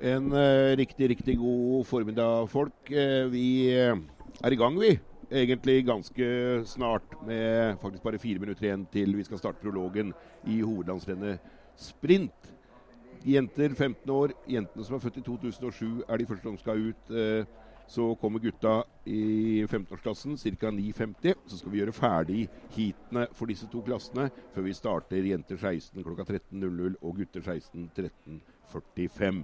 En 0.00 0.32
uh, 0.32 0.72
riktig, 0.80 1.10
riktig 1.10 1.34
god 1.36 1.84
formiddag, 1.84 2.46
folk. 2.48 2.88
Uh, 2.88 3.26
vi 3.28 3.68
uh, 3.76 3.98
er 4.40 4.54
i 4.54 4.56
gang, 4.56 4.78
vi. 4.80 4.94
Egentlig 5.30 5.84
ganske 5.84 6.28
snart, 6.64 7.04
med 7.26 7.76
faktisk 7.82 8.02
bare 8.02 8.18
fire 8.18 8.40
minutter 8.40 8.64
igjen 8.64 8.86
til 8.90 9.12
vi 9.18 9.26
skal 9.28 9.38
starte 9.38 9.60
prologen 9.60 10.14
i 10.48 10.62
hovedlandsrennet 10.64 11.44
sprint. 11.76 12.48
Jenter 13.28 13.76
15 13.76 14.10
år, 14.10 14.32
jentene 14.48 14.88
som 14.88 14.96
er 14.96 15.04
født 15.04 15.20
i 15.20 15.26
2007, 15.28 16.02
er 16.08 16.16
de 16.16 16.26
første 16.32 16.48
som 16.48 16.58
skal 16.58 16.88
ut. 16.88 17.14
Så 17.90 18.14
kommer 18.22 18.40
gutta 18.40 18.80
i 19.04 19.66
15-årsklassen, 19.66 20.38
ca. 20.40 20.70
9.50. 20.72 21.34
Så 21.46 21.58
skal 21.60 21.72
vi 21.72 21.82
gjøre 21.82 21.92
ferdig 21.92 22.44
heatene 22.72 23.26
for 23.36 23.50
disse 23.50 23.68
to 23.68 23.82
klassene 23.84 24.30
før 24.54 24.64
vi 24.64 24.74
starter 24.78 25.26
jenter 25.34 25.58
16 25.58 26.00
klokka 26.06 26.24
13.00 26.30 26.94
og 27.02 27.18
gutter 27.20 27.44
16 27.44 27.90
13.45. 27.98 29.42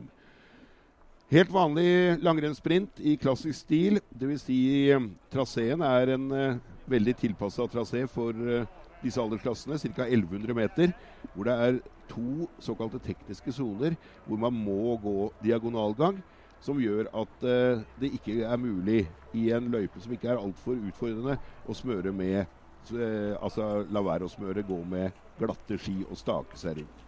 Helt 1.26 1.50
vanlig 1.50 2.22
langrennssprint 2.22 3.00
i 3.02 3.16
klassisk 3.18 3.58
stil. 3.64 3.98
Dvs. 4.14 4.44
Si, 4.46 4.58
eh, 4.94 5.06
traseen 5.32 5.80
er 5.82 6.12
en 6.14 6.26
uh, 6.30 6.58
veldig 6.86 7.16
tilpassa 7.18 7.66
trasé 7.66 8.04
for 8.06 8.30
uh, 8.30 8.68
disse 9.02 9.18
aldersklassene, 9.18 9.74
ca. 9.96 10.06
1100 10.06 10.54
meter. 10.54 10.92
Hvor 11.32 11.48
det 11.48 11.56
er 11.64 11.80
to 12.06 12.46
såkalte 12.62 13.02
tekniske 13.02 13.56
soner 13.56 13.98
hvor 14.28 14.38
man 14.38 14.54
må 14.54 14.94
gå 15.02 15.16
diagonalgang. 15.42 16.22
Som 16.62 16.78
gjør 16.78 17.10
at 17.10 17.42
uh, 17.42 17.82
det 17.98 18.12
ikke 18.20 18.44
er 18.46 18.62
mulig 18.62 19.02
i 19.34 19.48
en 19.50 19.66
løype 19.74 19.98
som 19.98 20.14
ikke 20.14 20.30
er 20.30 20.38
altfor 20.38 20.78
utfordrende, 20.78 21.40
å 21.66 21.74
smøre 21.74 22.14
med 22.14 22.46
Altså 23.42 23.80
la 23.90 23.98
være 23.98 24.28
å 24.28 24.30
smøre, 24.30 24.62
gå 24.62 24.76
med 24.86 25.10
glatte 25.40 25.74
ski 25.74 26.04
og 26.04 26.14
stake 26.20 26.54
seg 26.54 26.76
rundt. 26.78 27.05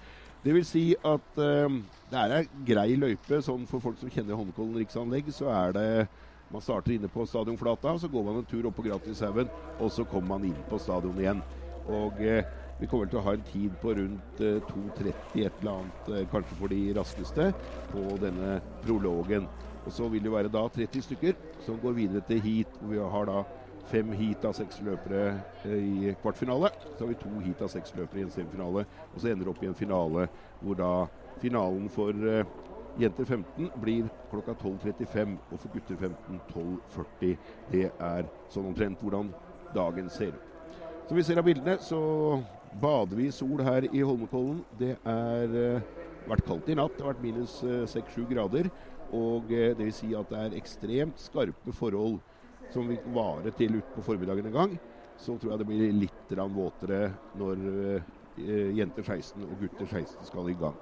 Det 0.48 0.54
vil 0.56 0.64
si 0.64 0.82
at 1.04 1.34
uh, 1.36 1.74
det 2.08 2.16
er 2.16 2.32
ei 2.38 2.46
grei 2.64 2.94
løype. 2.96 3.42
sånn 3.44 3.66
For 3.68 3.84
folk 3.84 3.98
som 4.00 4.08
kjenner 4.08 4.32
Holmenkollen 4.32 4.78
riksanlegg, 4.80 5.28
så 5.28 5.50
er 5.52 5.74
det 5.77 5.88
Man 6.48 6.62
starter 6.64 6.94
inne 6.94 7.10
på 7.12 7.27
stadionflata, 7.28 7.92
så 8.00 8.08
går 8.08 8.22
man 8.24 8.38
en 8.41 8.46
tur 8.48 8.64
opp 8.64 8.78
på 8.78 8.86
Gratishaugen, 8.86 9.50
og 9.76 9.91
så 9.92 10.06
kommer 10.08 10.38
man 10.38 10.46
inn 10.48 10.62
på 10.70 10.78
stadion 10.80 11.20
igjen. 11.20 11.42
Og 11.84 12.16
uh, 12.24 12.41
vi 12.78 12.88
kommer 12.88 13.10
til 13.12 13.20
å 13.20 13.26
ha 13.26 13.34
en 13.36 13.44
tid 13.50 13.74
på 13.82 13.92
rundt 13.98 14.41
eh, 14.41 14.62
2.30 14.70 15.10
et 15.42 15.60
eller 15.60 15.72
annet, 15.74 16.08
uh, 16.08 16.22
kanskje 16.32 16.56
for 16.62 16.72
de 16.72 16.80
raskeste, 16.96 17.50
på 17.91 18.06
denne 18.22 18.56
prologen. 18.86 19.50
Og 19.82 19.92
så 19.92 20.08
vil 20.08 20.24
det 20.24 20.32
være 20.32 20.54
da 20.54 20.62
30 20.78 21.04
stykker 21.10 21.36
som 21.66 21.76
går 21.82 21.98
videre 21.98 22.24
til 22.30 22.41
heat, 22.46 22.80
hvor 22.80 22.94
vi 22.94 23.12
har 23.19 23.28
da 23.28 23.42
fem 23.88 24.12
heat 24.12 24.44
av 24.44 24.54
seks 24.56 24.80
løpere 24.84 25.24
eh, 25.64 25.74
i 25.74 26.14
kvartfinale. 26.22 26.70
Så 26.96 27.04
har 27.04 27.12
vi 27.12 27.18
to 27.20 27.32
heat 27.44 27.62
av 27.64 27.70
seks 27.72 27.94
løpere 27.96 28.22
i 28.22 28.26
en 28.26 28.32
semifinale. 28.32 28.84
Og 29.14 29.20
så 29.20 29.30
ender 29.30 29.46
det 29.46 29.52
opp 29.54 29.62
i 29.64 29.70
en 29.70 29.78
finale 29.78 30.28
hvor 30.60 30.78
da 30.78 30.92
finalen 31.38 31.86
for 31.92 32.10
uh, 32.26 32.42
jenter 32.98 33.24
15 33.24 33.70
blir 33.78 34.08
klokka 34.32 34.56
12.35, 34.58 35.36
og 35.52 35.60
for 35.62 35.74
gutter 35.74 35.96
15 35.96 36.40
12.40. 36.50 37.36
Det 37.70 37.84
er 37.86 38.30
sånn 38.50 38.66
omtrent 38.72 39.02
hvordan 39.02 39.30
dagen 39.74 40.10
ser 40.10 40.34
ut. 40.34 40.56
Som 41.08 41.16
vi 41.16 41.24
ser 41.24 41.40
av 41.40 41.46
bildene, 41.46 41.78
så 41.80 42.00
bader 42.82 43.16
vi 43.16 43.28
i 43.28 43.34
sol 43.34 43.62
her 43.64 43.86
i 43.88 44.02
Holmenkollen. 44.02 44.64
Det 44.80 44.96
har 45.06 45.54
uh, 45.54 45.92
vært 46.28 46.46
kaldt 46.48 46.69
i 46.69 46.76
natt. 46.76 46.98
Det 46.98 47.06
har 47.06 47.14
vært 47.14 47.24
minus 47.24 47.60
uh, 47.62 47.86
6-7 47.88 48.26
grader. 48.34 48.72
Og 49.08 49.48
det 49.48 49.80
vil 49.80 49.94
si 49.97 50.10
at 50.12 50.28
det 50.28 50.36
er 50.36 50.56
ekstremt 50.58 51.22
skarpe 51.22 51.72
forhold 51.72 52.19
som 52.72 52.88
vil 52.88 53.00
vare 53.14 53.52
til 53.56 53.78
utpå 53.80 54.04
formiddagen 54.04 54.48
en 54.48 54.56
gang, 54.56 54.74
så 55.18 55.36
tror 55.38 55.52
jeg 55.52 55.62
det 55.62 55.68
blir 55.68 55.94
litt 55.96 56.34
våtere 56.54 57.00
når 57.38 57.62
uh, 57.64 58.10
jenter 58.76 59.02
16 59.02 59.42
og 59.44 59.56
gutter 59.64 59.86
16 59.88 60.28
skal 60.28 60.50
i 60.50 60.58
gang. 60.58 60.76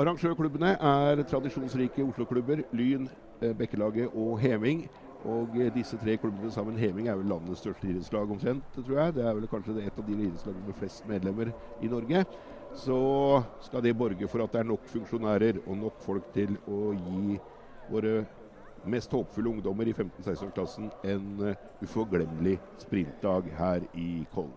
Arrangørklubbene 0.00 0.74
er 0.76 1.22
tradisjonsrike 1.28 2.04
Oslo-klubber. 2.04 2.64
Lyn, 2.76 3.08
uh, 3.42 3.52
Bekkelaget 3.56 4.12
og 4.12 4.36
Heming. 4.42 4.84
Og 5.22 5.54
disse 5.70 5.94
tre 6.02 6.16
klubbene 6.18 6.50
sammen, 6.50 6.76
Heming 6.76 7.06
er 7.06 7.14
vel 7.20 7.28
landets 7.30 7.62
største 7.62 7.86
idrettslag 7.86 8.30
omtrent, 8.34 8.64
tror 8.74 8.96
jeg. 8.98 9.14
Det 9.14 9.22
er 9.22 9.36
vel 9.38 9.46
kanskje 9.50 9.76
et 9.78 10.00
av 10.00 10.06
de 10.08 10.16
idrettslagene 10.16 10.66
med 10.66 10.76
flest 10.76 11.06
medlemmer 11.06 11.52
i 11.78 11.90
Norge. 11.92 12.24
Så 12.74 12.98
skal 13.62 13.84
det 13.84 13.94
borge 13.96 14.28
for 14.32 14.42
at 14.42 14.52
det 14.52 14.62
er 14.62 14.68
nok 14.72 14.88
funksjonærer 14.90 15.60
og 15.62 15.76
nok 15.78 16.00
folk 16.02 16.26
til 16.34 16.56
å 16.66 16.90
gi 16.96 17.36
våre 17.92 18.24
mest 18.86 19.12
håpfulle 19.12 19.50
ungdommer 19.50 19.88
i 19.88 19.94
15-16-klassen 19.94 20.90
en 21.04 21.28
uh, 21.40 21.54
uforglemmelig 21.82 22.58
sprintdag 22.78 23.52
her 23.58 23.86
i 23.94 24.26
Kollen. 24.34 24.54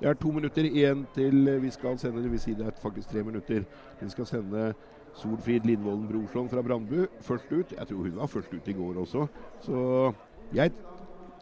Det 0.00 0.08
er 0.08 0.18
to 0.20 0.30
minutter 0.30 0.66
igjen 0.68 1.06
til 1.14 1.48
vi 1.62 1.70
skal 1.72 1.98
sende, 1.98 2.20
det 2.22 2.30
vil 2.30 2.40
si 2.40 2.52
det 2.54 2.66
er 2.66 2.82
faktisk 2.82 3.08
tre 3.08 3.22
minutter. 3.24 3.64
Vi 4.00 4.08
skal 4.12 4.26
sende 4.28 4.74
Solfrid 5.16 5.64
Lindvolden 5.64 6.08
Brorson 6.08 6.48
fra 6.48 6.62
Brandbu 6.62 7.06
først 7.20 7.52
ut. 7.52 7.72
Jeg 7.72 7.88
tror 7.88 8.04
hun 8.04 8.16
var 8.16 8.26
først 8.26 8.52
ut 8.52 8.68
i 8.68 8.72
går 8.76 9.00
også. 9.00 9.26
Så 9.60 10.12
jeg 10.54 10.72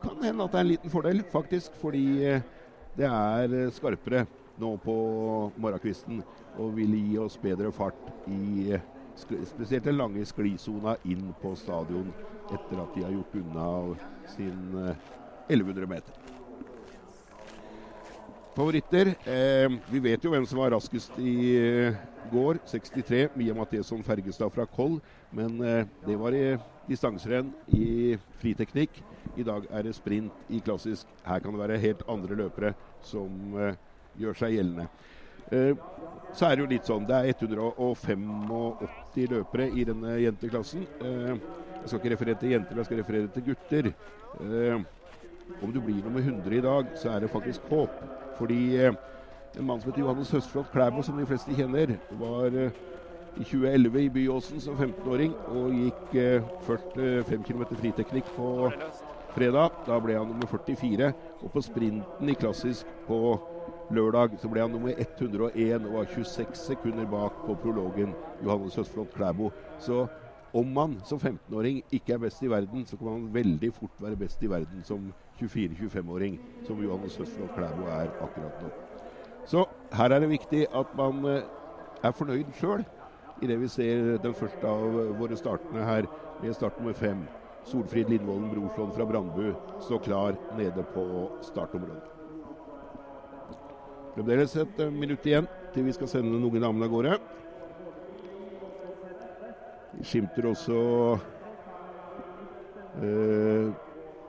kan 0.03 0.23
hende 0.23 0.45
at 0.45 0.53
det 0.53 0.59
er 0.59 0.65
en 0.65 0.71
liten 0.71 0.91
fordel, 0.91 1.25
faktisk. 1.33 1.75
Fordi 1.83 2.25
eh, 2.25 2.41
det 2.97 3.07
er 3.11 3.55
eh, 3.65 3.73
skarpere 3.73 4.27
nå 4.59 4.77
på 4.85 4.95
morgenkvisten 5.59 6.23
og 6.63 6.77
vil 6.77 6.95
gi 6.95 7.19
oss 7.19 7.39
bedre 7.43 7.73
fart 7.75 8.13
i 8.31 8.77
spesielt 9.17 9.85
den 9.85 9.99
lange 9.99 10.25
sklisona 10.27 10.97
inn 11.05 11.33
på 11.43 11.55
stadion 11.59 12.11
etter 12.53 12.83
at 12.83 12.97
de 12.97 13.05
har 13.07 13.15
gjort 13.15 13.39
unna 13.41 13.69
sin 14.35 14.61
1100 15.49 15.83
eh, 15.83 15.89
meter. 15.89 16.25
Favoritter. 18.55 19.15
Eh, 19.27 19.73
vi 19.91 19.99
vet 19.99 20.23
jo 20.23 20.31
hvem 20.31 20.45
som 20.47 20.61
var 20.63 20.71
raskest 20.77 21.17
i 21.19 21.35
eh, 21.59 21.97
går. 22.31 22.61
63. 22.71 23.25
Mia 23.35 23.55
Matheson 23.55 24.05
Fergestad 24.07 24.53
fra 24.55 24.67
Koll. 24.71 25.01
Men 25.35 25.59
eh, 25.59 25.89
det 26.07 26.19
var 26.21 26.37
i 26.39 26.55
distanserenn 26.87 27.51
i 27.75 28.15
friteknikk. 28.39 29.01
I 29.35 29.43
dag 29.43 29.67
er 29.71 29.89
det 29.89 29.97
sprint 29.97 30.55
i 30.55 30.63
klassisk. 30.63 31.11
Her 31.27 31.43
kan 31.43 31.57
det 31.57 31.65
være 31.65 31.81
helt 31.83 32.07
andre 32.07 32.39
løpere 32.45 32.75
som 33.03 33.59
eh, 33.59 33.75
gjør 34.23 34.39
seg 34.45 34.55
gjeldende. 34.55 34.87
Eh, 35.53 35.77
så 36.35 36.47
er 36.49 36.57
det 36.57 36.65
jo 36.65 36.71
litt 36.71 36.89
sånn 36.89 37.05
Det 37.07 37.15
er 37.15 37.29
185 37.35 39.29
løpere 39.31 39.69
i 39.71 39.85
denne 39.87 40.17
jenteklassen. 40.23 40.87
Eh, 41.01 41.35
jeg 41.85 41.89
skal 41.89 42.01
ikke 42.01 42.15
referere 42.15 42.41
til 42.41 42.55
jenter, 42.55 42.77
jeg 42.81 42.89
skal 42.89 43.01
referere 43.03 43.33
til 43.35 43.47
gutter. 43.51 43.91
Eh, 44.41 44.79
om 45.63 45.73
du 45.73 45.81
blir 45.81 46.03
nummer 46.03 46.21
100 46.21 46.57
i 46.57 46.65
dag, 46.65 46.87
så 46.97 47.11
er 47.13 47.21
det 47.21 47.31
faktisk 47.31 47.69
håp. 47.71 48.01
Fordi 48.39 48.61
en 48.87 48.97
mann 49.61 49.81
som 49.81 49.91
heter 49.91 50.03
Johannes 50.03 50.31
Høstflot 50.33 50.73
Klæbo, 50.73 51.03
som 51.03 51.19
de 51.19 51.27
fleste 51.27 51.55
kjenner, 51.55 51.99
var 52.19 52.49
i 53.37 53.45
2011 53.45 54.01
i 54.01 54.09
Byåsen 54.09 54.61
som 54.61 54.77
15-åring 54.79 55.35
og 55.53 55.75
gikk 55.75 56.17
først 56.65 56.97
5 57.29 57.43
km 57.45 57.65
friteknikk 57.77 58.25
på 58.37 58.73
fredag. 59.35 59.85
Da 59.87 59.99
ble 60.01 60.17
han 60.19 60.31
nummer 60.33 60.47
44. 60.47 61.13
Og 61.43 61.53
på 61.53 61.63
sprinten 61.63 62.29
i 62.31 62.39
klassisk 62.39 62.89
på 63.07 63.37
lørdag 63.91 64.39
så 64.41 64.49
ble 64.49 64.63
han 64.65 64.73
nummer 64.73 64.95
101 64.97 65.87
og 65.87 65.95
var 65.95 66.11
26 66.15 66.55
sekunder 66.57 67.07
bak 67.11 67.37
på 67.47 67.57
prologen 67.63 68.15
Johannes 68.45 68.77
Høstflot 68.79 69.13
Klæbo. 69.15 69.51
Så 69.79 70.07
om 70.55 70.67
man 70.67 70.97
som 71.05 71.19
15-åring 71.19 71.83
ikke 71.93 72.15
er 72.15 72.19
best 72.19 72.43
i 72.43 72.51
verden, 72.51 72.87
så 72.87 72.97
kan 72.97 73.07
man 73.07 73.35
veldig 73.35 73.73
fort 73.75 74.01
være 74.01 74.17
best 74.17 74.43
i 74.43 74.51
verden 74.51 74.85
som 74.85 75.13
24-25-åring, 75.41 76.39
som 76.67 76.83
Johannes 76.83 77.17
Høstflot 77.17 77.55
Klæbo 77.57 77.89
er 77.91 78.13
akkurat 78.23 78.63
nå. 78.63 78.73
Så 79.47 79.65
her 79.93 80.11
er 80.11 80.21
det 80.21 80.31
viktig 80.31 80.67
at 80.75 80.97
man 80.97 81.25
eh, 81.29 81.43
er 82.03 82.13
fornøyd 82.13 82.53
sjøl 82.61 82.85
idet 83.43 83.61
vi 83.61 83.69
ser 83.69 84.17
den 84.23 84.35
første 84.35 84.69
av 84.69 84.99
våre 85.19 85.37
startene 85.37 85.85
her, 85.85 86.09
med 86.43 86.55
start 86.55 86.79
nummer 86.79 86.97
fem. 86.97 87.27
Solfrid 87.65 88.09
Lindvolden 88.13 88.51
Brorson 88.53 88.93
fra 88.93 89.07
Brandbu 89.09 89.55
står 89.81 90.03
klar 90.05 90.41
nede 90.59 90.85
på 90.95 91.07
startområdet. 91.43 92.14
Fremdeles 94.15 94.53
et 94.63 94.77
minutt 94.95 95.25
igjen 95.27 95.47
til 95.75 95.89
vi 95.89 95.93
skal 95.97 96.07
sende 96.07 96.37
den 96.37 96.45
unge 96.47 96.61
damen 96.63 96.85
av 96.87 96.91
gårde. 96.93 97.17
Vi 99.95 100.05
skimter 100.07 100.47
også 100.47 100.77
eh, 103.03 103.73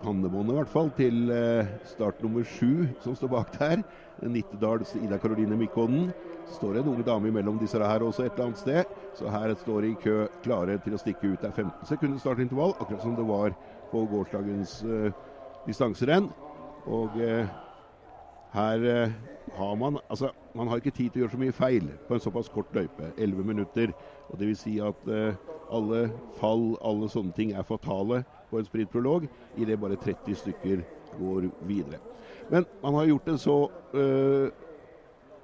pannebåndet, 0.02 0.56
i 0.56 0.58
hvert 0.58 0.72
fall, 0.74 0.90
til 0.98 1.30
eh, 1.34 1.70
start 1.92 2.24
nummer 2.26 2.46
sju 2.50 2.88
som 3.04 3.14
står 3.18 3.30
bak 3.36 3.52
der. 3.60 3.84
Nittedals 4.26 4.96
Ida 4.98 5.20
Karoline 5.22 5.58
Mikkonen. 5.60 6.10
står 6.50 6.78
en 6.78 6.90
ung 6.90 7.04
dame 7.06 7.30
imellom 7.30 7.58
disse 7.62 7.78
her 7.78 8.02
også 8.06 8.26
et 8.26 8.34
eller 8.34 8.46
annet 8.48 8.64
sted. 8.64 8.98
Så 9.14 9.30
her 9.30 9.54
står 9.62 9.82
de 9.82 9.94
i 9.94 10.00
kø 10.02 10.26
klare 10.42 10.80
til 10.82 10.98
å 10.98 11.02
stikke 11.02 11.30
ut. 11.34 11.42
Det 11.42 11.52
er 11.52 11.62
15 11.62 11.90
sekunder 11.94 12.20
startintervall, 12.26 12.74
akkurat 12.80 13.06
som 13.06 13.16
det 13.18 13.30
var 13.30 13.54
på 13.94 14.04
gårsdagens 14.10 14.82
eh, 14.82 15.14
distanserenn. 15.70 16.30
Og 16.86 17.18
eh, 17.22 17.50
her 18.56 18.86
uh, 18.86 19.35
har 19.58 19.76
man 19.76 20.00
altså, 20.10 20.30
man 20.56 20.68
har 20.68 20.82
ikke 20.82 20.94
tid 20.96 21.10
til 21.10 21.22
å 21.22 21.26
gjøre 21.26 21.36
så 21.36 21.42
mye 21.42 21.56
feil 21.56 21.90
på 22.08 22.16
en 22.16 22.24
såpass 22.24 22.50
kort 22.54 22.74
løype. 22.76 23.12
11 23.18 23.44
minutter. 23.44 23.94
og 24.30 24.40
det 24.40 24.48
vil 24.48 24.58
si 24.58 24.80
at 24.80 25.08
uh, 25.08 25.36
alle 25.72 26.10
fall, 26.40 26.78
alle 26.82 27.10
sånne 27.10 27.32
ting 27.36 27.52
er 27.52 27.64
fatale 27.64 28.24
på 28.50 28.60
en 28.60 28.66
sprintprolog 28.66 29.28
idet 29.58 29.80
bare 29.80 29.96
30 29.96 30.36
stykker 30.36 30.84
går 31.20 31.50
videre. 31.68 32.00
Men 32.50 32.66
man 32.84 32.94
har 32.94 33.06
gjort 33.06 33.26
det 33.26 33.40
så 33.40 33.70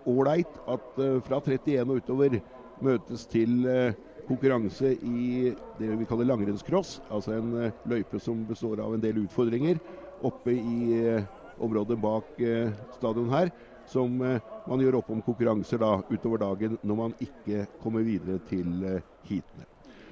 ålreit 0.06 0.58
uh, 0.68 0.74
at 0.74 0.98
uh, 0.98 1.22
fra 1.22 1.42
31 1.42 1.90
og 1.90 2.02
utover 2.02 2.42
møtes 2.82 3.26
til 3.30 3.66
eh, 3.70 3.94
konkurranse 4.28 4.94
i 4.96 5.52
det 5.80 5.92
vi 6.00 6.08
kaller 6.10 6.30
langrennscross. 6.30 7.00
Altså 7.12 7.38
en 7.38 7.54
eh, 7.60 7.76
løype 7.90 8.20
som 8.22 8.46
består 8.48 8.82
av 8.84 8.96
en 8.96 9.04
del 9.04 9.24
utfordringer 9.26 9.80
oppe 10.26 10.56
i 10.56 10.98
eh, 11.00 11.28
området 11.62 12.00
bak 12.02 12.42
eh, 12.42 12.72
stadion 12.98 13.32
her. 13.34 13.52
Som 13.92 14.22
eh, 14.24 14.40
man 14.70 14.80
gjør 14.80 15.02
opp 15.02 15.10
om 15.12 15.24
konkurranser 15.26 15.82
da 15.82 15.98
utover 16.08 16.40
dagen 16.40 16.78
når 16.88 17.00
man 17.00 17.16
ikke 17.20 17.66
kommer 17.84 18.06
videre 18.08 18.40
til 18.48 18.86
eh, 18.88 19.04
heatene. 19.28 19.68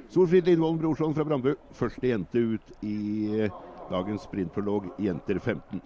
Solfrid 0.09 0.47
Lindvolden 0.49 0.81
Brorson 0.81 1.13
fra 1.15 1.23
Brandbu, 1.23 1.53
første 1.77 2.09
jente 2.09 2.41
ut 2.41 2.71
i 2.83 2.97
eh, 3.45 3.55
dagens 3.91 4.25
sprintprolog 4.27 4.89
Jenter 4.99 5.39
15. 5.39 5.81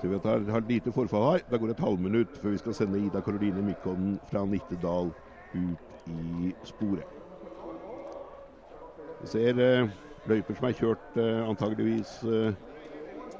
Så 0.00 0.08
vi 0.08 0.18
har, 0.24 0.50
har 0.52 0.60
lite 0.68 0.92
forfall 0.92 1.30
her. 1.32 1.44
Da 1.50 1.56
går 1.56 1.72
det 1.72 1.78
et 1.78 1.84
halvminutt 1.84 2.38
før 2.38 2.52
vi 2.52 2.58
skal 2.60 2.74
sende 2.76 3.00
Ida 3.00 3.20
Karoline 3.24 3.64
Mikkollen 3.64 4.18
fra 4.30 4.44
Nittedal 4.46 5.10
ut 5.56 6.10
i 6.12 6.52
sporet. 6.68 7.08
Vi 9.22 9.32
ser 9.32 9.58
eh, 9.64 9.88
løyper 10.30 10.58
som 10.58 10.68
er 10.68 10.76
kjørt 10.78 11.18
eh, 11.20 11.42
antageligvis 11.46 12.12
eh, 12.26 12.54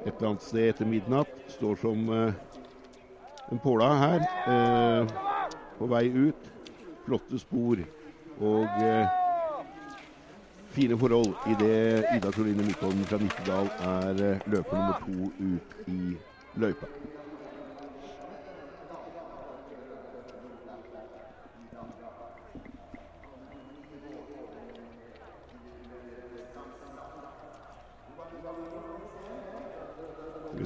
et 0.07 0.13
eller 0.13 0.29
annet 0.31 0.47
sted 0.47 0.71
etter 0.71 0.89
midnatt. 0.89 1.33
Står 1.57 1.79
som 1.83 2.09
eh, 2.15 2.35
en 3.53 3.63
påla 3.63 3.91
her 4.03 4.27
eh, 4.53 5.15
på 5.79 5.91
vei 5.91 6.07
ut. 6.15 6.51
Flotte 7.07 7.39
spor 7.39 7.83
og 8.43 8.83
eh, 8.83 9.13
fine 10.77 10.99
forhold 10.99 11.35
idet 11.55 12.05
Ida 12.17 12.33
Soline 12.37 12.67
Mykholm 12.67 13.05
fra 13.09 13.21
Nittedal 13.23 13.71
er 13.91 14.25
eh, 14.33 14.49
løper 14.51 14.81
nummer 14.81 14.99
to 15.07 15.31
ut 15.39 15.79
i 15.93 16.17
løypa. 16.61 16.91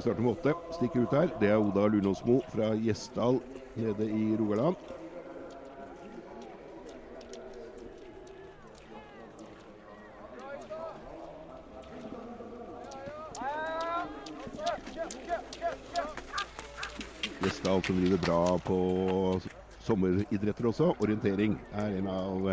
Vi 0.01 0.03
starter 0.03 0.21
med 0.21 0.31
åtte. 0.31 0.53
Stikker 0.73 1.03
ut 1.03 1.11
her. 1.13 1.29
Det 1.39 1.49
er 1.53 1.59
Oda 1.61 1.83
Lunåsmo 1.85 2.39
fra 2.49 2.71
Gjesdal 2.73 3.35
nede 3.77 4.07
i 4.09 4.23
Rogaland. 4.39 4.75
Gjesdal 17.43 17.83
som 17.83 18.01
driver 18.01 18.25
bra 18.25 18.57
på 18.57 18.81
sommeridretter 19.85 20.65
også. 20.65 20.95
Orientering 20.97 21.59
er 21.77 21.99
en 22.01 22.09
av, 22.09 22.51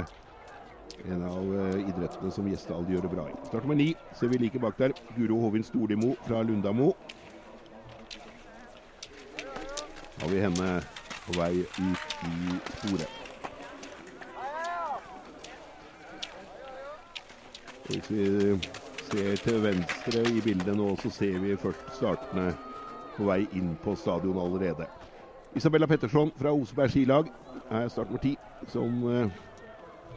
en 1.01 1.29
av 1.33 1.61
eh, 1.65 1.81
idrettene 1.89 2.29
som 2.29 2.53
Gjesdal 2.53 2.85
gjør 2.93 3.09
det 3.09 3.17
bra 3.17 3.31
i. 3.33 3.41
Start 3.49 3.65
med 3.65 3.81
ni. 3.81 3.95
Ser 4.13 4.29
vi 4.29 4.45
like 4.45 4.61
bak 4.61 4.77
der. 4.77 4.93
Guro 5.17 5.41
Hovin 5.47 5.65
Storlimo 5.65 6.19
fra 6.29 6.45
Lundamo. 6.45 6.93
Har 10.19 10.29
vi 10.29 10.41
henne 10.43 10.69
på 11.27 11.35
vei 11.39 11.63
ut 11.63 12.23
i 12.27 12.57
sporet. 12.75 13.11
Hvis 17.89 18.11
vi 18.11 18.25
ser 19.07 19.39
til 19.45 19.63
venstre 19.63 20.25
i 20.27 20.41
bildet 20.43 20.75
nå, 20.77 20.89
så 20.99 21.13
ser 21.15 21.39
vi 21.45 21.55
først 21.57 21.95
startene 21.95 22.51
på 23.15 23.29
vei 23.31 23.45
inn 23.61 23.77
på 23.85 23.95
stadion 23.97 24.43
allerede. 24.43 24.89
Isabella 25.57 25.87
Petterson 25.87 26.35
fra 26.37 26.51
Oseberg 26.53 26.93
skilag 26.93 27.31
er 27.71 27.89
startnummer 27.89 28.25
ti, 28.27 28.35
som 28.69 29.01
eh, 29.09 29.31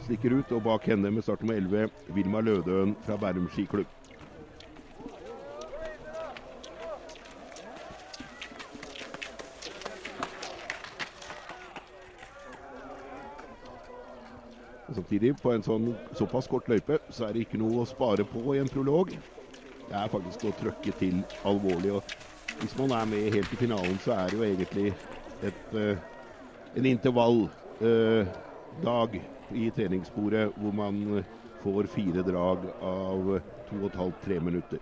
stikker 0.02 0.34
ut. 0.40 0.52
Og 0.52 0.66
bak 0.66 0.90
henne 0.90 1.14
med 1.14 1.22
startnummer 1.22 1.62
elleve 1.62 1.86
11, 1.86 2.14
Vilma 2.18 2.42
Lødøen 2.42 2.96
fra 3.06 3.16
Bærum 3.22 3.46
skiklubb. 3.54 4.01
Samtidig, 15.12 15.34
på 15.44 15.50
en 15.52 15.60
sånn 15.60 15.90
såpass 16.16 16.46
kort 16.48 16.64
løype, 16.72 16.96
så 17.12 17.26
er 17.26 17.34
det 17.36 17.42
ikke 17.44 17.58
noe 17.60 17.82
å 17.82 17.84
spare 17.84 18.24
på 18.24 18.54
i 18.54 18.60
en 18.62 18.70
prolog. 18.72 19.10
Det 19.84 19.92
er 19.92 20.08
faktisk 20.08 20.46
å 20.48 20.52
trøkke 20.56 20.92
til 20.96 21.18
alvorlig. 21.44 21.92
og 21.92 22.00
Hvis 22.56 22.72
man 22.80 22.92
er 22.96 23.04
med 23.04 23.28
helt 23.34 23.52
i 23.52 23.58
finalen, 23.60 23.98
så 24.00 24.14
er 24.16 24.30
det 24.30 24.38
jo 24.38 24.44
egentlig 24.46 24.96
et, 25.44 25.74
eh, 25.76 25.98
en 26.72 26.86
intervalldag 26.88 27.50
i 29.52 29.70
treningssporet 29.76 30.56
hvor 30.56 30.72
man 30.72 31.18
eh, 31.18 31.28
får 31.60 31.92
fire 31.92 32.22
drag 32.24 32.72
av 32.80 33.42
to 33.68 33.76
og 33.82 33.90
et 33.90 34.00
halvt, 34.00 34.20
tre 34.24 34.40
minutter. 34.40 34.80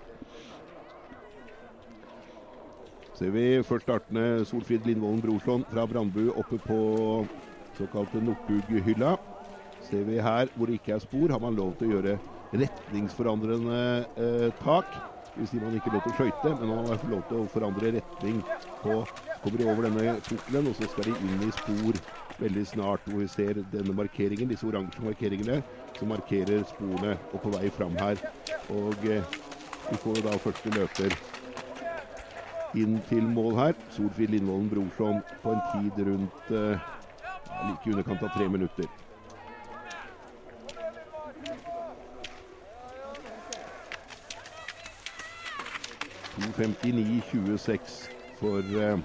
Ser 3.19 3.35
vi 3.35 3.65
først 3.67 3.83
startende 3.83 4.45
Solfrid 4.47 4.87
Lindvolden 4.87 5.27
Brorslån 5.27 5.67
fra 5.67 5.87
Brandbu 5.91 6.31
oppe 6.31 6.63
på 6.63 7.27
såkalte 7.75 8.23
Northug-hylla. 8.23 9.17
Ser 9.91 10.05
vi 10.07 10.21
her 10.23 10.51
hvor 10.55 10.71
det 10.71 10.79
ikke 10.79 10.95
er 10.95 11.03
spor, 11.03 11.33
har 11.35 11.43
man 11.43 11.57
lov 11.59 11.75
til 11.79 11.89
å 11.89 11.95
gjøre 11.97 12.19
retningsforandrende 12.61 13.81
eh, 14.15 14.51
tak. 14.63 15.01
Det 15.31 15.43
vil 15.43 15.51
si 15.51 15.61
man 15.63 15.75
ikke 15.79 15.93
lov 15.95 16.05
til 16.05 16.13
å 16.15 16.19
skøyte, 16.19 16.55
men 16.59 16.71
man 16.71 16.91
har 16.91 17.03
lov 17.11 17.25
til 17.27 17.43
å 17.43 17.51
forandre 17.51 17.93
retning 17.99 18.45
på 18.83 19.03
Kommer 19.41 19.57
de 19.57 19.65
over 19.65 19.87
denne 19.87 20.19
pukkelen, 20.29 20.67
og 20.69 20.75
så 20.77 20.85
skal 20.85 21.07
de 21.09 21.15
inn 21.25 21.39
i 21.41 21.47
spor 21.55 21.97
veldig 22.41 22.65
snart. 22.69 23.07
Hvor 23.09 23.23
vi 23.23 23.29
ser 23.33 23.63
denne 23.73 23.95
markeringen, 23.97 24.51
disse 24.51 24.67
oransje 24.69 25.01
markeringene 25.01 25.63
som 25.97 26.13
markerer 26.13 26.67
sporene 26.69 27.15
og 27.33 27.41
på 27.41 27.55
vei 27.55 27.71
fram 27.73 27.97
her. 27.97 28.21
Og 28.69 29.07
eh, 29.09 29.25
vi 29.89 29.97
får 29.97 30.27
da 30.29 30.37
første 30.45 30.73
løper 30.77 31.17
inn 32.77 33.01
til 33.09 33.33
mål 33.33 33.57
her. 33.63 33.81
Solfrid 33.89 34.35
Lindvolden 34.35 34.69
Brorson 34.75 35.25
på 35.41 35.57
en 35.57 35.65
tid 35.73 36.05
rundt 36.05 36.53
eh, 36.53 36.85
like 37.65 37.89
i 37.89 37.95
underkant 37.97 38.29
av 38.29 38.37
tre 38.37 38.49
minutter. 38.53 38.93
To 46.41 46.47
59-26 46.47 48.09
for 48.41 48.61
eh, 48.61 48.97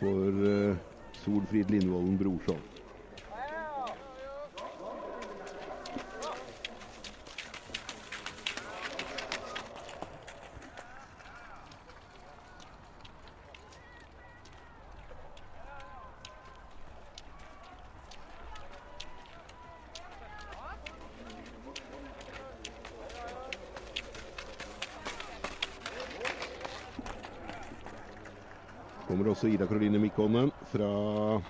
for 0.00 0.26
eh, 0.44 0.76
Solfrid 1.24 1.70
Lindvolden 1.70 2.16
Brorson. 2.18 2.58
Kommer 29.06 29.25
også 29.36 29.46
Ida 29.52 29.66
Karoline 29.66 29.98
Mikkonen 29.98 30.50
fra 30.72 31.40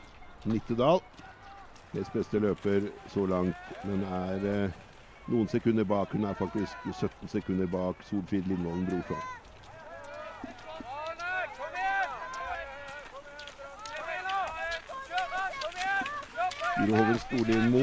Nittedal. 0.45 0.99
Nest 1.95 2.12
beste 2.12 2.38
løper 2.38 2.88
så 3.09 3.26
langt, 3.26 3.57
men 3.85 4.02
er 4.02 4.47
eh, 4.50 4.73
noen 5.31 5.47
sekunder 5.49 5.87
bak. 5.87 6.11
Hun 6.12 6.26
er 6.26 6.35
faktisk 6.35 6.75
17 6.90 7.31
sekunder 7.31 7.71
bak 7.71 8.02
Solfrid 8.09 8.43
Lindvolden 8.50 8.87
Brorson. 8.90 9.23
Guro 16.76 16.97
Hoven 16.99 17.19
Storlien 17.28 17.75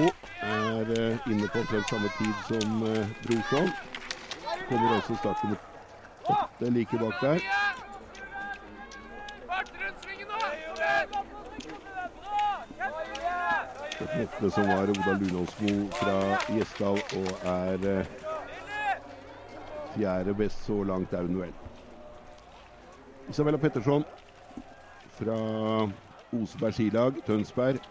er 0.44 0.96
eh, 1.00 1.32
inne 1.32 1.48
på 1.48 1.64
omtrent 1.64 1.90
samme 1.90 2.12
tid 2.20 2.48
som 2.52 2.88
eh, 2.92 3.20
Brorson. 3.24 3.72
Kommer 4.68 4.98
også 5.00 5.16
startnummer 5.16 5.64
åtte 6.28 6.76
like 6.76 7.00
bak 7.00 7.22
der. 7.22 7.63
Åtte 14.22 14.52
som 14.52 14.68
var 14.68 14.90
Oda 14.90 15.14
Lunåsmo 15.22 15.88
fra 15.92 16.18
Gjesdal 16.54 17.00
og 17.18 17.48
er 17.50 17.86
eh, 17.90 18.12
fjerde 19.96 20.36
best 20.38 20.66
så 20.68 20.84
langt 20.86 21.14
er 21.14 21.26
hun 21.26 21.40
vel. 21.42 21.54
Isabella 23.30 23.58
Petterson 23.58 24.06
fra 25.18 25.38
Oseberg 26.34 26.78
skilag, 26.78 27.18
Tønsberg. 27.26 27.82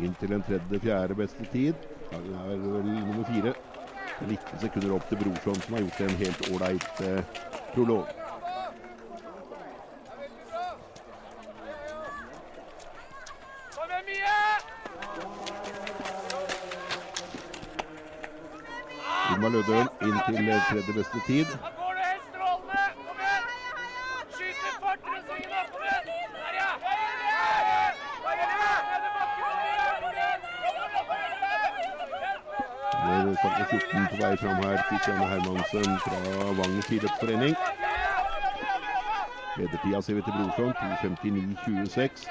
Inn 0.00 0.16
til 0.20 0.32
en 0.32 0.44
tredje-fjerde 0.48 1.16
beste 1.16 1.48
tid. 1.52 1.88
Hun 2.12 2.34
er 2.40 2.54
vel 2.56 2.92
nummer 2.92 3.24
fire. 3.28 3.52
19 4.20 4.60
sekunder 4.64 4.96
opp 4.96 5.08
til 5.10 5.20
Brorson, 5.20 5.60
som 5.60 5.76
har 5.76 5.84
gjort 5.84 6.06
en 6.06 6.20
helt 6.22 6.48
ålreit 6.54 7.04
eh, 7.04 7.42
prolog. 7.74 8.25
Ingmar 19.36 19.52
Lødøl 19.52 19.88
inn 20.00 20.18
til 20.26 20.36
tredje 20.68 20.92
beste 20.96 21.18
tid. 21.26 21.46
Er 33.06 33.34
starter 33.36 33.64
14 33.70 34.06
på 34.10 34.16
vei 34.22 34.36
fram 34.36 34.58
her. 34.64 34.82
Kristiane 34.88 35.26
Hermansen 35.28 35.98
fra 36.04 36.18
Vang 36.58 36.82
skiløpsforening. 36.82 37.54
Ledertida 39.56 40.00
ser 40.00 40.14
vi 40.14 40.22
til 40.22 40.32
Brorson, 40.32 40.72
2.59,26. 40.72 42.28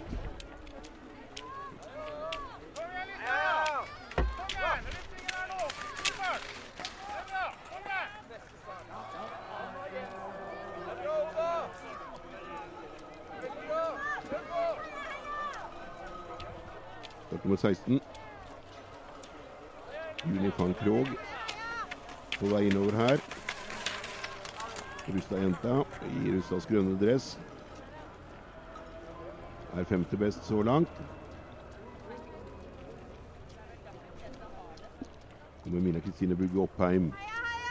Start 17.26 17.44
nummer 17.44 17.56
16. 17.56 18.00
Juni 20.24 20.50
van 20.58 20.74
Krog 20.74 21.08
på 22.38 22.46
vei 22.46 22.66
innover 22.66 22.92
her. 22.96 23.20
Rusta 25.06 25.36
jenta 25.36 25.82
i 26.06 26.30
Rustads 26.32 26.66
grønne 26.66 26.98
dress. 27.00 27.38
Er 29.76 29.84
femte 29.84 30.16
best 30.16 30.44
så 30.44 30.62
langt. 30.62 30.88
Kommer 35.62 35.80
Mina 35.80 36.00
Kristine 36.00 36.36
Bugge 36.36 36.60
Oppheim 36.60 37.12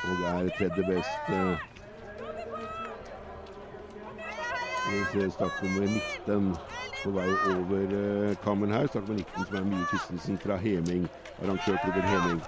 og 0.04 0.24
er 0.26 0.50
tredje 0.58 0.84
best. 0.88 1.30
eh. 1.30 1.58
Vi 4.92 5.04
ser 5.12 5.30
startnummer 5.30 5.88
19 6.28 6.56
på 7.04 7.12
vei 7.12 7.30
over 7.56 7.96
eh, 8.30 8.36
kammen 8.44 8.72
her. 8.72 8.88
Startnummer 8.88 9.24
19 9.38 9.46
som 9.46 9.56
er 9.56 9.64
Mie 9.64 9.86
Christensen 9.86 10.38
fra 10.38 10.56
Heming, 10.56 11.08
arrangørklubben 11.44 12.02
Heming. 12.02 12.42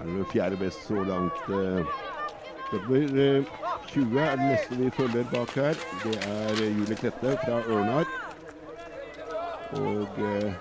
Er 0.00 0.04
det 0.04 0.26
fjerde 0.32 0.49
best 0.60 0.86
så 0.88 1.04
langt. 1.04 1.48
Nummer 2.72 3.18
eh, 3.18 3.44
20 3.86 4.20
er 4.20 4.36
det 4.36 4.46
neste 4.46 4.76
vi 4.78 4.90
følger 4.90 5.24
bak 5.32 5.54
her. 5.54 5.74
Det 6.04 6.18
er 6.22 6.50
eh, 6.62 6.78
Julie 6.78 6.96
Klette 6.96 7.32
fra 7.44 7.56
Ørnar. 7.66 8.04
Og 9.80 10.20
eh, 10.22 10.52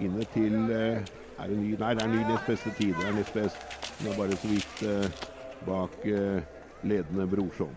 inne 0.00 0.26
til 0.34 0.54
eh, 0.70 1.02
Er 1.38 1.50
det 1.50 1.58
ny 1.58 1.74
Nei, 1.78 1.94
det 1.94 2.02
er 2.04 2.12
ny 2.12 2.22
nest 2.30 2.46
beste 2.46 2.70
tid. 2.78 2.94
Det 2.94 3.08
er 3.08 3.18
nest 3.18 3.34
best. 3.34 3.58
Hun 3.98 4.12
er 4.12 4.16
bare 4.16 4.38
så 4.38 4.52
vidt 4.52 4.86
eh, 4.86 5.26
bak 5.66 6.06
eh, 6.06 6.40
ledende 6.82 7.26
Brorson. 7.26 7.74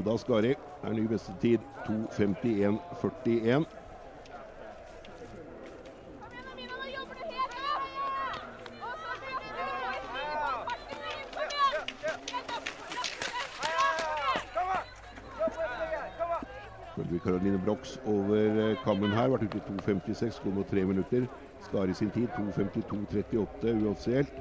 Oda 0.00 0.16
Skari 0.18 0.54
er 0.82 0.92
ny 0.92 1.02
beste 1.08 1.32
tid 1.40 1.58
2.51,41. 1.84 3.64
Følger 16.94 17.10
vi 17.10 17.18
Caroline 17.18 17.60
Brox 17.64 17.98
over 18.06 18.34
eh, 18.36 18.76
kammen 18.84 19.10
her. 19.10 19.28
Vært 19.28 19.42
ute 19.42 19.58
i 19.58 19.60
2.56, 19.60 20.40
går 20.44 20.56
nå 20.56 20.64
tre 20.70 20.84
minutter. 20.84 21.28
Skari 21.68 21.94
sin 21.94 22.10
tid 22.10 22.28
2.52,38 22.38 23.84
uoffisielt. 23.84 24.32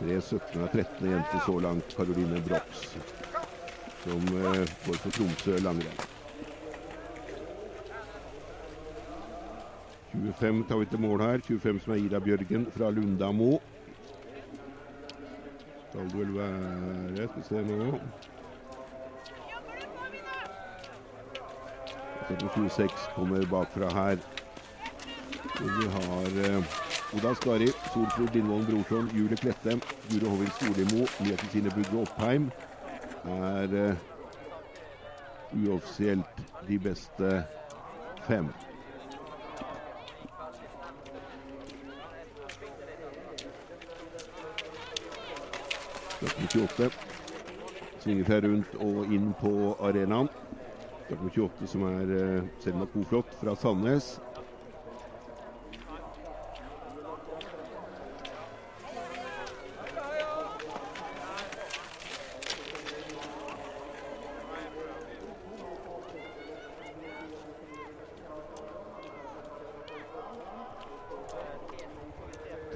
Tre 0.00 0.19
17 0.30 0.62
av 0.62 0.66
13 0.66 1.10
jenter 1.10 1.38
så 1.46 1.60
langt. 1.60 1.96
Caroline 1.96 2.40
Brox, 2.40 2.96
som 4.04 4.20
eh, 4.38 4.64
går 4.86 4.94
for 5.02 5.10
Tromsø 5.10 5.58
langrenn. 5.58 6.06
25 10.12 10.64
tar 10.68 10.78
vi 10.78 10.86
til 10.86 11.00
mål 11.02 11.22
her. 11.22 11.42
25 11.46 11.80
som 11.84 11.92
er 11.94 12.02
Ida 12.04 12.20
Bjørgen 12.22 12.66
fra 12.76 12.90
Lundamo. 12.90 13.58
Skal 15.90 16.10
det 16.10 16.18
vel 16.18 16.34
være 16.36 17.28
Skal 17.28 17.36
vi 17.36 17.48
se 17.48 17.64
nå. 17.66 18.00
Så 22.28 22.38
26 22.54 23.10
kommer 23.16 23.46
bakfra 23.50 23.90
her. 23.94 24.22
Og 25.60 25.66
vi 25.80 25.90
har 25.96 26.40
eh, 26.46 26.89
Oda 27.16 27.34
Skari, 27.34 27.68
Solfrid 27.92 28.34
Lindvollen 28.34 28.66
Brorson, 28.66 29.10
Julie 29.14 29.36
Klette, 29.36 29.80
Guro 30.10 30.30
Hovin 30.30 30.50
Storlimo, 30.50 31.06
Mia 31.20 31.36
Kristine 31.36 31.70
Bugge 31.70 32.02
Oppheim 32.02 32.50
er 33.24 33.68
uh, 33.90 33.96
uoffisielt 35.66 36.44
de 36.68 36.78
beste 36.78 37.44
fem. 38.26 38.48
Starten 46.20 46.48
28 46.52 46.90
svinger 48.02 48.26
seg 48.28 48.44
rundt 48.44 48.74
og 48.84 49.12
inn 49.12 49.30
på 49.40 49.52
arenaen. 49.80 50.28
Starten 51.06 51.30
28 51.32 51.70
som 51.72 51.86
er 51.88 52.12
uh, 52.12 52.50
Selma 52.60 52.84
Koflot 52.92 53.32
fra 53.40 53.56
Sandnes. 53.56 54.18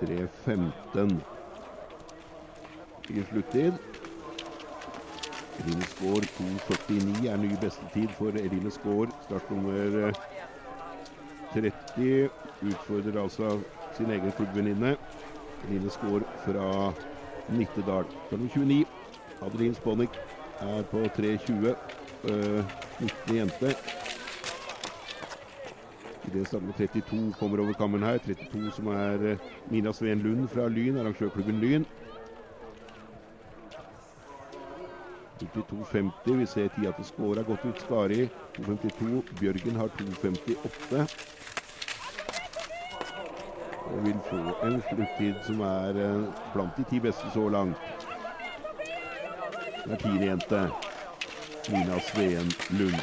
Tre 0.01 0.27
15 0.45 1.21
i 3.09 3.23
sluttid. 3.31 3.73
Eline 5.61 5.83
Skaar 5.83 6.27
2.49 6.37 7.29
er 7.31 7.37
ny 7.37 7.51
bestetid 7.61 8.09
for 8.19 8.29
Eline 8.41 8.71
Skaar. 8.71 9.13
Startnummer 9.27 10.09
eh, 10.09 10.15
30 11.55 12.31
utfordrer 12.71 13.23
altså 13.23 13.61
sin 13.97 14.11
egen 14.11 14.33
klubbvenninne. 14.33 14.97
Line 15.69 15.91
Skaar 15.91 16.25
fra 16.45 16.93
Nittedal. 17.49 18.05
Nummer 18.31 18.49
29 18.49 18.85
Adeline 19.43 19.75
Sponik 19.75 20.21
er 20.61 20.83
på 20.91 21.05
3.20. 21.19 21.75
eh, 22.25 22.65
19 23.01 23.37
jente. 23.37 23.77
det 26.35 26.49
samme 26.49 26.73
32 26.79 27.33
kommer 27.39 27.61
over 27.61 27.73
kammeren 27.73 28.05
her. 28.05 28.19
32 28.19 28.71
som 28.77 28.87
er 28.87 29.27
eh, 29.31 29.39
Mina 29.71 29.93
Sveen 29.93 30.19
Lund 30.19 30.49
fra 30.49 30.69
Lyn, 30.69 30.97
arrangørklubben 30.97 31.61
Lyn. 31.61 31.87
52,50. 35.43 36.33
Vi 36.33 36.47
ser 36.47 36.69
tida 36.69 36.93
til 36.93 37.37
har 37.37 37.45
gått 37.45 37.65
ut. 37.65 37.81
Skari 37.81 38.29
2,52. 38.59 39.23
Bjørgen 39.41 39.77
har 39.77 39.89
2,58. 39.89 41.07
Og 43.95 44.07
vil 44.07 44.17
få 44.27 44.67
en 44.67 44.81
sluttid 44.89 45.35
som 45.47 45.61
er 45.61 45.99
eh, 46.03 46.25
blant 46.53 46.77
de 46.77 46.85
ti 46.91 46.99
beste 46.99 47.31
så 47.35 47.49
langt. 47.49 47.79
Det 49.85 49.93
er 49.93 50.01
tiendejente. 50.03 50.65
Nina 51.71 52.01
Sveen 52.01 52.51
Lund. 52.79 52.99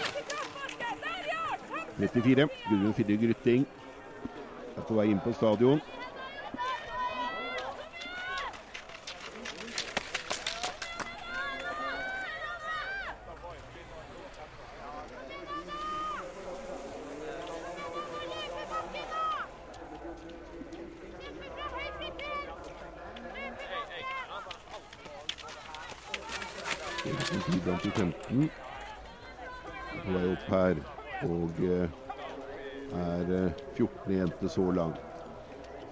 34. 1.97 2.49
Gudrun 2.69 2.93
Fidde 2.93 3.17
Grytting 3.17 3.67
er 4.77 4.83
på 4.87 4.99
vei 4.99 5.07
inn 5.11 5.23
på 5.23 5.33
stadion. 5.33 5.79
19 28.31 28.49
på 30.05 30.11
vei 30.11 30.25
opp 30.31 30.49
her. 30.51 30.81
Og 31.27 31.63
eh, 31.67 31.89
er 32.97 33.33
eh, 33.37 33.51
14. 33.75 34.13
jente 34.15 34.49
så 34.49 34.71
langt. 34.71 35.01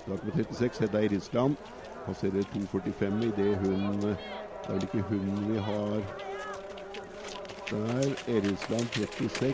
Start 0.01 0.19
på 0.19 0.38
36, 0.38 0.79
Hedda 0.79 1.01
Irisland. 1.05 1.55
Passerer 2.05 2.43
2,45 2.55 3.25
idet 3.27 3.58
hun 3.58 4.10
eh, 4.10 4.17
Det 4.60 4.69
er 4.69 4.74
vel 4.74 4.84
ikke 4.84 5.01
hun 5.10 5.53
vi 5.53 5.60
har 5.60 6.01
der. 7.69 8.13
Erinsland 8.27 8.88
36. 8.96 9.53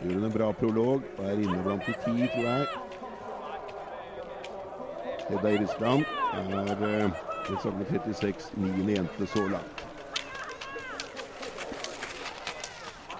Gjør 0.00 0.14
hun 0.14 0.24
en 0.24 0.32
bra 0.32 0.52
prolog 0.52 1.02
og 1.18 1.24
er 1.24 1.32
inne 1.32 1.62
blant 1.62 1.86
de 1.86 1.94
ti, 2.04 2.28
tror 2.34 2.48
jeg. 2.48 2.66
Hedda 5.28 5.48
Irisland 5.48 6.04
er 6.34 6.74
det 7.48 7.60
samme 7.62 7.84
36, 7.90 8.50
niende 8.56 8.92
jente 8.92 9.26
så 9.26 9.48
langt. 9.48 9.85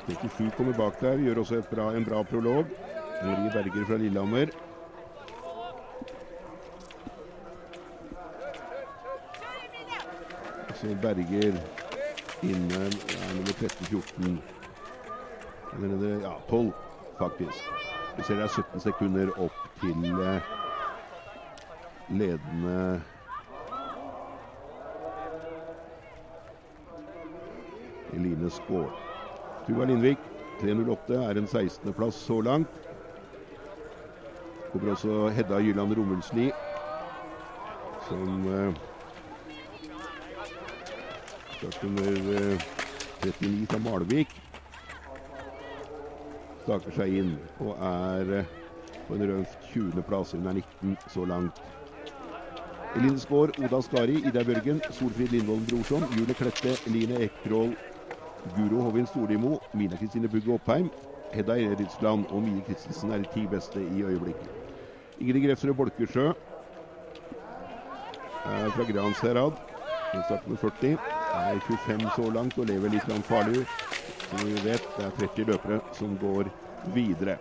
37 0.06 0.50
kommer 0.54 0.72
bak 0.78 1.00
der, 1.02 1.18
gjør 1.18 1.40
også 1.42 1.62
bra, 1.70 1.88
en 1.96 2.04
bra 2.06 2.22
prolog. 2.22 2.68
Marie 3.26 3.50
Berger 3.50 3.84
fra 3.88 3.96
Lillehammer. 3.98 4.52
Så 10.76 10.92
Berger 11.02 11.58
inne 12.44 12.82
er 12.84 13.34
nummer 13.34 13.52
13-14. 13.52 14.42
Eller 15.72 15.96
det- 15.96 16.20
Ja, 16.22 16.34
12, 16.48 16.72
faktisk. 17.18 17.72
Vi 18.16 18.22
ser 18.22 18.34
det 18.36 18.42
er 18.44 18.48
17 18.48 18.80
sekunder 18.80 19.32
opp 19.38 19.52
til 19.80 20.20
eh, 20.20 20.40
ledende 22.08 23.02
Eline 28.12 28.50
Skaar. 28.50 29.15
Tuva 29.66 29.84
Lindvik 29.84 30.18
3.08 30.60 31.16
er 31.26 31.38
en 31.40 31.48
16.-plass 31.50 32.18
så 32.28 32.40
langt. 32.40 32.70
Kommer 34.70 34.92
også 34.92 35.28
Hedda 35.34 35.58
Jylland 35.58 35.96
Romulsli, 35.98 36.52
som 38.06 38.46
eh, 38.54 38.76
startnummer 41.56 42.12
eh, 42.36 42.66
39 43.24 43.66
fra 43.72 43.80
Malvik. 43.88 44.36
Staker 46.62 46.94
seg 47.00 47.18
inn 47.24 47.34
og 47.58 47.74
er 47.90 48.32
eh, 48.38 48.54
på 49.08 49.18
en 49.18 49.26
røft 49.32 49.66
20.-plass. 49.72 50.36
Hun 50.38 50.46
er 50.46 50.60
19 50.62 50.94
så 51.10 51.26
langt. 51.26 51.58
Eline 52.94 53.18
Skaar, 53.18 53.50
Oda 53.58 53.82
Skari, 53.82 54.22
Ida 54.22 54.46
Børgen, 54.46 54.78
Solfrid 54.94 55.34
Lindvolden 55.34 55.66
Brorson, 55.72 56.06
Julie 56.14 56.38
Klette, 56.38 56.78
Eline 56.86 57.18
Ekroll, 57.26 57.74
Guro 58.54 58.82
Hovin 58.82 59.06
Storlimo, 59.06 59.60
Mina 59.74 59.96
Kristine 59.96 60.28
Bugge 60.28 60.52
Oppheim, 60.54 60.90
Hedda 61.32 61.56
Eriksland 61.58 62.26
og 62.30 62.42
Mie 62.42 62.62
Christensen 62.68 63.12
er 63.12 63.24
de 63.24 63.32
ti 63.34 63.46
beste 63.50 63.80
i 63.82 64.02
øyeblikket. 64.02 64.48
Ingrid 65.20 65.46
Grefsrud 65.46 65.74
Bolkesjø 65.74 66.28
er 68.46 68.70
fra 68.70 68.86
Gransherad. 68.92 69.52
Hun 70.12 70.22
starter 70.28 70.48
med 70.48 70.56
40. 70.56 70.92
Er 71.34 71.60
25 71.60 72.10
så 72.16 72.30
langt 72.30 72.58
og 72.58 72.66
lever 72.66 72.88
litt 72.94 73.10
farlig. 73.26 73.66
Som 74.30 74.46
vi 74.46 74.54
vet, 74.64 74.88
det 74.96 75.04
er 75.06 75.18
30 75.18 75.44
løpere 75.50 75.80
som 75.92 76.16
går 76.18 76.50
videre. 76.94 77.38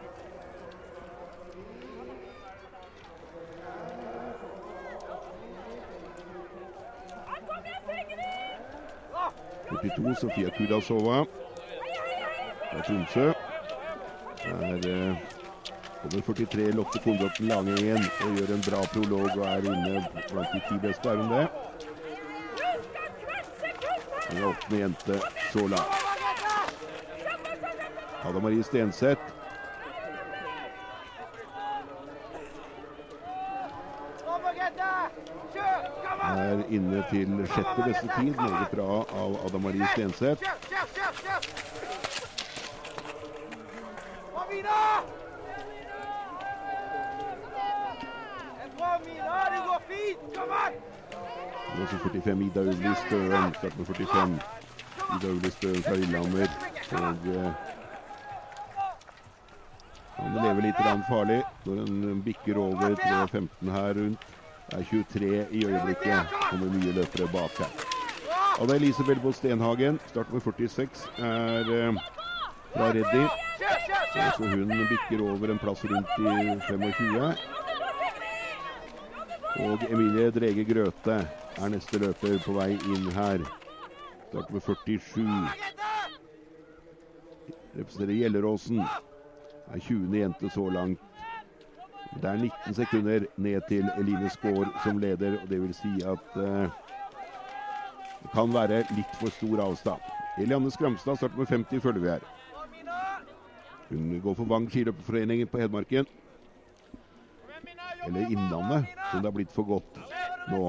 42 9.90 10.16
Sofia 10.16 10.50
Kudasova 10.50 11.26
fra 12.72 12.82
Tromsø. 12.82 13.34
Er 14.46 15.16
kommer 16.02 16.18
over 16.18 16.34
43 16.34 16.72
Lotte 16.72 17.00
lange 17.40 17.74
igjen 17.82 18.04
og 18.26 18.36
gjør 18.38 18.54
en 18.54 18.66
bra 18.66 18.82
prolog 18.94 19.30
og 19.38 19.46
er 19.50 19.70
inne 19.72 20.02
blant 20.30 20.52
de 20.54 20.62
ti 20.70 20.78
beste. 20.88 21.10
Er 21.10 21.16
hun 21.16 21.32
det? 21.34 21.48
Hun 24.30 24.38
er 24.38 24.48
åttende 24.50 24.82
jente 24.82 25.20
så 25.54 25.68
langt. 25.68 26.02
Ada 28.26 28.40
Marie 28.40 28.64
Stenseth 28.64 29.22
Bra, 34.26 34.38
Margrethe! 34.42 34.92
Kjør! 35.54 35.84
Kom 36.06 36.22
an! 36.22 36.40
er 36.40 36.64
inne 36.76 37.04
til 37.12 37.32
sjette 37.54 37.84
beste 37.86 38.08
tid. 38.18 38.34
Meget 38.36 38.72
bra 38.72 39.02
av 39.22 39.38
Ada 39.48 39.62
Marie 39.64 39.88
Stenseth. 39.94 40.44
Nå 51.76 51.84
Også 51.84 51.98
45 52.04 52.42
Ida 52.46 52.62
Uli 52.62 52.94
Støen. 53.06 53.54
Start 53.54 53.78
med 53.78 53.86
45. 53.86 54.40
Ida 55.16 55.28
Uli 55.32 55.52
Støen 55.52 55.84
fra 55.84 55.96
Lillehammer. 55.96 56.48
Og 56.92 57.28
eh, 57.36 57.52
han 60.16 60.38
lever 60.40 60.62
litt 60.64 60.80
farlig 61.10 61.42
når 61.66 61.82
han 61.84 62.24
bikker 62.26 62.58
over 62.58 62.96
3.15 63.02 63.72
her 63.76 63.94
rundt. 64.00 64.28
Det 64.72 64.80
er 64.80 64.84
23 64.84 65.48
i 65.52 65.66
øyeblikket. 65.66 66.36
Kommer 66.50 66.74
mye 66.74 66.94
løpere 66.96 67.28
bak 67.34 67.58
her. 67.60 67.72
Og 68.60 68.68
det 68.68 68.76
er 68.76 68.80
Elisabeth 68.82 69.22
på 69.22 69.32
Stenhagen, 69.32 70.00
start 70.08 70.34
med 70.34 70.42
46, 70.42 71.10
er 71.18 71.72
eh, 71.76 71.98
fra 72.74 72.88
Reddy. 72.96 73.26
Så 74.38 74.48
hun 74.48 74.68
bikker 74.90 75.24
over 75.24 75.52
en 75.52 75.60
plass 75.60 75.86
rundt 75.86 76.08
i 76.20 76.60
25. 76.70 77.36
Og 79.56 79.80
Emilie 79.90 80.32
Drege 80.32 80.66
Grøte 80.66 81.18
er 81.58 81.70
neste 81.72 82.00
løper 82.00 82.40
på 82.46 82.56
vei 82.56 82.72
inn 82.76 83.12
her. 83.16 83.44
Start 84.30 84.52
med 84.52 84.62
47. 84.62 85.28
Representerer 87.76 88.16
Gjelleråsen. 88.22 88.80
Er 89.74 89.80
20. 89.80 90.16
jente 90.20 90.50
så 90.50 90.70
langt. 90.70 91.15
Det 92.16 92.30
er 92.30 92.38
19 92.40 92.74
sekunder 92.78 93.26
ned 93.36 93.62
til 93.68 93.92
Eline 94.00 94.30
Skaar 94.32 94.72
som 94.80 94.98
leder, 94.98 95.36
og 95.36 95.50
det 95.52 95.60
vil 95.62 95.74
si 95.76 95.98
at 96.00 96.40
eh, 96.40 96.72
det 98.24 98.32
kan 98.32 98.54
være 98.56 98.86
litt 98.90 99.18
for 99.20 99.34
stor 99.34 99.60
avstand. 99.66 100.14
Elianne 100.40 100.72
Skramstad 100.72 101.20
starter 101.20 101.38
med 101.38 101.52
50, 101.52 101.82
følger 101.84 102.02
vi 102.02 102.14
her. 102.14 102.24
Hun 103.92 104.16
går 104.22 104.38
for 104.40 104.50
Vang 104.50 104.70
skiløperforening 104.72 105.44
på 105.52 105.60
Hedmarken. 105.62 106.08
Eller 108.06 108.32
Innlandet, 108.34 108.88
som 109.12 109.22
det 109.22 109.30
har 109.30 109.36
blitt 109.36 109.54
for 109.54 109.68
godt 109.68 110.00
nå. 110.50 110.64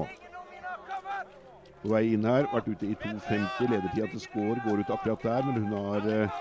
På 1.81 1.93
vei 1.93 2.11
inn 2.11 2.27
her, 2.27 2.49
vært 2.51 2.69
ute 2.69 2.89
i 2.89 2.97
2.50. 2.99 3.71
Ledertida 3.71 4.09
til 4.11 4.21
Skaar 4.21 4.59
går 4.61 4.83
ut 4.83 4.93
akkurat 4.93 5.23
der, 5.23 5.47
men 5.47 5.63
hun 5.63 5.75
har 5.79 6.11
eh, 6.11 6.37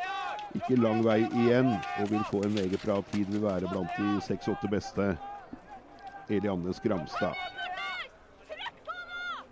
ikke 0.56 0.78
lang 0.80 1.02
vei 1.04 1.20
igjen 1.24 1.68
og 2.00 2.10
vil 2.10 2.24
få 2.30 2.42
en 2.46 2.54
meget 2.56 2.80
bra 2.82 3.00
tid. 3.12 3.30
Vil 3.32 3.42
være 3.42 3.70
blant 3.70 3.98
de 3.98 4.20
seks-åtte 4.26 4.70
beste. 4.72 5.08
Elianne 6.30 6.74
Skramstad. 6.74 7.36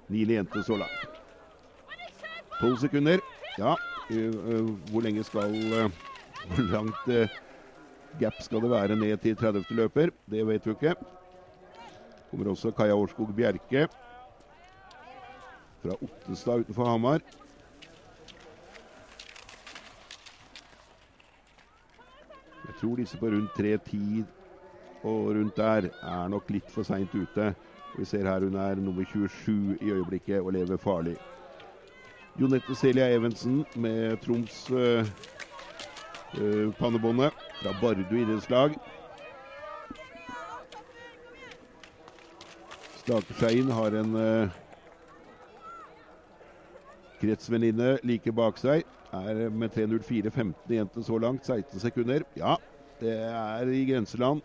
Niende 0.09 0.35
jente 0.35 0.63
så 0.67 0.77
langt. 0.77 1.21
Tolv 2.61 2.77
sekunder. 2.83 3.23
Ja, 3.59 3.75
ø, 4.11 4.21
ø, 4.29 4.61
hvor 4.91 5.01
lenge 5.05 5.25
skal 5.25 5.55
Hvor 6.45 6.65
langt 6.73 7.07
gap 8.21 8.41
skal 8.41 8.61
det 8.63 8.71
være 8.71 8.97
ned 8.97 9.17
til 9.17 9.37
30. 9.37 9.65
løper? 9.71 10.11
Det 10.31 10.47
vet 10.47 10.67
vi 10.67 10.71
ikke. 10.71 10.95
Kommer 12.31 12.51
også 12.51 12.71
Kaja 12.71 12.95
Årskog 12.95 13.31
Bjerke 13.37 13.89
fra 15.85 15.97
Ottestad 16.03 16.65
utenfor 16.65 16.89
Hamar. 16.89 17.21
Tror 22.85 22.97
disse 23.01 23.17
på 23.19 23.27
rundt 23.33 23.51
3.10 23.59 24.25
og 25.05 25.29
rundt 25.37 25.57
der 25.57 25.89
er 26.03 26.29
nok 26.29 26.51
litt 26.53 26.71
for 26.73 26.85
seint 26.85 27.15
ute. 27.15 27.55
Vi 27.97 28.05
ser 28.05 28.27
her 28.29 28.45
hun 28.45 28.57
er 28.61 28.81
nummer 28.81 29.05
27 29.09 29.79
i 29.81 29.93
øyeblikket 29.93 30.41
og 30.41 30.53
lever 30.53 30.77
farlig. 30.77 31.17
Jonette 32.41 32.75
Celia 32.75 33.09
Evensen 33.15 33.65
med 33.77 34.17
Troms 34.25 34.71
øh, 34.71 35.07
øh, 36.41 36.73
pannebåndet 36.75 37.33
fra 37.63 37.73
Bardu 37.81 38.17
idrettslag. 38.17 38.75
Stakerskeien 42.97 43.71
har 43.71 43.97
en 44.01 44.17
øh, 44.17 44.49
kretsvenninne 47.21 47.99
like 48.03 48.33
bak 48.33 48.59
seg. 48.59 48.85
Er 49.13 49.49
med 49.49 49.69
3.04,15 49.79 50.53
igjen 50.69 50.89
til 50.89 51.05
så 51.05 51.19
langt. 51.19 51.47
16 51.47 51.81
sekunder. 51.81 52.25
Ja, 52.37 52.57
det 53.01 53.15
er 53.27 53.71
i 53.73 53.85
grenseland. 53.89 54.43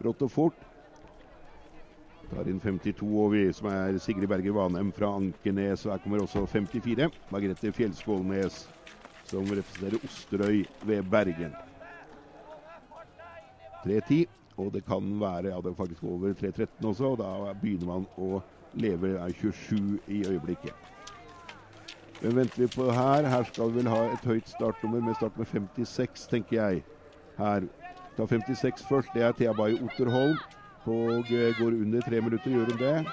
Brått 0.00 0.22
og 0.26 0.32
fort. 0.32 0.62
Tar 2.30 2.48
inn 2.50 2.60
52 2.60 3.04
over, 3.04 3.50
som 3.54 3.68
er 3.70 3.98
Sigrid 4.02 4.28
Berger 4.28 4.56
Vanheim 4.56 4.90
fra 4.94 5.12
Ankenes. 5.18 5.84
Og 5.86 5.94
her 5.94 6.02
kommer 6.02 6.24
også 6.24 6.46
54. 6.50 7.10
Margrethe 7.32 7.72
Fjellskålnes, 7.72 8.64
som 9.28 9.44
representerer 9.48 10.00
Osterøy 10.04 10.64
ved 10.88 11.04
Bergen. 11.12 11.54
3.10. 13.84 14.24
Og 14.56 14.72
det 14.72 14.84
kan 14.86 15.20
være 15.20 15.50
ja, 15.50 15.60
det 15.60 15.72
er 15.72 15.74
faktisk 15.74 16.04
over 16.04 16.32
3.13 16.32 16.86
også, 16.86 17.04
og 17.04 17.18
da 17.18 17.54
begynner 17.58 17.86
man 17.86 18.04
å 18.16 18.38
leve 18.78 19.16
er 19.18 19.32
27 19.40 19.98
i 20.08 20.20
øyeblikket. 20.28 20.74
Hvem 22.20 22.36
venter 22.36 22.62
vi 22.62 22.68
på 22.70 22.86
her? 22.94 23.26
Her 23.28 23.42
skal 23.44 23.72
vi 23.72 23.82
vel 23.82 23.90
ha 23.90 24.04
et 24.12 24.26
høyt 24.30 24.48
startnummer 24.48 25.02
med 25.02 25.18
start 25.18 25.34
med 25.38 25.46
56, 25.50 26.28
tenker 26.30 26.56
jeg. 26.56 26.84
Her. 27.38 27.66
Ta 28.16 28.26
56 28.26 28.84
først. 28.88 29.08
Det 29.14 29.22
er 29.22 29.32
Thea 29.32 29.52
Baye 29.52 29.78
Otterholm. 29.82 30.36
Og 30.84 31.24
går 31.58 31.72
under 31.80 32.00
tre 32.04 32.20
minutter, 32.20 32.50
gjør 32.50 32.70
hun 32.70 32.78
det? 32.78 33.06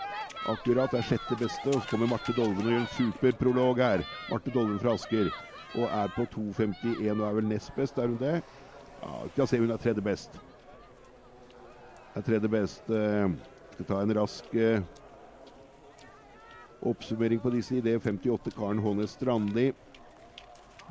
Akkurat. 0.49 0.93
er 0.93 1.01
sjette 1.01 1.37
beste. 1.39 1.67
Og 1.67 1.81
så 1.81 1.87
kommer 1.89 2.07
Marte 2.07 2.33
Dolven 2.35 2.65
og 2.65 2.71
gjør 2.71 2.81
en 2.83 2.91
superprolog 2.97 3.77
her. 3.77 4.03
Marte 4.31 4.51
Dolven 4.51 4.79
fra 4.79 4.93
Asker. 4.93 5.31
Og 5.75 5.83
er 5.87 6.07
på 6.15 6.25
2,51 6.35 7.21
og 7.21 7.27
er 7.29 7.35
vel 7.37 7.47
nest 7.47 7.71
best, 7.75 7.97
er 7.97 8.07
hun 8.07 8.17
det? 8.19 8.41
Ja, 9.01 9.11
skal 9.33 9.47
se, 9.47 9.59
hun 9.59 9.71
er 9.71 9.77
tredje 9.77 10.01
best. 10.03 10.35
Er 12.15 12.21
tredje 12.21 12.49
best. 12.51 12.83
Skal 13.71 13.87
ta 13.87 14.01
en 14.01 14.17
rask 14.19 14.57
Oppsummering 16.81 17.41
på 17.41 17.49
disse 17.53 17.77
i 17.77 17.81
det 17.85 17.99
58 18.01 18.55
Karen 18.57 18.81
Hånes 18.81 19.13
Strandli. 19.15 19.71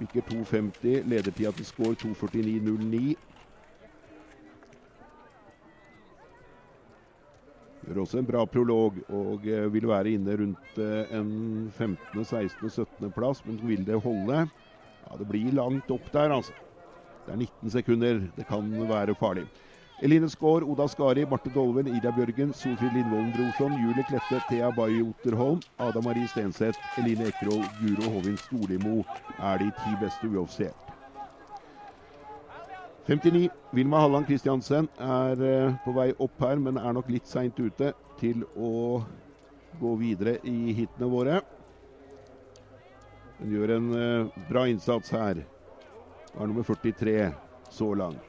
Bikker 0.01 0.25
2,50. 0.25 1.03
Ledertida 1.05 1.53
til 1.53 1.67
score 1.69 1.99
2,49,09. 2.01 3.19
Gjør 7.81 8.03
også 8.03 8.21
en 8.21 8.29
bra 8.29 8.45
prolog 8.49 8.99
og 9.09 9.45
vil 9.45 9.89
være 9.89 10.15
inne 10.17 10.37
rundt 10.41 10.81
en 11.17 11.31
15., 11.73 12.25
16., 12.25 12.71
17. 12.71 13.13
plass. 13.13 13.45
Men 13.45 13.61
vil 13.65 13.85
det 13.89 14.01
holde? 14.01 14.47
Ja, 15.05 15.17
Det 15.21 15.29
blir 15.29 15.53
langt 15.57 15.91
opp 15.91 16.11
der, 16.13 16.33
altså. 16.33 16.57
Det 17.27 17.33
er 17.35 17.41
19 17.41 17.71
sekunder. 17.71 18.21
Det 18.37 18.47
kan 18.49 18.65
være 18.89 19.17
farlig. 19.17 19.49
Eline 20.03 20.29
Skaar, 20.29 20.65
Oda 20.65 20.89
Skari, 20.89 21.27
Marte 21.29 21.51
Dolven, 21.55 21.87
Ida 21.87 22.11
Bjørgen, 22.11 22.55
Solfrid 22.55 22.93
Lindvolden 22.95 23.33
Brorson, 23.33 23.73
Julie 23.83 24.05
Klette, 24.09 24.41
Thea 24.49 24.71
Baye 24.73 25.03
Otterholm, 25.03 25.61
Ada 25.79 26.01
Marie 26.01 26.29
Stenseth, 26.29 26.79
Eline 26.97 27.27
Ekroll, 27.29 27.65
Guro 27.83 28.09
Hovin 28.15 28.37
Storlimo 28.37 29.03
er 29.39 29.59
de 29.61 29.69
ti 29.83 29.93
beste 30.01 30.31
uoffisielt. 30.31 30.91
59. 33.07 33.51
Vilma 33.73 34.01
Halland 34.01 34.27
Kristiansen 34.27 34.89
er 34.99 35.41
uh, 35.45 35.77
på 35.85 35.93
vei 35.93 36.13
opp 36.17 36.41
her, 36.47 36.57
men 36.57 36.79
er 36.81 36.97
nok 36.97 37.11
litt 37.13 37.29
seint 37.29 37.59
ute 37.61 37.93
til 38.21 38.45
å 38.57 39.03
gå 39.81 39.95
videre 40.01 40.39
i 40.49 40.73
hitene 40.79 41.09
våre. 41.13 41.43
Hun 43.41 43.53
gjør 43.53 43.75
en 43.77 43.93
uh, 43.93 44.41
bra 44.49 44.65
innsats 44.71 45.13
her. 45.13 45.43
Er 46.39 46.47
nummer 46.47 46.65
43 46.65 47.35
så 47.69 47.93
langt. 47.99 48.25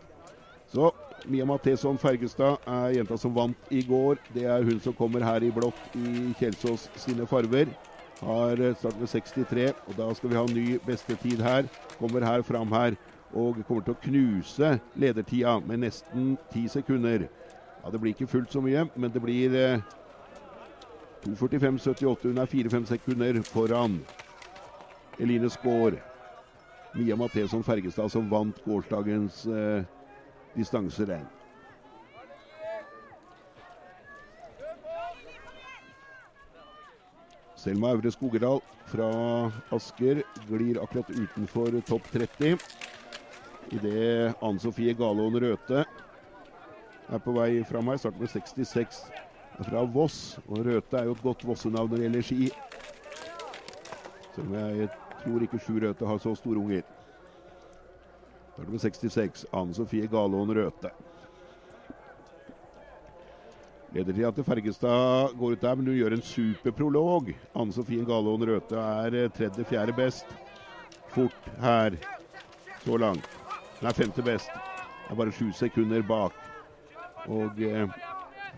Så 0.71 0.89
Mia 1.23 1.45
Matheson 1.45 1.99
Fergestad 2.01 2.57
er 2.65 2.95
jenta 2.95 3.17
som 3.19 3.33
vant 3.35 3.69
i 3.69 3.83
går. 3.85 4.17
Det 4.31 4.45
er 4.49 4.63
hun 4.65 4.79
som 4.81 4.95
kommer 4.97 5.21
her 5.25 5.43
i 5.45 5.51
blått 5.53 5.89
i 5.93 6.33
Kjelsås 6.39 6.87
sine 6.97 7.27
farver. 7.29 7.75
Har 8.21 8.57
start 8.77 8.97
med 8.97 9.09
63, 9.09 9.71
og 9.85 9.95
da 9.97 10.07
skal 10.17 10.29
vi 10.31 10.37
ha 10.37 10.45
ny 10.49 10.65
bestetid 10.85 11.41
her. 11.41 11.69
Kommer 11.97 12.25
her 12.25 12.41
fram 12.45 12.73
her 12.73 12.97
og 13.31 13.61
kommer 13.67 13.85
til 13.85 13.95
å 13.95 14.01
knuse 14.01 14.71
ledertida 14.97 15.59
med 15.63 15.85
nesten 15.85 16.35
ti 16.51 16.67
sekunder. 16.69 17.27
Ja, 17.81 17.89
Det 17.89 18.01
blir 18.01 18.13
ikke 18.13 18.29
fullt 18.29 18.51
så 18.51 18.61
mye, 18.61 18.87
men 18.95 19.11
det 19.11 19.21
blir 19.21 19.55
eh, 19.55 19.81
2.45,78. 21.25 22.29
Hun 22.29 22.41
er 22.41 22.49
4-5 22.49 22.85
sekunder 22.95 23.41
foran 23.45 24.01
Eline 25.19 25.49
Skaar. 25.49 26.01
Mia 26.93 27.15
Matheson 27.15 27.63
Fergestad 27.63 28.11
som 28.11 28.29
vant 28.29 28.57
gårsdagens 28.65 29.45
eh, 29.47 29.85
distanserenn. 30.55 31.27
Selma 37.61 37.91
Aure 37.93 38.09
Skogedal 38.11 38.61
fra 38.89 39.07
Asker 39.69 40.23
glir 40.49 40.79
akkurat 40.81 41.09
utenfor 41.13 41.75
topp 41.85 42.07
30. 42.11 42.57
Idet 43.71 44.33
Anne 44.41 44.59
Sofie 44.59 44.95
Galaaen 44.97 45.37
Røthe 45.43 45.83
er 45.85 47.21
på 47.21 47.35
vei 47.35 47.61
fram 47.69 47.91
her. 47.91 47.99
Starter 48.01 48.23
med 48.23 48.33
66 48.33 49.03
fra 49.67 49.83
Voss. 49.93 50.39
Og 50.47 50.65
Røthe 50.65 50.97
er 50.97 51.05
jo 51.05 51.13
et 51.13 51.23
godt 51.23 51.45
Vossenavn 51.45 51.91
når 51.91 52.01
det 52.01 52.07
gjelder 52.07 52.27
ski. 52.31 52.49
Selv 54.33 54.47
om 54.47 54.57
jeg 54.57 54.89
tror 55.21 55.45
ikke 55.45 55.61
Sju 55.61 55.77
Røthe 55.85 56.09
har 56.09 56.23
så 56.25 56.33
store 56.35 56.65
unger. 56.65 56.81
Starter 58.53 58.71
med 58.71 58.81
66. 58.81 59.45
Anne 59.51 59.73
Sofie 59.73 60.07
Galaaen 60.07 60.53
Røthe. 60.55 60.89
Ledertida 63.91 64.31
til 64.31 64.43
Fergestad 64.43 65.35
går 65.39 65.55
ut 65.55 65.61
der, 65.61 65.75
men 65.75 65.87
hun 65.87 65.95
gjør 65.95 66.15
en 66.15 66.21
superprolog. 66.23 67.31
Anne 67.55 67.73
Sofie 67.73 68.05
Galaaen 68.05 68.47
Røthe 68.47 68.75
er 69.05 69.29
tredje-fjerde 69.37 69.95
best. 69.95 70.25
Fort 71.11 71.51
her 71.59 71.95
så 72.83 72.97
langt. 72.97 73.27
Hun 73.79 73.89
er 73.89 73.93
femte 73.93 74.23
best. 74.23 74.51
Det 74.51 75.15
er 75.15 75.19
bare 75.19 75.35
sju 75.35 75.51
sekunder 75.55 76.03
bak. 76.07 76.35
Og 77.27 77.59
eh, 77.59 77.87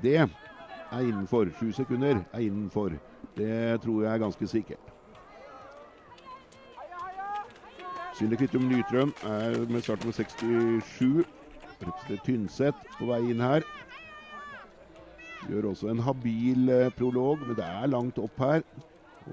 det 0.02 0.18
er 0.18 1.00
innenfor. 1.02 1.50
Sju 1.60 1.72
sekunder 1.72 2.24
er 2.34 2.40
innenfor. 2.40 2.98
Det 3.38 3.82
tror 3.82 4.04
jeg 4.04 4.14
er 4.14 4.26
ganske 4.26 4.48
sikkert. 4.48 4.93
Synne 8.14 8.38
Kvittum 8.38 8.68
Nytrøm 8.70 9.14
er 9.26 9.56
med 9.70 9.82
start 9.82 10.06
med 10.06 10.14
67. 10.14 11.26
Representerer 11.82 12.20
Tynset 12.26 12.84
på 13.00 13.08
vei 13.10 13.20
inn 13.34 13.42
her. 13.42 13.66
Gjør 15.50 15.72
også 15.72 15.90
en 15.92 16.04
habil 16.06 16.70
eh, 16.70 16.92
prolog, 16.94 17.42
men 17.48 17.58
det 17.58 17.66
er 17.66 17.90
langt 17.90 18.22
opp 18.22 18.38
her. 18.40 18.62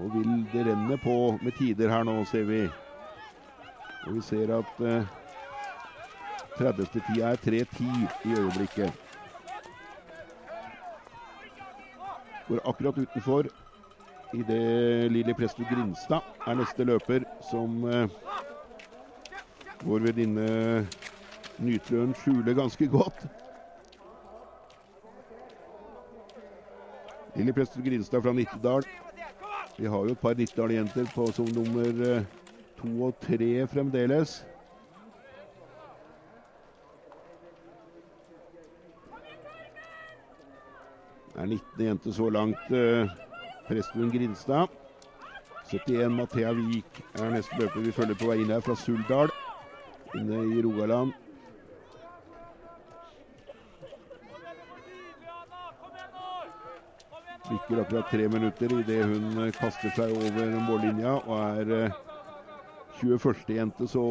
Og 0.01 0.15
vil 0.15 0.31
det 0.53 0.65
renne 0.65 0.97
på 1.03 1.15
med 1.43 1.53
tider 1.59 1.93
her 1.93 2.03
nå, 2.07 2.17
ser 2.25 2.47
vi. 2.49 2.63
Og 4.07 4.17
vi 4.17 4.25
ser 4.25 4.55
at 4.57 4.81
eh, 4.81 5.05
30. 6.57 6.89
tida 6.95 7.31
er 7.31 7.41
3.10 7.45 7.85
i 8.25 8.33
øyeblikket. 8.39 8.93
Går 12.49 12.65
akkurat 12.65 12.97
utenfor 12.97 13.45
idet 14.33 15.11
Lilly 15.11 15.33
Presto 15.37 15.63
Grinstad 15.69 16.21
er 16.47 16.57
neste 16.59 16.83
løper, 16.83 17.29
som 17.51 17.83
eh, 17.87 18.09
vår 19.85 20.05
venninne 20.09 20.47
Nytrøen 21.61 22.13
skjuler 22.17 22.55
ganske 22.57 22.87
godt. 22.89 23.25
Lilly 27.35 27.53
Presto 27.53 27.81
Grinstad 27.81 28.21
fra 28.21 28.33
Nittedal. 28.33 28.85
Vi 29.77 29.85
har 29.85 29.97
jo 29.97 30.15
et 30.15 30.19
par 30.19 30.33
Nittedal-jenter 30.37 31.05
på 31.13 31.27
som 31.35 31.47
nummer 31.55 32.01
eh, 32.07 32.25
to 32.79 32.89
og 33.05 33.19
tre 33.21 33.67
fremdeles. 33.67 34.41
Det 41.31 41.39
er 41.39 41.45
19 41.45 41.85
jenter 41.85 42.11
så 42.11 42.29
langt. 42.29 42.71
Eh, 42.71 43.09
Prestuen 43.67 44.11
Grinstad. 44.11 44.67
71 45.71 46.09
Mathea 46.11 46.51
Wiik 46.51 47.03
er 47.15 47.31
neste 47.31 47.61
løper 47.61 47.79
vi 47.79 47.95
følger 47.95 48.17
på 48.19 48.27
vei 48.27 48.41
inn 48.41 48.51
her 48.51 48.65
fra 48.65 48.75
Suldal. 48.75 49.31
Inne 50.15 50.43
i 50.43 50.61
Rogaland. 50.61 51.13
Bikker 57.51 57.81
akkurat 57.81 58.11
tre 58.11 58.27
minutter 58.27 58.73
idet 58.79 59.05
hun 59.07 59.51
kaster 59.59 59.91
seg 59.95 60.11
over 60.15 60.53
mållinja 60.67 61.17
og 61.21 61.35
er 61.39 61.93
21. 63.01 63.43
jente 63.55 63.87
så 63.87 64.05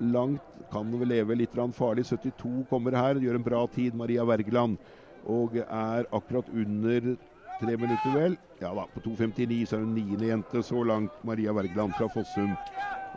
langt. 0.00 0.42
Kan 0.72 0.92
vel 1.00 1.08
leve 1.12 1.36
litt 1.36 1.56
farlig. 1.76 2.06
72 2.06 2.66
kommer 2.70 2.96
her, 2.96 3.20
gjør 3.20 3.36
en 3.36 3.44
bra 3.44 3.66
tid, 3.66 3.94
Maria 3.94 4.24
Wergeland. 4.24 4.78
Og 5.26 5.56
er 5.56 6.06
akkurat 6.12 6.48
under 6.48 7.16
tre 7.60 7.76
minutter, 7.76 8.12
vel. 8.14 8.36
Ja 8.60 8.72
da, 8.74 8.86
på 8.94 9.00
2.59 9.04 9.66
så 9.66 9.76
er 9.76 9.84
hun 9.84 9.94
niende 9.94 10.30
jente 10.30 10.62
så 10.62 10.84
langt, 10.84 11.12
Maria 11.24 11.52
Wergeland 11.52 11.92
fra 11.98 12.08
Fossum. 12.08 12.54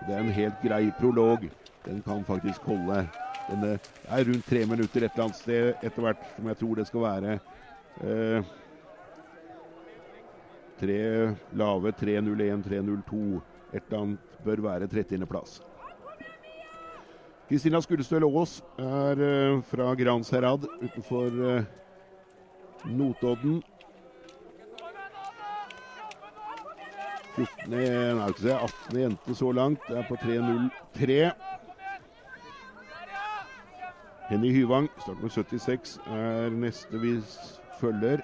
Det 0.08 0.16
er 0.16 0.24
en 0.24 0.36
helt 0.36 0.64
grei 0.64 0.90
prolog. 1.00 1.48
Den 1.86 2.02
kan 2.02 2.26
faktisk 2.26 2.62
holde. 2.62 3.08
Den 3.50 3.64
er 3.68 4.26
rundt 4.28 4.46
tre 4.48 4.66
minutter 4.66 5.04
et 5.04 5.12
eller 5.12 5.26
annet 5.26 5.40
sted 5.40 5.74
etter 5.84 6.06
hvert, 6.06 6.22
som 6.36 6.48
jeg 6.48 6.60
tror 6.62 6.80
det 6.80 6.88
skal 6.88 7.04
være. 7.04 7.34
Eh, 8.04 8.54
tre 10.80 11.00
lave 11.52 11.92
3.01, 11.92 12.64
3.02. 12.70 13.42
Et 13.74 13.84
eller 13.84 14.00
annet 14.00 14.40
bør 14.46 14.64
være 14.70 14.88
30.-plass. 14.88 15.62
Kristina 17.50 17.82
Skullestøl 17.84 18.24
Aas 18.24 18.62
er 18.80 19.20
eh, 19.28 19.62
fra 19.68 19.92
Gransherad 20.00 20.64
utenfor 20.82 21.36
eh, 21.52 21.66
Notodden. 22.86 23.62
14, 27.36 27.72
nei, 27.74 28.30
ikke 28.30 28.54
18. 28.56 29.00
jente 29.00 29.36
så 29.36 29.52
langt. 29.52 29.84
Det 29.90 29.98
er 30.00 30.08
på 30.08 30.16
3.03. 30.22 31.53
Henny 34.34 34.50
Hyvang, 34.52 34.90
start 34.98 35.22
med 35.22 35.30
76, 35.30 36.00
er 36.10 36.50
neste 36.50 36.98
vi 36.98 37.12
følger 37.78 38.22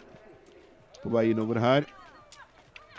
på 1.03 1.09
vei 1.13 1.27
innover 1.29 1.59
her. 1.61 1.83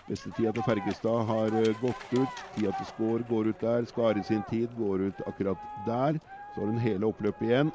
Beste 0.07 0.29
tida 0.37 0.53
til 0.55 0.63
Fergestad 0.63 1.25
har 1.27 1.51
uh, 1.51 1.81
gått 1.81 2.13
ut. 2.15 2.37
Tida 2.55 2.71
til 2.77 2.87
Skår 2.87 3.25
går 3.27 3.49
ut 3.51 3.65
der. 3.65 3.87
Skare 3.89 4.23
sin 4.23 4.45
tid 4.47 4.71
går 4.77 5.03
ut 5.09 5.19
akkurat 5.27 5.65
der. 5.85 6.19
Så 6.53 6.61
har 6.61 6.69
hun 6.71 6.77
hele 6.79 7.09
oppløpet 7.09 7.49
igjen. 7.49 7.71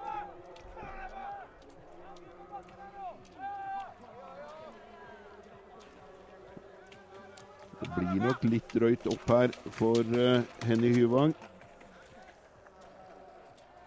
Det 7.82 7.90
blir 7.98 8.24
nok 8.24 8.48
litt 8.48 8.72
drøyt 8.72 9.04
opp 9.12 9.28
her 9.34 9.52
for 9.82 10.00
uh, 10.16 10.40
Henny 10.64 10.94
Hyvang. 10.96 11.36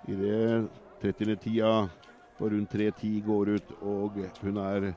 I 0.06 0.20
det 0.22 0.70
30. 1.02 1.36
tida 1.40 1.90
på 2.38 2.50
rundt 2.50 2.74
3.10 2.74 3.26
går 3.26 3.50
ut, 3.56 3.72
og 3.82 4.18
hun 4.42 4.58
er 4.58 4.92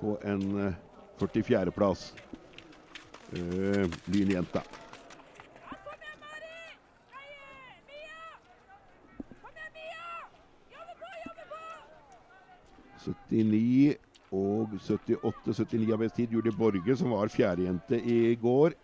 på 0.00 0.16
en 0.26 0.44
uh, 0.56 0.74
44.-plass. 1.20 2.14
Uh, 3.30 3.86
Lynjenta. 4.10 4.62
Kom 5.70 5.98
igjen, 6.00 6.22
Mari! 6.22 6.52
Heie! 7.14 7.74
Mia! 7.86 8.20
Kom 9.42 9.54
igjen, 9.54 9.72
Mia! 9.76 10.06
Jobbe 10.74 10.94
på, 11.00 11.06
jobbe 11.24 11.44
på! 11.50 11.60
79 13.30 13.98
og 14.32 14.74
78-79 14.78 15.94
av 15.94 16.02
best 16.04 16.18
tid. 16.18 16.34
Julie 16.34 16.54
Borge, 16.54 16.96
som 16.98 17.14
var 17.14 17.30
fjerdejente 17.32 17.98
i 18.02 18.36
går, 18.40 18.74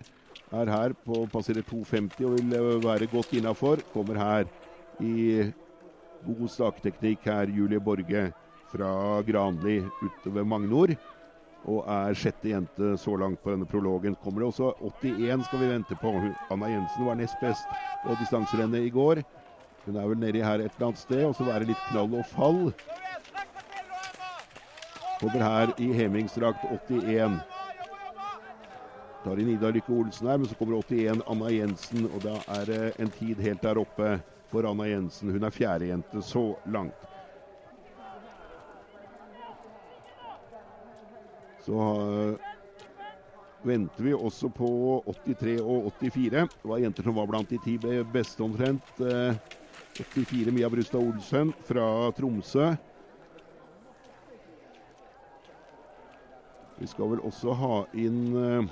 er 0.54 0.70
her 0.70 0.94
på 1.06 1.24
passerer 1.30 1.66
2,50 1.66 2.26
og 2.26 2.36
vil 2.36 2.54
eh, 2.54 2.72
være 2.84 3.10
godt 3.10 3.34
innafor. 3.38 3.82
Kommer 3.92 4.18
her 4.20 4.50
i 5.02 5.46
god 6.26 6.50
stakteknikk 6.50 7.26
her, 7.28 7.50
Julie 7.52 7.80
Borge 7.80 8.30
fra 8.72 9.22
Granli 9.22 9.78
ute 10.02 10.32
ved 10.34 10.44
Magnor. 10.44 10.94
Og 11.66 11.82
er 11.90 12.14
sjette 12.14 12.52
jente 12.52 12.92
så 13.00 13.16
langt 13.18 13.40
på 13.42 13.50
denne 13.50 13.66
prologen. 13.66 14.14
Kommer 14.22 14.44
det 14.44 14.50
også 14.52 14.72
81 15.06 15.46
skal 15.48 15.62
vi 15.62 15.70
vente 15.72 15.96
på. 15.98 16.12
Anna 16.50 16.68
Jensen 16.70 17.06
var 17.08 17.18
nest 17.18 17.40
best 17.42 17.66
på 18.04 18.14
distanserennet 18.20 18.86
i 18.86 18.92
går. 18.94 19.22
Hun 19.86 19.96
er 19.96 20.06
vel 20.06 20.20
nedi 20.22 20.44
her 20.44 20.62
et 20.62 20.70
eller 20.76 20.92
annet 20.92 21.02
sted. 21.02 21.24
Og 21.26 21.34
så 21.34 21.46
være 21.48 21.66
litt 21.66 21.82
knall 21.90 22.14
og 22.14 22.26
fall. 22.30 22.62
Kommer 25.18 25.42
her 25.42 25.74
i 25.82 25.90
hemingsdrakt 25.96 26.62
81. 26.70 27.40
Tar 29.24 29.42
inn 29.42 29.50
Ida 29.56 29.72
Lykke 29.74 29.90
Olsen 29.96 30.28
her, 30.30 30.38
men 30.38 30.46
så 30.46 30.54
kommer 30.54 30.78
81 30.78 31.24
Anna 31.26 31.50
Jensen. 31.50 32.06
Og 32.12 32.22
da 32.22 32.38
er 32.60 32.70
det 32.70 32.82
en 33.02 33.10
tid 33.18 33.42
helt 33.42 33.66
der 33.66 33.82
oppe 33.82 34.18
for 34.50 34.66
Anna 34.68 34.86
Jensen. 34.88 35.30
Hun 35.34 35.44
er 35.44 35.54
fjerdejente 35.54 36.22
så 36.22 36.44
langt. 36.72 37.06
Så 41.66 41.74
uh, 41.74 42.36
venter 43.66 44.04
vi 44.06 44.14
også 44.14 44.48
på 44.54 44.68
83 45.26 45.56
og 45.60 45.88
84. 45.98 46.30
Det 46.62 46.70
var 46.70 46.78
jenter 46.84 47.02
som 47.08 47.16
var 47.18 47.26
blant 47.30 47.50
de 47.50 47.58
ti 47.64 47.74
be- 47.82 48.04
beste 48.14 48.44
omtrent. 48.46 48.92
Uh, 49.02 49.34
84 49.96 50.52
Mia 50.52 50.68
Brustad 50.70 51.00
Olsen 51.00 51.50
fra 51.64 52.12
Tromsø. 52.12 52.74
Vi 56.78 56.86
skal 56.86 57.08
vel 57.14 57.22
også 57.24 57.54
ha 57.56 57.76
inn 57.96 58.18
eh, 58.36 58.66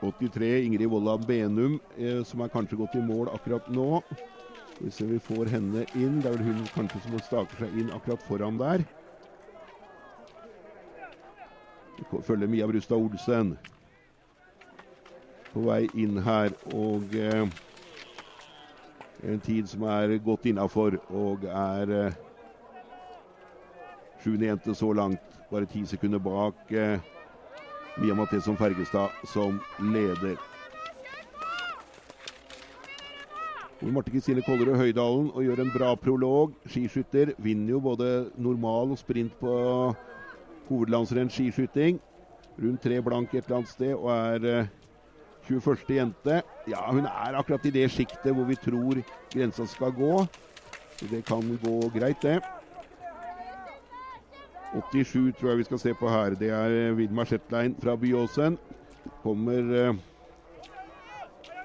83 0.00 0.64
Ingrid 0.64 0.88
Volla 0.88 1.18
Benum, 1.18 1.80
eh, 1.98 2.22
som 2.24 2.40
er 2.40 2.52
kanskje 2.52 2.78
gått 2.80 2.94
i 2.96 3.02
mål 3.04 3.28
akkurat 3.34 3.68
nå. 3.68 4.02
Hvis 4.80 5.00
vi 5.00 5.18
får 5.20 5.50
henne 5.52 5.84
inn. 5.94 6.20
Det 6.20 6.30
er 6.30 6.38
vel 6.38 6.46
hun 6.46 6.70
kanskje 6.74 7.02
som 7.04 7.18
staker 7.20 7.66
seg 7.66 7.76
inn 7.82 7.92
akkurat 7.92 8.22
foran 8.24 8.58
der. 8.60 8.84
Vi 11.98 12.22
følger 12.24 12.48
Mia 12.48 12.66
Brustad 12.66 12.96
Olsen 12.96 13.58
på 15.52 15.66
vei 15.66 15.84
inn 15.94 16.16
her. 16.24 16.54
Og 16.72 17.14
eh, 17.14 17.44
en 19.22 19.40
tid 19.44 19.68
som 19.68 19.84
er 19.84 20.16
godt 20.24 20.48
innafor 20.48 20.96
og 21.10 21.44
er 21.44 21.94
eh, 21.98 22.18
sjuende 24.22 24.48
jente 24.48 24.74
så 24.74 24.92
langt. 24.96 25.40
Bare 25.50 25.68
ti 25.68 25.84
sekunder 25.86 26.22
bak 26.22 26.72
eh, 26.72 27.09
Mia 27.98 28.14
Matheson 28.14 28.56
Fergestad 28.56 29.10
som 29.24 29.60
leder. 29.80 30.38
Ole 33.80 33.92
Marte 33.92 34.12
Kristine 34.12 34.42
Kollerud 34.44 34.76
Høydalen 34.76 35.30
og 35.32 35.44
gjør 35.44 35.62
en 35.62 35.72
bra 35.72 35.94
prolog. 35.96 36.52
Skiskytter 36.68 37.32
vinner 37.40 37.74
jo 37.74 37.80
både 37.80 38.28
normal 38.36 38.92
og 38.92 39.00
sprint 39.00 39.32
på 39.40 39.54
hovedlandsrenn 40.68 41.32
skiskyting. 41.32 41.98
Rundt 42.60 42.84
tre 42.84 43.00
blank 43.02 43.32
et 43.32 43.46
eller 43.46 43.62
annet 43.62 43.72
sted 43.72 43.94
og 43.94 44.10
er 44.12 44.46
eh, 44.50 44.70
21. 45.48 45.96
jente. 45.96 46.42
Ja, 46.68 46.84
hun 46.90 47.08
er 47.08 47.38
akkurat 47.40 47.64
i 47.66 47.72
det 47.74 47.88
sjiktet 47.90 48.34
hvor 48.36 48.44
vi 48.44 48.58
tror 48.60 49.00
grensa 49.32 49.66
skal 49.66 49.96
gå. 49.96 50.26
Det 51.00 51.24
kan 51.24 51.56
gå 51.64 51.76
greit, 51.94 52.20
det. 52.22 52.42
87 54.72 55.32
tror 55.38 55.50
jeg 55.50 55.58
vi 55.58 55.64
skal 55.64 55.78
se 55.78 55.94
på 55.94 56.08
her. 56.08 56.36
Det 56.38 56.50
er 56.54 56.76
eh, 56.90 56.96
Vidmar 56.96 57.24
Shetlein 57.24 57.74
fra 57.82 57.96
Byåsen. 57.96 58.58
Kommer 59.22 59.72
eh, 59.80 59.94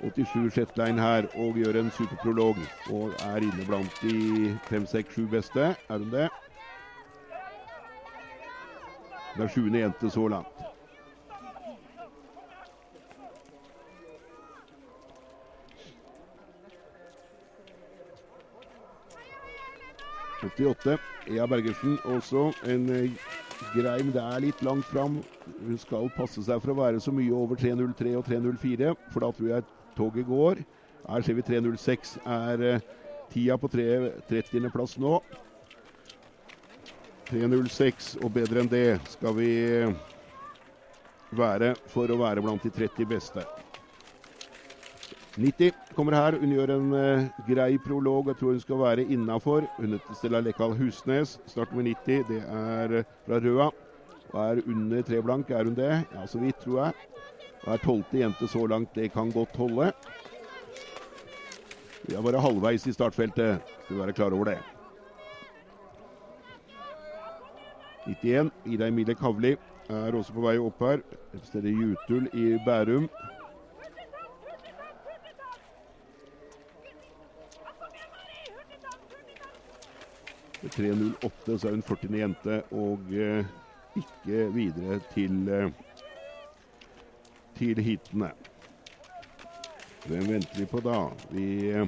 87 0.02 0.54
Shetlein 0.54 1.00
her 1.00 1.28
og 1.36 1.60
gjør 1.62 1.82
en 1.82 1.92
superprolog. 1.92 2.58
Og 2.90 3.14
er 3.30 3.46
inne 3.46 3.68
blant 3.68 4.02
de 4.02 4.58
5-6-7 4.72 5.30
beste. 5.30 5.76
Er 5.90 5.98
hun 5.98 6.10
det? 6.12 6.30
Det 9.36 9.44
er 9.44 9.54
sjuende 9.54 9.80
jente 9.84 10.10
så 10.10 10.28
langt. 10.28 10.65
...88. 20.56 20.98
Ea 21.36 21.46
Bergersen 21.50 21.98
også. 22.06 22.52
En 22.70 22.86
Greim 22.88 23.18
grei, 23.76 23.98
men 24.04 24.14
det 24.16 24.24
er 24.24 24.44
litt 24.44 24.62
langt 24.66 24.88
fram. 24.90 25.20
Hun 25.62 25.80
skal 25.80 26.10
passe 26.16 26.44
seg 26.44 26.62
for 26.64 26.74
å 26.74 26.80
være 26.80 27.02
så 27.04 27.14
mye 27.16 27.34
over 27.36 27.60
3.03 27.60 28.16
og 28.20 28.28
3.04, 28.28 28.94
for 29.14 29.26
da 29.26 29.32
tror 29.36 29.52
jeg 29.52 29.68
toget 29.96 30.30
går. 30.30 30.62
Her 31.06 31.26
ser 31.26 31.38
vi 31.38 31.46
3.06 31.46 32.16
er 32.26 32.66
eh, 32.66 32.88
tida 33.32 33.58
på 33.62 33.70
30.-plass 33.72 34.98
nå. 35.02 35.20
3.06 37.30 38.16
og 38.22 38.34
bedre 38.36 38.62
enn 38.62 38.70
det 38.70 38.88
skal 39.16 39.38
vi 39.38 39.52
eh, 39.66 39.94
være 41.36 41.74
for 41.92 42.12
å 42.12 42.20
være 42.22 42.44
blant 42.46 42.66
de 42.66 42.74
30 42.74 43.10
beste. 43.10 43.46
90 45.36 45.74
kommer 45.96 46.16
her. 46.16 46.38
Hun 46.40 46.54
gjør 46.56 46.72
en 46.78 46.94
uh, 46.96 47.26
grei 47.48 47.78
prolog. 47.84 48.30
Jeg 48.32 48.40
tror 48.40 48.54
hun 48.54 48.62
skal 48.64 48.80
være 48.80 49.08
innafor. 49.12 49.66
Hun 49.78 49.96
heter 49.98 50.16
Stella 50.16 50.40
Lekal 50.40 50.78
Husnes. 50.80 51.40
Start 51.52 51.74
med 51.76 51.90
90. 51.92 52.24
Det 52.30 52.40
er 52.44 52.96
eh, 53.02 53.10
fra 53.26 53.40
Røa. 53.44 53.68
Og 54.32 54.40
er 54.46 54.62
under 54.68 55.02
tre 55.02 55.22
blank. 55.22 55.52
Er 55.52 55.68
hun 55.68 55.76
det? 55.76 55.92
Ja, 56.14 56.28
så 56.28 56.40
vidt, 56.40 56.62
tror 56.64 56.86
jeg. 56.86 56.94
Og 57.66 57.74
er 57.74 57.84
tolvte 57.84 58.22
jente 58.22 58.48
så 58.48 58.64
langt. 58.68 58.96
Det 58.96 59.12
kan 59.12 59.32
godt 59.32 59.58
holde. 59.58 59.92
Vi 62.08 62.16
er 62.16 62.24
bare 62.24 62.42
halvveis 62.42 62.88
i 62.88 62.96
startfeltet. 62.96 63.60
Skal 63.86 64.00
være 64.00 64.14
klar 64.14 64.32
over 64.32 64.54
det. 64.54 64.58
91. 68.08 68.52
Ida 68.66 68.88
Emilie 68.88 69.16
Kavli 69.16 69.56
er 69.90 70.16
også 70.16 70.34
på 70.34 70.48
vei 70.48 70.58
opp 70.62 70.80
her. 70.86 71.02
Representerer 71.34 71.82
Jutul 71.82 72.30
i 72.34 72.54
Bærum. 72.66 73.10
3.08 80.74 81.58
så 81.58 81.68
er 81.68 81.76
hun 81.78 81.86
40. 81.86 82.18
jente 82.20 82.62
og 82.72 83.14
eh, 83.14 83.46
ikke 83.96 84.48
videre 84.56 85.00
til 85.14 85.50
eh, 85.50 85.70
til 87.56 87.80
heatene. 87.80 88.32
Hvem 90.06 90.28
venter 90.30 90.60
vi 90.60 90.66
på 90.70 90.82
da? 90.86 91.00
Vi 91.32 91.48
eh, 91.72 91.88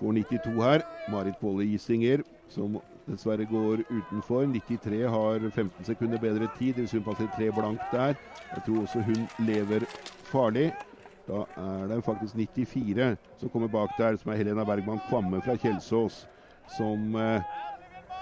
får 0.00 0.12
92 0.12 0.62
her. 0.62 0.84
Marit 1.08 1.38
Bolle 1.40 1.64
Gisinger, 1.64 2.22
som 2.48 2.80
dessverre 3.06 3.46
går 3.48 3.84
utenfor. 3.88 4.44
93 4.46 5.06
har 5.08 5.50
15 5.50 5.84
sekunder 5.84 6.20
bedre 6.20 6.48
tid, 6.58 6.74
hvis 6.74 6.92
hun 6.92 7.06
passer 7.06 7.30
tre 7.36 7.50
blank 7.52 7.80
der. 7.92 8.18
Jeg 8.54 8.64
tror 8.66 8.82
også 8.82 9.04
hun 9.06 9.28
lever 9.46 9.86
farlig. 10.28 10.72
Da 11.28 11.44
er 11.60 11.86
det 11.88 12.04
faktisk 12.04 12.36
94 12.36 13.16
som 13.40 13.48
kommer 13.48 13.68
bak 13.68 13.90
der, 13.98 14.16
som 14.16 14.32
er 14.32 14.36
Helena 14.36 14.64
Bergman 14.64 15.00
Kvamme 15.08 15.40
fra 15.44 15.56
Kjelsås, 15.56 16.26
som 16.76 17.16
eh, 17.16 17.42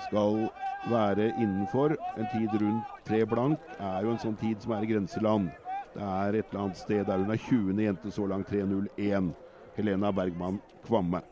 skal 0.07 0.49
være 0.91 1.33
innenfor. 1.41 1.97
En 2.17 2.29
tid 2.33 2.61
rundt 2.63 2.97
tre 3.07 3.25
blank 3.27 3.59
er 3.79 4.03
jo 4.05 4.15
en 4.15 4.23
sånn 4.23 4.41
tid 4.41 4.63
som 4.63 4.77
er 4.77 4.87
i 4.87 4.91
grenseland. 4.91 5.51
Det 5.97 6.05
er 6.05 6.37
et 6.37 6.51
eller 6.51 6.67
annet 6.67 6.81
sted 6.81 7.07
der 7.09 7.23
hun 7.23 7.33
er 7.33 7.41
20. 7.41 7.81
jente 7.87 8.13
så 8.13 8.27
langt, 8.29 8.53
3.01. 8.53 9.33
Helena 9.77 10.13
Bergman 10.13 10.61
Kvamme. 10.87 11.23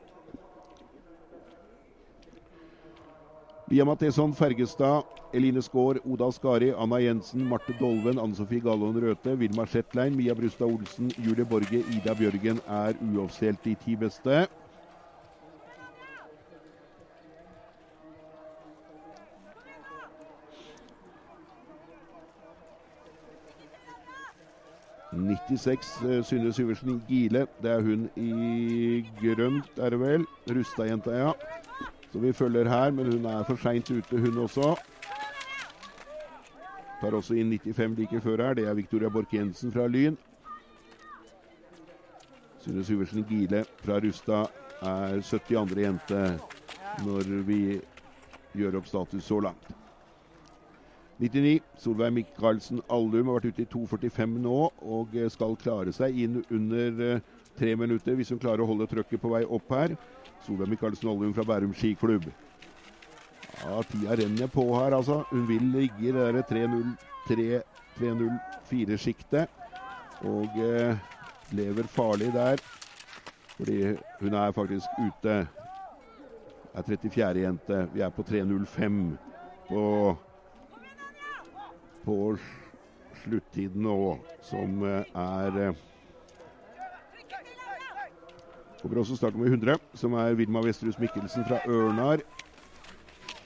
Lia 3.68 3.84
Matheson 3.84 4.34
Fergestad, 4.36 5.04
Eline 5.32 5.62
Skaar, 5.62 5.98
Oda 6.04 6.28
Skari, 6.32 6.74
Anna 6.76 6.98
Jensen, 7.00 7.46
Marte 7.48 7.72
Dolven, 7.80 8.18
Anne 8.18 8.36
Sofie 8.36 8.60
Gallon 8.60 9.00
Røthe, 9.00 9.38
Vilma 9.40 9.64
Shetlein, 9.66 10.16
Mia 10.16 10.34
Brustad 10.34 10.66
Olsen, 10.68 11.10
Julie 11.18 11.44
Borge, 11.44 11.80
Ida 11.96 12.14
Bjørgen 12.14 12.60
er 12.68 12.92
uoffisielt 13.00 13.64
de 13.64 13.74
ti 13.74 13.96
beste. 13.96 14.44
«96 25.50 26.06
eh, 26.08 26.22
Synne 26.24 26.52
Syversen 26.52 27.02
Gile. 27.08 27.46
Det 27.62 27.70
er 27.70 27.82
hun 27.84 28.08
i 28.16 29.04
grønt, 29.20 29.78
er 29.78 29.90
det 29.90 30.00
vel? 30.00 30.26
Rustad-jenta, 30.48 31.10
ja. 31.10 31.32
Så 32.12 32.18
vi 32.18 32.32
følger 32.32 32.68
her, 32.68 32.90
men 32.90 33.12
hun 33.12 33.24
er 33.26 33.44
for 33.44 33.56
seint 33.56 33.90
ute, 33.90 34.20
hun 34.20 34.38
også. 34.38 34.74
Tar 37.00 37.16
også 37.18 37.34
inn 37.36 37.52
95 37.58 37.98
like 37.98 38.20
før 38.20 38.46
her. 38.46 38.54
Det 38.54 38.68
er 38.68 38.74
Victoria 38.74 39.08
Borch-Jensen 39.08 39.72
fra 39.72 39.86
Lyn. 39.86 40.16
Synne 42.64 42.84
Syversen 42.84 43.24
Gile 43.28 43.64
fra 43.84 43.98
Rustad 44.00 44.48
er 44.82 45.20
72. 45.20 45.76
jente 45.76 46.20
når 47.04 47.42
vi 47.44 47.80
gjør 48.56 48.78
opp 48.80 48.86
status 48.88 49.26
så 49.28 49.40
langt. 49.44 49.83
99. 51.24 51.60
Solveig 51.80 52.12
Michaelsen 52.12 52.82
Allum 52.92 53.30
har 53.30 53.38
vært 53.38 53.54
ute 53.54 53.64
i 53.64 53.70
2,45 53.72 54.38
nå 54.44 54.58
og 54.82 55.16
skal 55.32 55.56
klare 55.60 55.92
seg 55.94 56.18
inn 56.24 56.42
under 56.52 57.04
eh, 57.06 57.22
tre 57.58 57.74
minutter 57.78 58.16
hvis 58.18 58.32
hun 58.34 58.42
klarer 58.42 58.64
å 58.64 58.68
holde 58.68 58.88
trøkket 58.90 59.22
på 59.22 59.32
vei 59.32 59.44
opp 59.44 59.72
her. 59.72 59.96
Solveig 60.44 60.74
Michaelsen 60.74 61.08
Allum 61.10 61.32
fra 61.36 61.46
Bærum 61.48 61.72
skiklubb. 61.76 62.28
Ja, 63.62 63.82
tida 63.88 64.16
renner 64.18 64.48
på 64.52 64.66
her, 64.76 64.92
altså. 64.92 65.22
Hun 65.30 65.46
vil 65.48 65.62
ligge 65.72 66.08
i 66.08 66.12
det 66.12 66.24
der 66.34 66.42
3-0-4-sjiktet. 67.96 69.48
Og 70.28 70.58
eh, 70.60 70.96
lever 71.54 71.88
farlig 71.88 72.32
der. 72.34 72.60
Fordi 73.56 73.94
hun 74.20 74.34
er 74.34 74.52
faktisk 74.52 74.86
ute. 74.98 75.46
Det 76.74 76.82
er 76.82 76.82
34. 76.82 77.40
jente. 77.40 77.88
Vi 77.94 78.00
er 78.02 78.10
på 78.10 78.22
3.05 78.26 79.16
på, 79.68 80.16
på 82.04 82.36
sluttiden 83.24 83.82
nå, 83.86 83.98
som 84.44 84.84
eh, 84.84 85.02
er 85.14 85.60
eh, 85.68 85.82
Kommer 88.84 88.98
også 89.00 89.16
startnummer 89.16 89.48
100, 89.48 89.78
som 89.96 90.12
er 90.20 90.34
Vilma 90.36 90.60
Vesterhus 90.60 90.98
Mikkelsen 91.00 91.46
fra 91.48 91.56
Ørnar. 91.64 92.20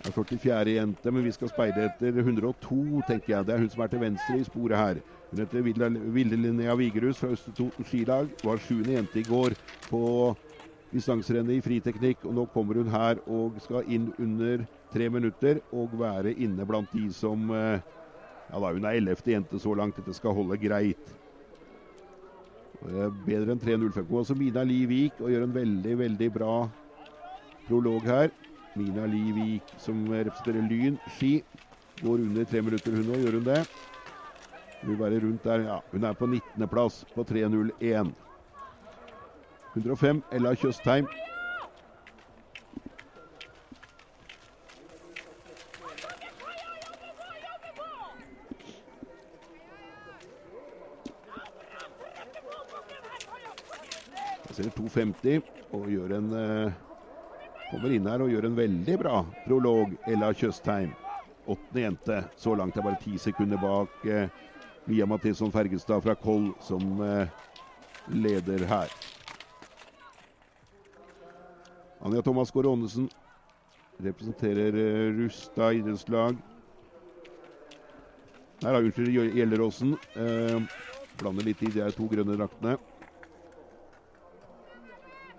Det 0.02 0.08
er 0.10 0.12
44. 0.12 0.72
jente, 0.74 1.10
men 1.10 1.22
vi 1.24 1.30
skal 1.30 1.48
speide 1.52 1.84
etter 1.84 2.18
102, 2.18 3.02
tenker 3.06 3.36
jeg. 3.36 3.46
Det 3.46 3.54
er 3.54 3.62
hun 3.62 3.70
som 3.70 3.84
er 3.84 3.92
til 3.92 4.00
venstre 4.00 4.38
i 4.38 4.44
sporet 4.48 4.76
her. 4.78 4.98
Hun 5.30 5.38
heter 5.38 5.62
Vilde 5.62 6.36
Linnea 6.36 6.74
Vigerhus 6.74 7.20
fra 7.22 7.30
Østre 7.36 7.52
Toten 7.52 7.86
skilag. 7.86 8.28
Var 8.44 8.62
sjuende 8.64 8.96
jente 8.96 9.20
i 9.20 9.26
går 9.28 9.54
på 9.86 10.02
distanserennet 10.92 11.58
i 11.58 11.62
friteknikk. 11.62 12.24
Og 12.24 12.34
nå 12.34 12.46
kommer 12.54 12.82
hun 12.82 12.90
her 12.90 13.22
og 13.26 13.60
skal 13.62 13.86
inn 13.86 14.10
under 14.18 14.66
tre 14.92 15.08
minutter 15.08 15.62
og 15.70 15.94
være 16.00 16.32
inne 16.34 16.66
blant 16.66 16.90
de 16.94 17.12
som 17.12 17.50
eh, 17.54 17.78
Ja 18.48 18.60
da, 18.62 18.72
hun 18.72 18.86
er 18.88 18.96
ellevte 18.96 19.34
jente 19.34 19.60
så 19.60 19.74
langt. 19.76 19.98
Dette 20.00 20.14
skal 20.16 20.36
holde 20.36 20.56
greit. 20.60 21.14
Det 22.78 23.04
er 23.04 23.10
Bedre 23.12 23.54
enn 23.54 23.62
3.05. 23.62 24.04
Også 24.20 24.36
Mina 24.38 24.62
Livik 24.64 25.20
og 25.20 25.32
gjør 25.32 25.48
en 25.48 25.56
veldig, 25.56 25.96
veldig 25.98 26.28
bra 26.34 26.52
prolog 27.68 28.06
her. 28.08 28.32
Mina 28.78 29.06
Li 29.10 29.32
Vik, 29.34 29.74
som 29.82 30.06
representerer 30.12 30.62
Lyn 30.62 31.00
ski. 31.10 31.42
Går 31.98 32.22
under 32.22 32.46
tre 32.46 32.62
minutter, 32.62 32.94
hun 32.94 33.10
òg. 33.10 33.24
Gjør 33.24 33.40
hun 33.40 33.48
det? 33.48 33.60
Hun 34.78 34.92
vil 34.92 35.00
være 35.00 35.20
rundt 35.24 35.44
der. 35.44 35.64
Ja, 35.66 35.78
hun 35.92 36.04
er 36.06 36.14
på 36.14 36.28
19.-plass 36.30 37.02
på 37.14 37.24
3.01. 37.26 38.12
105 39.74 40.22
Ella 40.32 40.54
Tjøstheim. 40.54 41.08
Passerer 54.58 54.74
2,50 54.74 55.42
og 55.76 55.90
gjør 55.92 56.12
en 56.18 56.30
eh, 56.34 56.76
Kommer 57.68 57.92
inn 57.92 58.06
her 58.08 58.22
og 58.24 58.30
gjør 58.32 58.46
en 58.48 58.56
veldig 58.56 58.94
bra 58.96 59.18
prolog, 59.44 59.90
Ella 60.08 60.30
Tjøstheim. 60.32 60.94
Åttende 61.44 61.82
jente. 61.82 62.16
Så 62.40 62.54
langt 62.56 62.78
er 62.80 62.86
bare 62.86 62.96
ti 63.02 63.18
sekunder 63.20 63.60
bak 63.60 64.06
eh, 64.08 64.32
Mia 64.88 65.04
Mathison 65.04 65.52
Fergestad 65.52 66.00
fra 66.00 66.14
Koll, 66.16 66.48
som 66.64 66.80
eh, 67.04 67.28
leder 68.08 68.64
her. 68.70 68.96
Anja 72.00 72.24
Thomas 72.24 72.50
Gaard 72.50 72.72
Aanesen 72.72 73.10
representerer 74.00 74.80
eh, 74.80 75.06
Rusta 75.20 75.74
idrettslag. 75.76 76.40
Her 78.64 78.72
har 78.72 78.80
unnskyld, 78.80 79.12
Gjelleråsen. 79.36 79.98
Eh, 80.16 80.78
blander 81.20 81.52
litt 81.52 81.68
i 81.68 81.76
de 81.76 81.92
to 81.92 82.08
grønne 82.08 82.40
draktene. 82.40 82.80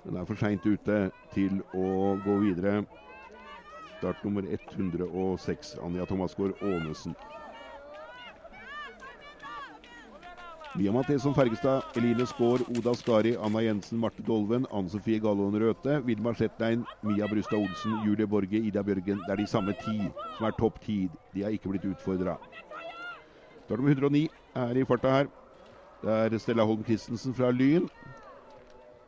Den 0.09 0.17
er 0.17 0.25
for 0.25 0.41
seint 0.41 0.63
ute 0.65 0.95
til 1.35 1.59
å 1.77 2.15
gå 2.25 2.39
videre. 2.41 2.79
Start 3.99 4.23
nummer 4.25 4.47
106, 4.49 5.75
Anja 5.85 6.07
Thomasgaard 6.09 6.57
Aanesen. 6.65 7.13
Mia 10.79 10.93
Matheson 10.95 11.35
Fergestad, 11.37 11.85
Eline 11.99 12.25
Skaar, 12.25 12.63
Oda 12.73 12.95
Skari, 12.97 13.35
Anna 13.37 13.61
Jensen, 13.61 13.99
Marte 14.01 14.25
Dolven, 14.25 14.65
Anne 14.73 14.89
Sofie 14.89 15.21
Gallon 15.21 15.53
Røthe, 15.61 15.99
Vilmar 16.07 16.33
Shetlein, 16.39 16.87
Mia 17.05 17.29
Brustad 17.29 17.59
Olsen, 17.59 17.99
Julie 18.07 18.25
Borge, 18.25 18.57
Ida 18.57 18.81
Bjørgen. 18.81 19.21
Det 19.27 19.35
er 19.35 19.43
de 19.43 19.47
samme 19.51 19.77
ti 19.83 19.99
som 20.39 20.49
er 20.49 20.57
topp 20.57 20.81
tid. 20.87 21.13
De 21.35 21.45
har 21.45 21.53
ikke 21.53 21.69
blitt 21.69 21.85
utfordra. 21.85 22.39
Start 23.67 23.77
nummer 23.77 23.93
109 23.93 24.25
er 24.57 24.81
i 24.81 24.89
farta 24.89 25.17
her. 25.19 25.33
Det 26.01 26.17
er 26.17 26.37
Stella 26.41 26.65
Holm 26.65 26.81
Christensen 26.87 27.35
fra 27.37 27.51
Lyn. 27.53 27.85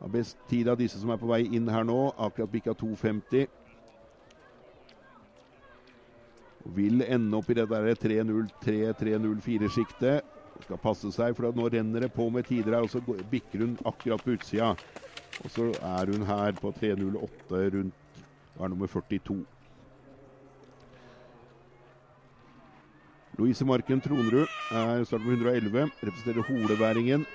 Har 0.02 0.10
best 0.10 0.34
tid 0.50 0.66
av 0.66 0.74
disse 0.80 0.98
som 0.98 1.12
er 1.14 1.18
på 1.22 1.28
vei 1.30 1.44
inn 1.54 1.68
her 1.70 1.84
nå. 1.86 2.10
Akkurat 2.18 2.50
bikka 2.50 2.74
2,50. 2.74 3.46
Vil 6.74 7.02
ende 7.06 7.38
opp 7.38 7.46
i 7.50 7.54
det 7.54 7.70
der 7.70 7.94
3.03-3.04-sjiktet. 8.02 10.22
Skal 10.66 10.78
passe 10.82 11.06
seg, 11.14 11.36
for 11.38 11.54
nå 11.54 11.68
renner 11.70 12.00
det 12.02 12.10
på 12.14 12.30
med 12.34 12.46
tider 12.50 12.74
her. 12.74 12.82
Og 12.82 12.90
så 12.90 12.98
bikker 13.02 13.58
hun 13.62 13.78
akkurat 13.86 14.22
på 14.24 14.30
utsida. 14.34 14.74
Og 15.38 15.50
så 15.54 15.78
er 15.78 16.06
hun 16.10 16.26
her 16.26 16.52
på 16.58 16.72
3.08 16.74 17.70
rundt 17.76 17.94
er 18.58 18.68
nummer 18.68 18.86
42. 18.90 19.46
Louise 23.38 23.64
Marken 23.64 24.00
Tronrud 24.02 24.48
er 24.70 25.04
startnummer 25.06 25.36
med 25.38 25.46
111. 25.62 25.90
Representerer 26.02 26.42
holeværingen. 26.50 27.26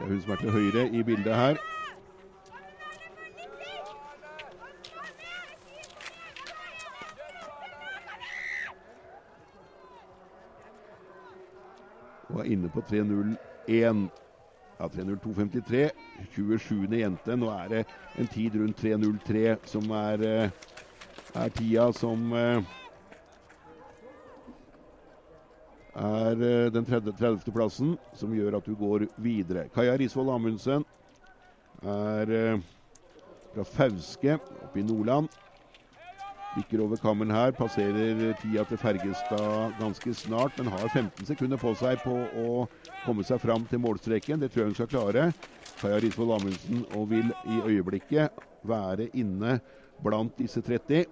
Det 0.00 0.06
er 0.06 0.12
hun 0.12 0.20
som 0.20 0.32
er 0.32 0.36
til 0.36 0.50
høyre 0.50 0.88
i 0.88 1.02
bildet 1.02 1.34
her. 1.36 1.56
Og 12.28 12.40
er 12.40 12.48
inne 12.48 12.70
på 12.72 12.80
3.01. 12.80 14.08
Ja, 14.80 14.86
3.02,53. 14.86 15.90
27. 16.32 16.88
jente. 16.96 17.36
Nå 17.36 17.50
er 17.52 17.68
det 17.68 17.84
en 18.18 18.26
tid 18.26 18.56
rundt 18.56 18.80
3.03 18.80 19.56
som 19.68 19.90
er 19.90 20.24
eh, 20.24 20.50
er 21.34 21.48
tida 21.48 21.90
som 21.92 22.32
eh, 22.32 22.64
er 25.96 26.42
eh, 26.42 26.70
den 26.72 26.84
30. 26.86 27.12
30. 27.18 27.52
plassen, 27.52 27.96
som 28.14 28.34
gjør 28.34 28.58
at 28.58 28.66
du 28.66 28.74
går 28.78 29.06
videre. 29.18 29.68
Kaja 29.74 29.96
Risvold 29.98 30.30
Amundsen 30.34 30.84
er 31.82 32.34
eh, 32.36 32.64
fra 33.54 33.66
Fauske 33.66 34.38
oppe 34.38 34.80
i 34.80 34.86
Nordland. 34.86 35.28
Bikker 36.56 36.82
over 36.82 36.98
kammen 36.98 37.30
her, 37.30 37.52
passerer 37.54 38.34
tida 38.40 38.64
til 38.66 38.78
Fergestad 38.78 39.76
ganske 39.78 40.14
snart, 40.18 40.56
men 40.58 40.72
har 40.72 40.88
15 40.88 41.28
sekunder 41.28 41.60
på 41.60 41.74
seg 41.78 42.02
på 42.02 42.16
å 42.42 42.66
komme 43.04 43.22
seg 43.26 43.38
fram 43.42 43.66
til 43.70 43.82
målstreken. 43.82 44.42
Det 44.42 44.50
tror 44.50 44.64
jeg 44.64 44.72
hun 44.72 44.78
skal 44.80 44.90
klare. 44.90 45.28
Kaja 45.80 46.00
Risvold 46.02 46.34
Amundsen 46.40 46.82
og 46.98 47.06
vil 47.12 47.30
i 47.46 47.62
øyeblikket 47.70 48.42
være 48.66 49.08
inne 49.14 49.60
blant 50.02 50.34
disse 50.38 50.62
30. 50.62 51.06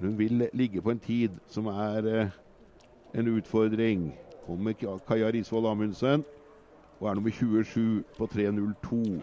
Hun 0.00 0.16
vil 0.18 0.48
ligge 0.56 0.82
på 0.82 0.94
en 0.94 1.02
tid 1.02 1.36
som 1.50 1.68
er 1.72 2.08
eh, 2.08 2.36
en 3.18 3.30
utfordring. 3.36 4.08
Kommer 4.46 4.72
Kaja 5.06 5.30
Risvold 5.32 5.66
Amundsen 5.66 6.24
og 7.00 7.08
er 7.08 7.14
nummer 7.14 7.30
27 7.30 8.04
på 8.18 8.26
3.02. 8.32 9.20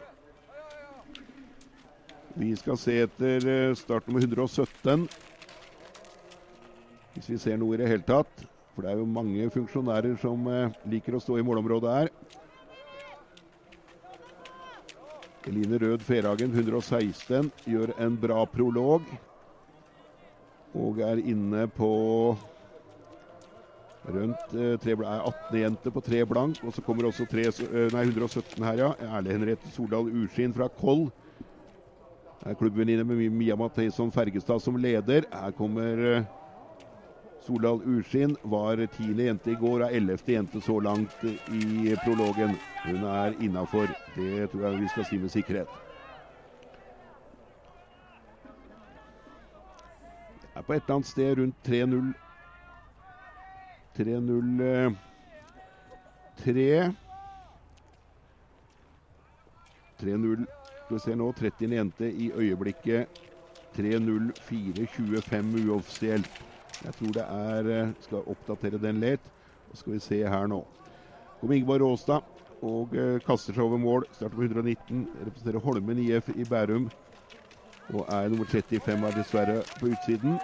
Vi 2.35 2.55
skal 2.59 2.77
se 2.79 2.97
etter 3.05 3.47
eh, 3.47 3.75
start 3.75 4.07
nummer 4.07 4.21
117. 4.23 5.07
Hvis 7.15 7.29
vi 7.29 7.37
ser 7.39 7.59
noe 7.59 7.75
i 7.75 7.79
det 7.79 7.87
hele 7.87 8.07
tatt. 8.07 8.45
For 8.75 8.83
det 8.83 8.91
er 8.91 8.99
jo 8.99 9.07
mange 9.07 9.49
funksjonærer 9.51 10.17
som 10.19 10.47
eh, 10.51 10.73
liker 10.91 11.15
å 11.15 11.21
stå 11.23 11.39
i 11.39 11.45
målområdet 11.47 11.93
her. 11.95 12.11
Eline 15.45 15.77
Rød 15.79 16.01
Ferhagen, 16.03 16.51
116, 16.51 17.51
gjør 17.69 17.93
en 18.01 18.17
bra 18.19 18.43
prolog. 18.49 19.07
Og 20.75 20.99
er 21.05 21.21
inne 21.23 21.67
på 21.71 21.91
rundt 24.13 24.53
eh, 24.53 24.75
tre, 24.81 24.95
er 24.95 25.21
18 25.25 25.59
jenter 25.59 25.93
på 25.93 26.03
tre 26.05 26.23
blank. 26.25 26.61
Og 26.63 26.73
så 26.73 26.83
kommer 26.85 27.07
også 27.09 27.27
tre, 27.29 27.47
eh, 27.49 27.91
nei, 27.93 28.05
117 28.07 28.63
her, 28.63 28.81
ja. 28.81 28.89
Erle 29.09 29.35
Henriette 29.35 29.71
Soldal 29.75 30.09
Urskinn 30.11 30.55
fra 30.55 30.69
Koll. 30.81 31.07
Klubbvenninne 32.45 33.03
med 33.07 33.31
Mia 33.33 33.55
Matheson 33.57 34.11
Fergestad 34.13 34.61
som 34.61 34.77
leder. 34.77 35.25
Her 35.31 35.55
kommer 35.57 36.03
eh, 36.11 36.27
Soldal 37.45 37.81
Urskinn. 37.85 38.35
Var 38.43 38.85
tiende 38.97 39.29
jente 39.29 39.55
i 39.55 39.57
går, 39.59 39.87
er 39.87 39.97
ellevte 39.97 40.37
jente 40.37 40.61
så 40.61 40.77
langt 40.79 41.25
i 41.25 41.95
prologen. 42.05 42.53
Hun 42.85 43.09
er 43.09 43.39
innafor. 43.41 43.89
Det 44.17 44.51
tror 44.51 44.69
jeg 44.69 44.85
vi 44.85 44.93
skal 44.93 45.09
si 45.09 45.21
med 45.21 45.33
sikkerhet. 45.33 45.81
er 50.55 50.61
på 50.61 50.73
et 50.73 50.83
eller 50.83 50.95
annet 50.95 51.07
sted 51.07 51.37
rundt 51.37 51.67
3-0 51.67 52.13
3-0 53.97 54.95
3 56.43 56.93
3-0 59.99 60.45
Skal 60.85 60.97
vi 60.97 60.99
se 60.99 61.15
nå, 61.15 61.31
30. 61.33 61.71
jente 61.73 62.05
i 62.05 62.31
øyeblikket. 62.35 63.21
3-0-4-25 63.77 65.69
uoffisielt. 65.69 66.41
Jeg 66.83 66.93
tror 66.93 67.13
det 67.15 67.25
er 67.25 67.69
eh, 67.73 67.93
Skal 67.99 68.27
oppdatere 68.27 68.77
den 68.81 68.99
litt. 69.01 69.31
Så 69.71 69.81
skal 69.81 69.95
vi 69.95 69.99
se 69.99 70.21
her 70.23 70.47
nå. 70.47 70.61
Kommer 71.39 71.55
Ingeborg 71.55 71.81
Råstad 71.81 72.31
og 72.65 72.93
uh, 72.95 73.17
kaster 73.25 73.53
seg 73.53 73.63
over 73.65 73.81
mål. 73.81 74.05
Starter 74.15 74.37
på 74.37 74.45
119. 74.45 75.07
Representerer 75.25 75.63
Holmen 75.65 75.99
IF 76.05 76.29
i 76.35 76.45
Bærum. 76.47 76.87
Og 77.93 78.05
er 78.07 78.29
nummer 78.29 78.47
35 78.49 79.09
er 79.09 79.17
dessverre 79.17 79.57
på 79.79 79.91
utsiden. 79.91 80.39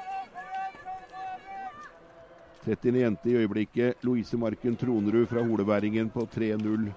30. 2.66 3.00
jente 3.02 3.30
i 3.30 3.36
øyeblikket. 3.40 4.04
Louise 4.06 4.38
Marken 4.38 4.76
Tronerud 4.78 5.26
fra 5.28 5.42
Holeværingen 5.42 6.10
på 6.10 6.28
3-0 6.36 6.92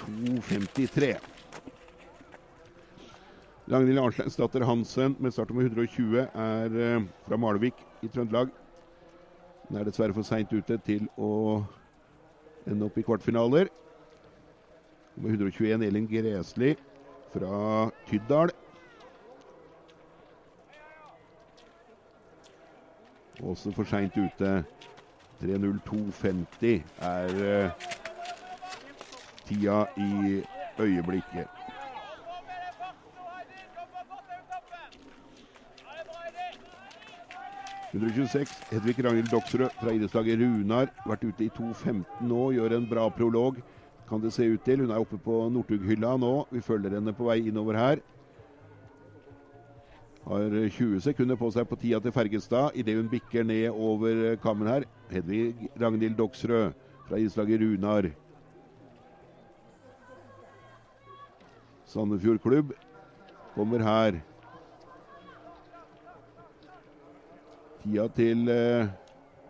2.53. 0.00 1.16
Ragnhild 3.70 3.98
Arnsteinsdatter 3.98 4.64
Hansen 4.64 5.16
med 5.18 5.34
startnummer 5.34 5.66
120 5.66 6.24
er 6.34 6.78
uh, 6.96 7.04
fra 7.26 7.36
Malvik 7.36 7.74
i 8.02 8.08
Trøndelag. 8.08 8.48
Hun 9.68 9.78
er 9.78 9.84
dessverre 9.86 10.14
for 10.14 10.26
seint 10.26 10.50
ute 10.52 10.78
til 10.86 11.06
å 11.18 11.62
ende 12.66 12.86
opp 12.86 12.98
i 12.98 13.04
kvartfinaler. 13.06 13.70
Nummer 15.16 15.36
121 15.36 15.86
Elin 15.86 16.08
Gresli 16.10 16.74
fra 17.34 17.90
Tyddal. 18.10 18.50
Også 23.42 23.72
for 23.72 23.84
seint 23.84 24.16
ute. 24.16 24.64
3.02,50 25.40 26.82
er 27.00 27.64
uh, 27.64 27.70
tida 29.48 29.84
i 29.96 30.42
øyeblikket. 30.78 31.48
126. 37.92 38.46
Hedvig 38.70 39.04
Ragnhild 39.04 39.28
Doksrød 39.28 39.70
fra 39.80 39.90
idrettslaget 39.90 40.38
Runar. 40.38 40.90
Vært 41.06 41.24
ute 41.26 41.44
i 41.44 41.50
2.15 41.56 42.04
nå, 42.22 42.42
gjør 42.54 42.76
en 42.76 42.86
bra 42.90 43.08
prolog. 43.10 43.58
Kan 44.08 44.22
det 44.22 44.32
se 44.32 44.46
ut 44.46 44.62
til. 44.62 44.84
Hun 44.84 44.90
er 44.94 45.02
oppe 45.02 45.18
på 45.18 45.48
Northughylla 45.50 46.14
nå. 46.22 46.34
Vi 46.54 46.62
følger 46.62 46.94
henne 46.94 47.14
på 47.16 47.26
vei 47.26 47.40
innover 47.50 47.78
her. 47.78 48.02
Har 50.30 50.68
20 50.70 51.00
sekunder 51.02 51.34
på 51.34 51.48
seg 51.50 51.66
på 51.66 51.74
tida 51.74 51.98
til 51.98 52.12
Fergestad 52.14 52.76
idet 52.78 52.94
hun 52.94 53.08
bikker 53.10 53.42
ned 53.42 53.72
over 53.74 54.36
kammen 54.38 54.68
her. 54.70 54.84
Hedvig 55.10 55.70
Ragnhild 55.74 56.14
Doksrød 56.20 56.76
fra 57.08 57.18
islaget 57.18 57.58
Runar. 57.64 58.06
Sandefjord 61.90 62.38
klubb 62.44 62.70
kommer 63.56 63.82
her. 63.82 64.20
Tida 67.82 68.06
til 68.14 68.54
eh, 68.54 68.94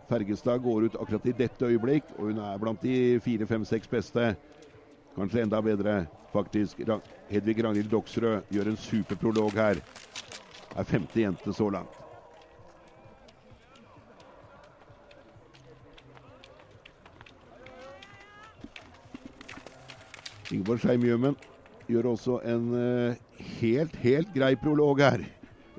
Fergestad 0.09 0.65
går 0.65 0.89
ut 0.89 0.97
akkurat 0.97 1.29
i 1.29 1.37
dette 1.43 1.69
øyeblikk, 1.69 2.09
og 2.17 2.31
hun 2.31 2.41
er 2.41 2.57
blant 2.57 2.81
de 2.81 3.19
fire, 3.21 3.45
fem, 3.45 3.69
seks 3.69 3.87
beste. 3.87 4.31
Kanskje 5.13 5.45
enda 5.45 5.61
bedre, 5.61 6.07
faktisk. 6.33 6.81
Hedvig 7.29 7.61
Ragnhild 7.61 7.93
Doksrød 7.93 8.49
gjør 8.49 8.73
en 8.73 8.85
superprolog 8.89 9.53
her. 9.53 9.85
Er 10.75 10.87
femte 10.87 11.19
jente 11.19 11.53
så 11.53 11.69
langt. 11.69 11.97
Ingeborg 20.51 20.81
Skeim 20.83 21.03
Gjømen 21.03 21.35
gjør 21.87 22.09
også 22.11 22.39
en 22.47 22.71
uh, 22.75 23.45
helt, 23.61 23.95
helt 24.03 24.31
grei 24.35 24.55
prolog 24.59 24.99
her. 24.99 25.23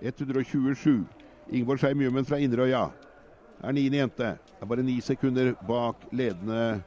127. 0.00 1.04
Ingeborg 1.52 1.80
Skeim 1.82 2.00
Gjømen 2.00 2.28
fra 2.28 2.40
Inderøya 2.40 2.86
er 3.62 3.76
niende 3.76 4.00
jente. 4.00 4.34
Er 4.60 4.68
bare 4.68 4.84
ni 4.84 5.00
sekunder 5.04 5.52
bak 5.68 6.08
ledende 6.12 6.82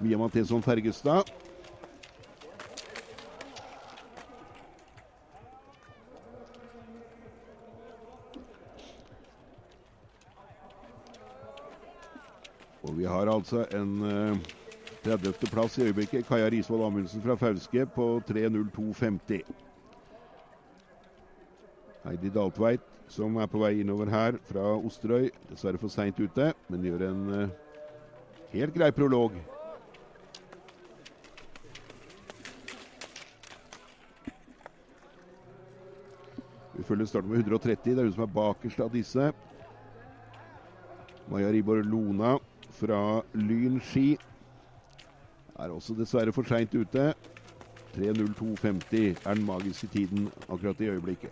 Mia 0.00 0.18
Mathesson 0.18 0.62
Fergestad. 0.62 1.30
Og 12.94 12.98
vi 13.00 13.06
har 13.10 13.26
altså 13.26 13.64
en 13.74 14.02
uh, 14.06 14.36
30. 15.02 15.32
plass 15.50 15.78
i 15.78 15.82
øyeblikket. 15.82 16.26
Kaja 16.28 16.46
Risvold 16.46 16.84
Amundsen 16.86 17.22
fra 17.22 17.34
Fauske 17.34 17.86
på 17.86 18.22
3.02,50. 18.28 19.40
Heidi 22.04 22.30
Daltveit, 22.30 22.84
som 23.08 23.34
er 23.36 23.50
på 23.50 23.58
vei 23.58 23.80
innover 23.80 24.12
her 24.14 24.38
fra 24.46 24.76
Osterøy. 24.76 25.26
Dessverre 25.50 25.82
for 25.82 25.90
seint 25.90 26.20
ute, 26.22 26.52
men 26.68 26.86
gjør 26.86 27.02
en 27.08 27.26
uh, 27.34 27.50
helt 28.54 28.78
grei 28.78 28.92
prolog. 28.94 29.34
Vi 36.78 36.86
følger 36.86 37.10
starten 37.10 37.34
med 37.34 37.42
130. 37.42 37.90
Det 37.90 37.98
er 37.98 38.04
hun 38.04 38.16
som 38.20 38.28
er 38.30 38.34
bakerst 38.38 38.86
av 38.86 38.94
disse. 38.94 39.32
Maja 41.26 41.50
Ribor 41.50 41.82
Lona 41.82 42.36
fra 42.74 43.22
Lyn 43.38 43.78
ski 43.82 44.14
er 45.54 45.70
også 45.70 45.94
dessverre 45.98 46.34
for 46.34 46.46
seint 46.48 46.74
ute. 46.74 47.12
3.02,50 47.94 49.20
er 49.22 49.34
den 49.34 49.44
magiske 49.46 49.86
tiden 49.92 50.26
akkurat 50.48 50.80
i 50.82 50.88
øyeblikket. 50.90 51.30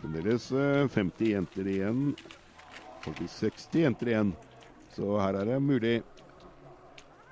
Fremdeles 0.00 0.50
50 0.50 1.30
jenter 1.30 1.70
igjen. 1.70 2.02
Faktisk 3.04 3.38
60 3.46 3.80
jenter 3.84 4.10
igjen. 4.12 4.34
Så 4.94 5.14
her 5.20 5.38
er 5.38 5.44
det 5.52 5.62
mulig 5.62 5.96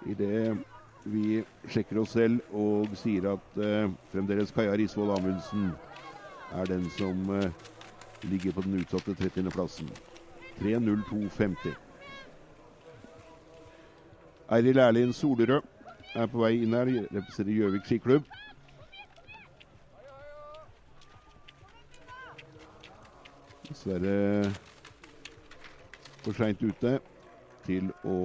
Idet 0.06 0.58
vi 1.06 1.44
sjekker 1.70 2.00
oss 2.02 2.14
selv 2.16 2.42
og 2.54 2.94
sier 2.98 3.28
at 3.36 3.60
eh, 3.62 3.90
fremdeles 4.10 4.52
Kaja 4.54 4.74
Risvold 4.78 5.12
Amundsen 5.14 5.70
er 6.50 6.68
den 6.70 6.88
som 6.90 7.30
eh, 7.34 7.50
ligger 8.26 8.54
på 8.56 8.64
den 8.66 8.80
utsatte 8.80 9.14
30.-plassen. 9.14 9.90
3.02,50. 10.60 11.74
Eiril 14.56 14.78
Erlind 14.78 15.12
Solerød 15.14 15.62
er 16.14 16.28
på 16.32 16.40
vei 16.40 16.54
inn 16.62 16.74
her, 16.74 16.90
representerer 17.12 17.58
Gjøvik 17.60 17.88
skiklubb. 17.90 18.28
Dessverre 23.66 24.54
for 26.22 26.38
seint 26.38 26.62
ute 26.62 26.96
til 27.66 27.90
å 28.06 28.16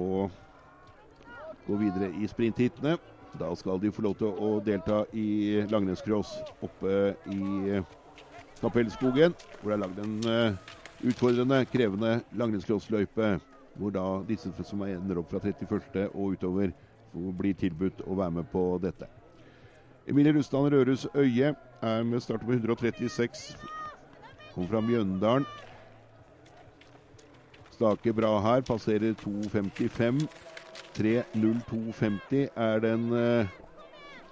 gå 1.66 1.78
videre 1.80 2.10
i 2.18 2.28
sprintheatene. 2.28 2.96
Da 3.38 3.48
skal 3.56 3.80
de 3.80 3.92
få 3.92 4.04
lov 4.04 4.18
til 4.20 4.28
å 4.28 4.58
delta 4.64 5.02
i 5.16 5.62
langrennscross 5.70 6.34
oppe 6.60 7.14
i 7.32 7.80
Kapellskogen, 8.60 9.34
hvor 9.60 9.72
det 9.72 9.76
er 9.76 9.82
lagd 9.82 10.02
en 10.02 10.18
uh, 10.28 10.76
utfordrende, 11.08 11.64
krevende 11.72 12.20
langrennscrossløype. 12.38 13.38
Hvor 13.80 13.94
da 13.94 14.04
disse 14.28 14.52
som 14.68 14.84
ender 14.84 15.22
opp 15.22 15.32
fra 15.32 15.40
31. 15.40 16.10
og 16.12 16.36
utover, 16.36 16.74
blir 17.12 17.56
tilbudt 17.56 18.04
å 18.04 18.16
være 18.16 18.36
med 18.38 18.48
på 18.52 18.62
dette. 18.82 19.08
Emilie 20.08 20.34
Rustad 20.36 20.68
Røres 20.72 21.06
Øye 21.14 21.54
er 21.82 22.04
med 22.04 22.20
start 22.20 22.44
på 22.44 22.52
136. 22.52 23.56
Kommer 24.54 24.68
fra 24.68 24.80
Mjøndalen. 24.84 25.46
Staker 27.72 28.12
bra 28.12 28.36
her. 28.44 28.60
Passerer 28.60 29.14
2.55. 29.24 30.26
3.02,50 30.96 32.48
er 32.56 32.80
den 32.84 33.08
uh, 33.12 33.48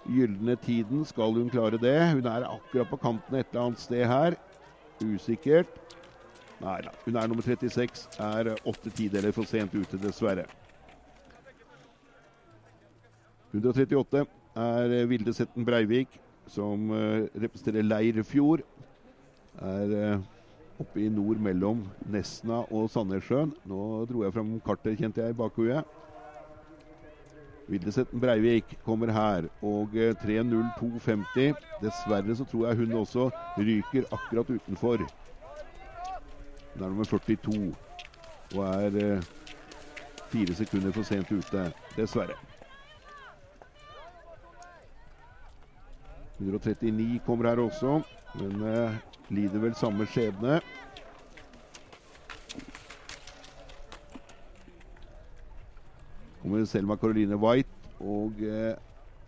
gylne 0.07 0.57
tiden. 0.61 1.05
Skal 1.09 1.37
hun 1.37 1.51
klare 1.51 1.79
det? 1.81 1.97
Hun 2.15 2.27
er 2.27 2.49
akkurat 2.49 2.91
på 2.91 2.99
kanten 3.01 3.37
et 3.39 3.47
eller 3.53 3.69
annet 3.69 3.81
sted 3.81 4.05
her. 4.07 4.37
Usikkert. 5.01 5.69
Nei 6.61 6.81
da. 6.85 6.93
Hun 7.05 7.17
er 7.17 7.31
nummer 7.31 7.45
36. 7.47 8.09
Er 8.21 8.53
åtte 8.69 8.93
tideler 8.93 9.33
for 9.33 9.49
sent 9.49 9.75
ute, 9.75 10.01
dessverre. 10.01 10.45
138 13.55 14.27
er 14.61 15.07
Vilde 15.11 15.33
Setten 15.35 15.65
Breivik, 15.67 16.13
som 16.47 16.91
uh, 16.93 17.25
representerer 17.35 17.87
Leirfjord. 17.87 18.67
Er 19.61 19.97
uh, 19.97 20.29
oppe 20.81 21.03
i 21.05 21.09
nord 21.13 21.41
mellom 21.43 21.83
Nesna 22.13 22.63
og 22.69 22.91
Sandnessjøen. 22.93 23.53
Nå 23.69 23.81
dro 24.09 24.25
jeg 24.25 24.37
fram 24.37 24.55
kartet, 24.65 24.99
kjente 25.01 25.25
jeg 25.25 25.35
i 25.35 25.41
bakhuet. 25.41 26.00
Vildesetten 27.71 28.21
Breivik 28.21 28.79
kommer 28.85 29.13
her, 29.15 29.47
og 29.63 29.95
3.02,50. 29.95 31.55
Dessverre 31.83 32.37
så 32.37 32.45
tror 32.45 32.67
jeg 32.67 32.77
hun 32.77 32.97
også 32.99 33.31
ryker 33.59 34.09
akkurat 34.11 34.51
utenfor. 34.51 34.97
Hun 36.75 36.83
er 36.83 36.89
nummer 36.89 37.05
42 37.05 37.75
og 38.57 38.65
er 38.67 39.15
eh, 39.15 39.23
fire 40.33 40.55
sekunder 40.55 40.93
for 40.93 41.07
sent 41.07 41.31
ute, 41.31 41.73
dessverre. 41.97 42.35
139 46.41 47.21
kommer 47.27 47.49
her 47.49 47.63
også, 47.63 48.01
men 48.35 48.63
eh, 48.67 48.95
lider 49.29 49.59
vel 49.63 49.75
samme 49.75 50.07
skjebne. 50.07 50.61
Kommer 56.41 56.65
Selma 56.69 56.97
Caroline 56.97 57.39
White 57.41 57.97
og 58.01 58.41
eh, 58.45 58.75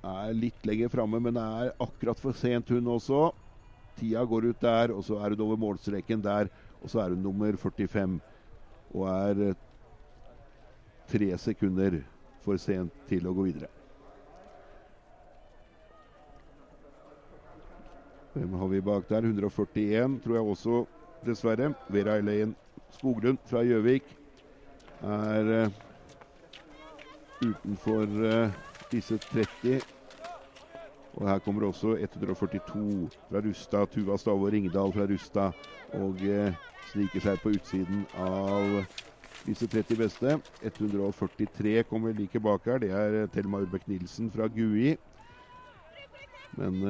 er 0.02 0.34
litt 0.34 0.66
lenger 0.66 0.90
framme, 0.92 1.20
men 1.22 1.38
er 1.38 1.72
akkurat 1.80 2.18
for 2.18 2.36
sent, 2.36 2.72
hun 2.72 2.88
også. 2.90 3.28
Tida 3.98 4.24
går 4.26 4.48
ut 4.50 4.62
der, 4.62 4.94
og 4.96 5.04
så 5.06 5.20
er 5.20 5.34
hun 5.34 5.44
over 5.44 5.60
målstreken 5.60 6.22
der. 6.24 6.50
Og 6.82 6.90
så 6.90 7.02
er 7.04 7.12
hun 7.14 7.22
nummer 7.22 7.54
45 7.56 8.18
og 8.92 9.04
er 9.08 9.44
eh, 9.50 9.60
tre 11.08 11.30
sekunder 11.38 12.00
for 12.42 12.58
sent 12.60 12.92
til 13.08 13.28
å 13.28 13.36
gå 13.36 13.46
videre. 13.46 13.70
Hvem 18.32 18.56
har 18.56 18.68
vi 18.72 18.80
bak 18.80 19.08
der? 19.10 19.28
141 19.28 20.18
tror 20.24 20.38
jeg 20.38 20.50
også, 20.54 20.82
dessverre. 21.26 21.72
Vera 21.92 22.16
Elaine 22.20 22.56
Skoglund 22.96 23.40
fra 23.48 23.60
Gjøvik 23.64 24.08
er 25.04 25.50
uh, 25.66 25.80
utenfor 27.43 28.07
uh, 28.07 28.53
disse 28.93 29.18
30. 29.18 29.80
Og 31.12 31.28
her 31.28 31.38
kommer 31.45 31.66
også 31.66 31.97
142 31.97 33.11
fra 33.30 33.43
Rustad. 33.45 33.86
Tuva 33.93 34.16
Stave 34.16 34.51
Ringdal 34.51 34.93
fra 34.93 35.07
Rustad. 35.11 35.53
Og 35.93 36.22
uh, 36.22 36.55
sniker 36.93 37.24
seg 37.26 37.40
på 37.43 37.53
utsiden 37.57 38.07
av 38.16 38.80
disse 39.47 39.66
30 39.66 40.01
beste. 40.01 40.38
143 40.62 41.82
kommer 41.90 42.16
like 42.16 42.40
bak 42.40 42.66
her. 42.70 42.78
Det 42.78 42.90
er 42.90 43.26
Thelma 43.34 43.61
Urbæk 43.64 43.88
Nilsen 43.88 44.30
fra 44.30 44.49
Gui. 44.49 44.97
Men 46.57 46.82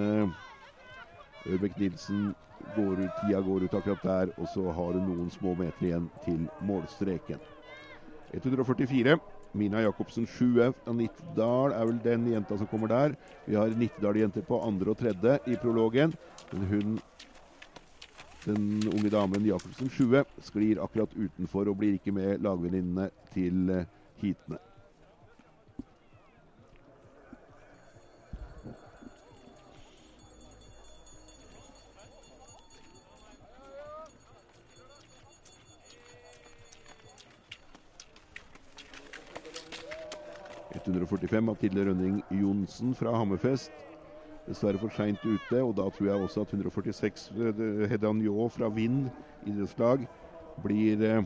Ørbekk 1.47 1.79
Nilsen 1.79 2.35
går 2.77 2.93
ut, 3.03 3.11
tida 3.21 3.41
går 3.41 3.65
ut 3.67 3.75
akkurat 3.75 4.03
der, 4.03 4.33
og 4.39 4.49
så 4.55 4.71
har 4.73 4.99
hun 4.99 5.07
noen 5.07 5.31
små 5.31 5.55
meter 5.59 5.87
igjen 5.87 6.09
til 6.25 6.47
målstreken. 6.63 7.41
144. 8.33 9.19
Mina 9.53 9.83
Jacobsen 9.85 10.27
7 10.27 10.61
av 10.65 10.95
Nittedal 10.97 11.75
er 11.77 11.89
vel 11.89 11.99
den 12.05 12.27
jenta 12.33 12.57
som 12.57 12.69
kommer 12.71 12.89
der. 12.89 13.17
Vi 13.45 13.57
har 13.59 13.75
Nittedal-jenter 13.77 14.47
på 14.49 14.61
andre 14.65 14.95
og 14.95 15.01
tredje 15.01 15.39
i 15.45 15.59
prologen. 15.61 16.15
Men 16.53 16.67
hun, 16.71 16.99
den 18.47 18.89
unge 18.89 19.13
damen 19.13 19.45
Jacobsen 19.47 19.93
7 19.93 20.23
sklir 20.49 20.81
akkurat 20.83 21.13
utenfor 21.15 21.69
og 21.69 21.81
blir 21.83 22.01
ikke 22.01 22.17
med 22.17 22.41
lagvenninnene 22.45 23.11
til 23.35 23.75
heatene. 24.23 24.63
Mathilde 41.41 41.87
Rønning 41.89 42.23
Johnsen 42.31 42.95
fra 42.95 43.15
Hammerfest. 43.17 43.73
Dessverre 44.47 44.79
for 44.79 44.91
seint 44.91 45.23
ute, 45.23 45.63
og 45.63 45.77
da 45.79 45.87
tror 45.95 46.07
jeg 46.09 46.25
også 46.27 46.43
at 46.43 46.53
146 46.53 47.53
eh, 47.53 47.89
Hedda 47.89 48.11
Njå 48.13 48.49
fra 48.51 48.69
Vind 48.75 49.07
idrettslag 49.47 50.07
blir 50.65 51.05
eh, 51.07 51.23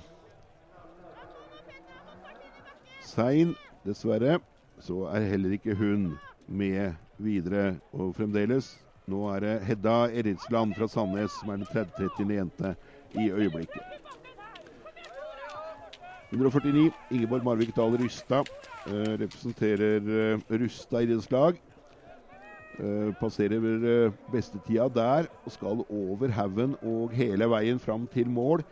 sein. 3.01 3.55
Dessverre 3.87 4.39
så 4.79 5.07
er 5.15 5.31
heller 5.33 5.57
ikke 5.57 5.75
hun 5.75 6.13
med 6.47 6.93
videre. 7.19 7.79
Og 7.93 8.15
fremdeles, 8.15 8.75
nå 9.09 9.27
er 9.33 9.41
det 9.41 9.55
Hedda 9.71 9.97
Eridsland 10.13 10.77
fra 10.77 10.89
Sandnes 10.89 11.33
som 11.41 11.55
er 11.55 11.63
den 11.63 11.71
30. 11.73 12.35
jente 12.37 12.75
i 13.17 13.31
øyeblikket. 13.31 13.83
149 16.37 16.93
Ingeborg 17.11 17.45
Marvik 17.45 17.75
Dahl 17.77 17.97
Rystad 17.99 18.47
Eh, 18.87 19.17
representerer 19.19 20.01
uh, 20.07 20.41
Rustad 20.61 21.03
idrettslag. 21.03 21.57
Uh, 22.79 23.11
passerer 23.19 23.59
uh, 23.59 24.13
bestetida 24.31 24.87
der 24.93 25.27
og 25.45 25.53
skal 25.53 25.81
over 25.91 26.31
haugen 26.31 26.77
og 26.83 27.11
hele 27.11 27.49
veien 27.51 27.81
fram 27.83 28.07
til 28.13 28.31
mål. 28.31 28.63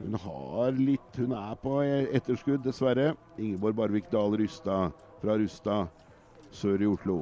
Hun 0.00 0.16
har 0.18 0.74
litt 0.74 1.20
Hun 1.20 1.36
er 1.36 1.54
på 1.62 1.78
etterskudd, 2.10 2.64
dessverre. 2.64 3.14
Ingeborg 3.38 3.76
Barvik 3.76 4.10
Dahl 4.10 4.34
Rystad 4.40 4.90
fra 5.22 5.38
Rustad 5.38 5.86
sør 6.50 6.82
i 6.82 6.90
Oslo. 6.90 7.20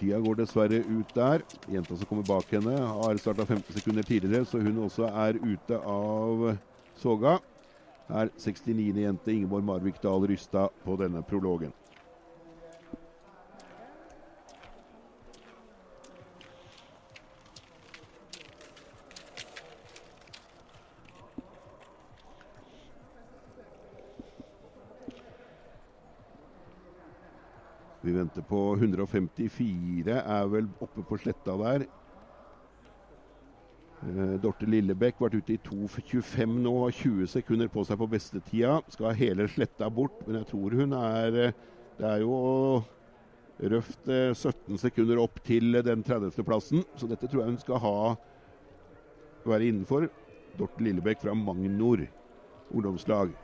Tida 0.00 0.18
går 0.24 0.38
dessverre 0.40 0.80
ut 0.80 1.14
der. 1.14 1.42
Jenta 1.68 1.96
som 1.96 2.08
kommer 2.08 2.24
bak 2.24 2.48
henne, 2.54 2.72
har 2.72 3.18
starta 3.20 3.44
15 3.44 3.74
sekunder 3.76 4.06
tidligere, 4.08 4.46
så 4.48 4.60
hun 4.62 4.78
også 4.86 5.10
er 5.12 5.36
ute 5.42 5.76
av 5.76 6.46
soga. 6.96 7.36
Er 8.08 8.32
69. 8.38 8.96
jente 8.96 9.32
Ingeborg 9.32 9.64
Marvik 9.64 10.00
Dahl 10.02 10.24
Rystad 10.26 10.72
på 10.84 10.96
denne 10.98 11.22
prologen. 11.22 11.74
Vi 28.10 28.16
venter 28.16 28.42
på 28.42 28.58
154, 28.74 30.14
er 30.18 30.46
vel 30.50 30.66
oppe 30.82 31.04
på 31.06 31.14
sletta 31.20 31.54
der. 31.60 31.84
Eh, 34.02 34.32
Dorte 34.42 34.66
Lillebekk 34.66 35.20
vært 35.22 35.36
ute 35.38 35.54
i 35.54 35.60
2,25 35.62 36.56
nå, 36.64 36.72
har 36.80 36.96
20 36.96 37.28
sekunder 37.30 37.70
på 37.70 37.84
seg 37.86 38.00
på 38.00 38.08
bestetida. 38.10 38.80
Skal 38.90 39.14
hele 39.14 39.46
sletta 39.52 39.86
bort, 39.94 40.16
men 40.26 40.40
jeg 40.40 40.48
tror 40.50 40.74
hun 40.80 40.96
er 40.98 41.38
eh, 41.44 41.60
Det 42.00 42.08
er 42.08 42.24
jo 42.24 42.34
røft 43.76 44.10
eh, 44.10 44.32
17 44.34 44.80
sekunder 44.82 45.22
opp 45.22 45.38
til 45.46 45.78
den 45.86 46.02
30.-plassen, 46.02 46.82
så 46.98 47.06
dette 47.06 47.30
tror 47.30 47.44
jeg 47.44 47.52
hun 47.52 47.62
skal 47.62 47.82
ha 47.84 47.94
være 49.46 49.70
innenfor. 49.70 50.08
Dorte 50.58 50.82
Lillebekk 50.82 51.22
fra 51.22 51.36
Magnor 51.38 52.08
ungdomslag. 52.74 53.36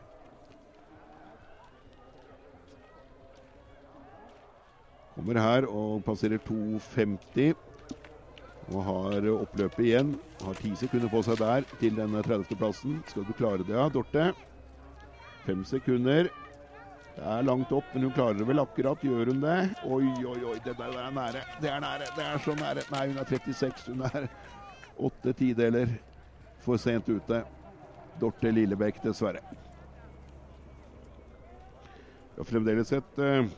Kommer 5.27 5.43
her 5.43 5.65
og 5.67 6.05
passerer 6.07 6.39
2,50. 6.47 7.57
Og 8.71 8.85
har 8.87 9.25
oppløpet 9.33 9.83
igjen. 9.83 10.13
Har 10.39 10.55
ti 10.55 10.71
sekunder 10.79 11.11
på 11.11 11.19
seg 11.27 11.41
der 11.41 11.67
til 11.81 11.97
denne 11.99 12.23
30.-plassen. 12.23 13.01
Skal 13.11 13.27
du 13.27 13.33
klare 13.35 13.67
det, 13.67 13.75
ja, 13.75 13.89
Dorte? 13.91 14.29
Fem 15.43 15.65
sekunder. 15.67 16.31
Det 17.17 17.27
er 17.27 17.43
langt 17.43 17.75
opp, 17.75 17.91
men 17.91 18.07
hun 18.07 18.15
klarer 18.15 18.39
det 18.39 18.47
vel 18.47 18.63
akkurat. 18.63 19.03
Gjør 19.03 19.33
hun 19.33 19.43
det? 19.43 19.59
Oi, 19.83 20.13
oi, 20.15 20.39
oi, 20.53 20.55
det 20.63 20.77
der 20.79 20.95
er 20.95 21.11
nære. 21.19 21.43
Det 21.59 21.75
er 21.75 21.83
nære. 21.83 22.09
Det 22.15 22.29
er 22.29 22.47
så 22.47 22.59
nære. 22.63 22.87
Nei, 22.95 23.05
hun 23.11 23.19
er 23.19 23.35
36. 23.35 23.85
Hun 23.91 24.07
er 24.07 24.31
åtte 25.11 25.39
tideler 25.43 25.99
for 26.63 26.79
sent 26.79 27.11
ute. 27.11 27.43
Dorte 28.23 28.55
Lillebekk, 28.55 29.03
dessverre. 29.03 29.43
Vi 32.31 32.45
har 32.45 32.53
fremdeles 32.55 32.95
et 32.95 33.25
eh, 33.27 33.55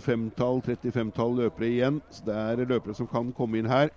25-tall, 0.00 0.62
35-tall 0.64 1.36
løpere 1.42 1.68
igjen. 1.68 2.00
Så 2.10 2.24
det 2.26 2.34
er 2.34 2.66
løpere 2.68 2.94
som 2.94 3.08
kan 3.10 3.32
komme 3.36 3.60
inn 3.60 3.70
her. 3.70 3.92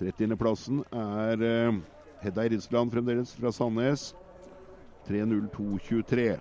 30.-plassen 0.00 0.84
er 0.96 1.42
eh, 1.44 1.80
Hedda 2.22 2.46
Ridsland 2.48 2.92
fremdeles 2.92 3.34
fra 3.36 3.52
Sandnes. 3.52 4.14
3.02,23. 5.08 6.38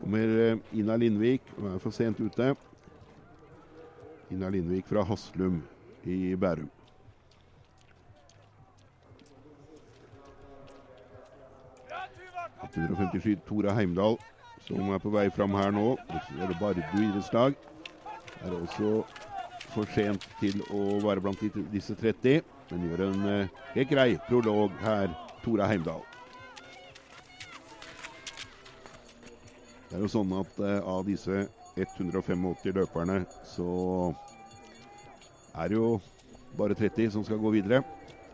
Kommer 0.00 0.38
eh, 0.50 0.56
Ina 0.72 0.96
Lindvik, 0.96 1.42
hun 1.56 1.74
er 1.74 1.78
for 1.78 1.90
sent 1.90 2.20
ute. 2.20 2.54
Ina 4.30 4.48
Lindvik 4.48 4.86
fra 4.86 5.02
Haslum 5.02 5.62
i 6.04 6.34
Bærum. 6.36 6.70
Bra, 11.88 12.06
Tuva! 12.16 12.48
Kom! 12.60 12.63
157 12.76 13.44
Tora 13.48 13.74
Heimdal, 13.76 14.18
som 14.66 14.90
er 14.94 15.02
på 15.02 15.12
vei 15.14 15.28
fram 15.34 15.54
her 15.58 15.74
nå. 15.74 15.92
Og 15.94 16.18
så 16.26 16.40
er 16.40 16.50
det 16.50 16.58
Bardu 16.60 16.82
idrettslag. 16.98 17.56
Er 18.44 18.56
også 18.56 19.04
for 19.74 19.90
sent 19.94 20.26
til 20.40 20.60
å 20.70 20.98
være 21.02 21.22
blant 21.24 21.40
disse 21.72 21.96
30, 21.98 22.42
men 22.70 22.88
gjør 22.88 23.06
en 23.08 23.28
eh, 23.30 23.62
helt 23.74 23.90
grei 23.90 24.10
prolog 24.28 24.74
her, 24.84 25.12
Tora 25.44 25.68
Heimdal. 25.68 26.02
Det 29.88 29.98
er 29.98 30.04
jo 30.04 30.10
sånn 30.10 30.32
at 30.38 30.60
eh, 30.62 30.78
av 30.80 31.04
disse 31.06 31.44
185 31.78 32.74
løperne, 32.74 33.20
så 33.46 33.68
er 35.54 35.70
det 35.70 35.78
jo 35.78 35.90
bare 36.58 36.76
30 36.78 37.12
som 37.14 37.26
skal 37.26 37.42
gå 37.42 37.52
videre. 37.54 37.82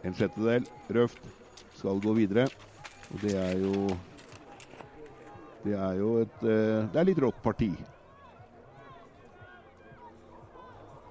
En 0.05 0.16
sjettedel 0.16 0.64
røft 0.93 1.20
skal 1.76 2.01
gå 2.05 2.14
videre. 2.16 2.47
Og 3.11 3.24
det 3.24 3.34
er 3.36 3.59
jo 3.61 3.88
Det 5.64 5.74
er 5.76 5.96
jo 6.00 6.12
et 6.22 6.44
eh, 6.46 6.86
Det 6.88 7.00
er 7.00 7.08
litt 7.08 7.20
rått 7.20 7.40
parti. 7.44 7.72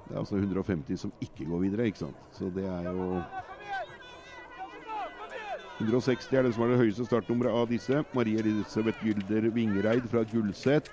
Det 0.10 0.16
er 0.16 0.22
altså 0.24 0.40
150 0.40 0.98
som 0.98 1.12
ikke 1.22 1.46
går 1.46 1.68
videre, 1.68 1.86
ikke 1.90 2.02
sant. 2.02 2.18
Så 2.34 2.50
det 2.54 2.66
er 2.66 2.88
jo 2.90 3.22
160 5.80 6.34
er 6.36 6.44
den 6.44 6.54
som 6.56 6.66
har 6.66 6.74
det 6.74 6.80
høyeste 6.82 7.06
startnummeret 7.08 7.56
av 7.56 7.70
disse. 7.70 8.02
Marie 8.12 8.42
Elisabeth 8.42 9.00
Gylder 9.06 9.48
Vingereid 9.54 10.10
fra 10.12 10.26
Gullset. 10.28 10.90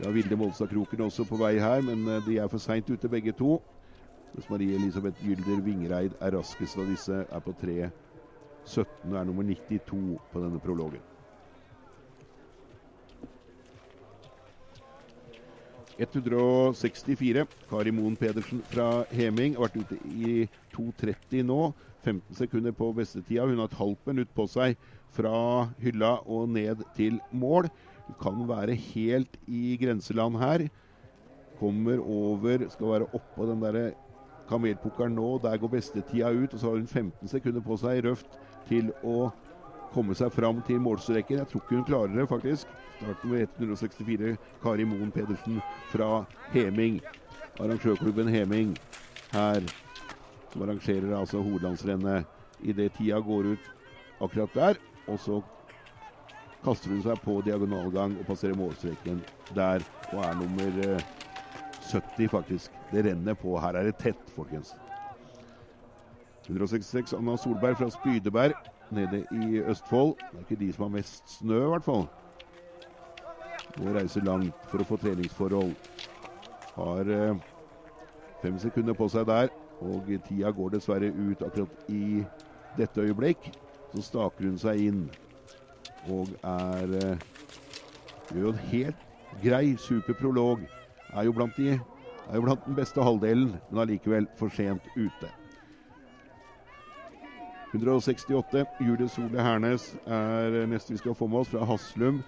Har 0.00 0.14
Vilde 0.14 0.38
Molstad 0.38 0.70
Kroken 0.70 1.04
også 1.04 1.26
på 1.28 1.38
vei 1.38 1.58
her, 1.60 1.84
men 1.84 2.06
eh, 2.08 2.22
de 2.24 2.38
er 2.40 2.48
for 2.50 2.62
seint 2.62 2.88
ute 2.88 3.12
begge 3.12 3.36
to. 3.36 3.58
Mens 4.32 4.48
Marie 4.48 4.74
Elisabeth 4.78 5.20
Gylder 5.22 5.60
Vingereid 5.64 6.16
er 6.20 6.34
raskest 6.34 6.80
av 6.80 6.88
disse, 6.88 7.22
er 7.28 7.44
på 7.44 7.54
3.17 7.60 7.92
og 9.12 9.20
er 9.20 9.28
nummer 9.28 9.46
92 9.46 10.18
på 10.32 10.42
denne 10.42 10.60
prologen. 10.64 11.04
164. 15.98 17.44
Kari 17.70 17.92
Moen 17.94 18.16
Pedersen 18.16 18.62
fra 18.70 19.04
Heming 19.10 19.56
har 19.56 19.66
vært 19.66 19.82
ute 19.82 19.98
i 20.14 20.46
2.30 20.76 21.44
nå. 21.48 21.60
15 22.06 22.38
sekunder 22.38 22.72
på 22.72 22.92
bestetida. 22.96 23.46
Hun 23.46 23.58
har 23.58 23.68
et 23.68 23.78
halvt 23.80 24.06
minutt 24.06 24.30
på 24.36 24.46
seg 24.48 24.78
fra 25.14 25.68
hylla 25.82 26.18
og 26.26 26.48
ned 26.54 26.84
til 26.96 27.18
mål. 27.32 27.68
Hun 28.06 28.18
kan 28.22 28.44
være 28.48 28.76
helt 28.94 29.34
i 29.46 29.76
grenseland 29.80 30.38
her. 30.40 30.68
Kommer 31.58 31.98
over, 31.98 32.68
skal 32.70 32.94
være 32.94 33.10
oppå 33.18 33.48
den 33.50 33.64
derre 33.64 33.88
kamelpukkelen 34.48 35.18
nå. 35.18 35.34
Der 35.42 35.58
går 35.58 35.74
bestetida 35.74 36.30
ut, 36.30 36.54
og 36.54 36.60
så 36.60 36.70
har 36.70 36.78
hun 36.78 36.86
15 36.86 37.34
sekunder 37.34 37.64
på 37.64 37.76
seg 37.82 38.04
røft 38.06 38.38
til 38.70 38.92
å 39.02 39.30
komme 39.92 40.14
seg 40.16 40.32
fram 40.32 40.62
til 40.66 40.80
målstreken. 40.84 41.42
Jeg 41.42 41.50
tror 41.50 41.64
ikke 41.64 41.76
hun 41.80 41.88
klarer 41.88 42.14
det, 42.14 42.28
faktisk. 42.30 42.70
Starten 42.98 43.30
med 43.30 43.48
164, 43.56 44.36
Kari 44.62 44.84
Moen 44.84 45.10
Pedersen 45.10 45.60
fra 45.92 46.24
Heming. 46.50 47.00
Arrangørklubben 47.60 48.28
Heming 48.28 48.78
her, 49.30 49.62
som 50.52 50.62
arrangerer 50.62 51.14
altså 51.18 51.38
hovedlandsrennet. 51.38 52.26
Idet 52.60 52.96
tida 52.98 53.20
går 53.22 53.52
ut 53.52 53.70
akkurat 54.20 54.54
der, 54.54 54.80
og 55.06 55.20
så 55.22 55.38
kaster 56.64 56.90
hun 56.90 57.04
seg 57.04 57.22
på 57.22 57.38
diagonalgang 57.46 58.16
og 58.18 58.26
passerer 58.26 58.58
målstreken 58.58 59.22
der, 59.54 59.84
og 60.10 60.24
er 60.24 60.34
nummer 60.40 60.82
eh, 60.88 61.06
70, 61.92 62.28
faktisk. 62.34 62.74
Det 62.90 63.04
renner 63.06 63.34
på. 63.38 63.54
Her 63.62 63.78
er 63.78 63.86
det 63.86 63.98
tett, 64.02 64.30
folkens. 64.34 64.74
166 66.48 67.14
Anna 67.14 67.36
Solberg 67.36 67.76
fra 67.78 67.90
Spydeberg 67.94 68.56
nede 68.90 69.22
i 69.32 69.60
Østfold. 69.60 70.16
Det 70.18 70.34
er 70.34 70.46
ikke 70.48 70.64
de 70.66 70.72
som 70.72 70.88
har 70.88 70.96
mest 70.98 71.38
snø, 71.38 71.62
i 71.62 71.70
hvert 71.76 71.84
fall. 71.84 72.08
Må 73.76 73.92
reise 73.94 74.22
langt 74.24 74.56
for 74.70 74.82
å 74.82 74.88
få 74.88 74.98
treningsforhold. 75.02 75.74
Har 76.78 77.10
eh, 77.12 77.38
fem 78.42 78.58
sekunder 78.58 78.96
på 78.98 79.08
seg 79.12 79.26
der, 79.28 79.52
og 79.84 80.08
tida 80.26 80.50
går 80.54 80.74
dessverre 80.74 81.10
ut 81.12 81.42
akkurat 81.46 81.90
i 81.92 82.24
dette 82.78 83.04
øyeblikk. 83.04 83.50
Så 83.92 84.04
staker 84.04 84.48
hun 84.48 84.58
seg 84.60 84.86
inn 84.88 85.04
og 86.08 86.32
er 86.46 86.94
eh, 86.98 87.26
Gjør 88.28 88.42
jo 88.42 88.50
en 88.52 88.64
helt 88.68 89.04
grei 89.40 89.76
superprolog. 89.80 90.66
Er 91.16 91.24
jo 91.24 91.32
blant 91.32 91.56
de 91.56 91.70
er 92.28 92.36
jo 92.36 92.42
blant 92.44 92.64
den 92.66 92.76
beste 92.76 93.00
halvdelen, 93.00 93.54
men 93.70 93.80
allikevel 93.80 94.26
for 94.36 94.52
sent 94.52 94.90
ute. 94.96 95.30
168. 97.72 98.66
Julie 98.80 99.08
Sole 99.08 99.40
Hernes 99.40 99.94
er 100.04 100.66
neste 100.68 100.92
vi 100.92 101.00
skal 101.00 101.16
få 101.16 101.26
med 101.26 101.40
oss, 101.40 101.48
fra 101.52 101.64
Haslum. 101.64 102.20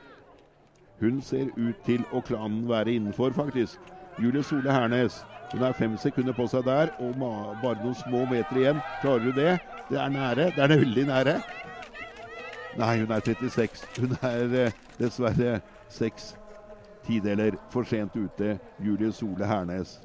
Hun 1.00 1.22
ser 1.22 1.48
ut 1.56 1.76
til 1.86 2.04
å 2.12 2.20
klanen 2.20 2.66
være 2.68 2.92
innenfor, 2.98 3.32
faktisk. 3.32 3.78
Julie 4.20 4.42
Sole 4.44 4.72
Hernes. 4.72 5.22
Hun 5.52 5.62
er 5.64 5.72
fem 5.72 5.96
sekunder 5.98 6.36
på 6.36 6.46
seg 6.50 6.66
der, 6.66 6.92
og 7.00 7.16
bare 7.62 7.80
noen 7.80 7.96
små 8.02 8.26
meter 8.30 8.60
igjen. 8.60 8.82
Klarer 9.00 9.24
du 9.24 9.32
det? 9.32 9.54
Det 9.88 9.98
er 9.98 10.12
nære. 10.12 10.50
Det 10.56 10.62
er 10.66 10.76
veldig 10.76 11.06
nære. 11.08 11.38
Nei, 12.78 12.92
hun 13.00 13.10
er 13.10 13.24
36. 13.24 13.86
Hun 13.98 14.14
er 14.22 14.54
eh, 14.66 14.78
dessverre 15.00 15.56
seks 15.88 16.34
tideler 17.06 17.56
for 17.72 17.88
sent 17.88 18.14
ute. 18.16 18.58
Julie 18.78 19.12
Sole 19.12 19.46
Hernes. 19.46 19.98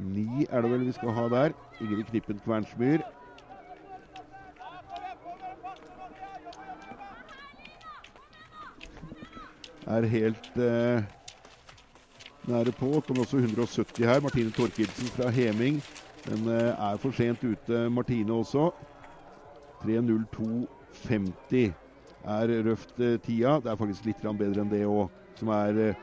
169 0.00 0.46
er 0.50 0.60
det 0.62 0.70
vel 0.70 0.86
vi 0.86 0.92
skal 0.92 1.10
ha 1.12 1.28
der. 1.28 1.52
Ingrid 1.80 2.04
Knippen 2.04 2.40
Kvernsmyr. 2.44 2.98
Er 9.86 10.06
helt 10.06 10.56
eh, 10.56 11.02
nære 12.48 12.72
på. 12.72 13.00
Kommer 13.06 13.22
også 13.22 13.36
170 13.36 14.06
her. 14.06 14.20
Martine 14.20 14.50
Torkildsen 14.50 15.06
fra 15.06 15.28
Heming. 15.28 15.82
Den 16.28 16.48
eh, 16.48 16.90
er 16.90 16.96
for 16.96 17.10
sent 17.10 17.44
ute, 17.44 17.90
Martine 17.90 18.32
også. 18.32 18.70
3.02,50 19.84 21.72
er 22.24 22.64
røft 22.64 23.00
eh, 23.00 23.20
tida. 23.20 23.60
Det 23.60 23.66
er 23.70 23.76
faktisk 23.76 24.04
litt 24.04 24.22
bedre 24.22 24.60
enn 24.60 24.70
det 24.70 24.86
òg, 24.86 25.08
som 25.38 25.48
er 25.48 25.78
eh, 25.88 25.94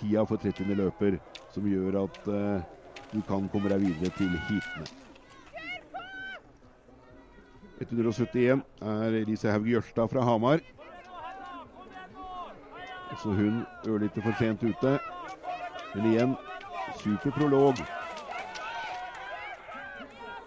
tida 0.00 0.24
for 0.24 0.36
30. 0.36 0.74
løper. 0.74 1.18
Som 1.54 1.66
gjør 1.68 2.04
at 2.04 2.28
eh, 2.28 2.75
du 3.12 3.20
kan 3.26 3.48
komme 3.52 3.70
deg 3.70 3.84
videre 3.84 4.12
til 4.18 4.32
heatene. 4.48 4.86
171 7.80 8.62
er 8.80 9.18
Elise 9.20 9.52
Haug 9.52 9.68
Jørstad 9.68 10.08
fra 10.08 10.24
Hamar. 10.24 10.62
Også 13.12 13.34
hun 13.36 13.62
ørlite 13.88 14.22
for 14.24 14.32
sent 14.40 14.64
ute. 14.64 14.96
Men 15.94 16.08
igjen, 16.10 16.34
super 17.02 17.36
prolog. 17.36 17.84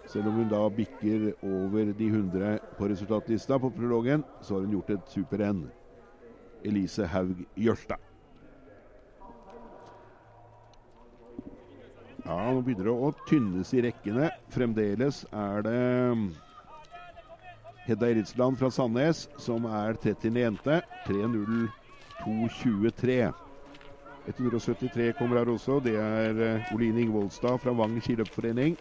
Selv 0.10 0.28
om 0.28 0.42
hun 0.42 0.50
da 0.50 0.64
bikker 0.74 1.32
over 1.46 1.94
de 1.94 2.10
100 2.10 2.60
på 2.78 2.90
resultatlista 2.90 3.58
på 3.62 3.70
prologen, 3.70 4.26
så 4.42 4.58
har 4.58 4.66
hun 4.66 4.78
gjort 4.78 4.90
et 4.98 5.14
super-renn. 5.14 5.68
Elise 6.66 7.06
Haug 7.08 7.46
Jørstad. 7.58 8.09
Ja, 12.30 12.52
nå 12.54 12.60
begynner 12.62 12.86
det 12.86 12.92
å 12.94 13.10
tynnes 13.26 13.72
i 13.74 13.82
rekkene. 13.82 14.30
Fremdeles 14.54 15.26
er 15.34 15.64
det 15.66 15.82
Hedda 17.90 18.06
Eritsland 18.12 18.54
fra 18.60 18.70
Sandnes 18.70 19.24
som 19.42 19.66
er 19.66 19.98
30. 19.98 20.38
jente. 20.38 20.78
3.02,23. 21.10 23.34
173 24.30 25.18
kommer 25.18 25.42
her 25.42 25.50
også. 25.50 25.82
Det 25.82 25.98
er 25.98 26.38
eh, 26.46 26.62
Oline 26.76 27.02
Ingvoldstad 27.08 27.58
fra 27.64 27.74
Vang 27.74 27.98
skiløpsforening. 27.98 28.78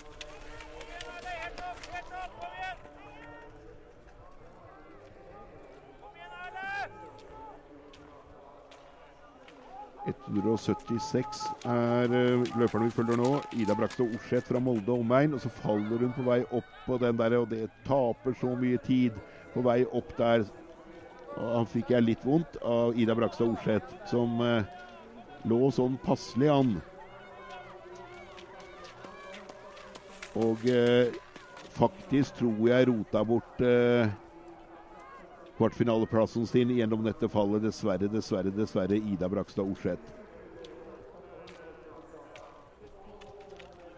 Helt 10.05 10.05
opp, 10.05 10.05
kom 10.05 10.05
igjen! 10.05 10.05
Kom 10.05 10.05
igjen, 10.05 10.05
Erle! 10.05 10.17
176 10.28 11.40
er 11.68 12.14
eh, 12.14 12.46
løperne 12.60 12.88
vi 12.88 12.94
følger 12.94 13.18
nå. 13.20 13.32
Ida 13.56 13.76
Brakstad 13.78 14.06
Orseth 14.06 14.50
fra 14.52 14.60
Molde 14.62 14.92
og 14.92 15.02
omegn. 15.04 15.34
Og 15.36 15.42
så 15.42 15.52
faller 15.60 16.04
hun 16.04 16.14
på 16.16 16.26
vei 16.26 16.40
opp 16.48 16.70
på 16.86 16.98
den 17.02 17.18
der, 17.18 17.38
og 17.40 17.48
det 17.52 17.68
taper 17.88 18.36
så 18.40 18.52
mye 18.58 18.80
tid 18.84 19.16
på 19.54 19.64
vei 19.66 19.80
opp 19.88 20.12
der. 20.18 20.46
Og 21.38 21.48
han 21.54 21.68
fikk 21.70 21.92
jeg 21.94 22.06
litt 22.06 22.24
vondt 22.26 22.58
av 22.66 22.96
Ida 22.98 23.16
Brakstad 23.18 23.50
Orseth, 23.50 23.96
som 24.10 24.40
eh, 24.44 24.78
lå 25.48 25.60
sånn 25.74 25.98
passelig 26.04 26.52
an. 26.52 26.76
Og 30.38 30.64
eh, 30.70 31.14
faktisk 31.78 32.38
tror 32.42 32.64
jeg 32.68 32.88
rota 32.90 33.24
bort 33.26 33.62
eh, 33.64 34.10
kvartfinaleplassen 35.58 36.46
sin 36.46 36.70
gjennom 36.74 37.02
dette 37.06 37.28
fallet. 37.32 37.64
Dessverre, 37.66 38.10
dessverre, 38.12 38.54
dessverre 38.54 38.98
Ida 38.98 39.28
Brakstad 39.30 39.66
Orseth. 39.66 40.17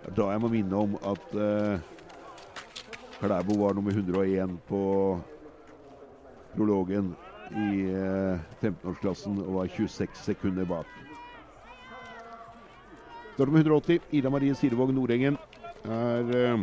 Det 0.01 0.11
er 0.11 0.17
Da 0.17 0.31
jeg 0.31 0.41
må 0.41 0.49
minne 0.49 0.77
om 0.77 0.95
at 1.05 1.35
uh, 1.35 1.81
Klæbo 3.21 3.59
var 3.65 3.75
nummer 3.75 3.91
101 3.93 4.59
på 4.69 5.21
prologen 6.57 7.15
i 7.51 7.81
eh, 7.91 8.41
15-årsklassen 8.63 9.41
og 9.43 9.55
var 9.55 9.67
26 9.67 10.09
sekunder 10.25 10.65
bak. 10.65 10.87
Start 13.35 13.49
med 13.53 13.61
180. 13.61 14.01
Ida 14.11 14.31
Marie 14.31 14.55
Sirevåg 14.55 14.95
Nordengen 14.95 15.37
er 15.85 16.37
eh, 16.37 16.61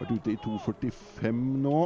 Vært 0.00 0.14
ute 0.16 0.32
i 0.32 0.38
2,45 0.40 1.32
nå. 1.60 1.80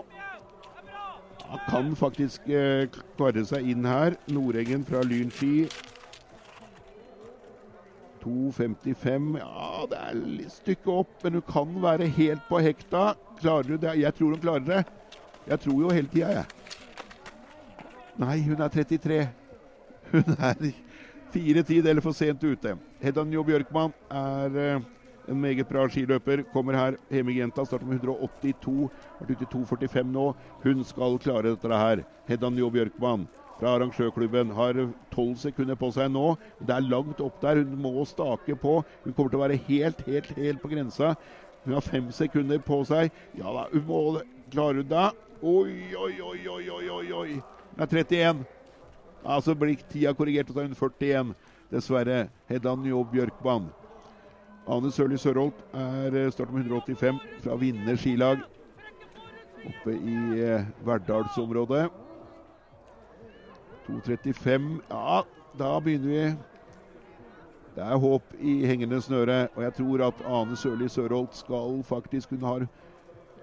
Kan 1.68 1.94
faktisk 1.96 2.48
eh, 2.48 2.86
klare 3.16 3.44
seg 3.46 3.66
inn 3.70 3.86
her. 3.88 4.16
Nordengen 4.32 4.84
fra 4.86 5.02
Lyn 5.07 5.30
ski. 5.34 5.66
2,55 8.24 9.38
Ja, 9.38 9.84
det 9.90 9.98
er 10.00 10.14
litt 10.16 10.55
stykke 10.55 10.92
opp, 11.02 11.12
men 11.22 11.36
hun 11.38 11.44
kan 11.48 11.74
være 11.82 12.09
helt 12.16 12.44
på 12.48 12.61
hekta. 12.64 13.12
Klarer 13.40 13.74
hun 13.74 13.82
det? 13.82 13.96
Jeg 14.00 14.16
tror 14.16 14.32
hun 14.32 14.40
klarer 14.40 14.66
det. 14.68 14.82
Jeg 15.44 15.61
tror 15.61 15.82
jo 15.82 15.92
hele 15.92 16.09
tida, 16.09 16.30
jeg. 16.40 16.46
Nei, 18.22 18.38
hun 18.46 18.62
er 18.62 18.72
33. 18.72 19.20
Hun 20.12 20.36
er 20.38 20.66
fire 21.34 21.62
tid 21.66 21.86
eller 21.90 22.05
for 22.05 22.16
sent 22.16 22.44
ute. 22.44 22.76
Hedda 23.02 23.24
Njå 23.26 23.42
Bjørkman 23.44 23.92
er 24.11 24.59
eh, 24.62 24.84
en 25.28 25.40
meget 25.40 25.68
bra 25.68 25.86
skiløper. 25.88 26.44
Kommer 26.52 26.76
her. 26.78 26.98
Hemig 27.10 27.38
Jenta, 27.38 27.64
starter 27.64 27.86
med 27.86 28.02
182. 28.02 28.90
Vært 29.20 29.32
ute 29.32 29.46
i 29.46 29.52
2,45 29.54 30.12
nå. 30.12 30.26
Hun 30.64 30.84
skal 30.84 31.18
klare 31.22 31.54
dette 31.54 31.80
her. 31.80 32.04
Hedda 32.28 32.50
Njå 32.50 32.70
Bjørkman 32.74 33.26
fra 33.58 33.76
arrangørklubben 33.76 34.50
har 34.54 34.74
12 35.14 35.36
sekunder 35.44 35.78
på 35.78 35.90
seg 35.94 36.10
nå. 36.12 36.34
Det 36.60 36.74
er 36.74 36.88
langt 36.88 37.22
opp 37.24 37.40
der. 37.42 37.62
Hun 37.62 37.78
må 37.84 38.04
stake 38.08 38.56
på. 38.60 38.80
Hun 39.04 39.12
kommer 39.14 39.32
til 39.32 39.40
å 39.40 39.44
være 39.44 39.60
helt, 39.68 40.02
helt, 40.08 40.30
helt 40.36 40.62
på 40.62 40.72
grensa. 40.72 41.14
Hun 41.64 41.76
har 41.76 41.86
fem 41.86 42.10
sekunder 42.12 42.60
på 42.64 42.82
seg. 42.88 43.12
Ja 43.38 43.52
da, 43.54 43.68
hun 43.72 43.86
må 43.88 44.04
Klarer 44.52 44.82
hun 44.82 44.90
det? 44.90 45.06
Oi, 45.42 45.94
oi, 45.98 46.12
oi, 46.22 46.40
oi, 46.48 46.66
oi, 46.70 47.06
oi. 47.16 47.30
Hun 47.74 47.82
er 47.82 47.88
31. 47.90 48.44
Altså 49.24 49.54
blir 49.56 49.80
tida 49.88 50.12
korrigert, 50.14 50.50
og 50.52 50.54
så 50.54 50.62
er 50.62 50.68
hun 50.68 50.76
41. 50.76 51.32
Dessverre. 51.72 52.18
Hedda 52.50 52.76
Njå 52.76 53.00
Bjørkman. 53.10 53.72
Ane 54.66 54.90
Sørli 54.92 55.18
Sørholt 55.20 55.60
er 55.76 56.14
eh, 56.16 56.52
med 56.52 56.64
185 56.64 57.18
fra 57.44 57.56
Vinner 57.60 57.96
skilag. 58.00 58.40
Oppe 59.64 59.92
i 59.92 60.40
eh, 60.40 60.64
Verdalsområdet. 60.86 61.90
2.35 63.88 64.80
Ja, 64.90 65.22
da 65.58 65.78
begynner 65.80 66.08
vi. 66.08 66.24
Det 67.74 67.82
er 67.82 67.96
håp 67.98 68.34
i 68.38 68.64
hengende 68.66 69.02
snøre, 69.02 69.48
og 69.56 69.62
jeg 69.62 69.74
tror 69.74 70.06
at 70.06 70.24
Ane 70.24 70.56
Sørli 70.56 70.88
Sørholt 70.88 71.36
skal 71.36 71.82
faktisk 71.84 72.30
Hun 72.30 72.42
har 72.42 72.66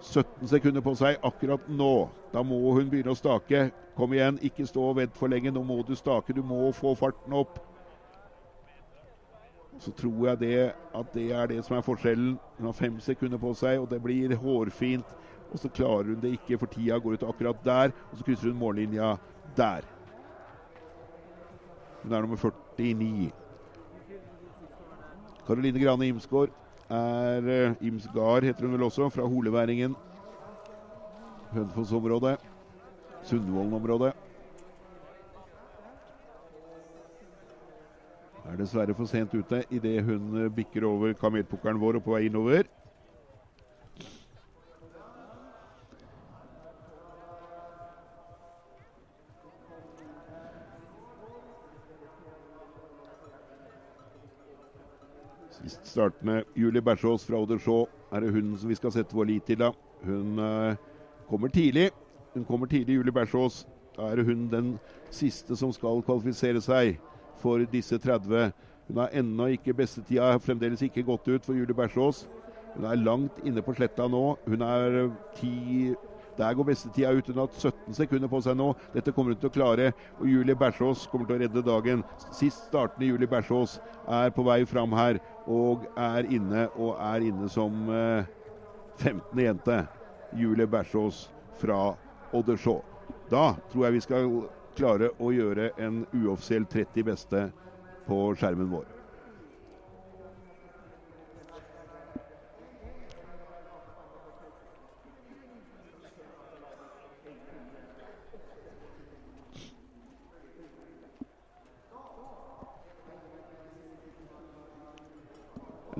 17 0.02 0.48
sekunder 0.48 0.82
på 0.82 0.96
seg 0.98 1.20
akkurat 1.24 1.68
nå. 1.70 2.10
Da 2.34 2.42
må 2.42 2.58
hun 2.74 2.90
begynne 2.90 3.14
å 3.14 3.20
stake. 3.20 3.70
Kom 3.94 4.14
igjen, 4.14 4.40
ikke 4.42 4.66
stå 4.66 4.90
og 4.90 4.98
vent 4.98 5.18
for 5.18 5.30
lenge. 5.30 5.52
Nå 5.52 5.62
må 5.64 5.84
du 5.86 5.94
stake. 5.96 6.34
Du 6.34 6.42
må 6.42 6.72
få 6.74 6.96
farten 6.96 7.34
opp. 7.38 7.60
Så 9.82 9.92
tror 9.98 10.28
jeg 10.28 10.40
det 10.40 10.58
at 10.94 11.14
det 11.14 11.32
er 11.34 11.48
det 11.50 11.64
som 11.66 11.78
er 11.78 11.86
forskjellen. 11.86 12.36
Hun 12.58 12.70
har 12.70 12.78
fem 12.78 13.00
sekunder 13.02 13.42
på 13.42 13.54
seg, 13.58 13.80
og 13.82 13.90
det 13.90 14.02
blir 14.04 14.36
hårfint. 14.38 15.18
Og 15.52 15.60
så 15.60 15.72
klarer 15.74 16.14
hun 16.14 16.22
det 16.22 16.36
ikke, 16.38 16.60
for 16.62 16.70
tida 16.70 17.00
går 17.02 17.18
ut 17.18 17.26
akkurat 17.28 17.66
der. 17.66 17.96
Og 18.12 18.18
så 18.18 18.28
krysser 18.28 18.52
hun 18.52 18.60
mållinja 18.62 19.16
der. 19.58 19.88
Hun 22.04 22.14
er 22.14 22.22
nummer 22.22 22.38
49. 22.78 23.32
Karoline 25.48 25.82
Grane 25.82 26.08
Imsgaard 26.08 26.54
er 26.90 27.72
uh, 27.72 27.88
Imsgard, 27.88 28.44
heter 28.44 28.66
hun 28.66 28.74
vel 28.74 28.84
også, 28.84 29.10
fra 29.10 29.26
Holeværingen. 29.28 29.96
Hønefoss-området. 31.52 32.38
Sundvolden-området. 33.24 34.14
Er 38.52 38.58
dessverre 38.60 38.92
for 38.92 39.08
sent 39.08 39.32
ute 39.32 39.62
idet 39.72 40.04
hun 40.04 40.36
eh, 40.36 40.50
bikker 40.52 40.84
over 40.84 41.14
kamelpukkelen 41.16 41.78
vår 41.80 42.02
og 42.02 42.04
på 42.04 42.12
vei 42.12 42.26
innover. 42.28 42.68
Sist 55.56 55.88
startende 55.88 56.42
Julie 56.56 56.82
Bersås 56.84 57.24
fra 57.24 57.40
Oddersjå 57.40 57.86
er 58.12 58.20
det 58.20 58.34
hun 58.36 58.58
som 58.60 58.68
vi 58.68 58.76
skal 58.76 58.92
sette 58.92 59.16
vår 59.16 59.30
lit 59.32 59.48
til. 59.48 59.62
da. 59.64 59.72
Hun 60.04 60.40
uh, 60.40 60.76
kommer 61.30 61.48
tidlig. 61.48 61.92
Hun 62.34 62.44
kommer 62.46 62.68
tidlig, 62.68 62.96
Julie 62.96 63.16
Bersås. 63.16 63.64
Da 63.96 64.12
er 64.12 64.24
hun 64.24 64.50
den 64.52 64.76
siste 65.10 65.56
som 65.56 65.72
skal 65.72 66.04
kvalifisere 66.04 66.60
seg 66.64 67.00
for 67.42 67.66
disse 67.72 67.98
30. 68.00 68.52
Hun 68.92 69.02
har 69.02 69.14
ennå 69.16 69.48
ikke 69.56 69.76
bestetida, 69.76 70.34
fremdeles 70.44 70.82
ikke 70.86 71.06
gått 71.08 71.28
ut 71.32 71.46
for 71.48 71.58
Julie 71.58 71.76
Bersås. 71.78 72.26
Hun 72.76 72.88
er 72.88 73.00
langt 73.04 73.40
inne 73.44 73.64
på 73.64 73.76
sletta 73.76 74.08
nå. 74.12 74.24
Hun 74.48 74.64
er 74.66 74.98
eh, 75.06 75.20
ti 75.40 75.96
Der 76.38 76.54
går 76.56 76.64
bestetida 76.64 77.12
ut. 77.12 77.28
Hun 77.28 77.38
har 77.42 77.48
hatt 77.50 77.60
17 77.60 77.94
sekunder 77.94 78.30
på 78.32 78.40
seg 78.42 78.56
nå. 78.58 78.70
Dette 78.94 79.12
kommer 79.14 79.36
hun 79.36 79.42
til 79.42 79.52
å 79.52 79.54
klare. 79.54 79.90
Og 80.18 80.30
Julie 80.32 80.56
Bersås 80.58 81.04
kommer 81.12 81.28
til 81.28 81.36
å 81.36 81.42
redde 81.44 81.64
dagen. 81.66 82.06
Sist 82.32 82.70
startende 82.70 83.10
Julie 83.10 83.30
Bersås 83.30 83.78
er 84.08 84.32
på 84.34 84.46
vei 84.48 84.62
fram 84.66 84.96
her 84.96 85.20
og 85.46 85.84
er 86.00 86.30
inne, 86.32 86.70
og 86.76 86.96
er 87.04 87.28
inne 87.28 87.52
som 87.52 87.92
eh, 87.92 88.32
15. 89.04 89.44
jente. 89.44 89.82
Julie 90.32 90.68
Bersås 90.72 91.26
fra 91.60 91.92
Oddersjå. 92.32 92.80
Da 93.32 93.52
tror 93.72 93.86
jeg 93.86 93.98
vi 94.00 94.04
skal 94.08 94.32
klare 94.78 95.12
å 95.20 95.34
gjøre 95.36 95.72
en 95.82 96.04
uoffisiell 96.14 96.66
30 96.70 97.08
beste 97.12 97.46
på 98.08 98.24
skjermen 98.40 98.72
vår. 98.72 98.90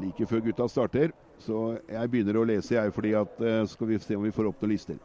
like 0.02 0.28
før 0.28 0.40
gutta 0.40 0.68
starter. 0.68 1.12
Så 1.42 1.78
jeg 1.90 2.12
begynner 2.12 2.38
å 2.38 2.46
lese, 2.46 2.76
jeg, 2.76 2.94
fordi 2.94 3.16
at 3.18 3.42
uh, 3.42 3.64
skal 3.70 3.90
vi 3.90 4.00
se 4.00 4.18
om 4.18 4.26
vi 4.26 4.34
får 4.34 4.52
opp 4.52 4.62
noen 4.62 4.76
lister. 4.76 5.00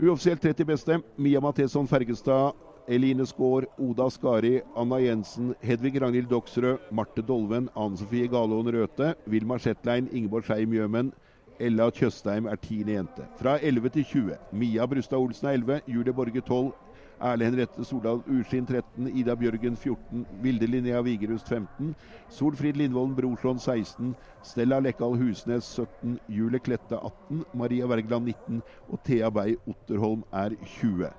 Uoffisielt 0.00 0.40
30 0.40 0.64
beste. 0.64 1.02
Mia 1.16 1.40
Matheson 1.40 1.86
Fergestad, 1.86 2.54
Eline 2.88 3.26
Skaar, 3.26 3.66
Oda 3.78 4.08
Skari, 4.10 4.62
Anna 4.74 4.98
Jensen, 4.98 5.54
Hedvig 5.60 6.00
Ragnhild 6.00 6.28
Doksrød, 6.30 6.78
Marte 6.90 7.20
Dolven, 7.22 7.68
Anne 7.76 7.96
Sofie 7.96 8.28
Galaaen 8.28 8.72
Røthe, 8.72 9.14
Vilma 9.26 9.58
Shetlein, 9.58 10.08
Ingeborg 10.12 10.44
Skei 10.44 10.64
Mjømen, 10.64 11.12
Ella 11.60 11.90
Tjøstheim 11.90 12.48
er 12.48 12.56
tiende 12.56 12.94
jente. 12.96 13.26
Fra 13.36 13.58
11 13.60 13.88
til 13.88 14.04
20. 14.04 14.38
Mia 14.52 14.86
Brustad 14.86 15.18
Olsen 15.18 15.48
er 15.48 15.58
11, 15.58 15.80
Julie 15.86 16.12
Borge 16.14 16.40
12, 16.40 16.72
Erle 17.20 17.44
Henriette 17.44 17.84
Soldal 17.84 18.22
Urskinn 18.32 18.66
13, 18.66 19.10
Ida 19.20 19.34
Bjørgen 19.36 19.76
14, 19.76 20.24
Vilde 20.40 20.66
Linnea 20.66 21.02
Vigerust 21.04 21.48
15, 21.48 21.94
Solfrid 22.32 22.78
Lindvolden 22.80 23.16
Brorson 23.16 23.58
16, 23.60 24.14
Stella 24.42 24.78
Lekkal 24.80 25.18
Husnes 25.20 25.68
17, 25.76 26.18
Julie 26.28 26.60
Klette 26.64 26.96
18, 26.96 27.44
Maria 27.52 27.86
Wergeland 27.86 28.32
19 28.32 28.62
og 28.88 29.04
Thea 29.04 29.28
Bei 29.28 29.56
Otterholm 29.68 30.24
er 30.32 30.56
20. 30.64 31.10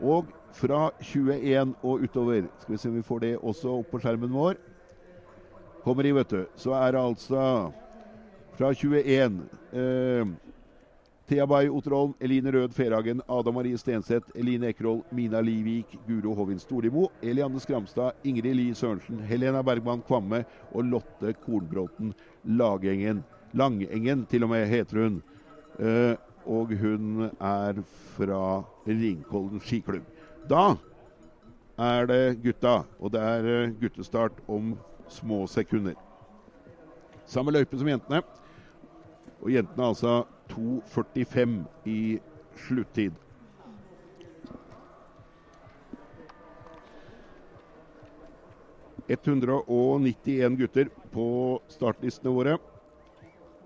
Og 0.00 0.32
fra 0.56 0.90
21 1.00 1.74
og 1.82 2.06
utover, 2.08 2.48
skal 2.58 2.72
vi 2.72 2.78
se 2.80 2.88
om 2.88 2.96
vi 2.96 3.02
får 3.02 3.18
det 3.26 3.36
også 3.38 3.76
opp 3.82 3.92
på 3.92 4.00
skjermen 4.00 4.32
vår, 4.32 4.56
kommer 5.84 6.08
i, 6.08 6.14
vet 6.16 6.32
du, 6.32 6.40
så 6.56 6.72
er 6.76 6.96
det 6.96 7.04
altså 7.04 7.42
fra 8.56 8.72
21 8.72 9.42
eh, 9.72 10.24
Thea 11.30 11.46
Bay 11.46 11.68
Otterholm, 11.68 12.14
Eline 12.20 12.50
Rød 12.50 12.72
Ferhagen, 12.74 13.20
Ada 13.28 13.52
Marie 13.52 13.78
Stenseth, 13.78 14.32
Eline 14.34 14.66
Ekerhold, 14.66 15.04
Mina 15.12 15.40
Livik, 15.40 15.86
Guro 16.08 16.34
Hovin 16.34 16.58
Storlimo, 16.58 17.12
Elianne 17.22 17.60
Skramstad, 17.60 18.12
Ingrid 18.24 18.56
Li 18.56 18.74
Sørensen, 18.74 19.20
Helena 19.28 19.62
Bergman 19.62 20.02
Kvamme 20.02 20.40
og 20.74 20.84
Lotte 20.84 21.32
Kornbråten 21.44 22.10
Lagengen. 22.44 23.22
Langengen, 23.52 24.26
til 24.26 24.42
og 24.42 24.50
med, 24.50 24.66
heter 24.66 25.04
hun. 25.04 25.20
Eh, 25.78 26.16
og 26.46 26.74
hun 26.80 27.30
er 27.38 27.78
fra 28.16 28.64
Ringkollen 28.88 29.62
skiklubb. 29.62 30.10
Da 30.50 30.74
er 31.78 32.10
det 32.10 32.42
gutta, 32.42 32.80
og 32.98 33.14
det 33.14 33.22
er 33.22 33.48
eh, 33.52 33.78
guttestart 33.78 34.42
om 34.48 34.74
små 35.06 35.44
sekunder. 35.46 35.94
Samme 37.24 37.54
løype 37.54 37.78
som 37.78 37.94
jentene. 37.94 38.24
Og 39.40 39.54
jentene 39.54 39.92
altså 39.94 40.24
2,45 40.50 41.64
i 41.84 42.18
sluttid. 42.66 43.12
«191 49.10 50.56
gutter 50.56 50.90
på 51.10 51.26
startlistene 51.68 52.30
våre. 52.34 52.58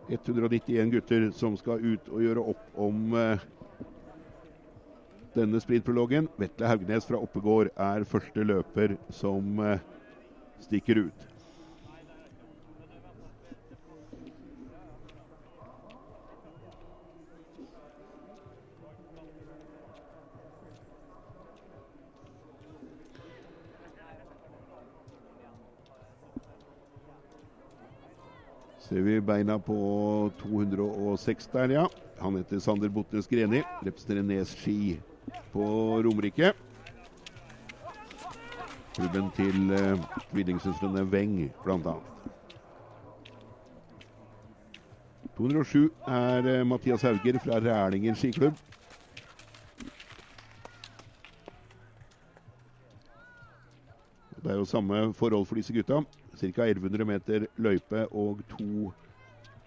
191 0.08 0.92
gutter 0.92 1.26
som 1.36 1.56
skal 1.60 1.84
ut 1.84 2.08
og 2.12 2.22
gjøre 2.24 2.46
opp 2.54 2.80
om 2.86 3.16
eh, 3.18 3.44
denne 5.36 5.60
sprintprologen. 5.60 6.30
Vetle 6.40 6.70
Haugnes 6.70 7.08
fra 7.08 7.20
Oppegård 7.20 7.72
er 7.76 8.08
første 8.08 8.44
løper 8.44 8.96
som 9.12 9.60
eh, 9.64 9.84
stikker 10.64 11.06
ut. 11.08 11.33
Ser 28.94 29.02
vi 29.02 29.20
beina 29.20 29.56
på 29.58 29.76
206 30.38 31.48
der, 31.50 31.72
ja. 31.74 31.88
Han 32.20 32.36
heter 32.38 32.60
Sander 32.62 32.92
Botnes 32.94 33.26
Greni. 33.26 33.64
Representerer 33.82 34.22
Nes 34.22 34.52
Ski 34.54 35.00
på 35.50 35.64
Romerike. 36.06 36.52
Klubben 38.94 39.32
til 39.34 39.74
eh, 39.74 39.98
tvillingsøstrene 40.30 41.02
Weng, 41.10 41.34
bl.a. 41.66 41.96
207 45.34 45.90
er 46.06 46.52
eh, 46.54 46.62
Mathias 46.62 47.02
Hauger 47.02 47.42
fra 47.42 47.58
Rælingen 47.66 48.14
skiklubb. 48.14 48.54
Det 54.38 54.52
er 54.52 54.62
jo 54.62 54.64
samme 54.64 55.08
forhold 55.18 55.50
for 55.50 55.58
disse 55.58 55.74
gutta. 55.74 56.04
Ca. 56.38 56.66
1100 56.66 57.06
meter 57.08 57.46
løype 57.56 58.06
og 58.10 58.42
to 58.50 58.92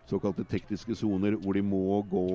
såkalte 0.08 0.46
tekniske 0.48 0.96
soner 0.96 1.36
hvor 1.42 1.58
de 1.58 1.64
må 1.66 2.02
gå 2.10 2.28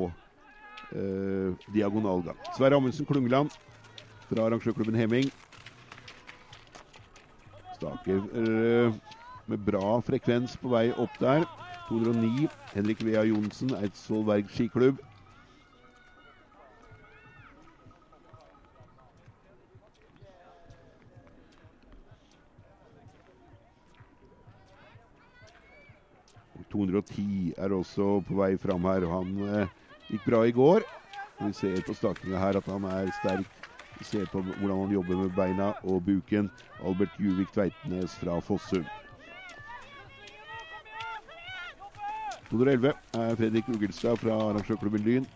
eh, 0.93 1.68
diagonalgang. 1.74 2.37
Sverre 2.57 2.76
Amundsen 2.76 3.09
Klungland 3.09 3.51
fra 4.28 4.47
arrangørklubben 4.47 4.97
Hemming. 4.97 5.30
Staker 7.76 8.20
eh, 8.39 9.01
med 9.47 9.64
bra 9.66 9.99
frekvens 10.05 10.57
på 10.61 10.72
vei 10.72 10.91
opp 10.93 11.16
der. 11.20 11.47
209. 11.89 12.49
Henrik 12.72 13.03
Vea 13.05 13.24
Johnsen, 13.28 13.74
Eidsvoll 13.76 14.24
Berg 14.28 14.53
skiklubb. 14.53 15.01
210 26.73 27.53
er 27.59 27.75
også 27.77 28.23
på 28.27 28.39
vei 28.41 28.55
fram 28.61 28.89
her. 28.89 29.07
Han 29.12 29.37
eh, 29.49 29.75
gikk 30.11 30.25
bra 30.27 30.43
i 30.49 30.55
går. 30.57 30.87
Vi 31.43 31.53
ser 31.57 31.83
på 31.85 31.95
stakene 31.97 32.41
her 32.41 32.59
at 32.61 32.70
han 32.70 32.89
er 32.89 33.12
sterk. 33.18 33.61
Vi 33.99 34.09
ser 34.09 34.27
på 34.33 34.41
hvordan 34.43 34.87
han 34.87 34.97
jobber 34.97 35.20
med 35.20 35.37
beina 35.37 35.73
og 35.83 36.03
buken. 36.07 36.51
Albert 36.83 37.20
Juvik 37.20 37.53
Tveitnes 37.55 38.16
fra 38.18 38.41
Fossum. 38.41 38.87
211 42.53 42.93
er 43.16 43.37
Fredrik 43.37 43.68
Ugelstad 43.73 44.18
fra 44.20 44.35
arrangørklubben 44.51 45.01
Lyn. 45.07 45.29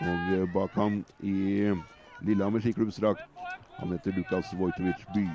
Og 0.00 0.48
bak 0.54 0.78
han 0.80 1.02
i 1.20 1.68
Lillehammer 2.22 2.60
skiklubbsdrakt, 2.60 3.20
han 3.78 3.92
heter 3.92 4.12
Lukas 4.16 4.52
Vojtovic 4.58 5.06
By. 5.14 5.28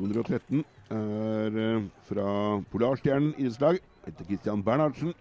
...213 0.00 0.64
er 0.90 1.56
eh, 1.60 1.82
fra 2.08 2.60
Polarstjernen 2.72 3.34
idrettslag. 3.36 3.78
Heter 4.06 4.24
Christian 4.24 4.64
Bernhardsen. 4.64 5.12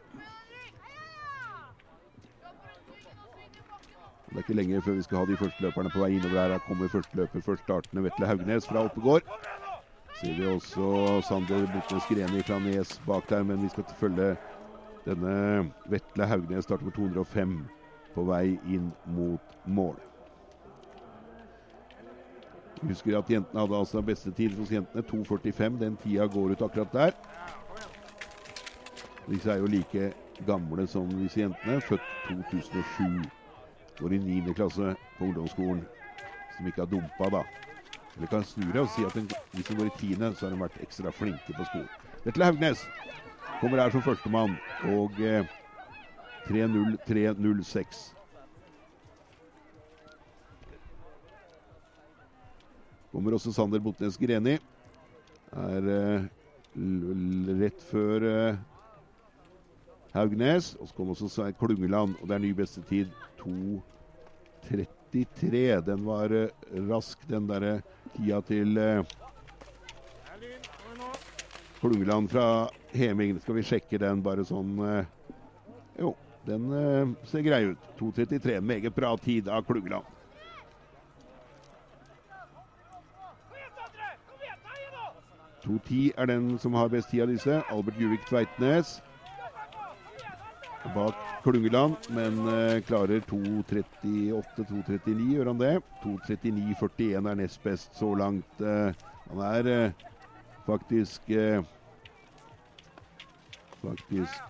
Det 4.30 4.36
er 4.36 4.44
ikke 4.46 4.54
lenge 4.60 4.82
før 4.86 4.94
vi 4.94 5.02
skal 5.02 5.18
ha 5.18 5.26
de 5.26 5.38
første 5.38 5.64
løperne 5.66 5.90
på 5.90 6.04
vei 6.04 6.12
innover 6.16 6.38
her. 6.38 6.52
Her 6.54 6.62
kommer 6.62 6.88
første 6.88 7.18
løper, 7.18 7.42
først 7.42 7.64
startende 7.66 8.04
Vetle 8.06 8.28
Haugnes 8.30 8.68
fra 8.70 8.84
Oppegård. 8.86 9.26
Ser 10.20 10.36
vi 10.38 10.46
også 10.46 11.22
Sander 11.26 11.66
Botnes 11.74 12.06
Greni 12.06 12.44
fra 12.46 12.60
Nes 12.62 13.00
bak 13.08 13.26
der, 13.30 13.44
men 13.44 13.62
vi 13.62 13.72
skal 13.74 13.90
følge 13.98 14.36
denne 15.08 15.72
Vetle 15.90 16.28
Haugnes 16.30 16.70
starter 16.70 16.86
på 16.86 16.94
205 17.00 17.58
på 18.14 18.28
vei 18.30 18.60
inn 18.76 18.92
mot 19.18 19.58
mål. 19.66 19.98
Husker 22.86 23.18
at 23.18 23.34
jentene 23.34 23.66
hadde 23.66 23.82
altså 23.82 24.06
beste 24.06 24.32
tid 24.32 24.54
hos 24.60 24.70
jentene, 24.72 25.04
2.45. 25.10 25.82
Den 25.82 25.98
tida 25.98 26.30
går 26.30 26.54
ut 26.54 26.62
akkurat 26.70 26.94
der. 26.94 27.18
Disse 29.30 29.52
er 29.52 29.60
jo 29.60 29.74
like 29.74 30.14
gamle 30.46 30.86
som 30.88 31.10
disse 31.18 31.42
jentene, 31.42 31.82
født 31.82 32.06
2007 32.30 33.39
går 34.00 34.14
i 34.14 34.20
9. 34.20 34.54
klasse 34.54 34.96
på 35.18 35.26
ungdomsskolen, 35.26 35.86
som 36.58 36.68
ikke 36.68 36.82
har 36.82 36.92
dumpa, 36.92 37.30
da. 37.30 37.44
Eller 38.18 38.28
kan 38.28 38.44
snu 38.44 38.66
deg 38.68 38.82
og 38.84 38.92
si 38.92 39.06
at 39.08 39.16
den, 39.16 39.28
hvis 39.54 39.68
de 39.68 39.76
går 39.76 39.90
i 39.90 39.96
10., 39.96 40.16
så 40.36 40.46
har 40.48 40.56
de 40.56 40.62
vært 40.62 40.80
ekstra 40.84 41.12
flinke 41.16 41.56
på 41.56 41.68
skolen. 41.70 41.90
Vetle 42.26 42.48
Haugnes 42.50 42.82
kommer 43.60 43.80
her 43.80 43.94
som 43.94 44.04
førstemann, 44.04 44.56
og 44.92 45.20
eh, 45.24 45.48
3.03.06. 46.50 48.02
Kommer 53.12 53.34
også 53.36 53.54
Sander 53.54 53.80
Botnes 53.80 54.18
Greni. 54.18 54.58
Er 55.52 55.90
eh, 55.96 56.28
rett 57.64 57.88
før 57.88 58.28
eh, 58.28 58.60
Haugnes. 60.14 60.76
Og 60.76 60.88
så 60.88 60.96
kommer 60.96 61.16
også 61.16 61.52
Klungeland, 61.60 62.16
og 62.22 62.28
det 62.28 62.36
er 62.36 62.46
ny 62.46 62.54
beste 62.58 62.84
tid 62.92 63.08
2.13 63.08 63.29
2.33. 63.40 65.82
Den 65.86 66.06
var 66.06 66.32
eh, 66.32 66.48
rask, 66.90 67.28
den 67.28 67.48
derre 67.50 67.82
tida 68.16 68.42
til 68.48 68.78
eh. 68.78 69.04
Klungeland 71.80 72.30
fra 72.30 72.70
Heming. 72.92 73.40
Skal 73.42 73.56
vi 73.56 73.64
sjekke 73.64 73.98
den 74.02 74.22
bare 74.24 74.46
sånn 74.48 74.80
eh, 74.84 75.06
Jo, 76.00 76.16
den 76.48 76.72
eh, 76.76 77.08
ser 77.32 77.42
grei 77.46 77.64
ut. 77.72 77.78
2.33. 78.00 78.62
Meget 78.62 78.96
bra 78.96 79.18
tid 79.18 79.48
av 79.48 79.62
Klungeland. 79.68 80.04
Kom 83.48 83.56
igjen, 83.56 83.72
Kom 84.28 84.40
igjen, 84.44 84.60
ta 84.64 84.72
i 84.76 84.78
nå! 84.96 85.06
2.10 85.66 86.12
er 86.16 86.26
den 86.34 86.60
som 86.60 86.74
har 86.76 86.90
best 86.92 87.10
tid 87.12 87.22
av 87.24 87.30
disse. 87.32 87.64
Albert 87.72 88.00
Juvik 88.00 88.24
Tveitnes 88.28 89.02
bak 90.96 91.16
Klungeland, 91.44 91.96
men 92.10 92.48
eh, 92.48 92.82
klarer 92.88 93.20
2.38-2.39, 93.30 95.34
gjør 95.34 95.46
han 95.52 95.60
det? 95.60 95.82
2.39,41 96.04 97.30
er 97.30 97.36
nest 97.40 97.64
best 97.64 98.00
så 98.00 98.14
langt. 98.18 98.62
Eh, 98.62 98.94
han 99.30 99.40
er 99.54 99.64
eh, 99.74 99.92
faktisk 100.68 101.22
Faktisk 103.80 104.42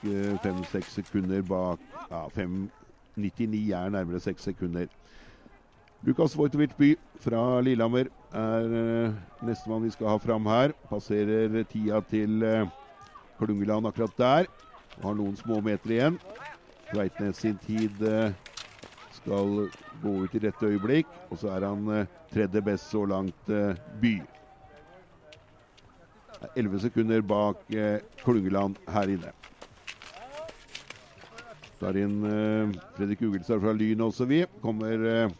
fem-seks 0.41 0.93
sekunder 0.97 1.41
bak. 1.45 1.80
Ja, 2.09 2.23
5.99 2.34 3.73
er 3.77 3.89
nærmere 3.93 4.19
seks 4.19 4.41
sekunder. 4.49 4.88
Lukas 6.01 6.38
Vojtovic 6.38 6.73
By 6.80 6.95
fra 7.21 7.61
Lillehammer 7.61 8.07
er 8.34 8.71
uh, 8.71 9.13
nestemann 9.45 9.84
vi 9.84 9.91
skal 9.93 10.13
ha 10.13 10.17
fram 10.17 10.45
her. 10.47 10.71
Passerer 10.89 11.61
tida 11.69 11.99
til 12.09 12.41
uh, 12.41 12.71
Klungeland 13.38 13.89
akkurat 13.89 14.17
der. 14.17 14.49
Har 14.99 15.15
noen 15.15 15.37
små 15.39 15.61
meter 15.63 15.95
igjen. 15.95 16.19
Tveitnes 16.89 17.37
sin 17.37 17.57
tid 17.61 18.01
eh, 18.01 18.31
skal 19.19 19.69
gå 20.01 20.13
ut 20.23 20.35
i 20.35 20.41
dette 20.43 20.65
øyeblikk. 20.65 21.09
Og 21.29 21.39
så 21.41 21.51
er 21.53 21.67
han 21.67 21.87
eh, 21.93 22.09
tredje 22.33 22.63
best 22.65 22.89
så 22.91 23.05
langt 23.09 23.51
eh, 23.53 23.77
By. 24.01 24.15
Elleve 26.55 26.77
11 26.79 26.79
sekunder 26.85 27.21
bak 27.27 27.65
Klungeland 28.21 28.77
her 28.87 29.09
inne. 29.11 29.33
Tar 31.81 31.97
inn 31.99 32.21
Fredrik 32.95 33.25
Ugelstad 33.27 33.59
fra 33.59 33.73
Lyn 33.75 34.05
også, 34.05 34.23
vi. 34.27 34.45
Kommer 34.63 35.03
eh, 35.03 35.35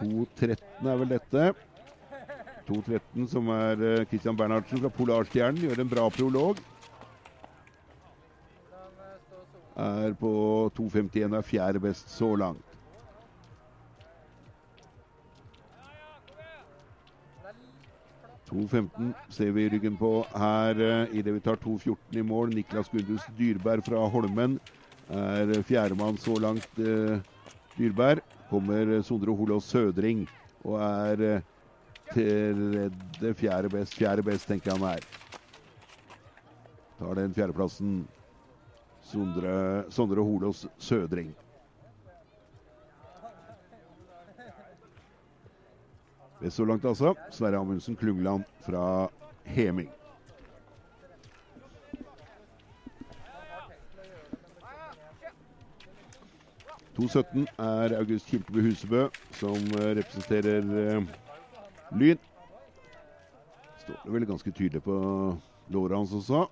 2.13 0.00 0.90
er 0.90 0.98
vel 1.04 1.14
dette. 1.14 1.46
2.13 2.66 3.30
som 3.30 3.48
er 3.54 4.04
Christian 4.10 4.38
Bernhardsen 4.38 4.82
fra 4.82 4.90
Polarstjernen. 4.98 5.62
Gjør 5.62 5.84
en 5.84 5.94
bra 5.94 6.10
prolog. 6.10 6.62
Er 9.76 10.12
på 10.20 10.70
2.51 10.76 11.36
er 11.36 11.42
fjerde 11.42 11.80
best 11.80 12.10
så 12.12 12.34
langt. 12.36 12.72
2.15 18.52 19.12
ser 19.32 19.52
vi 19.56 19.68
ryggen 19.72 19.96
på 19.96 20.26
her 20.36 20.76
uh, 20.76 21.14
idet 21.16 21.32
vi 21.34 21.40
tar 21.40 21.56
2.14 21.56 22.18
i 22.20 22.22
mål. 22.22 22.52
Niklas 22.52 22.90
Gundus 22.92 23.24
Dyrberg 23.38 23.84
fra 23.86 24.04
Holmen 24.12 24.58
er 25.08 25.54
fjerdemann 25.64 26.20
så 26.20 26.36
langt. 26.36 26.68
Uh, 26.76 27.16
Dyrberg 27.78 28.20
kommer 28.50 28.98
uh, 28.98 29.02
Sondre 29.04 29.32
Holås 29.32 29.70
Sødring 29.72 30.26
og 30.64 30.76
er 30.82 31.40
tredje, 32.12 33.34
fjerde 33.34 33.72
best. 33.72 33.96
Fjerde 33.96 34.22
best, 34.22 34.46
tenker 34.46 34.70
jeg 34.70 34.80
han 34.80 34.98
er. 34.98 35.06
Tar 36.98 37.14
den 37.18 37.34
fjerdeplassen. 37.34 38.02
Sondre, 39.12 39.84
Sondre 39.92 40.20
Holås 40.24 40.66
Sødring. 40.78 41.34
Best 46.40 46.56
så 46.56 46.64
langt, 46.64 46.84
altså. 46.84 47.14
Sverre 47.30 47.56
Amundsen 47.56 47.96
Klungland 47.96 48.44
fra 48.60 49.08
Heming. 49.44 49.90
To 56.96 57.08
17 57.08 57.46
er 57.58 57.98
August 57.98 58.26
Kirkebø 58.26 58.62
Husebø, 58.62 59.06
som 59.32 59.56
eh, 59.56 59.92
representerer 59.96 60.72
eh, 60.96 61.02
Lyn. 61.92 62.18
Står 63.84 64.02
det 64.04 64.12
vel 64.12 64.26
ganske 64.26 64.50
tydelig 64.50 64.82
på 64.82 64.98
låret 65.68 65.96
hans 65.96 66.12
også. 66.12 66.46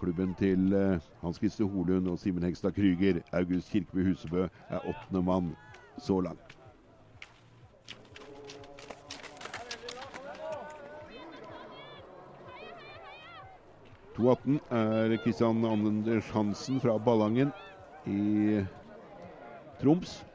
Klubben 0.00 0.34
til 0.38 0.72
eh, 0.72 1.00
Hans 1.20 1.36
Christer 1.36 1.64
Holund 1.64 2.08
og 2.08 2.18
Simen 2.18 2.42
Hegstad 2.42 2.72
Krüger, 2.72 3.20
August 3.32 3.70
Kirkeby 3.70 4.06
Husebø, 4.08 4.46
er 4.68 4.88
åttende 4.88 5.22
mann 5.22 5.56
så 5.98 6.20
langt. 6.20 6.56
To 14.16 14.30
18 14.30 14.60
er 14.70 15.16
Kristian 15.24 15.64
Anders 15.64 16.30
Hansen 16.30 16.80
fra 16.80 16.98
Ballangen 16.98 17.52
i 18.06 18.60
Troms. 19.80 20.29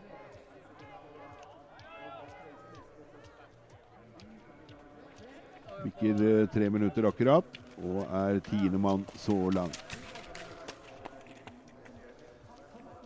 Bikker 5.86 6.21
eh, 6.25 6.47
tre 6.49 6.69
minutter 6.73 7.05
akkurat 7.05 7.59
og 7.77 8.01
er 8.07 8.39
tiendemann 8.47 9.03
så 9.21 9.36
langt. 9.53 9.77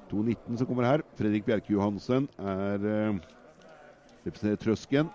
2.19 0.09 0.57
som 0.57 0.65
kommer 0.65 0.87
her. 0.87 1.03
Fredrik 1.19 1.45
Bjerke 1.45 1.73
Johansen 1.73 2.29
er 2.39 2.85
eh, 2.87 3.17
representerer 4.25 4.61
Trøsken. 4.63 5.09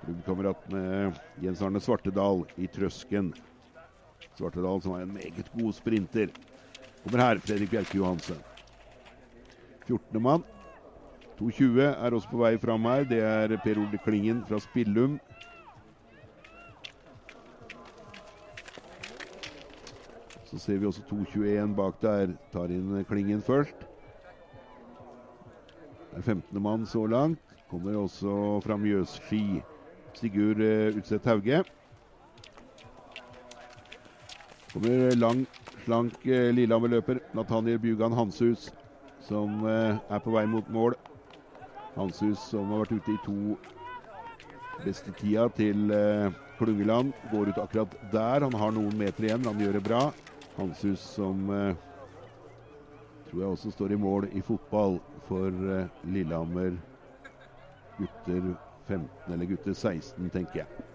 Klubbkamerat 0.00 0.64
med 0.72 1.20
Jens 1.44 1.60
Arne 1.62 1.82
Svartedal 1.84 2.46
i 2.56 2.68
Trøsken. 2.72 3.34
Svartedal 4.38 4.80
som 4.82 4.96
er 4.96 5.04
en 5.04 5.12
meget 5.18 5.52
god 5.52 5.76
sprinter. 5.76 6.32
Kommer 7.04 7.22
her, 7.26 7.42
Fredrik 7.44 7.70
Bjerke 7.74 8.00
Johansen. 8.00 8.40
14. 9.86 10.22
mann. 10.22 10.48
2.20 11.40 11.80
er 11.80 12.14
også 12.14 12.28
på 12.28 12.36
vei 12.42 12.56
fram 12.60 12.84
her. 12.84 13.04
Det 13.08 13.18
er 13.24 13.56
Per 13.64 13.78
Ole 13.80 13.98
Klingen 14.04 14.42
fra 14.44 14.58
Spillum. 14.60 15.18
Så 20.44 20.58
ser 20.58 20.78
vi 20.78 20.86
også 20.86 21.02
2.21 21.08 21.74
bak 21.74 22.02
der. 22.02 22.34
Tar 22.52 22.68
inn 22.74 23.04
Klingen 23.08 23.40
først. 23.42 23.86
Det 26.10 26.18
Er 26.18 26.22
15. 26.22 26.62
mann 26.62 26.86
så 26.86 27.06
langt. 27.06 27.40
Kommer 27.70 27.96
også 27.96 28.60
fra 28.64 28.76
Mjøsski. 28.76 29.62
Sigurd 30.14 30.60
uh, 30.60 30.96
Utseth 30.98 31.28
Hauge. 31.28 31.64
Kommer 34.72 35.14
lang, 35.14 35.46
slank 35.84 36.12
uh, 36.26 36.50
Lillehammer-løper 36.50 37.18
Nathaniel 37.34 37.78
Bjugan 37.78 38.12
Hanshus, 38.12 38.74
som 39.20 39.62
uh, 39.64 39.96
er 40.10 40.18
på 40.18 40.34
vei 40.34 40.44
mot 40.46 40.68
mål. 40.68 40.98
Hanshus 41.96 42.42
som 42.52 42.70
har 42.70 42.84
vært 42.84 42.96
ute 42.98 43.14
i 43.14 43.20
to 43.24 43.56
beste 44.84 45.12
tida 45.18 45.48
til 45.56 45.90
eh, 45.94 46.32
Klungeland. 46.58 47.12
Går 47.32 47.52
ut 47.52 47.62
akkurat 47.62 47.94
der. 48.12 48.46
Han 48.46 48.58
har 48.62 48.74
noen 48.76 48.96
meter 48.98 49.28
igjen, 49.28 49.46
han 49.48 49.60
gjør 49.60 49.78
det 49.78 49.86
bra. 49.88 50.02
Hanshus 50.56 51.02
som 51.16 51.50
eh, 51.54 51.74
tror 53.30 53.42
jeg 53.42 53.56
også 53.56 53.74
står 53.74 53.94
i 53.94 54.00
mål 54.00 54.28
i 54.34 54.44
fotball 54.44 55.00
for 55.28 55.50
eh, 55.50 55.90
Lillehammer 56.10 56.78
gutter 58.00 58.54
15 58.88 59.34
eller 59.34 59.46
gutter 59.46 59.74
16, 59.74 60.30
tenker 60.30 60.62
jeg. 60.62 60.86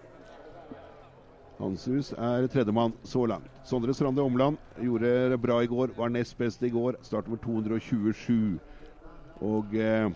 Hanshus 1.56 2.10
er 2.12 2.46
tredjemann 2.52 2.92
så 3.06 3.24
langt. 3.26 3.48
Sondre 3.64 3.94
Strande 3.96 4.20
Omland 4.22 4.58
gjorde 4.82 5.30
det 5.32 5.40
bra 5.40 5.62
i 5.64 5.70
går, 5.70 5.94
var 5.96 6.12
nest 6.12 6.36
best 6.38 6.62
i 6.62 6.70
går. 6.70 6.98
Start 7.02 7.30
nummer 7.30 7.40
227. 7.40 8.58
Og 9.40 9.72
eh, 9.80 10.10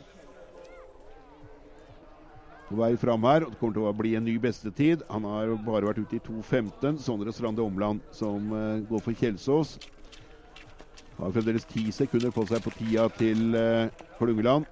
på 2.70 2.78
vei 2.78 2.96
fram 2.96 3.24
her. 3.26 3.44
og 3.44 3.52
Det 3.52 3.58
kommer 3.58 3.74
til 3.74 3.86
å 3.88 3.94
bli 3.96 4.14
en 4.14 4.24
ny 4.24 4.36
bestetid. 4.38 5.02
Han 5.10 5.26
har 5.26 5.54
bare 5.66 5.90
vært 5.90 6.04
ute 6.04 6.18
i 6.20 6.22
2.15. 6.22 7.00
Sondre 7.02 7.34
Strande 7.34 7.64
Omland 7.64 8.04
som 8.14 8.52
uh, 8.54 8.78
går 8.86 9.02
for 9.02 9.16
Kjelsås. 9.18 9.76
Har 11.18 11.34
fremdeles 11.34 11.66
ti 11.68 11.90
sekunder 11.92 12.32
på 12.32 12.46
seg 12.48 12.62
på 12.64 12.72
tida 12.78 13.08
til 13.18 13.56
uh, 13.58 13.90
Klungeland. 14.20 14.68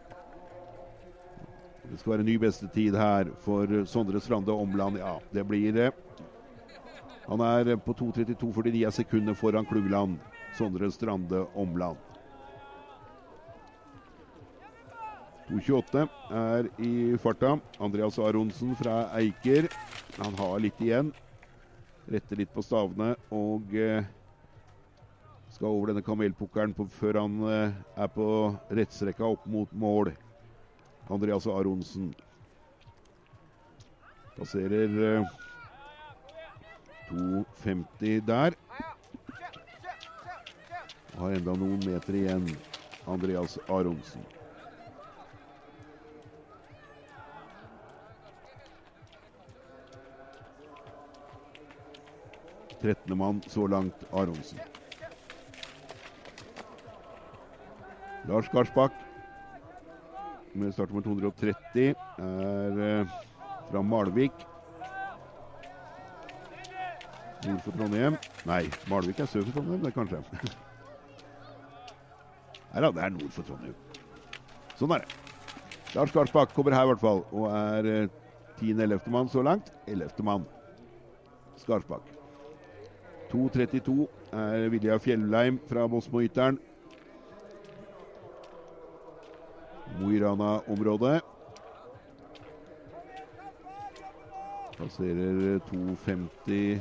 Det 1.88 1.99
skal 1.99 2.14
være 2.14 2.26
ny 2.28 2.36
bestetid 2.40 2.96
her 3.01 3.32
for 3.42 3.82
Sondre 3.88 4.20
Strande 4.22 4.55
Omland. 4.55 5.01
Ja, 5.01 5.16
det 5.34 5.46
blir 5.49 5.74
det. 5.74 5.90
Han 7.28 7.42
er 7.44 7.74
på 7.82 7.92
2.32,49 7.96 8.92
sekunder 9.03 9.36
foran 9.36 9.66
Klungeland. 9.68 10.20
Sondre 10.57 10.90
Strande 10.92 11.46
Omland. 11.59 12.07
2.28 15.49 16.03
er 16.36 16.66
i 16.84 17.16
farta. 17.22 17.55
Andreas 17.80 18.18
Aronsen 18.20 18.74
fra 18.76 19.07
Eiker. 19.16 19.68
Han 20.18 20.36
har 20.36 20.61
litt 20.61 20.80
igjen. 20.84 21.09
Retter 22.09 22.40
litt 22.42 22.53
på 22.53 22.64
stavene 22.64 23.14
og 23.32 23.72
eh, 23.76 24.05
Skal 25.49 25.70
over 25.72 25.90
denne 25.90 26.05
kamelpukkelen 26.05 26.74
før 26.92 27.22
han 27.22 27.40
eh, 27.49 27.76
er 27.96 28.11
på 28.12 28.28
rettstrekka 28.76 29.24
opp 29.24 29.49
mot 29.49 29.72
mål. 29.72 30.12
Andreas 31.09 31.49
Aronsen. 31.49 32.12
Passerer 34.36 35.01
eh, 35.16 35.36
2,50 37.09 38.20
der. 38.28 38.59
Og 41.16 41.22
har 41.24 41.38
enda 41.40 41.57
noen 41.57 41.80
meter 41.88 42.20
igjen, 42.20 42.44
Andreas 43.09 43.57
Aronsen. 43.66 44.38
Trettendemann 52.83 53.43
så 53.51 53.66
langt, 53.66 54.05
Aronsen. 54.12 54.59
Lars 58.29 58.49
Garsbakk 58.53 58.93
med 60.59 60.72
startnummer 60.74 61.03
230 61.03 61.95
er 62.18 62.81
eh, 62.85 63.16
fra 63.70 63.83
Malvik. 63.83 64.33
Nord 67.47 67.62
for 67.64 67.72
Trondheim. 67.79 68.18
Nei, 68.49 68.64
Malvik 68.91 69.22
er 69.22 69.31
sør 69.31 69.47
for 69.47 69.59
Trondheim, 69.59 69.85
det 69.85 69.95
kanskje. 69.97 70.22
Nei 72.74 72.85
da, 72.85 72.91
det 72.93 73.05
er 73.07 73.14
nord 73.14 73.33
for 73.33 73.49
Trondheim. 73.49 73.74
Sånn 74.79 74.95
er 74.95 75.05
det. 75.05 75.24
Lars 75.95 76.12
Garsbakk 76.12 76.53
kommer 76.57 76.76
her 76.76 76.85
i 76.85 76.93
hvert 76.93 77.03
fall, 77.03 77.24
og 77.33 77.49
er 77.55 77.91
eh, 77.95 78.14
10.-11. 78.61 79.09
mann 79.14 79.33
så 79.33 79.43
langt. 79.47 79.72
11. 79.87 80.12
mann. 80.26 80.47
Skarsbakk. 81.62 82.18
2.32 83.33 84.09
er 84.33 84.68
Vilja 84.72 84.97
Fjellheim 84.97 85.59
fra 85.68 85.87
Bosmo-Ytteren. 85.87 86.59
Mo 89.99 90.11
i 90.11 90.20
Rana-området. 90.22 91.20
Passerer 94.79 95.59
2,50 95.68 96.81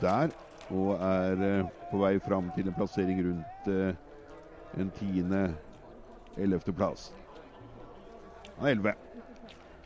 der. 0.00 0.34
Og 0.70 0.92
er 1.00 1.44
eh, 1.46 1.64
på 1.90 2.02
vei 2.02 2.18
fram 2.20 2.50
til 2.56 2.68
en 2.68 2.74
plassering 2.76 3.22
rundt 3.24 3.70
eh, 3.72 4.80
en 4.80 4.90
tiende, 4.98 5.54
ellevteplass. 6.36 7.12
Han 8.58 8.66
er 8.66 8.70
11. 8.70 8.92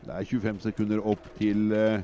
Det 0.03 0.15
er 0.17 0.25
25 0.25 0.59
sekunder 0.59 1.05
opp 1.07 1.29
til 1.37 1.71
eh, 1.71 2.01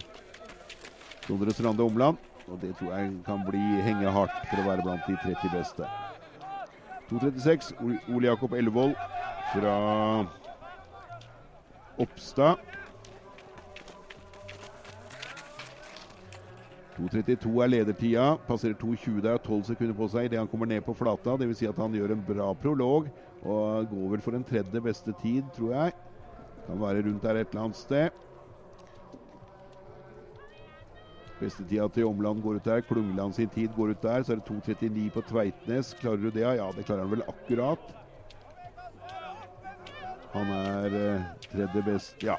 Sondre 1.30 1.54
Strande 1.54 1.84
Omland. 1.86 2.18
Og 2.48 2.58
det 2.62 2.72
tror 2.80 2.96
jeg 2.98 3.12
kan 3.26 3.42
bli 3.46 3.62
henge 3.86 4.10
hardt 4.10 4.38
for 4.50 4.58
å 4.58 4.66
være 4.66 4.82
blant 4.82 5.06
de 5.06 5.14
30 5.22 5.52
beste. 5.54 5.90
2.36 7.12 7.70
Ole 8.16 8.30
Jakob 8.32 8.56
Ellevold 8.58 8.96
fra 9.52 9.76
Oppstad. 12.02 12.58
2.32 16.98 17.62
er 17.62 17.72
ledertida. 17.76 18.26
Passerer 18.48 18.74
2.20 18.82 19.22
der, 19.22 19.38
og 19.38 19.46
12 19.46 19.68
sekunder 19.70 19.98
på 20.02 20.10
seg 20.10 20.32
idet 20.32 20.42
han 20.42 20.50
kommer 20.50 20.70
ned 20.72 20.82
på 20.88 20.98
flata. 20.98 21.38
Dvs. 21.38 21.62
Si 21.62 21.70
at 21.70 21.78
han 21.78 21.94
gjør 21.94 22.16
en 22.16 22.26
bra 22.26 22.50
prolog 22.58 23.12
og 23.46 23.94
går 23.94 24.16
vel 24.16 24.26
for 24.26 24.36
en 24.36 24.50
tredje 24.50 24.82
beste 24.82 25.14
tid, 25.22 25.46
tror 25.54 25.78
jeg. 25.78 25.94
Kan 26.66 26.82
være 26.82 27.06
rundt 27.06 27.22
der 27.24 27.38
et 27.38 27.54
eller 27.54 27.70
annet 27.70 27.80
sted. 27.80 28.18
Bestetida 31.40 31.88
til 31.88 32.06
Omland 32.06 32.42
går 32.44 32.60
ut 32.60 32.66
der. 32.66 32.82
Klungland 32.82 33.34
sin 33.34 33.50
tid 33.50 33.70
går 33.76 33.94
ut 33.94 34.04
der. 34.04 34.24
Så 34.24 34.34
er 34.34 34.36
det 34.36 34.50
2.39 34.50 35.10
på 35.16 35.22
Tveitnes. 35.22 35.94
Klarer 36.00 36.18
du 36.18 36.30
det? 36.30 36.42
Ja, 36.42 36.72
det 36.76 36.86
klarer 36.86 37.06
han 37.06 37.12
vel 37.12 37.24
akkurat. 37.28 37.80
Han 40.34 40.52
er 40.52 40.86
eh, 40.86 41.22
tredje 41.52 41.84
best. 41.84 42.24
Ja. 42.24 42.36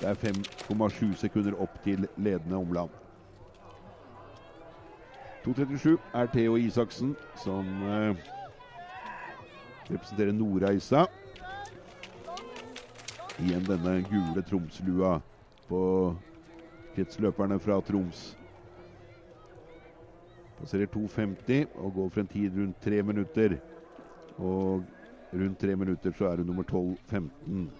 Det 0.00 0.08
er 0.08 0.14
5,7 0.14 1.14
sekunder 1.20 1.58
opp 1.60 1.74
til 1.84 2.06
ledende 2.16 2.56
Omland. 2.56 2.90
2.37 5.44 5.96
er 6.14 6.26
Theo 6.32 6.56
Isaksen, 6.56 7.16
som 7.36 7.66
eh, 7.82 8.16
representerer 9.90 10.32
Nordreisa. 10.32 11.04
Igjen 13.40 13.64
denne 13.64 14.02
gule 14.04 14.42
Tromslua 14.44 15.18
på 15.68 15.80
kretsløperne 16.94 17.58
fra 17.60 17.80
Troms. 17.80 18.38
Passerer 20.60 20.86
2,50 20.92 21.76
og 21.80 21.94
går 21.94 22.08
for 22.08 22.20
en 22.20 22.26
tid 22.28 22.56
rundt 22.58 22.80
tre 22.84 23.02
minutter. 23.02 23.56
Og 24.38 24.82
rundt 25.32 25.58
tre 25.60 25.76
minutter 25.76 26.12
så 26.16 26.28
er 26.28 26.36
det 26.36 26.46
nummer 26.46 26.62
12-15. 26.62 27.70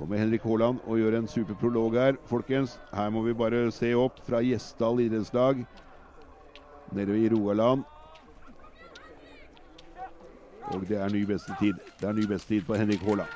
Kommer 0.00 0.16
Henrik 0.16 0.42
Haaland 0.42 0.78
og 0.86 0.96
gjør 0.96 1.18
en 1.18 1.26
superprolog 1.28 1.92
her, 1.92 2.16
folkens. 2.24 2.78
Her 2.92 3.10
må 3.12 3.20
vi 3.26 3.34
bare 3.36 3.66
se 3.74 3.90
opp 3.94 4.22
fra 4.24 4.40
Gjesdal 4.40 5.02
idrettslag 5.04 5.64
nede 6.96 7.18
i 7.20 7.28
Rogaland. 7.28 7.82
Og 10.68 10.88
det 10.88 10.98
er 11.00 11.08
ny 11.08 11.24
beste 11.26 11.52
tid. 11.60 11.74
Det 12.00 12.08
er 12.08 12.12
ny 12.12 12.26
beste 12.28 12.48
tid 12.48 12.62
på 12.66 12.74
Henrik 12.74 13.00
Haaland. 13.06 13.28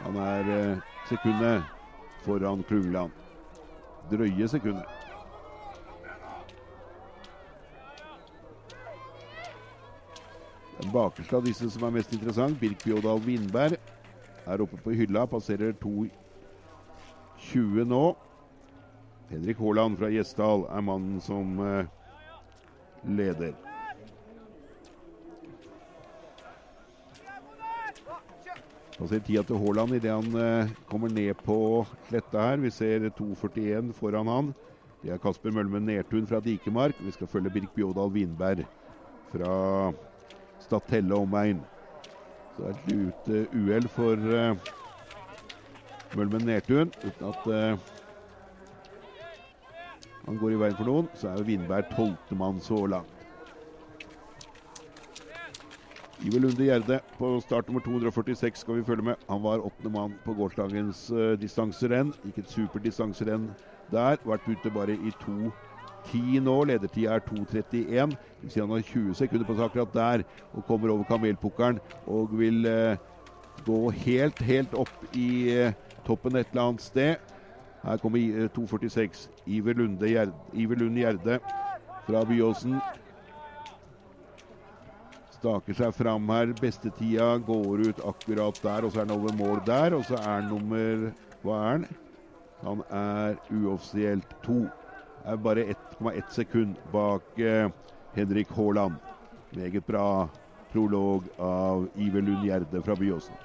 Han 0.00 0.16
er 0.16 0.50
eh, 0.54 0.78
sekundet 1.08 1.62
foran 2.24 2.64
Klungland. 2.68 3.10
Drøye 4.10 4.48
sekundet. 4.48 4.84
Den 10.80 10.92
bakerste 10.92 11.36
av 11.36 11.44
disse 11.44 11.70
som 11.70 11.82
er 11.84 11.90
mest 11.98 12.12
interessant, 12.16 12.60
Birk 12.60 12.84
Bjådal 12.84 13.20
Vindberg, 13.26 13.76
er 14.46 14.62
oppe 14.64 14.76
på 14.80 14.90
hylla. 14.96 15.26
Passerer 15.28 15.72
2,20 15.84 17.84
nå. 17.84 18.16
Henrik 19.30 19.58
Haaland 19.60 19.98
fra 20.00 20.08
Gjesdal 20.10 20.64
er 20.72 20.80
mannen 20.82 21.20
som 21.22 21.60
eh, 21.62 21.84
leder. 23.04 23.69
Passerer 29.00 29.22
tida 29.24 29.40
til 29.48 29.56
Haaland 29.56 29.94
idet 29.96 30.12
han 30.12 30.34
eh, 30.36 30.72
kommer 30.90 31.08
ned 31.08 31.38
på 31.40 31.54
sletta 32.10 32.42
her. 32.50 32.58
Vi 32.60 32.68
ser 32.68 33.06
2,41 33.16 33.94
foran 33.96 34.28
han. 34.28 34.50
Det 35.00 35.14
er 35.14 35.22
Kasper 35.22 35.54
Mølmen 35.56 35.86
Nertun 35.88 36.26
fra 36.28 36.42
Dikemark. 36.44 36.98
Vi 37.00 37.14
skal 37.14 37.30
følge 37.32 37.50
Birk 37.54 37.72
Bjådal 37.72 38.12
Vindberg 38.12 38.66
fra 39.32 39.54
Statelle 40.60 41.16
omegn. 41.16 41.62
Så 42.52 42.60
det 42.60 42.68
er 42.68 42.74
et 42.74 42.90
lite 42.92 43.46
uhell 43.56 43.88
for 43.88 44.20
uh, 44.20 44.58
Mølmen 46.18 46.44
Nertun. 46.44 46.92
Uten 47.00 47.30
at 47.30 47.48
eh, 47.56 47.88
han 50.26 50.42
går 50.44 50.58
i 50.58 50.60
veien 50.60 50.76
for 50.76 50.92
noen, 50.92 51.08
så 51.16 51.30
er 51.30 51.40
jo 51.40 51.48
Vindberg 51.48 51.88
tolvtemann 51.96 52.60
så 52.60 52.84
langt. 52.84 53.19
Iver 56.20 56.40
Lunde 56.44 56.64
Gjerde 56.66 57.00
på 57.18 57.28
start 57.40 57.68
nummer 57.68 57.80
246 57.80 58.58
skal 58.60 58.76
vi 58.76 58.84
følge 58.84 59.02
med. 59.06 59.14
Han 59.30 59.42
var 59.42 59.62
åttende 59.64 59.90
mann 59.94 60.18
på 60.24 60.34
gårsdagens 60.36 61.06
uh, 61.12 61.32
distanserenn. 61.40 62.10
Gikk 62.26 62.42
et 62.42 62.50
superdistanserenn 62.52 63.46
der. 63.92 64.18
Vært 64.28 64.48
ute 64.50 64.72
bare 64.74 64.96
i 64.98 65.12
2.10 65.22 66.42
nå. 66.44 66.58
Ledertida 66.68 67.14
er 67.16 67.24
2.31. 67.24 67.72
Det 67.72 68.44
vil 68.44 68.52
si 68.52 68.60
han 68.60 68.74
har 68.74 68.84
20 68.84 69.16
sekunder 69.22 69.48
på 69.48 69.56
seg 69.56 69.64
akkurat 69.70 69.94
der. 69.96 70.26
Og 70.52 70.66
kommer 70.68 70.92
over 70.92 71.08
kamelpukkelen 71.08 71.80
og 72.04 72.36
vil 72.42 72.68
uh, 72.68 73.00
gå 73.64 73.80
helt, 74.04 74.44
helt 74.44 74.76
opp 74.76 75.08
i 75.16 75.28
uh, 75.56 75.72
toppen 76.04 76.36
et 76.36 76.52
eller 76.52 76.66
annet 76.68 76.84
sted. 76.84 77.16
Her 77.80 77.96
kommer 77.96 78.20
i- 78.20 78.34
eh, 78.44 78.50
2.46. 78.52 79.30
Iver, 79.48 79.72
Lunde 79.80 80.04
Gjerde, 80.10 80.34
Iver 80.52 80.76
Lunde 80.76 81.00
Gjerde 81.00 81.38
fra 82.04 82.20
Byåsen. 82.28 82.82
Staker 85.40 85.72
seg 85.72 85.94
fram 85.96 86.28
her. 86.28 86.50
Bestetida 86.60 87.30
går 87.40 87.86
ut 87.88 88.00
akkurat 88.04 88.58
der, 88.60 88.84
og 88.84 88.92
så 88.92 89.00
er 89.00 89.06
han 89.06 89.14
over 89.14 89.32
mål 89.32 89.62
der. 89.64 89.96
Og 89.96 90.04
så 90.04 90.18
er 90.18 90.34
han 90.36 90.50
nummer 90.52 91.06
Hva 91.40 91.56
er 91.56 91.70
han? 91.70 91.86
Han 92.60 92.82
er 92.92 93.38
uoffisielt 93.48 94.34
to. 94.44 94.66
Er 95.24 95.40
bare 95.40 95.64
1,1 95.72 96.28
sekund 96.34 96.76
bak 96.92 97.40
eh, 97.40 97.72
Henrik 98.12 98.52
Haaland. 98.52 98.98
Meget 99.56 99.86
bra 99.88 100.28
prolog 100.70 101.30
av 101.40 101.88
Iver 101.96 102.20
Lund 102.26 102.44
Gjerde 102.44 102.84
fra 102.84 102.96
Byåsen. 103.00 103.40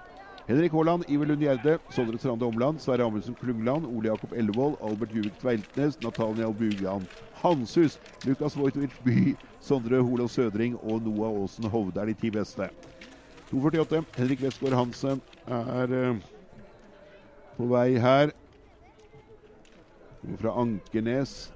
Henrik 0.48 0.74
Haaland, 0.74 1.04
Iver 1.10 1.26
Lund 1.26 1.42
Gjerde, 1.42 1.80
Sondre 1.90 2.20
Strande 2.20 2.46
Omland, 2.46 2.80
Sverre 2.80 3.04
Amundsen 3.04 3.34
Klungland, 3.34 3.86
Ole 3.86 4.08
Jakob 4.08 4.32
Ellevold, 4.34 4.78
Albert 4.82 5.12
Juvik 5.12 5.40
Tveiltnes, 5.40 5.98
Nathaniel 6.02 6.54
Bugan 6.54 7.08
Hanshus, 7.42 8.00
Lukas 8.26 8.56
Wojtovic 8.56 8.92
By, 9.04 9.36
Sondre 9.60 10.02
Holås 10.02 10.32
Sødring 10.32 10.78
og 10.84 11.02
Noah 11.02 11.42
Aasen 11.42 11.66
Hovde 11.66 12.00
er 12.00 12.06
de 12.06 12.14
ti 12.14 12.30
beste. 12.30 12.70
2,48. 13.52 14.04
Henrik 14.18 14.42
Westgård 14.44 14.74
Hansen 14.74 15.22
er 15.48 15.94
eh, 15.94 16.16
på 17.58 17.66
vei 17.66 17.98
her. 17.98 18.30
Kommer 20.22 20.38
fra 20.38 20.54
Ankernes 20.62 21.54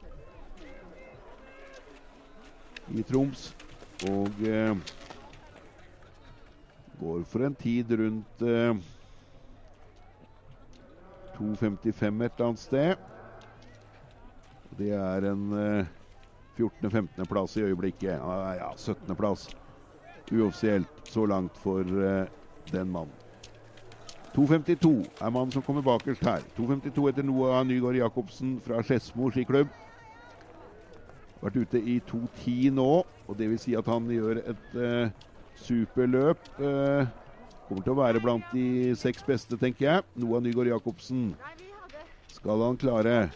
i 2.97 3.05
Troms. 3.05 3.51
Og 4.09 4.45
eh, 4.47 4.73
går 6.99 7.23
for 7.29 7.45
en 7.47 7.55
tid 7.55 7.91
rundt 7.99 8.41
eh, 8.41 8.75
2.55 11.39 12.25
et 12.25 12.33
eller 12.35 12.45
annet 12.49 12.59
sted. 12.59 13.07
Det 14.79 14.91
er 14.95 15.29
en 15.31 15.45
eh, 15.55 15.95
14.-15.-plass 16.59 17.57
i 17.57 17.65
øyeblikket. 17.69 18.11
Ja, 18.11 18.53
ja 18.59 18.69
17.-plass 18.75 19.47
uoffisielt 20.31 21.01
så 21.09 21.25
langt 21.25 21.57
for 21.57 21.81
eh, 21.81 22.27
den 22.71 22.91
mannen. 22.91 23.15
2.52 24.35 24.91
er 25.21 25.31
mannen 25.33 25.51
som 25.51 25.63
kommer 25.65 25.81
bakerst 25.81 26.23
her. 26.25 26.43
2.52 26.57 27.07
etter 27.09 27.25
Noah 27.25 27.63
Nygaard 27.65 27.97
Jacobsen 27.97 28.59
fra 28.61 28.83
Skedsmo 28.85 29.31
skiklubb. 29.33 29.71
Vært 31.39 31.55
ute 31.55 31.79
i 31.79 31.97
2.10 32.03 32.75
nå, 32.75 32.91
og 33.27 33.39
det 33.39 33.47
vil 33.49 33.61
si 33.61 33.73
at 33.79 33.87
han 33.89 34.09
gjør 34.11 34.43
et 34.43 34.77
eh, 34.77 35.15
superløp. 35.65 36.49
Eh, 36.59 37.09
kommer 37.67 37.85
til 37.85 37.93
å 37.93 37.99
være 37.99 38.21
blant 38.23 38.53
de 38.53 38.95
seks 38.97 39.25
beste, 39.27 39.57
tenker 39.59 39.85
jeg. 39.85 40.07
Noah 40.19 40.41
Nygaard 40.43 40.71
Jacobsen 40.71 41.33
skal 42.33 42.63
han 42.65 42.79
klare. 42.79 43.29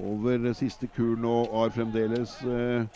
Over 0.00 0.52
siste 0.56 0.88
kur 0.88 1.16
nå 1.20 1.34
har 1.52 1.72
fremdeles 1.74 2.38
eh, 2.48 2.86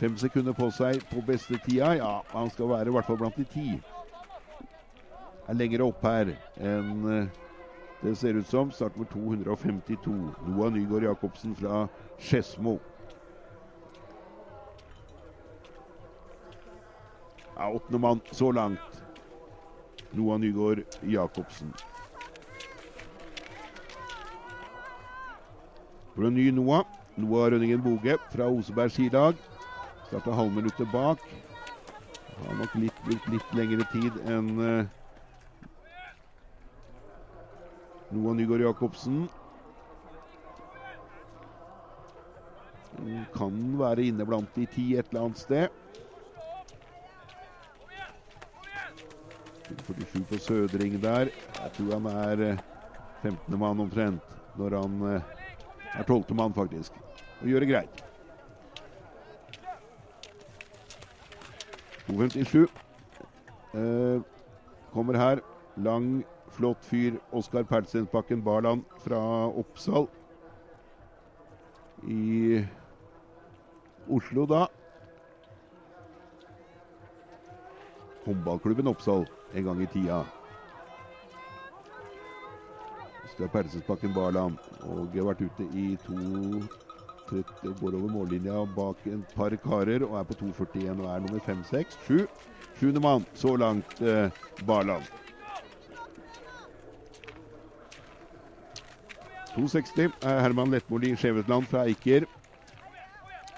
fem 0.00 0.16
sekunder 0.18 0.56
på 0.58 0.70
seg 0.74 1.02
på 1.10 1.22
beste 1.26 1.58
tida. 1.66 1.94
Ja, 1.98 2.14
han 2.32 2.50
skal 2.50 2.70
være 2.72 2.90
i 2.90 2.96
hvert 2.96 3.08
fall 3.08 3.20
blant 3.22 3.38
de 3.38 3.46
ti. 3.48 3.68
Er 5.48 5.58
lenger 5.58 5.86
opp 5.86 6.02
her 6.06 6.34
enn 6.62 7.06
eh, 7.10 7.30
det 8.02 8.16
ser 8.18 8.34
ut 8.34 8.48
som. 8.50 8.70
Start 8.74 8.96
med 8.98 9.06
252. 9.12 10.14
Noah 10.48 10.72
Nygaard 10.74 11.06
Jacobsen 11.06 11.54
fra 11.54 11.86
Skedsmo. 12.18 12.80
Ja, 17.62 17.68
åttende 17.70 17.98
mann 17.98 18.20
så 18.30 18.52
langt. 18.52 19.02
Noah 20.10 20.40
Nygaard 20.40 20.82
Jacobsen. 21.00 21.72
For 26.14 26.26
en 26.26 26.34
ny 26.34 26.50
Noah. 26.50 26.82
Noah 27.14 27.52
Rønningen 27.52 27.82
Boge 27.84 28.16
fra 28.32 28.48
Oseberg 28.50 28.90
skilag. 28.90 29.38
Starta 30.08 30.34
halvminuttet 30.34 30.90
bak. 30.90 31.22
Har 32.40 32.58
nok 32.58 32.74
litt, 32.82 32.98
litt, 33.06 33.28
litt 33.30 33.54
lengre 33.54 33.86
tid 33.92 34.18
enn 34.26 34.50
uh, 34.58 34.82
Noah 38.10 38.34
Nygaard 38.40 38.66
Jacobsen. 38.66 39.20
Kan 43.38 43.62
være 43.78 44.10
inne 44.10 44.26
blant 44.26 44.50
de 44.58 44.66
ti 44.74 44.88
et 44.98 45.14
eller 45.14 45.28
annet 45.28 45.44
sted. 45.46 45.81
47 49.80 50.24
på 50.28 50.38
Sødring 50.38 51.02
der. 51.02 51.30
Jeg 51.62 51.72
tror 51.76 51.98
han 51.98 52.06
er 52.06 52.56
15. 53.22 53.58
mann 53.58 53.80
omtrent 53.80 54.22
når 54.56 54.80
han 54.80 55.02
er 55.94 56.02
12. 56.06 56.34
mann, 56.34 56.54
faktisk. 56.54 56.92
Og 57.40 57.48
gjør 57.48 57.60
det 57.60 57.68
greit. 57.68 58.04
2.57 62.08 62.68
eh, 63.74 64.20
kommer 64.92 65.16
her. 65.16 65.40
Lang, 65.76 66.24
flott 66.52 66.84
fyr. 66.84 67.16
Oskar 67.32 67.62
Pertsensbakken 67.62 68.42
Barland 68.44 68.82
fra 69.04 69.48
Oppsal. 69.48 70.08
I 72.02 72.64
Oslo, 74.10 74.46
da. 74.46 74.66
Håndballklubben 78.26 78.86
Oppsal 78.86 79.26
en 79.54 79.64
gang 79.64 79.82
i 79.82 79.86
tida. 79.86 80.22
Oskar 83.24 83.48
Persensbakken 83.48 84.12
Barland. 84.14 84.58
Og 84.82 85.14
har 85.14 85.30
vært 85.30 85.44
ute 85.46 85.66
i 85.72 85.96
2.30 86.06 87.70
og 87.70 87.80
går 87.80 87.96
over 87.96 88.12
mållinja 88.12 88.64
bak 88.76 89.06
en 89.08 89.24
par 89.32 89.54
karer 89.64 90.04
og 90.04 90.18
er 90.20 90.28
på 90.28 90.36
2.41 90.42 91.00
og 91.00 91.08
er 91.08 91.24
nummer 91.24 91.44
5, 91.46 91.64
6, 91.70 91.98
7. 92.08 92.26
Sjuende 92.80 93.02
mann 93.04 93.26
så 93.34 93.56
langt, 93.56 94.00
eh, 94.02 94.28
Barland. 94.66 95.08
2,60 99.56 100.12
er 100.24 100.40
Herman 100.40 100.70
Lettmoli 100.72 101.12
Skjevetland 101.16 101.68
fra 101.68 101.84
Eiker. 101.84 102.24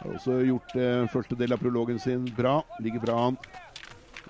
Har 0.01 0.17
også 0.17 0.41
gjort 0.43 0.75
eh, 0.77 1.07
første 1.13 1.39
del 1.39 1.55
av 1.55 1.63
prologen 1.63 2.01
sin 2.03 2.27
bra. 2.37 2.59
Ligger 2.83 3.03
bra 3.05 3.21
an. 3.29 3.39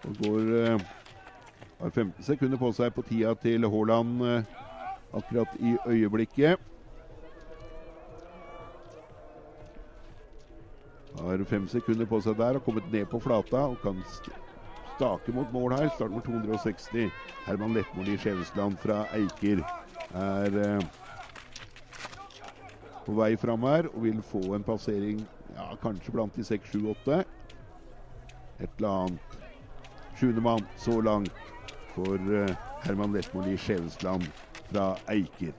Og 0.05 0.21
går 0.21 0.53
eh, 0.61 0.85
har 1.85 1.91
15 1.91 2.25
sekunder 2.25 2.57
på 2.57 2.71
seg 2.73 2.95
på 2.97 3.03
tida 3.05 3.35
til 3.43 3.67
Haaland 3.69 4.23
eh, 4.25 4.47
akkurat 5.13 5.59
i 5.61 5.75
øyeblikket. 5.85 6.71
Har 11.21 11.45
fem 11.49 11.69
sekunder 11.69 12.09
på 12.09 12.23
seg 12.25 12.39
der 12.41 12.57
og 12.59 12.65
kommet 12.65 12.89
ned 12.93 13.05
på 13.13 13.21
flata 13.21 13.67
og 13.69 13.77
kan 13.85 14.01
stake 14.15 15.37
mot 15.37 15.53
mål 15.53 15.77
her. 15.77 15.93
Start 15.95 16.15
med 16.15 16.25
260. 16.25 17.13
Herman 17.45 17.77
Lettmoli 17.77 18.17
Skjevesland 18.17 18.81
fra 18.81 19.05
Eiker 19.13 19.61
er 20.17 20.61
eh, 20.65 20.91
på 23.05 23.21
vei 23.21 23.35
fram 23.37 23.69
her 23.69 23.93
og 23.93 24.07
vil 24.09 24.25
få 24.25 24.55
en 24.57 24.65
passering 24.65 25.21
ja, 25.53 25.69
kanskje 25.85 26.17
blant 26.17 26.41
de 26.41 26.49
6, 26.49 26.79
7, 26.79 26.89
8. 26.97 27.25
Et 28.65 28.71
eller 28.79 29.03
annet. 29.05 29.43
Sjuendemann 30.15 30.65
så 30.81 31.01
langt 31.05 31.54
for 31.95 32.19
uh, 32.19 32.49
Herman 32.85 33.15
Lesmoli 33.15 33.57
Skjevesland 33.57 34.27
fra 34.71 34.95
Eiker. 35.09 35.55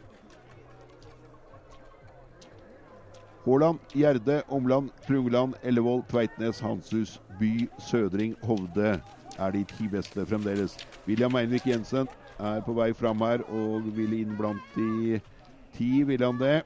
Haaland, 3.46 3.80
Gjerde, 3.94 4.42
Omland, 4.48 4.90
Trungeland, 5.08 5.54
Ellevold, 5.62 6.08
Tveitnes, 6.10 6.60
Hanshus, 6.60 7.20
By, 7.40 7.70
Sødring, 7.78 8.36
Hovde 8.42 9.02
er 9.38 9.52
de 9.52 9.64
ti 9.64 9.88
beste 9.88 10.26
fremdeles. 10.26 10.78
William 11.08 11.36
Einvik 11.36 11.68
Jensen 11.68 12.08
er 12.40 12.62
på 12.66 12.74
vei 12.74 12.92
fram 12.94 13.22
her 13.22 13.44
og 13.54 13.86
vil 13.96 14.16
inn 14.18 14.34
blant 14.40 14.64
de 14.76 15.20
ti, 15.76 16.04
vil 16.04 16.26
han 16.26 16.40
det? 16.42 16.64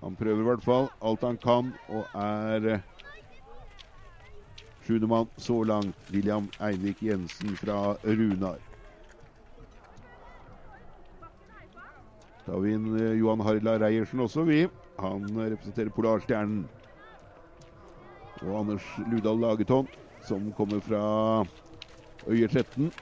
Han 0.00 0.16
prøver 0.16 0.40
i 0.40 0.48
hvert 0.48 0.64
fall 0.64 0.88
alt 1.02 1.24
han 1.24 1.38
kan 1.42 1.72
og 1.88 2.04
er 2.14 2.80
sjuendemann 4.86 5.28
så 5.36 5.62
langt. 5.66 5.98
William 6.14 6.48
Einvik 6.60 7.02
Jensen 7.02 7.56
fra 7.60 7.96
Runar. 8.04 8.60
Da 12.46 12.52
har 12.54 12.62
vi 12.62 12.76
inn 12.76 12.92
Johan 13.18 13.42
Harila 13.42 13.74
Reiersen 13.82 14.22
også, 14.22 14.44
vi. 14.46 14.60
Han 15.02 15.26
representerer 15.34 15.90
Polarstjernen. 15.90 16.68
Og 18.44 18.52
Anders 18.60 18.86
Ludal 19.10 19.40
Lageton, 19.42 19.88
som 20.22 20.52
kommer 20.54 20.78
fra 20.84 21.02
Øyer 22.28 22.48
13. 22.48 22.92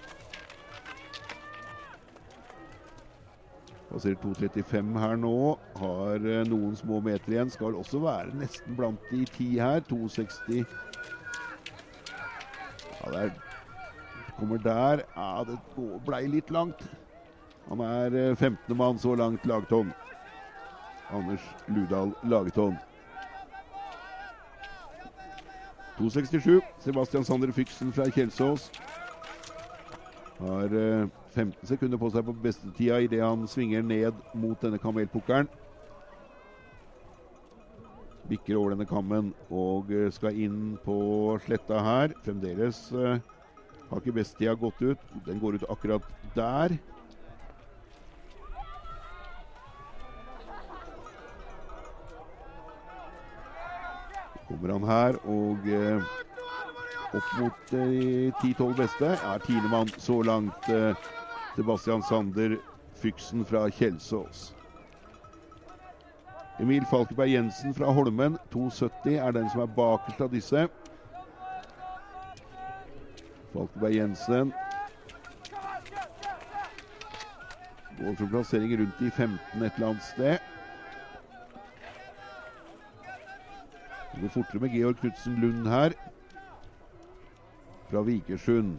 Passerer 3.91 4.17
2.35 4.25 4.99
her 4.99 5.17
nå. 5.21 5.37
Har 5.77 6.25
noen 6.49 6.75
små 6.81 7.03
meter 7.05 7.37
igjen. 7.37 7.53
Skal 7.53 7.77
også 7.77 8.01
være 8.03 8.33
nesten 8.41 8.81
blant 8.81 9.11
de 9.13 9.27
ti 9.37 9.53
her. 9.61 9.85
2.60. 9.93 10.65
Ja, 13.05 13.13
det 13.13 13.27
er 13.27 13.35
Kommer 14.35 14.59
der. 14.59 15.05
Ja, 15.15 15.45
det 15.47 15.61
blei 16.07 16.25
litt 16.27 16.51
langt. 16.51 16.81
Han 17.69 17.81
er 17.81 18.35
15. 18.35 18.77
mann 18.77 18.99
så 18.99 19.15
langt, 19.15 19.47
Lageton. 19.47 19.93
Anders 21.13 21.41
Ludal 21.69 22.13
Lageton. 22.23 22.79
2,67. 25.99 26.61
Sebastian 26.81 27.25
Sander 27.25 27.53
Fyksen 27.53 27.93
fra 27.93 28.11
Kjelsås. 28.11 28.71
Har 30.39 30.69
15 31.35 31.67
sekunder 31.67 31.99
på 31.99 32.11
seg 32.11 32.27
på 32.27 32.35
bestetida 32.45 32.99
idet 33.05 33.23
han 33.23 33.47
svinger 33.49 33.85
ned 33.87 34.19
mot 34.35 34.59
denne 34.63 34.81
kamelpukkelen. 34.83 35.49
Bikker 38.29 38.57
over 38.57 38.75
denne 38.75 38.89
kammen 38.89 39.31
og 39.53 39.93
skal 40.17 40.37
inn 40.41 40.75
på 40.85 40.97
sletta 41.45 41.79
her. 41.85 42.17
Fremdeles 42.25 42.89
har 42.93 44.01
ikke 44.01 44.17
bestetida 44.19 44.57
gått 44.59 44.83
ut. 44.83 45.07
Den 45.29 45.39
går 45.41 45.61
ut 45.61 45.71
akkurat 45.71 46.11
der. 46.35 46.75
Kommer 54.49 54.75
han 54.75 54.87
her 54.89 55.19
og 55.25 55.69
eh, 55.69 56.05
opp 57.15 57.31
mot 57.39 57.73
de 57.73 57.85
eh, 58.29 58.43
10-12 58.43 58.77
beste. 58.79 59.11
Er 59.15 59.45
tiendemann 59.47 59.93
så 59.99 60.21
langt. 60.23 60.69
Eh, 60.69 60.95
Sebastian 61.55 62.03
Sander 62.03 62.57
Fyksen 62.99 63.45
fra 63.47 63.69
Kjelsås. 63.71 64.55
Emil 66.59 66.87
Falkeberg 66.87 67.31
Jensen 67.31 67.75
fra 67.75 67.91
Holmen, 67.91 68.39
2,70, 68.55 69.17
er 69.19 69.33
den 69.35 69.49
som 69.51 69.65
er 69.65 69.71
bakerst 69.77 70.21
av 70.23 70.31
disse. 70.31 70.67
Falkeberg 73.55 73.97
Jensen 73.99 74.53
går 77.99 78.17
for 78.19 78.31
plassering 78.31 78.75
rundt 78.81 79.03
i 79.03 79.11
15 79.11 79.63
et 79.63 79.73
eller 79.77 79.89
annet 79.93 80.03
sted. 80.03 80.54
Går 84.25 84.31
fortere 84.31 84.61
med 84.61 84.71
Georg 84.71 84.97
Knutsen 84.97 85.35
Lund 85.37 85.67
her. 85.69 85.93
Fra 87.91 88.03
Vikersund. 88.03 88.79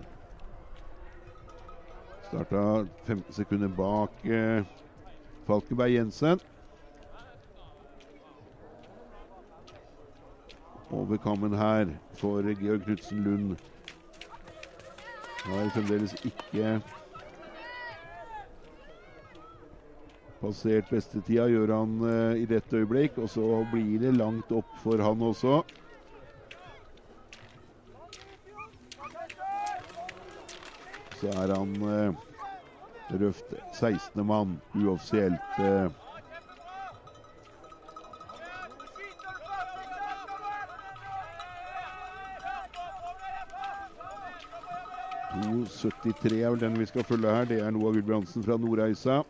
Starta 2.28 2.86
15 3.06 3.34
sekunder 3.34 3.68
bak 3.68 4.26
eh, 4.26 4.66
Falkenberg 5.48 5.94
Jensen. 5.94 6.40
Over 10.92 11.18
kammen 11.18 11.54
her 11.54 11.94
for 12.14 12.42
Georg 12.42 12.82
Knutsen 12.82 13.24
Lund. 13.24 13.56
Har 15.46 15.70
fremdeles 15.70 16.14
ikke 16.26 16.82
passert 20.46 20.92
bestetida, 20.94 21.48
gjør 21.50 21.74
han 21.74 21.98
eh, 22.06 22.44
i 22.44 22.46
dette 22.50 22.78
øyeblikk. 22.78 23.18
Og 23.22 23.30
så 23.34 23.64
blir 23.72 24.00
det 24.04 24.16
langt 24.18 24.52
opp 24.54 24.70
for 24.84 25.02
han 25.02 25.26
også. 25.26 25.64
Så 31.20 31.32
er 31.34 31.54
han 31.56 31.76
eh, 31.90 32.26
røft 33.22 33.54
16. 33.74 34.26
mann 34.26 34.58
uoffisielt. 34.76 35.62
Eh, 35.62 35.88
.73 45.36 46.38
er 46.40 46.54
vel 46.54 46.62
den 46.62 46.78
vi 46.80 46.86
skal 46.88 47.04
følge 47.04 47.32
her. 47.32 47.48
Det 47.50 47.58
er 47.60 47.74
Noah 47.76 47.94
Gulbrandsen 47.94 48.44
fra 48.46 48.56
Nordreisa. 48.58 49.24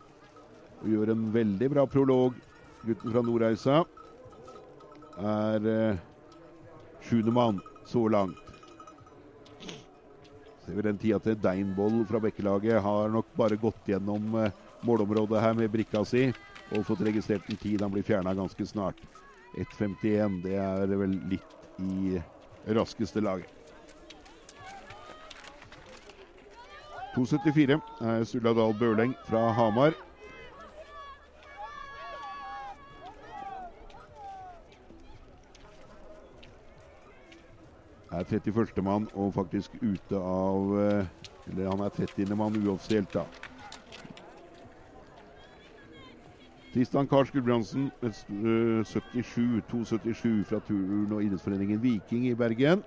Og 0.81 0.89
gjør 0.91 1.13
en 1.13 1.27
veldig 1.33 1.69
bra 1.73 1.85
prolog. 1.89 2.35
Gutten 2.85 3.13
fra 3.13 3.23
Nordreisa 3.25 3.83
er 5.15 5.69
eh, 5.71 6.01
sjuendemann 7.07 7.61
så 7.87 8.03
langt. 8.11 8.41
Ser 10.65 10.77
vi 10.77 10.85
den 10.85 10.99
tida 11.01 11.19
til 11.21 11.37
Deinboll 11.37 12.03
fra 12.09 12.19
Bekkelaget 12.21 12.81
har 12.81 13.11
nok 13.13 13.27
bare 13.37 13.57
gått 13.61 13.89
gjennom 13.89 14.35
eh, 14.41 14.53
målområdet 14.85 15.41
her 15.41 15.57
med 15.57 15.73
brikka 15.73 16.03
si 16.05 16.27
og 16.73 16.85
fått 16.87 17.03
registrert 17.05 17.49
en 17.49 17.59
tid. 17.61 17.81
Han 17.81 17.93
blir 17.93 18.05
fjerna 18.05 18.33
ganske 18.37 18.65
snart. 18.65 18.97
1.51, 19.55 20.41
det 20.43 20.57
er 20.59 20.95
vel 20.99 21.13
litt 21.29 21.51
i 21.79 22.17
raskeste 22.75 23.21
laget. 23.23 23.51
2,74 27.15 27.77
er 28.03 28.25
Sulla 28.27 28.51
Dahl 28.57 28.73
Børleng 28.75 29.13
fra 29.23 29.47
Hamar. 29.55 29.95
Er 38.15 38.23
31. 38.23 38.83
mann 38.83 39.09
og 39.13 39.33
faktisk 39.35 39.73
ute 39.81 40.15
av 40.15 40.77
eh, 40.79 41.07
Eller 41.51 41.67
han 41.69 41.81
er 41.83 41.89
30. 41.89 42.35
mann 42.35 42.55
uoffisielt, 42.55 43.11
da. 43.13 43.25
Tristan 46.73 47.07
Kars 47.07 47.31
Gulbrandsen, 47.31 47.91
77, 48.01 49.61
277 49.71 50.45
fra 50.47 50.59
turn- 50.59 51.11
og 51.13 51.23
idrettsforeningen 51.23 51.83
Viking 51.83 52.25
i 52.27 52.33
Bergen. 52.35 52.81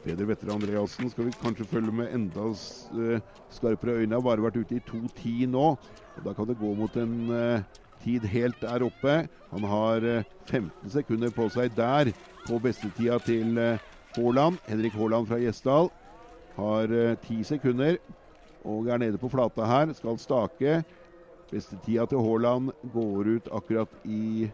Peder 0.00 0.24
Vetter 0.24 0.48
Andreassen 0.54 1.10
skal 1.12 1.26
vi 1.28 1.34
kanskje 1.42 1.66
følge 1.68 1.92
med 1.92 2.08
enda 2.16 2.46
uh, 2.48 3.20
skarpere 3.52 3.98
øyne. 4.00 4.16
Har 4.16 4.24
bare 4.24 4.44
vært 4.46 4.56
ute 4.62 4.78
i 4.78 4.84
2.10 4.88 5.50
nå. 5.52 5.66
og 6.16 6.24
Da 6.24 6.32
kan 6.36 6.48
det 6.48 6.56
gå 6.60 6.70
mot 6.78 6.96
en 6.96 7.28
uh, 7.28 7.60
tid 8.00 8.24
helt 8.32 8.56
der 8.62 8.86
oppe. 8.86 9.16
Han 9.52 9.66
har 9.68 10.06
uh, 10.06 10.22
15 10.48 10.94
sekunder 10.96 11.34
på 11.36 11.50
seg 11.52 11.76
der 11.76 12.14
på 12.48 12.58
bestetida 12.64 13.20
til 13.26 13.60
Haaland. 14.16 14.56
Henrik 14.66 14.96
Haaland 14.96 15.28
fra 15.28 15.38
Gjesdal 15.38 15.92
har 16.56 16.90
10 17.22 17.44
sekunder 17.52 18.00
og 18.66 18.88
er 18.90 18.98
nede 19.04 19.20
på 19.20 19.28
flata 19.30 19.68
her. 19.68 19.92
Skal 19.94 20.18
stake. 20.18 20.80
Bestetida 21.52 22.08
til 22.08 22.24
Haaland 22.24 22.72
går 22.94 23.36
ut 23.36 23.52
akkurat 23.52 23.92
i 24.04 24.48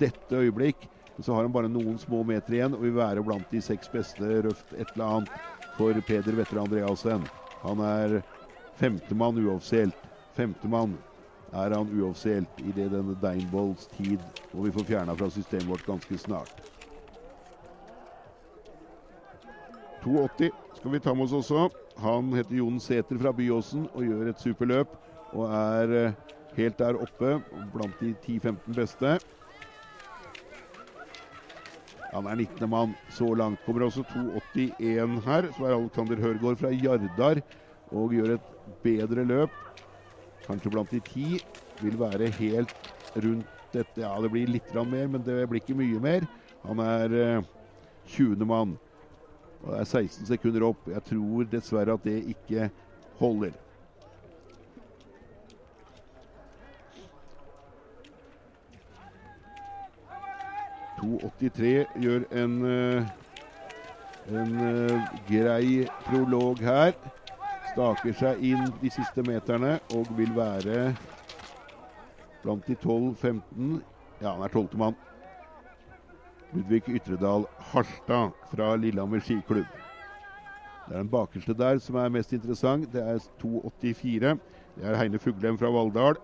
dette 0.00 0.44
øyeblikk. 0.44 0.84
Så 1.20 1.34
har 1.34 1.44
han 1.44 1.52
bare 1.52 1.68
noen 1.68 1.98
små 2.00 2.22
meter 2.26 2.56
igjen 2.56 2.76
og 2.76 2.84
vil 2.86 2.96
være 2.96 3.24
blant 3.24 3.50
de 3.52 3.60
seks 3.64 3.90
beste 3.92 4.24
røft 4.46 4.72
et 4.72 4.88
eller 4.94 5.18
annet 5.18 5.42
for 5.76 5.96
Peder 6.06 6.36
Vetter 6.38 6.62
Andreassen. 6.62 7.28
Han 7.64 7.82
er 7.84 8.20
femtemann 8.80 9.38
uoffisielt. 9.42 10.08
Femtemann 10.32 10.98
er 11.52 11.74
han 11.76 11.92
uoffisielt 11.92 12.62
i 12.62 12.72
denne 12.72 13.16
Deinbolls 13.20 13.88
tid, 13.92 14.24
og 14.54 14.66
vi 14.68 14.74
får 14.74 14.88
fjerna 14.94 15.16
fra 15.18 15.28
systemet 15.32 15.68
vårt 15.70 15.86
ganske 15.86 16.18
snart. 16.18 16.64
2,80 20.00 20.54
skal 20.78 20.94
vi 20.94 21.00
ta 21.04 21.12
med 21.14 21.28
oss 21.28 21.36
også. 21.36 21.68
Han 22.00 22.32
heter 22.32 22.56
Jon 22.56 22.80
Sæter 22.80 23.18
fra 23.20 23.34
Byåsen 23.36 23.84
og 23.92 24.06
gjør 24.06 24.30
et 24.30 24.40
superløp. 24.40 24.96
Og 25.36 25.52
er 25.52 26.14
helt 26.56 26.78
der 26.80 26.96
oppe 26.98 27.36
blant 27.72 28.00
de 28.00 28.14
10-15 28.16 28.74
beste. 28.74 29.18
Han 32.10 32.26
er 32.26 32.40
19. 32.42 32.70
mann 32.70 32.94
så 33.14 33.28
langt. 33.34 33.62
Kommer 33.66 33.86
også 33.86 34.02
2,81 34.10 35.20
her, 35.26 35.48
så 35.56 35.66
er 35.66 35.76
Alexander 35.76 36.16
Hørgaard 36.20 36.58
fra 36.58 36.72
Jardar 36.74 37.42
og 37.90 38.14
gjør 38.14 38.34
et 38.34 38.50
bedre 38.82 39.24
løp. 39.24 39.54
Kanskje 40.46 40.72
blant 40.74 40.90
de 40.90 41.00
ti. 41.06 41.38
Vil 41.80 41.96
være 42.00 42.28
helt 42.40 42.74
rundt 43.16 43.46
dette. 43.72 44.02
Ja, 44.02 44.12
det 44.20 44.30
blir 44.32 44.50
litt 44.50 44.74
mer, 44.74 45.06
men 45.08 45.22
det 45.24 45.48
blir 45.48 45.62
ikke 45.62 45.78
mye 45.78 46.02
mer. 46.02 46.26
Han 46.66 46.82
er 46.84 47.14
eh, 47.16 47.48
20. 48.06 48.44
mann. 48.44 48.76
Og 49.62 49.72
det 49.72 49.80
er 49.80 49.88
16 49.88 50.26
sekunder 50.28 50.66
opp. 50.66 50.88
Jeg 50.88 51.04
tror 51.06 51.48
dessverre 51.52 51.94
at 51.94 52.04
det 52.04 52.18
ikke 52.34 52.70
holder. 53.20 53.54
2,83 61.00 61.86
gjør 62.04 62.26
en, 62.42 62.56
en 64.38 64.52
grei 65.28 65.88
prolog 66.06 66.62
her. 66.64 66.94
Staker 67.70 68.16
seg 68.16 68.42
inn 68.50 68.70
de 68.80 68.90
siste 68.92 69.24
meterne 69.24 69.78
og 69.94 70.10
vil 70.18 70.32
være 70.36 70.90
blant 72.44 72.66
de 72.66 72.76
12-15. 72.76 73.80
Ja, 74.20 74.34
han 74.34 74.44
er 74.44 74.52
tolvtemann. 74.52 74.96
Ludvig 76.50 76.88
Ytredal 76.90 77.46
Harstad 77.70 78.34
fra 78.50 78.72
Lillehammer 78.76 79.22
skiklubb. 79.22 79.68
Det 80.88 80.96
er 80.96 81.04
den 81.04 81.12
bakerste 81.12 81.54
der 81.54 81.78
som 81.78 82.00
er 82.00 82.10
mest 82.10 82.32
interessant. 82.34 82.88
Det 82.90 83.02
er 83.02 83.20
2,84. 83.42 84.40
Det 84.74 84.88
er 84.88 84.98
Heine 84.98 85.20
Fuglem 85.22 85.58
fra 85.60 85.70
Valldal. 85.70 86.18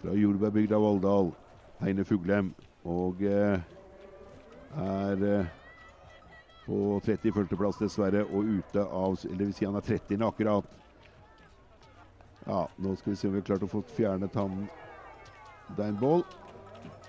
Fra 0.00 0.14
jordbærbygda 0.16 0.78
Valldal, 0.80 1.32
Heine 1.80 2.04
Fuglem. 2.04 2.54
Og 2.84 3.22
eh, 3.22 3.60
er 4.80 5.24
eh, 5.28 5.46
på 6.66 7.00
30 7.04 7.56
plass 7.56 7.80
dessverre, 7.80 8.24
og 8.24 8.44
ute 8.44 8.84
av 8.84 9.18
Eller 9.24 9.44
vil 9.44 9.54
si 9.54 9.64
han 9.66 9.76
er 9.76 9.86
30. 9.86 10.22
akkurat. 10.26 10.64
Ja, 12.46 12.66
nå 12.78 12.94
skal 12.96 13.12
vi 13.12 13.16
se 13.16 13.28
om 13.28 13.34
vi 13.34 13.40
har 13.42 13.48
klart 13.50 13.66
å 13.66 13.70
få 13.70 13.82
fjernet 13.96 14.34
han 14.34 14.64
Deinboll. 15.76 16.24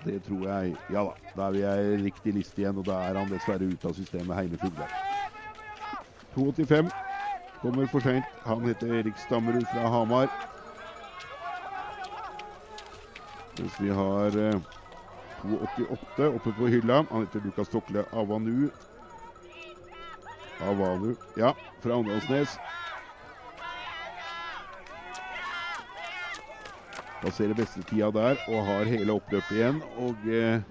Det 0.04 0.18
tror 0.26 0.44
jeg. 0.48 0.76
Ja 0.92 1.06
da, 1.06 1.14
da 1.36 1.46
er 1.46 1.54
vi 1.54 1.62
i 1.62 2.02
riktig 2.04 2.34
liste 2.36 2.60
igjen, 2.60 2.78
og 2.78 2.86
da 2.86 2.98
er 3.06 3.16
han 3.16 3.30
dessverre 3.30 3.70
ute 3.70 3.88
av 3.88 3.96
systemet 3.96 4.36
Heine 4.36 4.60
Fuglem. 4.60 4.98
2,85 6.34 6.92
kommer 7.62 7.86
for 7.86 8.04
seint. 8.04 8.26
Han 8.44 8.64
heter 8.66 8.92
Erik 9.00 9.18
Stammerud 9.22 9.64
fra 9.72 9.88
Hamar. 9.88 10.51
Mens 13.58 13.80
vi 13.80 13.90
har 13.92 14.36
eh, 14.38 14.60
2,88 15.42 16.28
oppe 16.28 16.52
på 16.52 16.68
hylla. 16.72 17.04
Han 17.10 17.26
heter 17.26 17.40
Lukas 17.44 17.68
Tokle 17.68 18.04
Avanu. 18.12 18.70
Avanu, 20.62 21.16
ja, 21.36 21.54
fra 21.82 21.96
Åndalsnes. 21.96 22.58
Passerer 27.22 27.54
bestetida 27.54 28.10
der 28.14 28.38
og 28.50 28.64
har 28.66 28.88
hele 28.90 29.14
oppløpet 29.18 29.58
igjen. 29.58 29.82
Og 30.00 30.26
eh, 30.26 30.62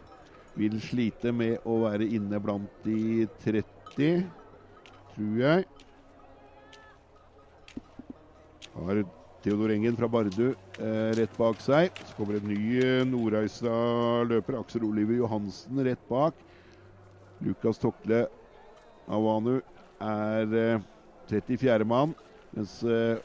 vil 0.57 0.81
slite 0.83 1.31
med 1.35 1.61
å 1.67 1.81
være 1.85 2.09
inne 2.17 2.41
blant 2.43 2.71
de 2.87 3.27
30, 3.45 4.25
tror 5.13 5.39
jeg. 5.45 5.67
Har 8.71 9.03
Theodor 9.41 9.71
Engen 9.73 9.97
fra 9.97 10.07
Bardu 10.11 10.51
eh, 10.51 11.11
rett 11.17 11.37
bak 11.37 11.61
seg. 11.63 11.97
Så 12.05 12.17
kommer 12.17 12.37
en 12.37 12.49
ny 12.51 12.77
eh, 12.83 13.01
Nordreisa-løper, 13.09 14.59
Aksel 14.59 14.85
Oliver 14.85 15.17
Johansen, 15.17 15.81
rett 15.85 16.03
bak. 16.09 16.37
Lukas 17.41 17.81
Tokle 17.81 18.27
Avanu 19.09 19.57
er 20.01 20.57
eh, 20.61 20.83
34. 21.31 21.87
mann, 21.89 22.13
mens 22.53 22.77
eh, 22.85 23.17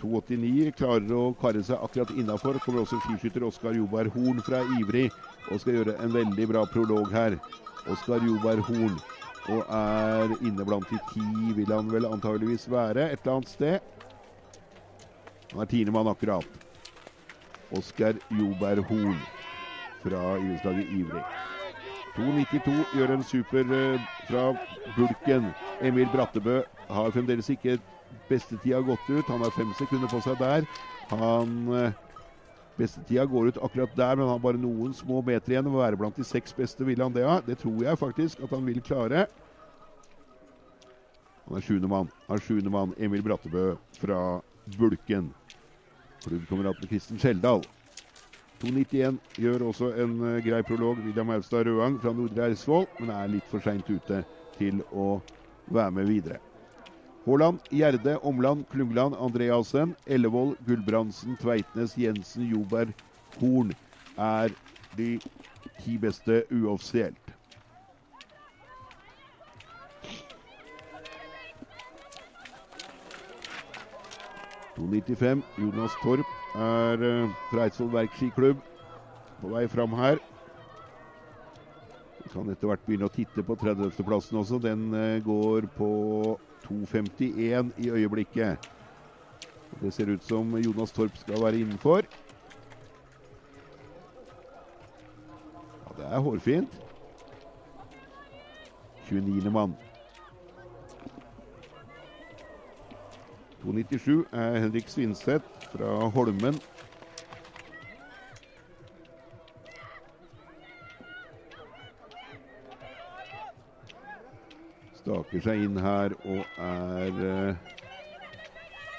289 0.00 0.72
klarer 0.74 1.12
å 1.14 1.28
karre 1.38 1.62
seg 1.62 1.78
akkurat 1.78 2.10
innafor. 2.18 2.58
Kommer 2.64 2.82
også 2.82 2.98
skiskytter 3.04 3.46
Oskar 3.46 3.76
Joberg 3.78 4.10
Horn 4.16 4.42
fra 4.42 4.64
Ivrig 4.80 5.06
og 5.52 5.62
skal 5.62 5.78
gjøre 5.78 5.94
en 6.02 6.16
veldig 6.16 6.48
bra 6.50 6.64
prolog 6.72 7.12
her. 7.14 7.38
Oskar 7.92 8.24
Joberg 8.26 8.66
Horn 8.66 8.98
og 9.48 9.62
er 9.72 10.34
inne 10.44 10.64
blant 10.66 10.90
de 10.90 10.98
ti, 11.12 11.22
vil 11.56 11.70
han 11.72 11.88
vel 11.92 12.04
antageligvis 12.08 12.66
være, 12.68 13.06
et 13.14 13.22
eller 13.22 13.38
annet 13.38 13.52
sted. 13.54 13.94
Han 15.52 15.62
er 15.64 15.70
tiendemann 15.70 16.10
akkurat. 16.10 16.64
Oskar 17.76 18.16
Joberg 18.32 18.84
Hoel 18.88 19.20
fra 20.02 20.22
idrettslaget 20.40 20.90
Ivrig. 20.96 21.24
2.92 22.16 22.96
gjør 22.96 23.14
en 23.14 23.24
super 23.24 23.70
uh, 23.70 24.08
fra 24.28 24.44
Bulken. 24.96 25.52
Emil 25.84 26.08
Brattebø 26.12 26.60
har 26.88 27.14
fremdeles 27.14 27.48
ikke 27.52 27.78
bestetida 28.28 28.80
gått 28.82 29.10
ut. 29.10 29.28
Han 29.28 29.44
har 29.44 29.54
fem 29.54 29.70
sekunder 29.78 30.10
på 30.10 30.20
seg 30.24 30.40
der. 30.42 30.66
Han 31.12 31.58
uh, 31.70 31.90
Bestetida 32.78 33.24
går 33.26 33.48
ut 33.50 33.56
akkurat 33.58 33.94
der, 33.96 34.16
men 34.16 34.28
han 34.28 34.36
har 34.36 34.42
bare 34.42 34.60
noen 34.62 34.92
små 34.94 35.18
meter 35.26 35.50
igjen. 35.50 35.66
Å 35.66 35.80
være 35.80 35.98
blant 35.98 36.18
de 36.18 36.26
seks 36.26 36.54
beste, 36.54 36.86
vil 36.86 37.02
han 37.02 37.14
det 37.14 37.24
ha? 37.26 37.40
Det 37.42 37.58
tror 37.58 37.80
jeg 37.82 37.98
faktisk 37.98 38.44
at 38.46 38.54
han 38.54 38.66
vil 38.68 38.78
klare. 38.86 39.24
Han 41.48 41.58
er 41.58 41.64
sjuendemann. 41.64 42.12
Han 42.28 42.38
er 42.38 42.44
sjuende 42.44 42.70
mann. 42.70 42.94
Emil 43.02 43.24
Brattebø 43.26 43.72
fra 43.98 44.20
Bulken. 44.76 45.32
Klubbkameraten 46.24 46.88
Kristen 46.90 47.18
Skjeldal. 47.18 47.64
2.91 48.62 49.18
gjør 49.38 49.68
også 49.68 49.92
en 50.02 50.16
uh, 50.20 50.38
grei 50.42 50.60
prolog. 50.66 50.98
William 51.06 51.30
Austad 51.30 51.68
Røang 51.68 52.00
fra 52.02 52.12
Nordre 52.12 52.48
Eidsvoll, 52.48 52.88
men 52.98 53.14
er 53.14 53.30
litt 53.30 53.46
for 53.50 53.62
seint 53.62 53.86
ute 53.88 54.24
til 54.58 54.82
å 54.90 55.20
være 55.70 55.94
med 55.94 56.10
videre. 56.10 56.40
Haaland, 57.28 57.60
Gjerde, 57.70 58.16
Omland, 58.26 58.64
Klungland, 58.72 59.14
Andreassen, 59.20 59.94
Ellevold, 60.06 60.56
Gulbrandsen, 60.66 61.36
Tveitnes, 61.38 61.94
Jensen, 61.98 62.48
Joberg, 62.48 62.94
Horn 63.38 63.74
er 64.16 64.54
de 64.96 65.18
ti 65.78 65.98
beste 66.00 66.42
uoffisielt. 66.50 67.27
Jonas 74.78 75.96
Torp 75.98 76.28
er 76.54 77.02
uh, 77.02 77.30
fra 77.50 77.64
Eidsvoll 77.66 77.90
Verkskiklubb 77.92 78.60
på 79.40 79.50
vei 79.52 79.66
fram 79.70 79.94
her. 79.98 80.20
Vi 82.22 82.30
kan 82.32 82.50
etter 82.50 82.70
hvert 82.70 82.84
begynne 82.86 83.08
å 83.08 83.14
titte 83.14 83.42
på 83.42 83.56
30.-plassen 83.58 84.38
også. 84.38 84.60
Den 84.62 84.88
uh, 84.94 85.18
går 85.24 85.66
på 85.74 85.90
2.51 86.68 87.72
i 87.78 87.90
øyeblikket. 87.90 88.58
Det 89.82 89.92
ser 89.94 90.14
ut 90.14 90.24
som 90.24 90.54
Jonas 90.58 90.94
Torp 90.94 91.16
skal 91.18 91.42
være 91.42 91.62
innenfor. 91.62 92.06
Ja, 95.82 95.98
det 95.98 96.06
er 96.06 96.24
hårfint. 96.24 96.80
29. 99.08 99.50
mann. 99.50 99.76
2,97 103.64 104.24
er 104.32 104.58
Henrik 104.58 104.88
Svinseth 104.88 105.44
fra 105.72 106.08
Holmen. 106.14 106.60
Staker 115.00 115.42
seg 115.42 115.64
inn 115.64 115.80
her 115.82 116.14
og 116.22 116.44
er 116.62 117.20
eh, 117.32 117.74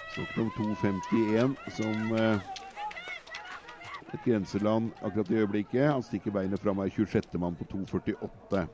Snakker 0.09 0.41
om 0.41 0.49
2,51 0.57 1.55
som 1.77 2.15
eh, 2.17 2.41
et 4.13 4.23
grenseland 4.25 4.91
akkurat 5.01 5.29
i 5.31 5.39
øyeblikket. 5.39 5.85
Han 5.87 6.03
stikker 6.03 6.33
beinet 6.35 6.59
fram, 6.59 6.81
er 6.81 6.89
26. 6.89 7.39
mann 7.39 7.55
på 7.55 7.67
2,48. 7.71 8.65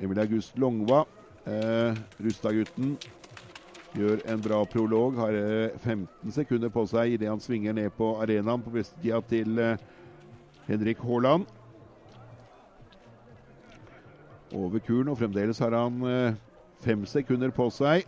Emil 0.00 0.18
August 0.20 0.58
Longva 0.60 1.04
Eh, 1.46 1.98
Rustad-gutten 2.18 2.96
gjør 3.94 4.22
en 4.26 4.40
bra 4.42 4.64
prolog. 4.66 5.14
Har 5.20 5.36
eh, 5.38 5.76
15 5.78 6.32
sekunder 6.34 6.72
på 6.74 6.82
seg 6.90 7.14
idet 7.14 7.30
han 7.30 7.42
svinger 7.42 7.76
ned 7.76 7.92
på 7.94 8.16
arenaen 8.22 8.64
på 8.64 8.72
bestetida 8.74 9.20
til 9.30 9.60
eh, 9.62 9.78
Henrik 10.66 10.98
Haaland. 11.06 11.46
Over 14.54 14.82
kuren, 14.82 15.08
og 15.12 15.18
fremdeles 15.18 15.58
har 15.62 15.74
han 15.74 16.02
eh, 16.10 16.34
fem 16.82 17.06
sekunder 17.06 17.54
på 17.54 17.68
seg. 17.70 18.06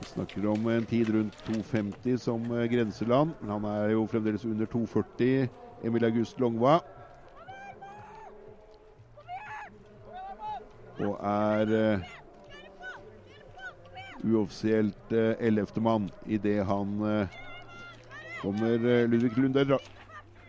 Vi 0.00 0.08
snakker 0.14 0.48
om 0.50 0.66
en 0.72 0.88
tid 0.88 1.12
rundt 1.12 1.36
2,50 1.50 2.16
som 2.16 2.48
eh, 2.56 2.64
grenseland. 2.72 3.36
Men 3.42 3.54
han 3.58 3.68
er 3.74 3.92
jo 3.92 4.08
fremdeles 4.08 4.48
under 4.48 4.72
2,40, 4.72 5.52
Emil 5.84 6.08
August 6.08 6.40
Longva. 6.40 6.80
Og 11.02 11.18
er 11.26 11.72
uh, 11.76 12.00
uoffisielt 14.22 15.14
ellevtemann 15.42 16.06
uh, 16.10 16.32
idet 16.32 16.62
han 16.68 16.94
uh, 17.02 17.38
kommer 18.42 19.06
Ludvig 19.10 19.36
Lunde 19.38 19.78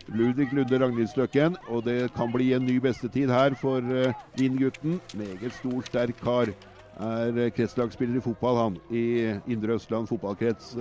Ludvig 0.08 0.50
Lunde 0.54 0.80
Ragnhildsløkken, 0.82 1.56
og 1.72 1.86
det 1.86 2.12
kan 2.16 2.32
bli 2.34 2.52
en 2.54 2.66
ny 2.68 2.78
bestetid 2.84 3.32
her 3.32 3.56
for 3.60 3.80
uh, 3.80 4.14
Vindgutten. 4.38 5.00
Meget 5.16 5.54
stor, 5.60 5.82
sterk 5.88 6.18
kar. 6.22 6.52
Er 6.94 7.50
kretslagsspiller 7.56 8.20
i 8.20 8.22
fotball, 8.22 8.60
han. 8.60 8.76
I 8.94 9.34
Indre 9.50 9.74
Østland 9.80 10.08
fotballkrets. 10.08 10.76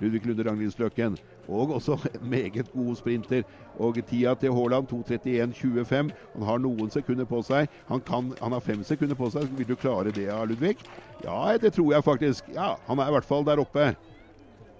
Ludvig 0.00 0.26
Lunde 0.26 0.48
Ragnhildsløkken. 0.48 1.18
Og 1.48 1.74
også 1.74 1.98
meget 2.34 2.72
god 2.72 2.96
sprinter. 2.96 3.42
Og 3.78 3.98
tida 4.08 4.34
til 4.34 4.52
Haaland 4.54 4.88
2.31,25. 4.92 5.94
Han 6.34 6.46
har 6.48 6.58
noen 6.58 6.90
sekunder 6.90 7.28
på 7.28 7.42
seg. 7.42 7.68
Han, 7.88 8.00
kan, 8.00 8.32
han, 8.40 8.52
har 8.52 8.64
fem 8.64 8.84
sekunder 8.84 9.18
på 9.18 9.30
seg. 9.34 9.48
Vil 9.58 9.68
du 9.68 9.76
klare 9.76 10.14
det, 10.14 10.28
Ludvig? 10.48 10.76
Ja, 11.24 11.56
det 11.60 11.72
tror 11.72 11.92
jeg 11.92 12.04
faktisk. 12.04 12.48
Ja, 12.54 12.74
Han 12.86 12.98
er 12.98 13.08
i 13.08 13.16
hvert 13.16 13.28
fall 13.28 13.44
der 13.44 13.60
oppe. 13.62 13.94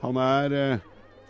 Han 0.05 0.17
er, 0.21 0.81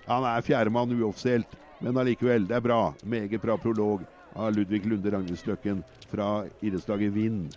han 0.06 0.24
er 0.27 0.43
fjerdemann 0.43 0.97
uoffisielt, 0.98 1.52
men 1.81 1.98
allikevel, 1.98 2.48
det 2.48 2.56
er 2.56 2.65
bra. 2.65 2.81
Meget 3.05 3.40
bra 3.40 3.56
prolog 3.56 4.02
av 4.35 4.51
Ludvig 4.56 4.82
Lunde 4.86 5.12
Ragnhildsløkken 5.15 5.85
fra 6.11 6.44
idrettslaget 6.61 7.15
Vind 7.15 7.55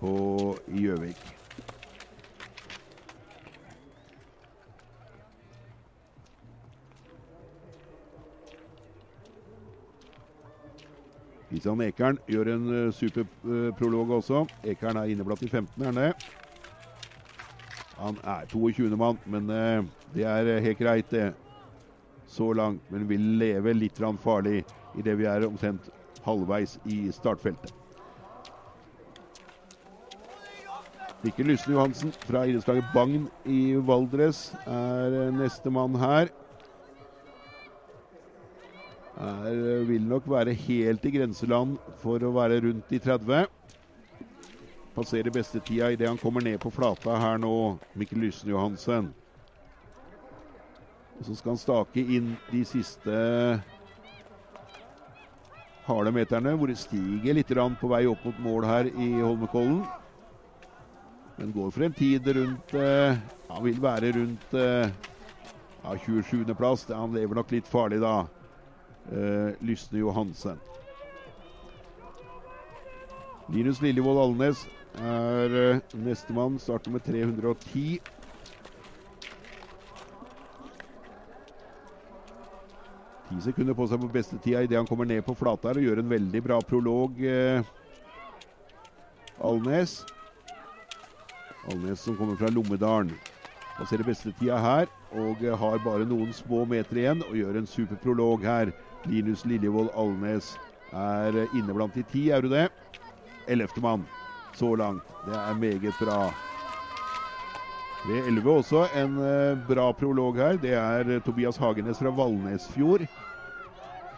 på 0.00 0.56
Gjøvik. 0.66 1.41
Kristian 11.52 11.82
Ekern 11.84 12.16
gjør 12.32 12.48
en 12.54 12.68
uh, 12.72 12.92
superprolog 12.96 14.08
uh, 14.08 14.16
også. 14.22 14.46
Ekern 14.72 14.96
er 14.96 15.10
inneblatt 15.12 15.42
i 15.44 15.50
15, 15.50 15.82
er 15.82 15.90
han 15.90 15.98
det? 16.00 16.30
Han 17.98 18.16
er 18.24 18.46
22. 18.48 18.88
mann, 18.96 19.20
men 19.28 19.52
uh, 19.52 19.84
det 20.14 20.24
er 20.24 20.64
helt 20.64 20.80
greit, 20.80 21.12
det. 21.12 21.34
Så 22.24 22.54
langt. 22.56 22.80
Men 22.88 23.04
vil 23.10 23.20
leve 23.36 23.76
litt 23.76 24.00
farlig 24.22 24.62
idet 24.96 25.18
vi 25.18 25.28
er 25.28 25.44
omtrent 25.44 25.90
halvveis 26.24 26.78
i 26.88 27.04
startfeltet. 27.12 27.74
Mikkel 31.22 31.52
Lysne 31.52 31.76
Johansen 31.76 32.14
fra 32.24 32.46
idrettslaget 32.48 32.88
Bagn 32.94 33.28
i 33.44 33.74
Valdres 33.76 34.54
er 34.64 35.30
neste 35.36 35.70
mann 35.70 36.00
her. 36.00 36.32
Er, 39.20 39.84
vil 39.84 40.04
nok 40.08 40.24
være 40.30 40.54
helt 40.56 41.04
i 41.04 41.10
grenseland 41.12 41.76
for 42.00 42.22
å 42.24 42.32
være 42.32 42.62
rundt 42.64 42.88
de 42.88 43.00
30. 43.02 43.44
Passerer 44.96 45.32
bestetida 45.32 45.90
idet 45.92 46.08
han 46.08 46.20
kommer 46.20 46.44
ned 46.44 46.58
på 46.60 46.72
flata 46.72 47.18
her 47.20 47.38
nå, 47.40 47.76
Mikkel 47.96 48.24
Lysen 48.24 48.50
Johansen. 48.52 49.12
Og 51.18 51.28
Så 51.28 51.36
skal 51.36 51.52
han 51.52 51.60
stake 51.60 52.02
inn 52.16 52.32
de 52.50 52.64
siste 52.66 53.14
harde 55.86 56.12
meterne, 56.14 56.56
hvor 56.56 56.70
det 56.72 56.80
stiger 56.80 57.36
litt 57.36 57.52
på 57.52 57.88
vei 57.92 58.06
opp 58.06 58.24
mot 58.24 58.38
mål 58.40 58.64
her 58.64 58.88
i 58.88 59.12
Holmenkollen. 59.20 59.82
Men 61.36 61.52
går 61.52 61.70
for 61.70 61.84
en 61.84 61.92
tid 61.96 62.26
rundt 62.36 62.74
eh, 62.74 63.16
Han 63.48 63.64
vil 63.64 63.80
være 63.80 64.12
rundt 64.12 64.52
Ja, 64.52 65.96
27.-plass. 65.96 66.86
Han 66.92 67.14
lever 67.16 67.34
nok 67.34 67.50
litt 67.50 67.66
farlig 67.66 67.98
da. 68.00 68.26
Eh, 69.10 69.54
Lysne 69.60 69.98
Johansen. 69.98 70.60
Linus 73.52 73.80
Lillevold 73.82 74.20
Alnes 74.22 74.66
er 75.02 75.56
eh, 75.60 75.80
nestemann. 75.98 76.60
Med 76.86 77.04
310. 77.04 77.98
Ti 83.32 83.40
sekunder 83.40 83.74
på 83.74 83.86
seg 83.88 84.00
på 84.00 84.10
bestetida 84.12 84.62
idet 84.62 84.76
han 84.76 84.88
kommer 84.88 85.08
ned 85.08 85.24
på 85.24 85.34
flata 85.36 85.70
her 85.70 85.80
og 85.80 85.86
gjør 85.88 86.02
en 86.02 86.10
veldig 86.12 86.42
bra 86.44 86.60
prolog. 86.60 87.20
Eh, 87.20 87.64
Alnes. 89.42 90.02
Alnes 91.72 92.00
som 92.00 92.16
kommer 92.16 92.36
fra 92.36 92.50
Lommedalen. 92.52 93.14
Passerer 93.78 94.06
bestetida 94.06 94.58
her 94.60 94.88
og 95.16 95.42
eh, 95.44 95.56
har 95.58 95.84
bare 95.84 96.08
noen 96.08 96.32
små 96.36 96.64
meter 96.68 97.00
igjen 97.00 97.24
og 97.26 97.36
gjør 97.36 97.60
en 97.60 97.68
super 97.68 98.00
prolog 98.00 98.44
her. 98.46 98.72
Linus 99.08 99.44
Liljevold 99.44 99.90
Alnes 99.98 100.54
er 100.92 101.44
inne 101.50 101.74
blant 101.74 101.94
de 101.96 102.04
ti, 102.06 102.28
er 102.30 102.42
du 102.44 102.50
det? 102.52 102.68
Ellevtemann 103.50 104.06
så 104.54 104.74
langt. 104.76 105.04
Det 105.24 105.34
er 105.34 105.54
meget 105.58 105.98
bra. 105.98 106.32
3.11 108.02 108.48
også. 108.50 108.86
En 108.98 109.18
eh, 109.22 109.58
bra 109.68 109.92
prolog 109.94 110.36
her. 110.36 110.58
Det 110.60 110.74
er 110.74 111.08
eh, 111.08 111.22
Tobias 111.22 111.56
Hagenes 111.56 111.98
fra 112.02 112.10
Valnesfjord 112.10 113.06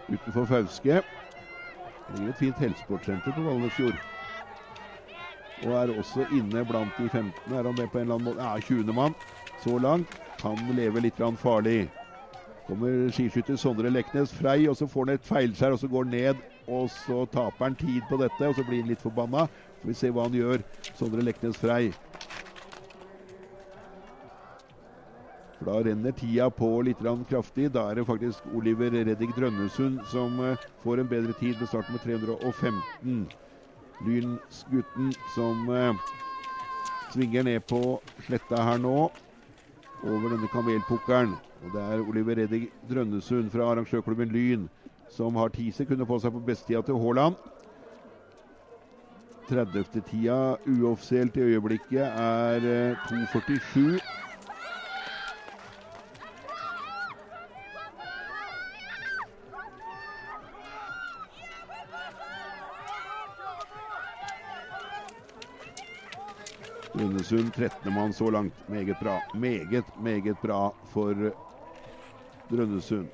utenfor 0.09 0.49
Fauske. 0.49 1.03
Det 2.07 2.19
ligger 2.19 2.35
et 2.35 2.41
fint 2.41 2.61
helsesportsenter 2.61 3.33
på 3.33 3.45
Valnesfjord. 3.45 4.01
Og 5.65 5.77
er 5.79 5.93
også 5.93 6.27
inne 6.29 6.65
blant 6.69 6.97
de 6.99 7.09
15. 7.09 7.53
Er 7.53 7.65
han 7.65 7.77
med 7.77 7.93
på 7.93 8.01
en 8.01 8.09
eller 8.09 8.19
annen 8.19 8.29
måte? 8.29 8.45
Ja, 8.45 8.61
20. 8.61 8.93
mann 8.93 9.15
så 9.57 9.79
langt. 9.79 10.19
Kan 10.41 10.67
leve 10.77 11.01
litt 11.01 11.21
farlig. 11.39 11.93
Kommer 12.65 13.11
skiskytter 13.13 13.59
Sondre 13.61 13.91
Leknes 13.93 14.33
Frei, 14.33 14.65
og 14.69 14.77
så 14.79 14.87
får 14.89 15.05
han 15.05 15.19
et 15.19 15.27
feilskjær 15.29 15.75
og 15.77 15.81
så 15.83 15.89
går 15.93 16.07
han 16.07 16.15
ned. 16.17 16.45
Og 16.65 16.89
så 16.91 17.27
taper 17.29 17.67
han 17.67 17.77
tid 17.77 18.01
på 18.09 18.17
dette, 18.23 18.49
og 18.49 18.55
så 18.57 18.65
blir 18.65 18.81
han 18.81 18.89
litt 18.89 19.05
forbanna. 19.05 19.45
Får 19.83 19.91
vi 19.91 19.97
se 19.99 20.13
hva 20.15 20.25
han 20.25 20.39
gjør, 20.39 20.65
Sondre 20.97 21.25
Leknes 21.27 21.61
Frei. 21.61 21.91
For 25.59 25.69
Da 25.69 25.83
renner 25.85 26.13
tida 26.13 26.51
på 26.51 26.71
litt 26.83 26.99
kraftig. 27.29 27.73
Da 27.73 27.91
er 27.91 27.95
det 27.95 28.07
faktisk 28.07 28.43
Oliver 28.55 28.91
Reddik 28.91 29.37
Drønnesund 29.37 30.01
som 30.11 30.41
eh, 30.41 30.57
får 30.83 31.01
en 31.01 31.09
bedre 31.09 31.33
tid 31.33 31.61
med 31.61 31.69
starten 31.69 31.93
med 31.93 32.01
315. 32.01 33.29
Lynsgutten 34.05 35.13
som 35.35 35.69
eh, 35.69 35.95
svinger 37.13 37.45
ned 37.45 37.61
på 37.69 38.01
sletta 38.27 38.65
her 38.65 38.79
nå, 38.79 39.11
over 40.05 40.29
denne 40.33 40.49
kamelpukkelen. 40.49 41.37
Og 41.65 41.73
Det 41.73 41.83
er 41.83 42.09
Oliver 42.09 42.37
Reddik 42.37 42.73
Drønnesund 42.91 43.51
fra 43.51 43.71
arrangørklubben 43.73 44.29
Lyn 44.29 44.69
som 45.15 45.37
har 45.37 45.53
ti 45.55 45.71
sekunder 45.71 46.07
på 46.09 46.19
seg 46.21 46.33
på 46.35 46.43
besttida 46.45 46.83
til 46.83 46.99
Haaland. 46.99 47.37
30-tida 49.45 50.57
uoffisielt 50.73 51.37
i 51.37 51.45
øyeblikket 51.53 52.01
er 52.03 52.65
eh, 52.65 53.09
2.47. 53.11 54.01
Lundesund 66.95 67.53
13. 67.53 67.93
mann 67.93 68.13
så 68.13 68.31
langt. 68.31 68.69
Meget 68.69 68.97
bra. 69.03 69.19
Meget, 69.35 69.85
meget 70.03 70.37
bra 70.43 70.71
for 70.93 71.15
Drønnesund. 72.55 73.09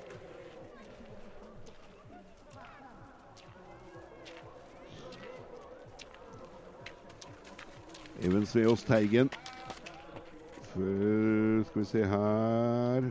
Even 8.21 8.45
Sveås 8.47 8.85
Teigen. 8.85 9.31
Før 10.75 11.65
Skal 11.65 11.81
vi 11.81 11.85
se 11.85 12.05
her 12.05 13.07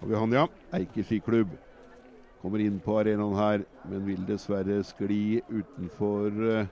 Har 0.00 0.06
vi 0.06 0.14
han, 0.14 0.32
ja. 0.32 0.46
Eiker 0.74 1.06
skiklubb. 1.06 1.54
Kommer 2.42 2.62
inn 2.64 2.80
på 2.80 2.96
arenaen 2.98 3.36
her, 3.36 3.64
men 3.88 4.06
vil 4.08 4.22
dessverre 4.26 4.80
skli 4.88 5.42
utenfor 5.52 6.38
eh, 6.48 6.70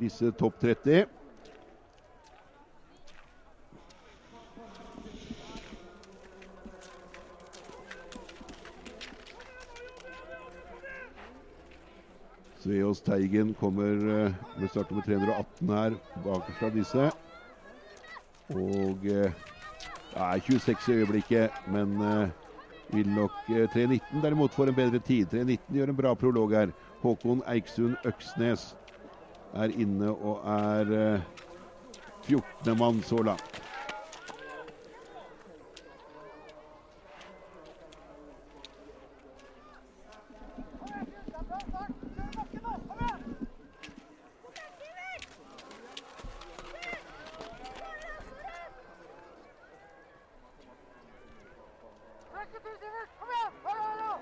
disse 0.00 0.32
topp 0.34 0.58
30. 0.60 1.06
Sveås 12.68 13.00
Teigen 13.00 13.54
kommer 13.54 13.94
eh, 14.24 14.32
med 14.60 14.70
startnummer 14.70 15.02
318 15.06 15.70
her, 15.72 15.94
bakerst 16.24 16.64
av 16.66 16.74
disse. 16.76 17.06
Og 18.52 19.06
eh, 19.08 19.38
det 20.12 20.26
er 20.26 20.42
26 20.44 20.88
i 20.92 20.96
øyeblikket, 20.98 21.62
men 21.72 21.94
eh, 22.04 22.34
vil 22.92 23.08
nok 23.08 23.38
eh, 23.48 23.64
3.19 23.72 24.20
derimot 24.20 24.52
får 24.52 24.68
en 24.68 24.76
bedre 24.82 25.00
tid. 25.00 25.32
3.19 25.32 25.78
gjør 25.78 25.94
en 25.94 26.00
bra 26.02 26.12
prolog 26.14 26.52
her. 26.58 26.74
Håkon 27.00 27.40
Eiksund 27.48 27.96
Øksnes 28.04 28.74
er 29.56 29.72
inne 29.80 30.12
og 30.12 30.44
er 30.58 30.92
eh, 30.98 31.32
14. 32.28 32.76
mann 32.76 33.00
så 33.00 33.22
langt. 33.30 33.62
Trekke 52.38 52.58
til, 52.64 52.74
Sivert! 52.80 53.10
Kom 53.20 53.28
igjen! 53.34 53.52
Hallo, 53.64 53.82
hallo! 53.90 54.12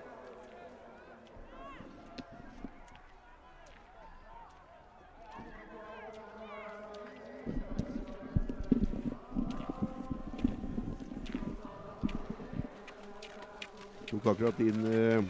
Tok 14.07 14.27
akkurat 14.33 14.59
inn 14.63 14.87
eh, 14.87 15.23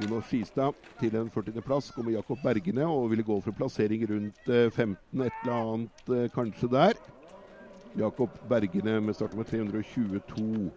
Jonas 0.00 0.13
Skistad 0.28 0.72
til 1.00 1.16
en 1.16 1.30
40.-plass. 1.30 1.90
Kommer 1.94 2.12
Jakob 2.12 2.38
Bergene 2.42 2.86
og 2.86 3.10
ville 3.10 3.24
gå 3.24 3.40
for 3.40 3.52
plassering 3.56 4.04
rundt 4.10 4.48
eh, 4.48 4.70
15, 4.70 5.20
et 5.20 5.32
eller 5.44 5.54
annet 5.54 6.10
eh, 6.16 6.30
kanskje 6.34 6.68
der. 6.72 6.98
Jakob 7.98 8.30
Bergene 8.48 9.00
med 9.00 9.14
startnummer 9.14 9.44
322 9.44 10.70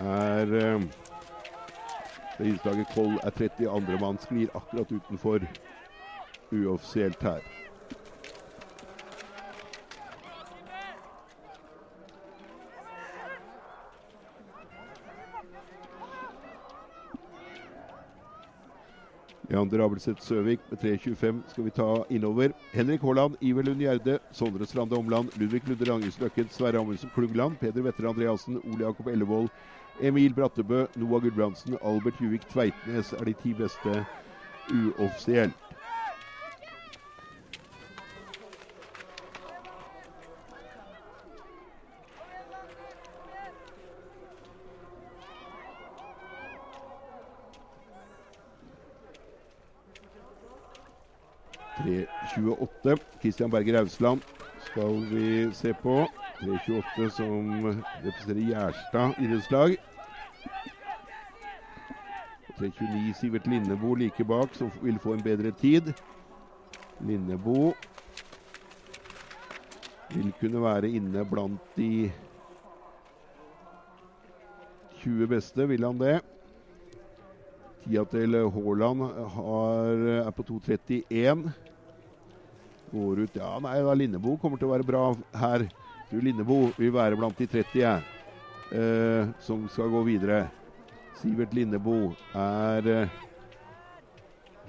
er 0.00 0.54
eh, 0.62 0.82
Det 2.38 2.46
innslaget 2.46 2.86
Koll 2.94 3.18
er 3.22 3.30
32. 3.30 3.98
mann, 4.00 4.18
sklir 4.22 4.48
akkurat 4.54 4.92
utenfor 4.92 5.42
uoffisielt 6.52 7.22
her. 7.22 7.42
Leander 19.58 19.84
Abelseth 19.84 20.22
Søvik 20.22 20.60
med 20.70 20.78
3.25 20.78 21.40
skal 21.50 21.64
vi 21.64 21.70
ta 21.70 22.04
innover. 22.10 22.52
Henrik 22.72 23.02
Haaland, 23.02 23.34
Iver 23.40 23.62
Lund 23.62 23.80
Gjerde, 23.80 24.18
Sondre 24.32 24.66
Strande 24.66 24.96
Omland, 24.96 25.28
Ludvig 25.36 25.62
Ludde 25.66 25.84
Langesen 25.84 26.22
Løkken, 26.22 26.48
Sverre 26.50 26.78
Amundsen 26.78 27.10
Klungland, 27.14 27.56
Peder 27.58 27.82
Vetter 27.82 28.08
Andreassen, 28.08 28.60
Ole 28.64 28.84
Jakob 28.84 29.06
Ellevold, 29.06 29.48
Emil 30.00 30.34
Brattebø, 30.34 30.86
Noah 30.96 31.22
Gudbrandsen, 31.22 31.78
Albert 31.82 32.20
Juvik 32.20 32.46
Tveitnes 32.52 33.12
er 33.12 33.24
de 33.24 33.34
ti 33.42 33.54
beste 33.54 34.04
uoffisielt. 34.70 35.67
Tre 52.38 52.44
28. 52.46 52.98
Christian 53.18 53.50
Berger 53.50 53.80
Ausland 53.80 54.20
skal 54.62 55.00
vi 55.10 55.50
se 55.54 55.72
på. 55.74 56.06
3.28 56.38 57.08
som 57.10 57.48
representerer 58.04 58.44
Gjerstad 58.46 59.18
idrettslag. 59.18 59.74
3.29 62.60 63.12
Sivert 63.18 63.46
Linnebo 63.50 63.94
like 63.98 64.22
bak, 64.24 64.54
som 64.54 64.70
vil 64.82 65.00
få 65.02 65.16
en 65.16 65.24
bedre 65.24 65.50
tid. 65.50 65.90
Linnebo 67.02 67.72
vil 70.14 70.30
kunne 70.38 70.62
være 70.62 70.90
inne 70.94 71.24
blant 71.26 71.74
de 71.74 72.12
20 75.02 75.26
beste, 75.26 75.66
vil 75.66 75.86
han 75.90 75.98
det? 75.98 76.20
Tida 77.82 78.06
til 78.14 78.38
Haaland 78.46 79.08
er 80.22 80.30
på 80.38 80.46
2.31. 80.52 81.50
Går 82.90 83.20
ut 83.20 83.36
Ja, 83.36 83.58
nei, 83.60 83.80
Lindebo 84.00 84.36
kommer 84.40 84.60
til 84.60 84.68
å 84.68 84.72
være 84.72 84.86
bra 84.86 85.02
her. 85.36 85.66
Du, 86.08 86.16
Lindebo 86.24 86.72
vil 86.78 86.94
være 86.94 87.18
blant 87.20 87.36
de 87.36 87.46
30 87.50 87.82
jeg, 87.82 88.04
eh, 88.72 89.28
som 89.44 89.66
skal 89.68 89.92
gå 89.92 90.02
videre. 90.08 90.46
Sivert 91.18 91.52
Lindebo 91.52 92.14
er 92.32 92.88
eh, 92.94 93.16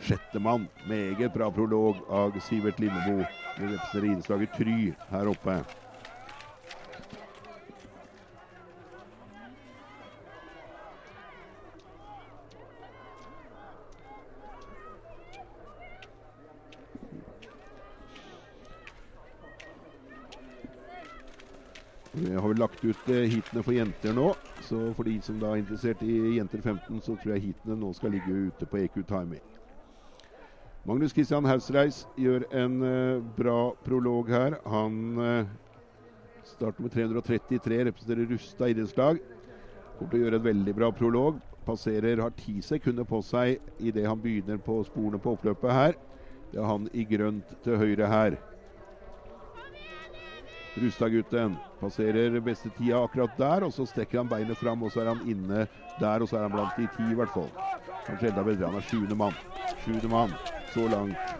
sjettemann. 0.04 0.68
Meget 0.84 1.32
bra 1.32 1.48
prolog 1.54 2.04
av 2.12 2.36
Sivert 2.44 2.80
Lindebo. 2.80 3.24
Det 3.56 3.74
representerer 3.74 4.12
innslaget 4.14 4.56
Try 4.56 4.80
her 5.12 5.32
oppe. 5.32 5.62
Vi 22.20 22.36
har 22.50 22.56
vel 22.56 22.64
lagt 22.64 22.84
ut 22.84 23.10
eh, 23.14 23.30
heatene 23.30 23.64
for 23.64 23.76
jenter 23.76 24.16
nå. 24.16 24.34
Så 24.66 24.80
for 24.98 25.06
de 25.06 25.20
som 25.22 25.38
da 25.42 25.54
er 25.54 25.62
interessert 25.62 26.02
i 26.06 26.38
jenter 26.40 26.62
15, 26.64 27.02
så 27.06 27.16
tror 27.20 27.36
jeg 27.36 27.50
heatene 27.50 27.78
nå 27.78 27.92
skal 27.94 28.14
ligge 28.16 28.50
ute 28.50 28.70
på 28.70 28.82
EQ 28.82 29.02
Timing. 29.10 29.44
Magnus 30.88 31.14
Christian 31.14 31.46
Hausreis 31.46 32.06
gjør 32.18 32.48
en 32.56 32.80
uh, 32.82 33.22
bra 33.38 33.74
prolog 33.86 34.32
her. 34.32 34.56
Han 34.66 35.20
uh, 35.20 35.52
starter 36.48 36.82
med 36.82 36.96
333, 36.96 37.84
representerer 37.92 38.32
Rusta 38.32 38.72
idrettslag. 38.72 39.22
Kommer 40.00 40.14
til 40.14 40.22
å 40.22 40.26
gjøre 40.26 40.42
en 40.42 40.48
veldig 40.50 40.76
bra 40.80 40.92
prolog. 40.96 41.42
Passerer, 41.68 42.24
har 42.24 42.34
ti 42.34 42.58
sekunder 42.66 43.06
på 43.06 43.20
seg 43.22 43.60
idet 43.78 44.08
han 44.08 44.22
begynner 44.24 44.58
på 44.64 44.80
sporene 44.88 45.22
på 45.22 45.36
oppløpet 45.38 45.76
her. 45.76 46.00
Det 46.50 46.58
er 46.58 46.66
han 46.72 46.90
i 46.98 47.06
grønt 47.06 47.52
til 47.62 47.78
høyre 47.78 48.10
her. 48.10 48.40
Rustad-gutten 50.80 51.58
passerer 51.80 52.40
beste 52.44 52.72
tida 52.72 53.02
akkurat 53.04 53.34
der, 53.40 53.66
og 53.68 53.74
så 53.76 53.86
strekker 53.88 54.22
han 54.22 54.30
beinet 54.32 54.60
fram, 54.60 54.84
og 54.84 54.94
så 54.94 55.04
er 55.04 55.12
han 55.12 55.24
inne 55.24 55.66
der, 56.00 56.24
og 56.24 56.30
så 56.30 56.40
er 56.40 56.48
han 56.48 56.54
blant 56.54 56.76
de 56.78 56.88
ti, 56.88 57.10
i 57.12 57.18
hvert 57.18 57.34
fall. 57.34 57.52
Kanskje 58.08 58.32
enda 58.32 58.44
bedre. 58.46 58.70
Han 58.70 58.80
er 58.80 58.86
sjuende 58.86 59.18
mann. 59.18 59.38
Sjuende 59.84 60.12
mann 60.12 60.38
så 60.72 60.88
langt. 60.92 61.36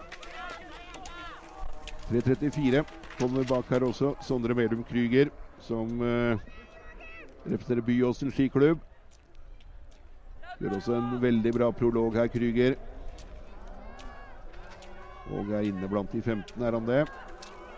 3.34 2.10 2.84
kommer 3.18 3.46
bak 3.46 3.70
her 3.70 3.86
også. 3.86 4.14
Sondre 4.24 4.54
Melum 4.58 4.82
Krüger, 4.86 5.30
som 5.62 6.00
uh, 6.02 6.38
representerer 7.46 7.86
Byåsen 7.86 8.32
skiklubb. 8.34 8.82
Gjør 10.60 10.76
også 10.76 10.98
en 10.98 11.14
veldig 11.22 11.54
bra 11.56 11.70
prolog 11.72 12.18
her, 12.18 12.28
Krüger. 12.28 12.76
Og 15.30 15.52
er 15.54 15.70
inne 15.70 15.88
blant 15.88 16.10
de 16.12 16.20
15, 16.22 16.62
er 16.62 16.76
han 16.76 16.88
det? 16.88 17.04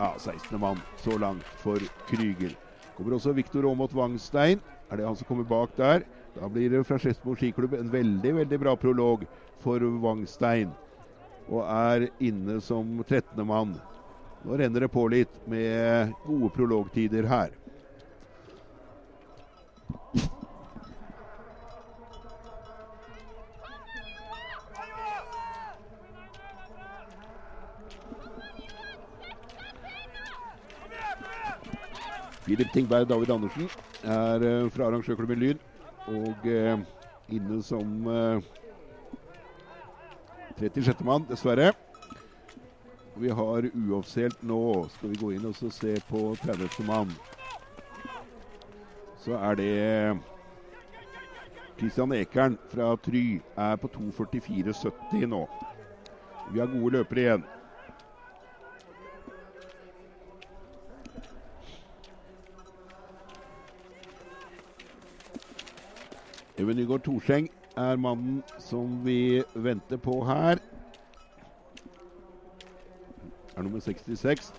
Ja, 0.03 0.15
16. 0.19 0.61
mann 0.61 0.81
så 0.97 1.19
langt 1.19 1.45
for 1.45 1.79
Krüger. 2.09 2.57
Kommer 2.97 3.15
også 3.15 3.31
Viktor 3.33 3.69
Aamodt 3.69 3.93
Wangstein. 3.95 4.59
Er 4.91 4.99
det 4.99 5.05
han 5.07 5.15
som 5.17 5.29
kommer 5.29 5.47
bak 5.47 5.77
der? 5.77 6.03
Da 6.35 6.49
blir 6.51 6.73
det 6.73 6.81
fra 6.89 6.99
Skedsmo 6.99 7.37
skiklubb 7.39 7.77
en 7.79 7.93
veldig 7.93 8.33
veldig 8.41 8.59
bra 8.65 8.73
prolog 8.75 9.23
for 9.63 9.79
Wangstein. 10.03 10.73
Og 11.47 11.63
er 11.63 12.09
inne 12.19 12.59
som 12.59 12.99
13. 13.05 13.47
mann. 13.47 13.77
Nå 14.43 14.59
renner 14.59 14.89
det 14.89 14.91
på 14.91 15.07
litt 15.07 15.39
med 15.47 16.11
gode 16.27 16.51
prologtider 16.59 17.31
her. 17.31 17.55
Filip 32.43 32.73
Tingberg 32.75 33.07
David 33.09 33.31
Andersen 33.31 33.69
er 34.03 34.43
uh, 34.43 34.71
fra 34.73 34.89
arrangørklubben 34.89 35.39
Lyd. 35.39 35.63
og 36.07 36.47
uh, 36.47 36.81
inne 37.31 37.63
som 37.63 38.07
uh, 38.07 38.43
36. 40.59 41.05
mann, 41.05 41.27
dessverre. 41.31 41.73
Vi 43.17 43.29
har 43.29 43.69
uoffisielt 43.75 44.43
nå. 44.43 44.89
Skal 44.97 45.13
vi 45.13 45.21
gå 45.21 45.31
inn 45.37 45.47
og 45.47 45.57
se 45.57 45.95
på 46.09 46.37
30. 46.43 46.69
mann. 46.87 47.13
Så 49.23 49.37
er 49.39 49.55
det 49.55 49.73
Kristian 51.79 52.13
Ekern 52.13 52.59
fra 52.73 52.97
Try. 52.97 53.41
Er 53.57 53.77
på 53.77 53.89
2.44,70 53.89 55.27
nå. 55.27 55.47
Vi 56.53 56.59
har 56.59 56.67
gode 56.67 56.97
løpere 56.99 57.21
igjen. 57.21 57.45
Even 66.63 66.77
Nygaard 66.79 67.03
Torseng 67.03 67.49
er 67.75 67.97
mannen 67.99 68.45
som 68.63 69.01
vi 69.03 69.43
venter 69.59 69.99
på 69.99 70.21
her. 70.29 70.61
Er 73.57 73.67
nummer 73.67 73.83
66. 73.83 74.53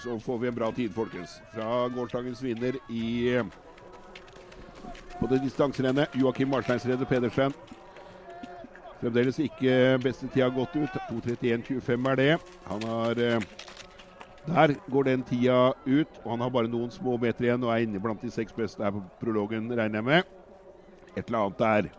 Så 0.00 0.18
får 0.18 0.38
vi 0.38 0.48
en 0.48 0.54
bra 0.54 0.72
tid, 0.72 0.90
folkens. 0.98 1.42
Fra 1.54 1.86
gårsdagens 1.94 2.42
vinner 2.42 2.82
i 2.88 3.38
på 5.30 5.36
det 5.36 5.46
distanserennet. 5.46 6.10
Joakim 6.18 6.48
Marsteinsrede 6.50 7.06
Pedersen. 7.06 7.52
Fremdeles 8.98 9.38
ikke 9.38 9.74
beste 10.02 10.26
tida 10.26 10.48
gått 10.50 10.74
ut. 10.74 10.96
2.31,25 11.06 12.08
er 12.10 12.18
det. 12.18 12.32
Han 12.66 12.82
har 12.90 13.20
eh, 13.22 13.46
Der 14.46 14.74
går 14.90 15.06
den 15.06 15.22
tida 15.22 15.72
ut, 15.86 16.18
og 16.24 16.30
han 16.32 16.40
har 16.40 16.50
bare 16.50 16.72
noen 16.72 16.90
små 16.90 17.14
meter 17.20 17.46
igjen 17.46 17.62
og 17.62 17.70
er 17.70 17.84
inne 17.84 18.00
blant 18.02 18.22
de 18.24 18.30
seks 18.32 18.56
beste 18.56 18.82
her 18.82 18.90
på 18.90 19.04
prologen, 19.20 19.70
regner 19.70 20.00
jeg 20.00 20.08
med. 20.08 20.34
Et 21.14 21.22
eller 21.26 21.38
annet 21.44 21.58
der. 21.60 21.90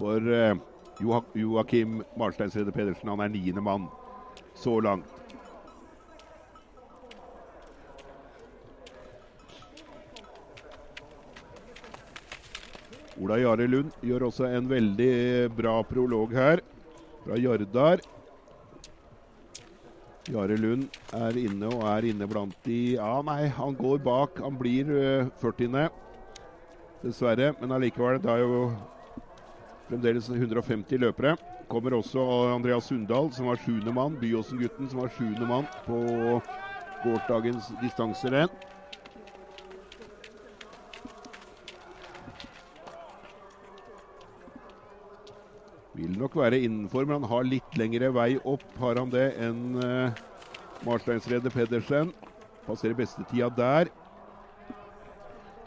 For 0.00 0.18
uh, 0.18 1.20
Joakim 1.36 2.00
Marsteinsrede 2.18 2.72
Pedersen, 2.72 3.12
han 3.12 3.20
er 3.20 3.30
niende 3.30 3.62
mann 3.62 3.86
så 4.56 4.80
langt. 4.80 5.19
Ola 13.20 13.36
Jare 13.36 13.66
Lund 13.68 13.90
gjør 14.00 14.30
også 14.30 14.46
en 14.48 14.68
veldig 14.70 15.50
bra 15.52 15.74
prolog 15.84 16.30
her, 16.32 16.62
fra 17.20 17.36
Jardar. 17.36 18.00
Jare 20.30 20.56
Lund 20.56 20.86
er 21.12 21.36
inne 21.36 21.68
og 21.68 21.84
er 21.90 22.06
inne 22.14 22.28
blant 22.30 22.54
de 22.64 22.78
Ja, 22.94 23.18
nei, 23.26 23.50
han 23.52 23.76
går 23.76 24.00
bak. 24.06 24.40
Han 24.40 24.56
blir 24.56 24.88
uh, 24.88 25.28
40. 25.42 25.90
Dessverre. 27.04 27.50
Men 27.60 27.76
allikevel, 27.76 28.22
det 28.24 28.32
er 28.32 28.40
jo 28.40 28.62
fremdeles 29.90 30.30
150 30.32 31.04
løpere. 31.04 31.36
Kommer 31.68 31.98
også 31.98 32.24
Andreas 32.54 32.88
Sundal, 32.88 33.28
som 33.36 33.50
var 33.52 33.60
sjuende 33.60 33.92
mann. 33.92 34.16
Byåsen-gutten, 34.22 34.88
som 34.88 35.04
var 35.04 35.12
sjuende 35.12 35.48
mann 35.50 35.68
på 35.84 36.00
gårsdagens 37.04 37.68
distanserenn. 37.82 38.56
Vil 46.00 46.16
nok 46.16 46.38
være 46.40 46.62
innenfor, 46.64 47.04
men 47.04 47.18
han 47.20 47.28
har 47.28 47.44
litt 47.44 47.74
lengre 47.76 48.08
vei 48.16 48.30
opp, 48.48 48.62
har 48.80 48.96
han 48.96 49.10
det, 49.12 49.26
enn 49.44 49.74
uh, 49.76 50.14
Marsteinsrede 50.86 51.52
Pedersen. 51.52 52.14
Passerer 52.64 52.96
bestetida 52.96 53.50
der. 53.52 53.90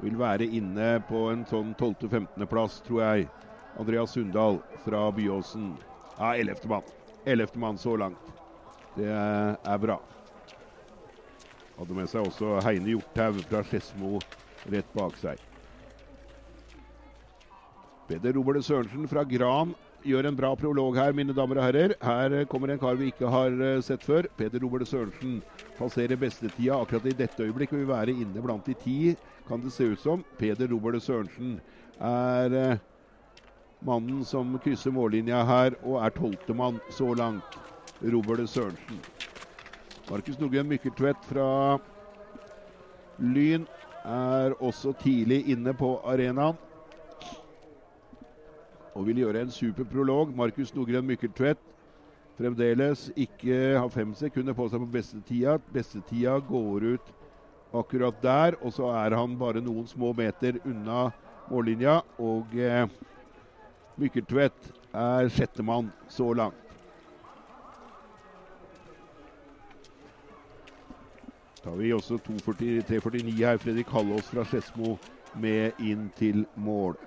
Vil 0.02 0.18
være 0.18 0.48
inne 0.50 0.96
på 1.06 1.28
en 1.30 1.44
sånn 1.46 1.76
12.-15.-plass, 1.78 2.80
tror 2.88 3.04
jeg. 3.04 3.28
Andreas 3.78 4.18
Sundal 4.18 4.58
fra 4.82 5.04
Byåsen. 5.14 5.76
Ja, 6.18 6.34
11. 6.34 6.66
mann. 6.72 6.90
11. 7.30 7.54
mann 7.62 7.78
så 7.78 7.94
langt. 8.02 8.34
Det 8.98 9.14
er 9.14 9.80
bra. 9.86 10.00
Hadde 11.78 11.98
med 11.98 12.10
seg 12.10 12.26
også 12.26 12.58
Heine 12.66 12.90
Hjorthaug 12.90 13.40
fra 13.50 13.64
Skedsmo 13.70 14.18
rett 14.74 14.90
bak 14.98 15.18
seg. 15.22 15.38
Peder 18.10 18.34
Robert 18.38 18.66
Sørensen 18.66 19.08
fra 19.10 19.24
Gran 19.30 19.74
gjør 20.08 20.28
en 20.28 20.38
bra 20.38 20.52
prolog 20.60 20.98
her, 20.98 21.14
mine 21.16 21.36
damer 21.36 21.60
og 21.60 21.66
herrer. 21.68 21.94
Her 22.04 22.46
kommer 22.52 22.74
en 22.74 22.80
kar 22.82 22.98
vi 23.00 23.10
ikke 23.12 23.30
har 23.32 23.54
eh, 23.56 23.82
sett 23.86 24.04
før. 24.06 24.28
Peder 24.38 24.64
Robert 24.64 24.88
Sørensen 24.90 25.42
passerer 25.78 26.20
bestetida 26.20 26.78
akkurat 26.80 27.08
i 27.10 27.16
dette 27.24 27.46
øyeblikk 27.46 27.76
vil 27.76 27.88
være 27.90 28.16
inne 28.16 28.44
blant 28.44 28.66
de 28.68 28.76
ti, 28.84 28.98
kan 29.48 29.64
det 29.64 29.74
se 29.76 29.88
ut 29.94 30.02
som. 30.02 30.26
Peder 30.40 30.72
Robert 30.72 31.02
Sørensen 31.04 31.60
er 32.00 32.58
eh, 32.60 32.82
mannen 33.84 34.24
som 34.28 34.58
krysser 34.64 34.94
mållinja 34.96 35.44
her, 35.48 35.78
og 35.84 36.02
er 36.04 36.16
tolvtemann 36.18 36.82
så 36.92 37.14
langt. 37.18 37.60
Robert 38.04 38.50
Sørensen. 38.50 39.00
Markus 40.10 40.40
Nogen 40.40 40.68
Mykkeltvedt 40.68 41.24
fra 41.30 41.80
Lyn 43.24 43.64
er 44.04 44.56
også 44.60 44.92
tidlig 45.00 45.46
inne 45.54 45.72
på 45.74 45.96
arenaen 46.04 46.60
og 48.94 49.08
vil 49.08 49.24
gjøre 49.24 49.42
en 49.42 49.52
super 49.52 49.88
prolog. 49.90 50.34
Markus 50.36 50.74
Nogren 50.76 51.06
Mykkeltvedt 51.08 51.62
fremdeles 52.38 53.10
ikke 53.16 53.58
har 53.78 53.90
fem 53.94 54.14
sekunder 54.18 54.56
på 54.58 54.68
seg 54.70 54.82
på 54.84 54.92
bestetida. 54.98 55.58
Bestetida 55.74 56.38
går 56.48 56.88
ut 56.96 57.14
akkurat 57.74 58.22
der, 58.22 58.58
og 58.62 58.74
så 58.74 58.92
er 58.94 59.16
han 59.18 59.38
bare 59.38 59.62
noen 59.62 59.88
små 59.90 60.14
meter 60.18 60.60
unna 60.66 61.08
mållinja. 61.50 62.02
Og 62.22 62.54
eh, 62.58 62.86
Mykkeltvedt 63.98 64.72
er 64.94 65.30
sjettemann 65.34 65.92
så 66.10 66.34
langt. 66.34 66.60
Da 71.64 71.70
har 71.70 71.78
vi 71.80 71.94
også 71.94 72.18
3.49 72.28 73.32
her. 73.40 73.58
Fredrik 73.58 73.88
Hallås 73.88 74.28
fra 74.28 74.44
Skedsmo 74.44 74.98
med 75.40 75.80
inn 75.80 76.10
til 76.18 76.46
mål. 76.56 76.98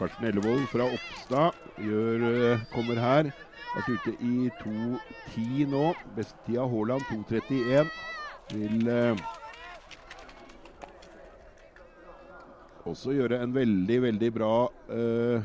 Karsten 0.00 0.24
Ellevold 0.24 0.62
fra 0.72 0.86
Oppstad 0.88 1.56
gjør, 1.76 2.22
eh, 2.24 2.60
kommer 2.72 2.96
her. 2.96 3.26
Vært 3.74 3.88
ute 3.92 4.12
i 4.24 4.48
2.10 4.62 5.66
nå. 5.68 5.82
Bestetida 6.16 6.64
Haaland 6.64 7.02
2.31. 7.10 7.90
Vil 8.54 8.88
eh, 8.88 9.20
også 12.88 13.12
gjøre 13.12 13.42
en 13.44 13.52
veldig, 13.52 13.98
veldig 14.02 14.30
bra 14.32 14.54
eh, 14.88 15.44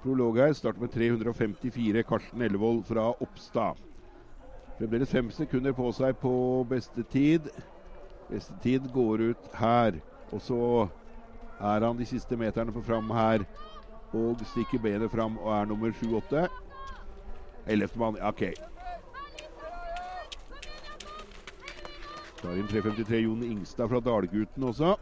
prolog 0.00 0.40
her. 0.40 0.56
Starter 0.56 0.80
med 0.80 0.94
354. 0.96 2.02
Karsten 2.08 2.42
Ellevold 2.48 2.86
fra 2.88 3.10
Oppstad. 3.20 3.76
Fremdeles 4.78 5.12
fem 5.12 5.28
sekunder 5.36 5.76
på 5.76 5.92
seg 5.92 6.16
på 6.16 6.32
beste 6.70 7.04
tid. 7.12 7.52
Beste 8.30 8.56
tid 8.64 8.88
går 8.96 9.34
ut 9.34 9.52
her. 9.60 10.00
Og 10.32 10.40
så 10.40 10.62
er 11.60 11.86
han 11.86 11.98
de 11.98 12.06
siste 12.06 12.36
meterne 12.38 12.72
på 12.72 12.82
fram 12.86 13.10
her 13.10 13.44
og 14.16 14.40
stikker 14.54 14.80
benet 14.82 15.10
fram 15.12 15.36
og 15.42 15.52
er 15.52 15.68
nummer 15.68 15.92
7-8. 15.92 16.46
Ellevtemann, 17.68 18.16
OK. 18.24 18.46
Tar 22.38 22.54
inn 22.56 22.70
3.53 22.70 23.24
Jon 23.26 23.44
Ingstad 23.44 23.90
fra 23.90 24.00
Dalgutten 24.00 24.64
også. 24.70 24.94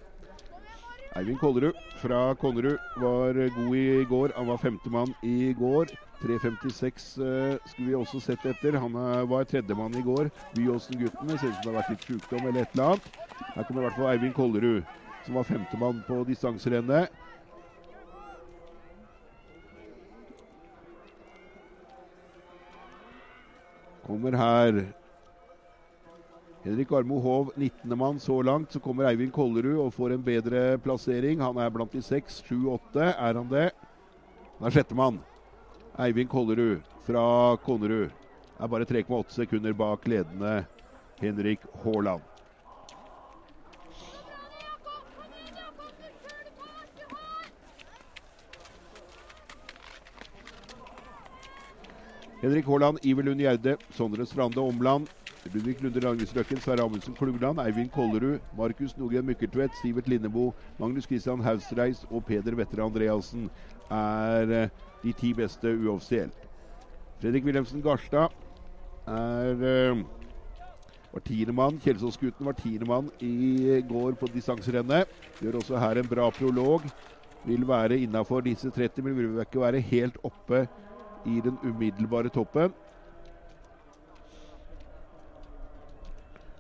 Eivind 1.17 1.39
Kollerud 1.41 1.77
fra 2.03 2.35
Konnerud 2.41 2.81
var 3.01 3.39
god 3.55 3.77
i 3.77 4.05
går. 4.09 4.35
Han 4.37 4.51
var 4.51 4.61
femtemann 4.61 5.15
i 5.25 5.55
går. 5.57 5.93
3.56 6.25 7.07
uh, 7.21 7.57
skulle 7.69 7.89
vi 7.89 7.95
også 7.95 8.21
sett 8.25 8.45
etter. 8.49 8.77
Han 8.81 8.97
uh, 8.97 9.23
var 9.31 9.45
tredjemann 9.49 9.97
i 9.97 10.05
går. 10.05 10.33
Byåsen-guttene. 10.57 11.39
Ser 11.39 11.53
ut 11.53 11.57
som 11.57 11.63
det 11.63 11.73
har 11.73 11.79
vært 11.79 11.95
litt 11.95 12.07
sykdom 12.09 12.49
eller 12.49 12.65
et 12.65 12.77
eller 12.77 12.97
annet. 12.97 13.11
Her 13.55 13.69
kommer 13.69 13.83
i 13.83 13.87
hvert 13.87 13.99
fall 14.01 14.13
Eivind 14.13 14.37
Kollerud 14.37 15.06
som 15.27 15.35
var 15.35 15.45
femtemann 15.45 16.03
på 16.07 16.25
distanserennet. 16.25 17.09
Kommer 24.07 24.33
her 24.39 24.85
Henrik 26.63 26.93
Armo 26.93 27.19
Hov, 27.19 27.51
19. 27.57 27.99
mann 27.99 28.21
så 28.21 28.43
langt. 28.43 28.73
Så 28.73 28.81
kommer 28.81 29.07
Eivind 29.11 29.33
Kollerud 29.33 29.81
og 29.83 29.95
får 29.95 30.15
en 30.15 30.23
bedre 30.23 30.63
plassering. 30.79 31.43
Han 31.43 31.59
er 31.59 31.75
blant 31.75 31.93
de 31.95 32.03
seks, 32.03 32.39
sju, 32.47 32.69
åtte. 32.71 33.11
Er 33.11 33.35
han 33.35 33.51
det? 33.51 33.71
Han 34.59 34.71
er 34.71 34.75
sjettemann. 34.79 35.19
Eivind 35.99 36.31
Kollerud 36.31 36.87
fra 37.07 37.27
Konnerud 37.67 38.15
er 38.59 38.71
bare 38.71 38.87
3,8 38.87 39.41
sekunder 39.43 39.75
bak 39.75 40.07
ledende 40.07 40.65
Henrik 41.19 41.67
Haaland. 41.83 42.36
Henrik 52.43 52.67
Haaland, 52.69 52.99
Iver 53.03 53.23
Lund 53.23 53.41
Gjerde, 53.41 53.77
Sondre 53.91 54.27
Strande 54.27 54.61
Omland, 54.61 55.09
Ludvig 55.47 55.81
Lunde 55.81 56.01
Langesløkken, 56.01 56.61
Sverre 56.61 56.83
Amundsen 56.85 57.15
Klugland, 57.15 57.61
Eivind 57.61 57.91
Kollerud, 57.91 58.41
Markus 58.53 58.97
Nogren 58.97 59.25
Mykkeltvedt, 59.27 59.77
Sivert 59.77 60.09
Lindebo, 60.09 60.55
Magnus 60.79 61.07
Christian 61.07 61.41
Hausreis 61.41 62.05
og 62.11 62.25
Peder 62.27 62.55
Vetter 62.59 62.83
Andreassen 62.85 63.49
er 63.91 64.53
eh, 64.53 64.69
de 65.03 65.15
ti 65.17 65.33
beste 65.33 65.73
uoffisielt. 65.79 66.37
Fredrik 67.23 67.47
Wilhelmsen 67.47 67.81
Garstad 67.83 68.29
er 69.09 69.65
eh, 69.65 70.05
var 71.17 71.25
tiendemann. 71.25 71.81
Kjelsåsgutten 71.81 72.45
var 72.45 72.57
tiendemann 72.59 73.09
i 73.23 73.81
går 73.89 74.19
på 74.21 74.29
distanserennet. 74.29 75.09
Gjør 75.41 75.63
også 75.63 75.81
her 75.81 76.03
en 76.03 76.11
bra 76.11 76.29
prolog. 76.31 76.85
Vil 77.47 77.65
være 77.69 78.03
innafor 78.03 78.45
disse 78.45 78.69
30, 78.71 79.07
men 79.07 79.17
vil 79.17 79.41
ikke 79.41 79.63
være 79.63 79.81
helt 79.81 80.19
oppe 80.27 80.67
i 81.27 81.41
den 81.41 81.59
umiddelbare 81.63 82.31
toppen. 82.31 82.75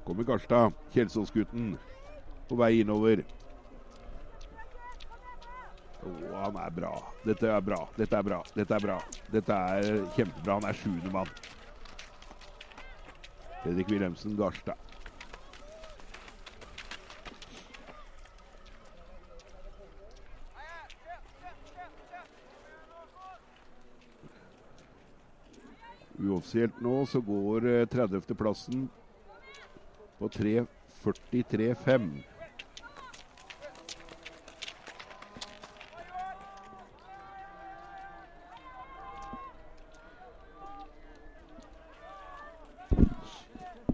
Kommer 0.04 0.24
Garstad, 0.24 0.74
Kjelsåsgutten, 0.94 1.76
på 2.48 2.58
vei 2.58 2.80
innover. 2.80 3.22
Å, 6.06 6.12
han 6.44 6.58
er 6.62 6.74
bra. 6.74 6.92
Dette 7.26 7.50
er 7.50 7.62
bra. 7.66 7.80
Dette 7.98 8.18
er 8.18 8.26
bra. 8.26 8.40
Dette 8.54 8.76
er 8.76 8.84
bra. 8.84 8.98
Dette 9.34 9.60
er 9.70 10.02
kjempebra. 10.14 10.58
Han 10.60 10.68
er 10.70 10.78
sjuende 10.78 11.14
mann. 11.14 11.32
Fredrik 13.62 13.90
Wilhelmsen 13.90 14.36
Garstad. 14.38 14.85
Uoffisielt 26.16 26.80
nå 26.80 27.04
så 27.10 27.20
går 27.20 27.60
30.-plassen 27.92 28.88
på 30.16 30.28
3.43,5. 30.32 32.08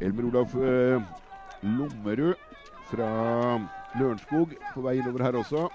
Elmer 0.03 0.27
Olaf 0.27 0.55
eh, 0.59 0.99
Lommerud 1.62 2.35
fra 2.90 3.11
Lørenskog 3.94 4.55
på 4.74 4.82
vei 4.82 4.97
innover 4.99 5.23
her 5.27 5.39
også. 5.39 5.69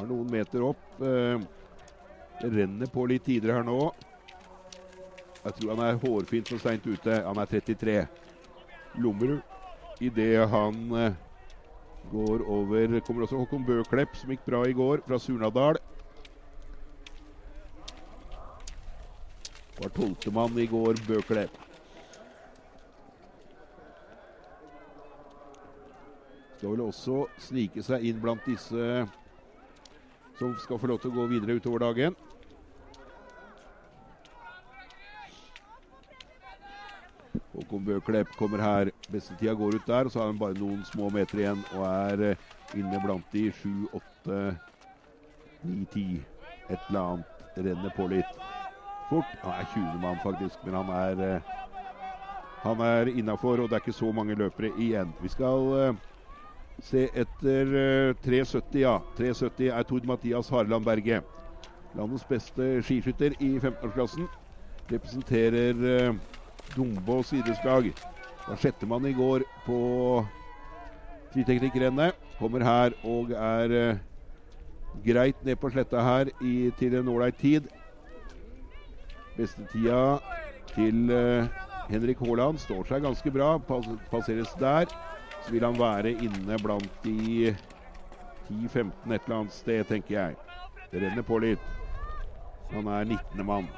Har 0.00 0.06
noen 0.08 0.30
meter 0.32 0.62
opp. 0.64 0.84
Eh, 1.04 1.40
det 2.40 2.48
renner 2.54 2.88
på 2.88 3.02
litt 3.10 3.26
tidligere 3.26 3.58
her 3.58 3.66
nå. 3.68 3.90
Jeg 5.44 5.56
tror 5.58 5.74
han 5.74 5.82
er 5.84 5.98
hårfint 6.00 6.48
så 6.48 6.56
seint 6.62 6.86
ute. 6.88 7.18
Han 7.26 7.40
er 7.42 7.50
33. 7.50 7.96
Lommerud. 9.04 9.42
Idet 10.00 10.48
han 10.48 10.80
eh, 10.96 11.20
går 12.14 12.46
over 12.48 12.96
Kommer 13.04 13.28
også 13.28 13.42
Håkon 13.42 13.68
Bøklepp, 13.68 14.16
som 14.16 14.32
gikk 14.32 14.48
bra 14.48 14.62
i 14.64 14.72
går, 14.72 15.04
fra 15.04 15.20
Surnadal. 15.20 15.76
Var 19.82 19.96
tolvtemann 20.00 20.56
i 20.64 20.68
går, 20.72 21.04
Bøklepp. 21.04 21.60
Skal 26.56 26.72
vel 26.72 26.88
også 26.88 27.26
snike 27.50 27.84
seg 27.84 28.08
inn 28.08 28.24
blant 28.24 28.48
disse 28.48 29.04
som 30.40 30.56
skal 30.56 30.80
få 30.80 30.88
lov 30.88 31.00
til 31.02 31.12
å 31.12 31.18
gå 31.18 31.26
videre 31.34 31.58
utover 31.60 31.82
dagen. 31.84 32.16
Håkon 37.52 37.84
Bøklepp 37.84 38.32
kommer 38.40 38.62
her. 38.64 38.92
Bestetida 39.10 39.52
går 39.58 39.76
ut 39.76 39.86
der, 39.86 40.08
og 40.08 40.14
så 40.14 40.22
har 40.22 40.30
han 40.32 40.40
bare 40.40 40.56
noen 40.56 40.80
små 40.86 41.10
meter 41.12 41.42
igjen 41.42 41.66
og 41.68 41.84
er 41.90 42.24
eh, 42.30 42.48
inne 42.80 43.00
blant 43.04 43.26
de 43.34 43.50
sju-åtte 43.52 44.40
9-10. 45.66 46.24
Et 46.70 46.88
eller 46.88 47.00
annet 47.04 47.46
renner 47.68 47.92
på 47.92 48.08
litt 48.08 48.40
fort. 49.10 49.36
Han 49.44 49.58
er 49.58 49.68
20. 49.68 49.98
mann, 50.00 50.22
faktisk, 50.24 50.62
men 50.64 50.78
han 50.80 50.94
er 50.96 51.24
eh, 51.26 51.48
han 52.64 52.80
er 52.84 53.08
innafor, 53.12 53.60
og 53.60 53.70
det 53.70 53.78
er 53.78 53.84
ikke 53.84 53.96
så 53.96 54.10
mange 54.12 54.36
løpere 54.36 54.72
igjen. 54.72 55.14
Vi 55.20 55.28
skal 55.32 55.70
eh, 55.80 56.00
se 56.82 57.06
etter 57.14 57.74
eh, 57.76 58.14
3,70, 58.24 58.80
ja. 58.82 58.96
3,70 59.18 59.70
er 59.72 59.86
Tord 59.88 60.08
Mathias 60.08 60.50
Harland 60.52 60.84
Berge. 60.84 61.20
Landets 61.96 62.26
beste 62.28 62.68
skiskytter 62.86 63.34
i 63.42 63.56
15-årsklassen. 63.58 64.28
Representerer 64.90 65.86
eh, 65.94 66.20
Dombås 66.76 67.32
idrettslag. 67.34 67.90
Var 68.46 68.60
sjettemann 68.62 69.06
i 69.06 69.14
går 69.16 69.44
på 69.66 69.80
friteknikerrennet. 71.34 72.16
Kommer 72.38 72.64
her 72.64 72.94
og 73.06 73.34
er 73.36 73.76
eh, 73.76 74.00
greit 75.04 75.44
ned 75.46 75.58
på 75.60 75.70
sletta 75.70 76.02
her 76.02 76.30
i, 76.40 76.70
til 76.78 76.96
en 76.98 77.10
ålreit 77.10 77.38
tid. 77.40 77.68
Bestetida 79.36 80.18
til 80.74 81.10
eh, 81.14 81.50
Henrik 81.90 82.22
Haaland 82.22 82.58
står 82.62 82.86
seg 82.88 83.06
ganske 83.06 83.34
bra. 83.34 83.56
Pas, 83.66 83.86
passeres 84.12 84.54
der. 84.60 84.90
Så 85.40 85.52
vil 85.52 85.64
han 85.64 85.78
være 85.78 86.12
inne 86.12 86.58
blant 86.62 87.04
de 87.04 87.54
10-15 88.50 89.14
et 89.14 89.22
eller 89.24 89.36
annet 89.38 89.54
sted, 89.54 89.84
tenker 89.88 90.14
jeg. 90.14 90.36
Det 90.90 91.02
renner 91.04 91.24
på 91.26 91.38
litt. 91.42 91.62
Han 92.74 92.86
er 92.86 93.04
19. 93.04 93.46
mann. 93.46 93.70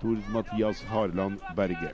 Tord 0.00 0.26
Mathias 0.32 0.82
Harland 0.90 1.38
Berge. 1.56 1.92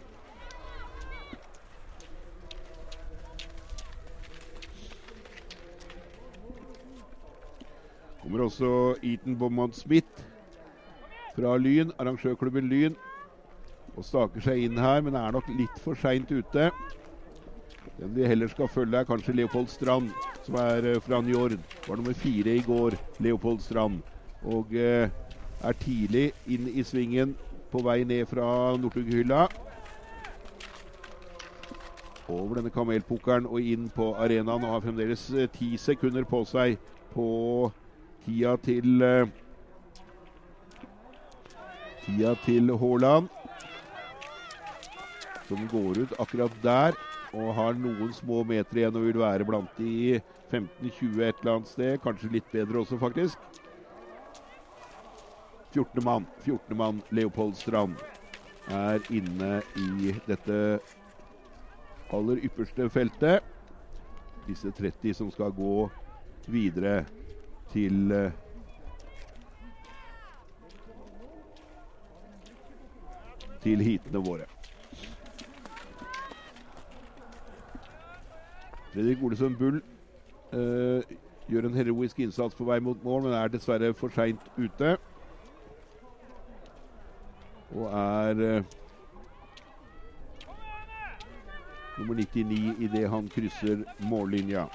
Kommer 8.23 8.45
også 8.47 8.97
Eaton 9.03 9.39
Beaumont 9.39 9.77
Smith 9.77 10.25
fra 11.37 11.57
Lyn, 11.59 11.93
arrangørklubben 11.99 12.69
Lyn. 12.71 12.97
Og 13.97 14.07
staker 14.07 14.41
seg 14.41 14.63
inn 14.65 14.79
her, 14.81 15.03
men 15.05 15.19
er 15.19 15.35
nok 15.35 15.51
litt 15.53 15.83
for 15.85 15.99
seint 15.99 16.31
ute. 16.33 16.71
Den 18.03 18.17
vi 18.17 18.27
heller 18.27 18.49
skal 18.51 18.67
følge, 18.69 18.99
er 18.99 19.07
kanskje 19.07 19.33
Leopold 19.37 19.69
Strand, 19.71 20.09
som 20.43 20.57
er 20.59 20.87
eh, 20.91 21.01
fra 21.01 21.21
Njord. 21.23 21.53
Var 21.87 21.97
nummer 21.97 22.13
fire 22.19 22.57
i 22.57 22.63
går, 22.67 22.97
Leopold 23.23 23.61
Strand. 23.63 24.01
Og 24.43 24.75
eh, 24.75 25.07
er 25.63 25.77
tidlig 25.79 26.33
inn 26.51 26.67
i 26.67 26.83
svingen 26.83 27.37
på 27.71 27.83
vei 27.87 28.01
ned 28.03 28.27
fra 28.27 28.47
Northughylla. 28.83 29.45
Over 32.27 32.59
denne 32.59 32.75
kamelpukkelen 32.75 33.47
og 33.47 33.71
inn 33.71 33.87
på 33.95 34.09
arenaen 34.19 34.67
og 34.67 34.75
har 34.75 34.83
fremdeles 34.89 35.29
eh, 35.37 35.47
ti 35.55 35.71
sekunder 35.79 36.27
på 36.27 36.43
seg 36.51 36.83
på 37.15 37.29
tida 38.27 38.57
til 38.67 39.07
eh, 39.07 39.39
Tida 42.03 42.35
til 42.43 42.75
Haaland. 42.83 43.31
Som 45.47 45.69
går 45.71 46.03
ut 46.03 46.19
akkurat 46.19 46.63
der 46.67 46.99
og 47.33 47.55
har 47.57 47.79
noen 47.81 48.13
små 48.15 48.43
meter 48.49 48.83
igjen 48.83 48.99
og 48.99 49.07
vil 49.07 49.21
være 49.23 49.47
blant 49.49 49.71
de 49.81 50.21
15-20 50.53 51.23
et 51.25 51.41
eller 51.41 51.55
annet 51.57 51.71
sted. 51.71 52.01
Kanskje 52.05 52.33
litt 52.35 52.49
bedre 52.53 52.83
også, 52.83 52.99
faktisk. 53.01 53.41
14. 55.73 56.03
mann, 56.05 56.27
14. 56.45 56.77
mann 56.77 57.01
Leopold 57.09 57.57
Strand 57.57 57.97
er 58.69 59.01
inne 59.09 59.63
i 59.73 60.13
dette 60.29 60.59
aller 62.13 62.45
ypperste 62.45 62.91
feltet. 62.93 63.41
Disse 64.45 64.69
30 64.77 65.17
som 65.17 65.33
skal 65.33 65.55
gå 65.57 65.89
videre 66.53 67.07
til 67.73 68.13
eh, 68.13 68.35
til 73.63 73.83
heatene 73.87 74.19
våre. 74.19 74.49
Fredrik 78.93 79.23
Olesund 79.23 79.57
Bull 79.57 79.79
eh, 80.53 81.17
gjør 81.49 81.67
en 81.69 81.75
heroisk 81.75 82.19
innsats 82.21 82.55
på 82.55 82.67
vei 82.69 82.77
mot 82.85 83.05
mål, 83.05 83.23
men 83.25 83.37
er 83.39 83.49
dessverre 83.49 83.95
for 83.97 84.13
seint 84.13 84.43
ute. 84.59 84.97
Og 87.73 87.87
er 87.89 88.43
eh, 88.49 88.75
nummer 91.99 92.21
99 92.21 92.83
idet 92.85 93.09
han 93.09 93.31
krysser 93.33 93.87
mållinja. 94.11 94.67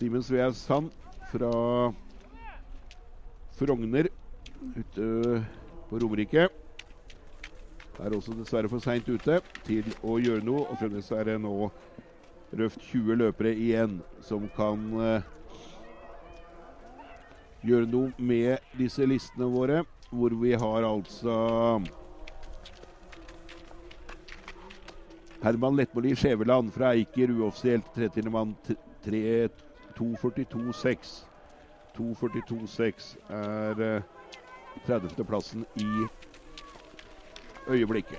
Simen 0.00 0.24
Svea 0.24 0.48
Sand 0.56 0.88
fra 1.28 1.52
Frogner 3.60 4.08
ute 4.76 5.44
på 5.90 6.00
Romerike. 6.00 6.48
Er 8.00 8.14
også 8.16 8.32
dessverre 8.32 8.68
for 8.72 8.80
seint 8.80 9.04
ute 9.08 9.40
til 9.66 9.84
å 10.00 10.18
gjøre 10.22 10.44
noe. 10.46 10.62
Og 10.70 10.78
fremdeles 10.80 11.10
er 11.12 11.24
det 11.28 11.40
nå 11.42 11.70
røft 12.56 12.80
20 12.90 13.16
løpere 13.20 13.52
igjen 13.54 14.02
som 14.24 14.48
kan 14.56 15.00
eh, 15.04 15.22
gjøre 17.68 17.86
noe 17.92 18.12
med 18.16 18.58
disse 18.78 19.06
listene 19.06 19.46
våre. 19.52 19.84
Hvor 20.10 20.30
vi 20.40 20.52
har 20.58 20.82
altså 20.88 21.34
Herman 25.40 25.76
Lettmoli 25.78 26.14
Skjæveland 26.18 26.72
fra 26.74 26.86
Eiker, 26.96 27.30
uoffisielt 27.36 27.86
30. 27.94 28.30
mann 28.32 28.56
2.42,6. 29.06 31.24
2.42,6 31.96 33.16
er 33.36 33.74
eh, 33.86 34.02
30.-plassen 34.88 35.62
i 35.80 35.86
øyeblikket. 37.70 38.18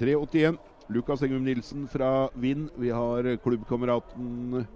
3.81. 0.00 0.56
Lukas 0.88 1.22
Engum 1.22 1.42
Nilsen 1.42 1.88
fra 1.88 2.28
Vind. 2.34 2.68
Vi 2.76 2.88
har 2.88 3.36
klubbkameraten 3.42 4.66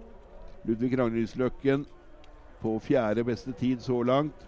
Ludvig 0.65 0.99
Ragnhildsløkken 0.99 1.85
på 2.61 2.79
fjerde 2.79 3.23
beste 3.23 3.51
tid 3.51 3.79
så 3.79 4.01
langt. 4.03 4.45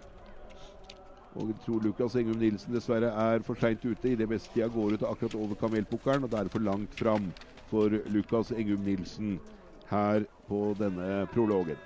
Og 1.34 1.46
jeg 1.46 1.56
tror 1.66 1.80
Lukas 1.84 2.16
Engum 2.16 2.40
Nilsen 2.40 2.74
dessverre 2.74 3.12
er 3.34 3.42
for 3.46 3.54
seint 3.60 3.84
ute. 3.84 4.10
I 4.10 4.18
det 4.18 4.28
beste 4.28 4.50
tida 4.54 4.66
går 4.66 4.96
ut 4.98 5.06
akkurat 5.06 5.34
over 5.34 5.54
kamelpukkelen, 5.54 6.24
og 6.24 6.30
det 6.30 6.40
er 6.40 6.48
for 6.48 6.66
langt 6.66 6.94
fram 6.98 7.30
for 7.70 8.00
Lukas 8.10 8.50
Engum 8.50 8.82
Nilsen 8.82 9.38
her 9.90 10.26
på 10.48 10.74
denne 10.78 11.26
prologen. 11.30 11.78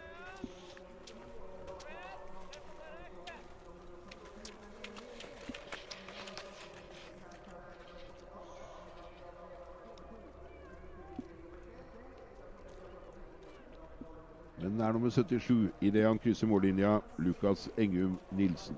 Men 14.64 14.72
er 14.84 14.92
nummer 14.92 15.10
77 15.10 15.70
idet 15.80 16.06
han 16.06 16.18
krysser 16.18 16.46
mållinja, 16.46 16.98
Lukas 17.18 17.68
Engum 17.78 18.18
Nilsen. 18.30 18.76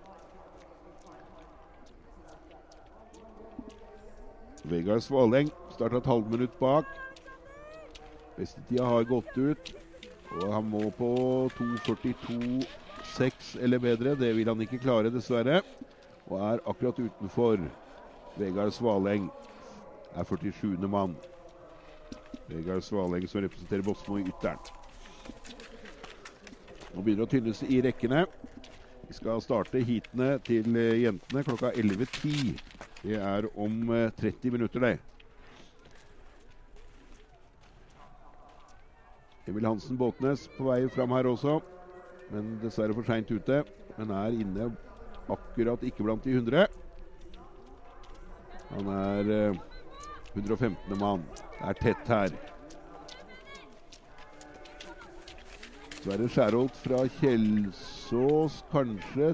Vegard 4.66 5.00
Svaleng 5.00 5.50
starta 5.74 6.00
et 6.00 6.08
halvminutt 6.10 6.58
bak. 6.60 6.86
Bestetida 8.36 8.84
har 8.84 9.04
gått 9.08 9.38
ut, 9.38 9.74
og 10.42 10.52
han 10.52 10.70
må 10.70 10.90
på 10.98 11.10
2.42,6 11.56 13.62
eller 13.62 13.78
bedre. 13.78 14.16
Det 14.18 14.36
vil 14.36 14.48
han 14.50 14.60
ikke 14.60 14.82
klare, 14.82 15.12
dessverre. 15.14 15.62
Og 16.26 16.40
er 16.42 16.64
akkurat 16.66 16.98
utenfor. 16.98 17.62
Vegard 18.36 18.74
Svaleng 18.74 19.30
er 20.14 20.24
47. 20.24 20.88
mann. 20.88 21.16
Vegard 22.50 22.82
Svaleng 22.82 23.28
som 23.30 23.46
representerer 23.46 23.86
Bosmo 23.86 24.18
i 24.18 24.26
ytteren. 24.26 24.58
Nå 26.97 27.02
begynner 27.05 27.27
det 27.27 27.28
å 27.28 27.32
tynnes 27.35 27.59
i 27.68 27.82
rekkene. 27.85 28.23
Vi 29.05 29.14
skal 29.18 29.43
starte 29.44 29.82
heatene 29.85 30.39
til 30.47 30.78
eh, 30.81 31.02
jentene 31.02 31.43
klokka 31.44 31.74
11.10. 31.77 32.55
Det 33.02 33.18
er 33.20 33.48
om 33.52 33.93
eh, 33.93 34.09
30 34.16 34.55
minutter, 34.55 34.81
det. 34.81 34.94
Emil 39.47 39.68
Hansen 39.68 40.01
Båtnes 40.01 40.48
på 40.56 40.70
vei 40.70 40.81
fram 40.97 41.12
her 41.12 41.28
også, 41.28 41.59
men 42.32 42.56
dessverre 42.64 42.97
for 42.97 43.05
seint 43.05 43.28
ute. 43.28 43.60
Men 44.01 44.16
er 44.16 44.40
inne 44.40 44.73
akkurat 45.28 45.85
ikke 45.85 46.09
blant 46.09 46.24
de 46.24 46.32
100. 46.32 46.66
Han 48.73 48.93
er 48.97 49.35
eh, 49.36 49.64
115. 50.32 50.97
mann. 50.97 51.28
Det 51.60 51.74
er 51.74 51.82
tett 51.85 52.14
her. 52.16 52.55
Sverre 56.06 56.28
Skjærholt 56.30 56.76
fra 56.78 56.98
Kjelsås, 57.18 58.64
kanskje. 58.70 59.32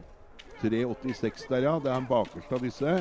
3,86 0.62 1.49
der, 1.49 1.57
ja. 1.57 1.74
Det 1.78 1.90
er 1.90 1.99
han 1.99 2.07
bakerste 2.09 2.55
av 2.57 2.62
disse. 2.65 2.93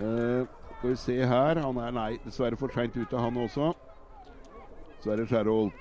Uh, 0.00 0.46
skal 0.78 0.86
vi 0.86 0.94
se 0.96 1.16
her. 1.28 1.60
Han 1.60 1.76
er 1.76 1.92
nei, 1.92 2.14
dessverre 2.24 2.56
for 2.56 2.72
seint 2.72 2.96
ute, 2.96 3.20
han 3.20 3.36
også. 3.36 3.74
Sverre 5.02 5.26
Skjærholt. 5.28 5.76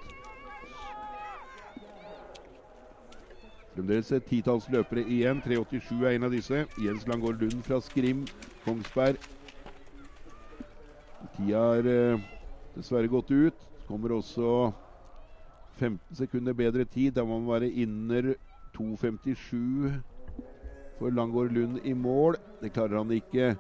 Fremdeles 3.78 4.12
et 4.12 4.28
titalls 4.28 4.68
løpere 4.76 5.06
igjen. 5.08 5.40
387 5.48 6.04
er 6.04 6.18
en 6.18 6.28
av 6.28 6.36
disse. 6.36 6.66
Jens 6.84 7.08
Langgaard 7.08 7.40
Lund 7.40 7.64
fra 7.64 7.80
Skrim, 7.88 8.28
Kongsberg. 8.68 9.24
Tida 11.40 11.64
har 11.70 11.90
uh, 11.96 12.30
dessverre 12.76 13.16
gått 13.16 13.32
ut. 13.32 13.68
Kommer 13.88 14.20
også 14.20 14.74
15 15.80 16.20
sekunder 16.20 16.54
bedre 16.58 16.86
tid. 16.86 17.16
Da 17.16 17.24
må 17.26 17.40
man 17.40 17.50
være 17.54 17.72
inner 17.72 18.34
2.57 18.76 20.00
for 21.00 21.16
Langård 21.16 21.52
Lund 21.56 21.80
i 21.84 21.94
mål. 21.94 22.38
Det 22.62 22.74
klarer 22.76 23.00
han 23.00 23.12
ikke. 23.16 23.56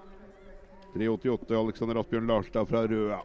3.88 0.95 1.55
Alexander 1.55 1.99
Asbjørn 2.01 2.27
Larstad 2.27 2.67
fra 2.67 2.83
Røa. 2.89 3.21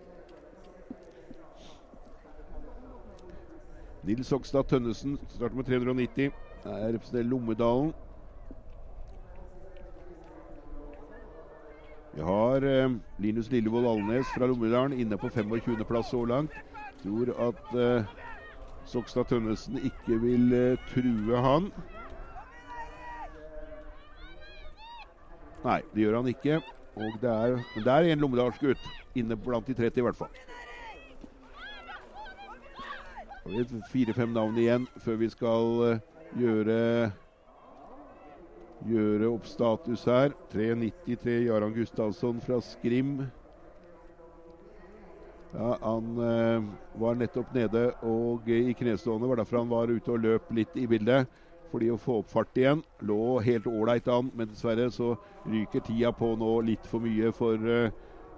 Nils 4.04 4.32
Okstad 4.36 4.68
Tønnesen 4.68 5.16
starter 5.32 5.56
med 5.56 5.64
390. 5.64 6.32
Der 6.64 6.88
representerer 6.92 7.28
Lommedalen. 7.28 7.92
Vi 12.14 12.20
har 12.22 12.62
eh, 12.62 12.92
Linus 13.18 13.48
Lillevold 13.50 13.88
Alnes 13.90 14.28
fra 14.36 14.46
Lommedalen 14.46 14.92
inne 15.00 15.18
på 15.18 15.28
25.-plass 15.32 16.12
så 16.12 16.20
langt. 16.24 16.52
Tror 17.02 17.32
at 17.48 17.72
eh, 17.74 18.12
Sokstad 18.88 19.30
Tønnesen 19.30 19.78
ikke 19.80 20.18
vil 20.20 20.52
eh, 20.52 20.78
true 20.90 21.40
han. 21.40 21.70
Nei, 25.64 25.80
det 25.94 26.04
gjør 26.04 26.18
han 26.20 26.30
ikke. 26.30 26.60
Og 26.94 27.16
det 27.22 27.30
er, 27.30 27.56
men 27.74 27.84
det 27.86 27.92
er 27.92 28.12
en 28.12 28.22
lommedalsgutt 28.22 28.90
inne 29.18 29.36
blant 29.40 29.66
de 29.66 29.74
30 29.74 30.00
i 30.00 30.04
hvert 30.06 30.18
fall. 30.18 30.32
Fire-fem 33.90 34.32
navn 34.32 34.56
igjen 34.60 34.86
før 35.04 35.18
vi 35.20 35.28
skal 35.32 35.74
uh, 35.82 35.98
gjøre 36.38 36.78
gjøre 38.84 39.30
opp 39.32 39.46
status 39.48 40.04
her. 40.08 40.34
3.93 40.52 41.46
Jaran 41.48 41.74
Gustavsson 41.76 42.40
fra 42.44 42.60
Skrim. 42.64 43.24
Ja, 45.54 45.78
Han 45.80 46.18
eh, 46.18 46.62
var 47.00 47.14
nettopp 47.14 47.54
nede 47.54 47.86
og 48.02 48.48
uh, 48.48 48.54
i 48.54 48.74
knestående. 48.74 49.28
var 49.28 49.36
derfor 49.36 49.58
han 49.58 49.70
var 49.70 49.90
ute 49.90 50.10
og 50.10 50.18
løp 50.20 50.50
litt 50.50 50.76
i 50.76 50.86
bildet. 50.86 51.28
Fordi 51.70 51.90
å 51.90 51.98
få 51.98 52.20
opp 52.22 52.30
fart 52.30 52.58
igjen. 52.58 52.82
Lå 53.02 53.38
helt 53.42 53.66
ålreit 53.66 54.08
an, 54.08 54.30
men 54.34 54.50
dessverre 54.50 54.90
så 54.90 55.14
ryker 55.46 55.82
tida 55.82 56.12
på 56.14 56.34
nå 56.38 56.60
litt 56.66 56.86
for 56.86 57.02
mye 57.02 57.32
for, 57.34 57.90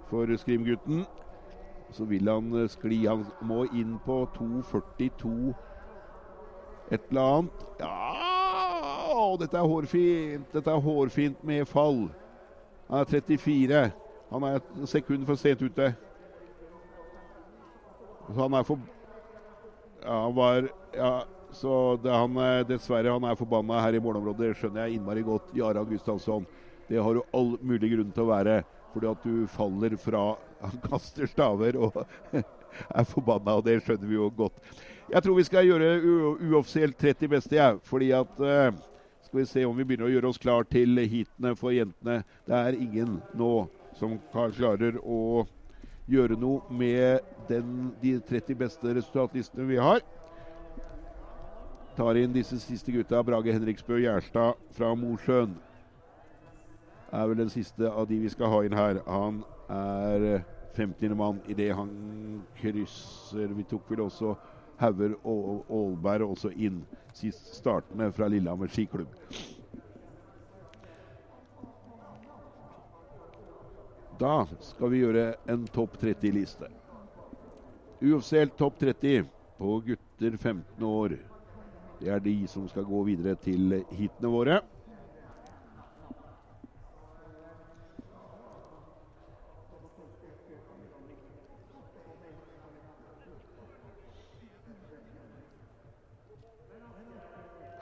for 0.09 0.37
Skrim-gutten. 0.37 1.05
Så 1.93 2.05
vil 2.05 2.29
han 2.29 2.53
eh, 2.53 2.69
skli. 2.69 3.05
Han 3.07 3.25
må 3.41 3.65
inn 3.73 3.97
på 4.05 4.23
2,42 4.37 5.53
et 6.91 7.01
eller 7.09 7.21
annet. 7.21 7.63
Ja 7.79 9.35
Dette 9.41 9.57
er 9.57 9.67
hårfint! 9.67 10.53
Dette 10.53 10.71
er 10.71 10.81
hårfint 10.81 11.43
med 11.43 11.65
fall. 11.67 12.07
Han 12.87 13.01
er 13.01 13.09
34. 13.09 13.81
Han 14.31 14.43
er 14.43 14.59
et 14.59 14.89
sekund 14.89 15.25
for 15.25 15.39
sent 15.39 15.61
ute. 15.61 15.93
Så 18.27 18.39
han 18.41 18.55
er 18.59 18.67
for 18.67 18.79
Ja, 20.03 20.21
han 20.25 20.35
var 20.35 20.69
Ja, 20.95 21.11
så 21.51 21.73
det, 22.03 22.11
han, 22.11 22.35
dessverre, 22.67 23.13
han 23.13 23.23
er 23.23 23.37
forbanna 23.39 23.79
her 23.81 23.95
i 23.95 24.01
morgenområdet. 24.03 24.49
Det 24.49 24.57
skjønner 24.59 24.85
jeg 24.85 24.97
innmari 24.97 25.23
godt. 25.25 25.53
Jara 25.55 25.83
Gustavsson. 25.87 26.45
Det 26.89 26.99
har 27.01 27.15
du 27.15 27.21
all 27.35 27.55
mulig 27.61 27.93
grunn 27.93 28.11
til 28.11 28.25
å 28.25 28.31
være. 28.31 28.57
Fordi 28.93 29.09
at 29.11 29.23
du 29.23 29.47
faller 29.51 29.95
fra 30.01 30.25
Han 30.63 30.79
kaster 30.81 31.29
staver 31.29 31.77
og 31.77 31.97
er 32.97 33.05
forbanna, 33.05 33.59
og 33.59 33.65
det 33.67 33.79
skjønner 33.85 34.09
vi 34.09 34.17
jo 34.17 34.29
godt. 34.33 34.57
Jeg 35.07 35.23
tror 35.23 35.37
vi 35.37 35.45
skal 35.47 35.67
gjøre 35.67 35.91
uoffisielt 36.49 36.97
30 36.99 37.29
beste, 37.31 37.55
jeg. 37.55 37.79
Fordi 37.87 38.11
at 38.17 38.41
uh, 38.41 38.73
Skal 39.23 39.39
vi 39.39 39.45
se 39.45 39.65
om 39.67 39.75
vi 39.77 39.85
begynner 39.85 40.07
å 40.07 40.11
gjøre 40.11 40.31
oss 40.31 40.41
klar 40.41 40.65
til 40.71 40.97
heatene 40.97 41.53
for 41.59 41.75
jentene. 41.75 42.21
Det 42.47 42.55
er 42.57 42.79
ingen 42.79 43.19
nå 43.35 43.67
som 43.99 44.17
klarer 44.31 44.99
å 45.03 45.45
gjøre 46.07 46.37
noe 46.39 46.61
med 46.71 47.25
den, 47.49 47.91
de 48.01 48.17
30 48.29 48.57
beste 48.59 48.95
resultatlistene 48.97 49.67
vi 49.67 49.79
har. 49.81 50.03
Tar 51.97 52.19
inn 52.19 52.35
disse 52.35 52.59
siste 52.61 52.93
gutta. 52.93 53.23
Brage 53.25 53.53
Henriksbø 53.55 53.99
Gjerstad 53.99 54.59
fra 54.77 54.93
Mosjøen 54.95 55.55
er 57.11 57.25
vel 57.29 57.39
den 57.39 57.51
siste 57.51 57.89
av 57.89 58.07
de 58.09 58.19
vi 58.21 58.29
skal 58.31 58.51
ha 58.51 58.61
inn 58.67 58.77
her. 58.77 59.01
Han 59.07 59.41
er 59.71 60.43
50. 60.77 61.15
mann 61.17 61.41
idet 61.49 61.71
han 61.75 61.89
krysser 62.59 63.49
Vi 63.57 63.65
tok 63.65 63.89
vel 63.89 64.05
også 64.05 64.35
Hauger 64.77 65.15
og 65.25 65.65
Aalberg 65.73 66.27
også 66.27 66.51
inn, 66.53 66.83
sist 67.17 67.55
startende 67.57 68.11
fra 68.13 68.27
Lillehammer 68.29 68.69
skiklubb. 68.69 69.09
Da 74.17 74.47
skal 74.65 74.89
vi 74.89 75.03
gjøre 75.03 75.35
en 75.45 75.67
topp 75.69 75.99
30-liste. 76.01 76.65
Uoffisielt 78.01 78.55
topp 78.57 78.79
30 78.81 79.27
på 79.59 79.75
gutter 79.85 80.37
15 80.37 80.83
år. 80.83 81.13
Det 81.99 82.09
er 82.09 82.23
de 82.25 82.33
som 82.49 82.65
skal 82.69 82.85
gå 82.85 83.03
videre 83.05 83.37
til 83.41 83.77
heatene 83.93 84.33
våre. 84.33 84.57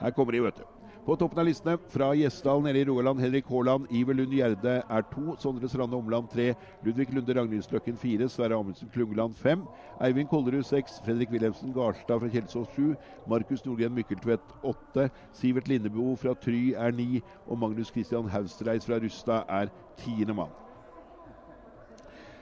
Her 0.00 0.12
kommer 0.12 0.36
de, 0.36 0.44
vet 0.44 0.60
du. 0.60 0.85
På 1.06 1.14
toppen 1.14 1.38
av 1.38 1.46
listene 1.46 1.76
fra 1.86 2.08
Gjesdal 2.18 2.64
nede 2.64 2.80
i 2.80 2.86
Rogaland, 2.88 3.20
Henrik 3.22 3.46
Haaland, 3.46 3.84
Iver 3.94 4.16
Lund 4.18 4.32
Gjerde 4.34 4.72
er 4.90 5.04
to. 5.12 5.36
Sondre 5.38 5.70
Strande 5.70 5.94
Omland 5.94 6.26
tre. 6.32 6.48
Ludvig 6.82 7.14
Lunde 7.14 7.36
Ragnhildsløkken 7.38 8.00
fire. 8.02 8.26
Sverre 8.26 8.58
Amundsen 8.58 8.90
Klungeland 8.90 9.38
fem. 9.38 9.62
Eivind 10.02 10.26
Kollerud 10.34 10.66
seks. 10.66 10.98
Fredrik 11.06 11.30
Wilhelmsen 11.30 11.70
Garstad 11.70 12.18
fra 12.24 12.32
Kjelsås 12.34 12.74
sju. 12.74 12.96
Markus 13.22 13.62
Nordgren 13.62 13.94
Mykkeltvedt 13.94 14.58
åtte. 14.66 15.06
Sivert 15.30 15.70
Lindeboe 15.70 16.18
fra 16.18 16.34
Try 16.34 16.72
er 16.74 16.90
ni. 16.90 17.22
Og 17.46 17.62
Magnus 17.62 17.94
Christian 17.94 18.26
Haustreis 18.34 18.90
fra 18.90 18.98
Rustad 18.98 19.46
er 19.46 19.70
tiende 20.02 20.34
mann. 20.34 20.65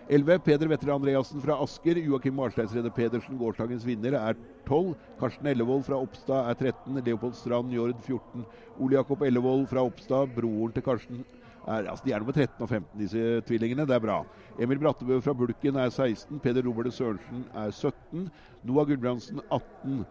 11. 0.08 0.38
Peder 0.44 0.68
Vetter 0.68 0.92
Andreassen 0.92 1.40
fra 1.40 1.56
Asker. 1.64 1.96
Joakim 1.96 2.34
Marsteinsrede 2.36 2.90
Pedersen, 2.92 3.38
gårsdagens 3.40 3.86
vinner, 3.86 4.12
er 4.18 4.36
12. 4.68 4.92
Karsten 5.20 5.48
Ellevold 5.48 5.86
fra 5.86 5.96
Oppstad 5.96 6.50
er 6.50 6.58
13. 6.60 6.98
Leopold 7.06 7.34
Strand 7.38 7.72
Jord 7.72 7.96
14. 8.04 8.44
Ole 8.78 8.98
Jakob 8.98 9.22
Ellevold 9.22 9.66
fra 9.70 9.84
Oppstad, 9.84 10.34
broren 10.36 10.74
til 10.76 10.84
Karsten 10.84 11.24
er, 11.64 11.88
altså 11.88 12.04
De 12.04 12.12
er 12.12 12.18
nummer 12.18 12.32
13 12.32 12.60
og 12.60 12.68
15, 12.68 13.00
disse 13.00 13.40
tvillingene. 13.48 13.86
Det 13.88 13.96
er 13.96 14.04
bra. 14.04 14.18
Emil 14.60 14.78
Brattebø 14.78 15.20
fra 15.24 15.32
Bulken 15.32 15.76
er 15.76 15.88
16. 15.88 16.40
Peder 16.40 16.66
Robert 16.68 16.92
Sørensen 16.92 17.46
er 17.54 17.70
17. 17.70 18.28
Noah 18.62 18.86
Gulbrandsen 18.86 19.40
18. 19.50 20.04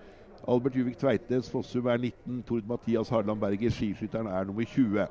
Albert 0.48 0.76
Juvik 0.76 0.98
Tveitnes 0.98 1.52
Fossum 1.52 1.86
er 1.86 1.98
19. 1.98 2.44
Tord 2.44 2.65
Mathias 2.68 3.10
Harland 3.10 3.40
Berger, 3.40 3.70
skiskytteren, 3.70 4.28
er 4.28 4.44
nummer 4.44 4.65
20. 4.65 5.07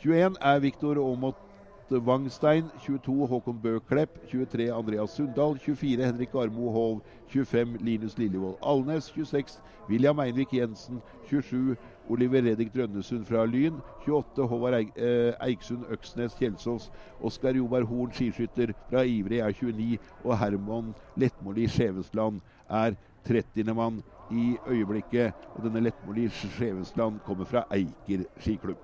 21 0.00 0.36
er 0.40 0.58
Viktor 0.58 0.98
Aamodt 1.10 1.45
Wangstein. 1.90 2.70
22 2.86 3.26
Håkon 3.26 3.58
Bøklepp. 3.62 4.18
23 4.30 4.72
Andreas 4.72 5.10
Sundal. 5.10 5.58
24 5.58 6.04
Henrik 6.04 6.34
Armo 6.34 6.70
Hov. 6.70 7.00
25 7.28 7.76
Linus 7.80 8.18
Lillevold 8.18 8.56
Alnes. 8.62 9.12
26 9.14 9.60
William 9.88 10.18
Einvik 10.18 10.52
Jensen. 10.52 11.02
27 11.28 11.76
Oliver 12.08 12.42
Redik 12.42 12.74
Drønnesund 12.74 13.24
fra 13.24 13.44
Lyn. 13.44 13.80
28 14.06 14.46
Håvard 14.46 14.74
eh, 14.96 15.34
Eiksund 15.40 15.84
Øksnes 15.90 16.34
Kjelsås. 16.34 16.90
Oskar 17.20 17.54
Jobar 17.54 17.82
Horn 17.82 18.12
skiskytter 18.12 18.72
fra 18.90 19.04
Ivrig 19.04 19.38
er 19.38 19.52
29. 19.52 19.98
Og 20.24 20.38
Herman 20.38 20.94
Lettmoli 21.16 21.68
Skjevesland 21.68 22.40
er 22.68 22.94
30. 23.26 23.74
mann 23.74 24.02
i 24.30 24.56
øyeblikket. 24.68 25.32
Og 25.54 25.64
denne 25.64 25.80
Lettmoli 25.80 26.28
Skjevesland 26.28 27.20
kommer 27.24 27.44
fra 27.44 27.66
Eiker 27.70 28.24
skiklubb. 28.38 28.78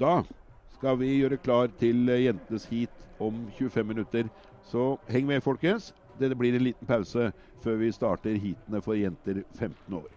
Da 0.00 0.22
skal 0.76 0.98
vi 1.00 1.14
gjøre 1.16 1.38
klar 1.40 1.70
til 1.80 2.08
jentenes 2.10 2.66
heat 2.68 3.06
om 3.20 3.46
25 3.58 3.86
minutter. 3.88 4.28
Så 4.66 4.96
heng 5.08 5.26
med, 5.26 5.40
folkens. 5.40 5.92
Det 6.20 6.32
blir 6.36 6.56
en 6.56 6.68
liten 6.68 6.88
pause 6.88 7.30
før 7.64 7.80
vi 7.80 7.92
starter 7.92 8.36
heatene 8.40 8.82
for 8.84 8.98
jenter 8.98 9.42
15 9.58 9.94
år. 9.94 10.15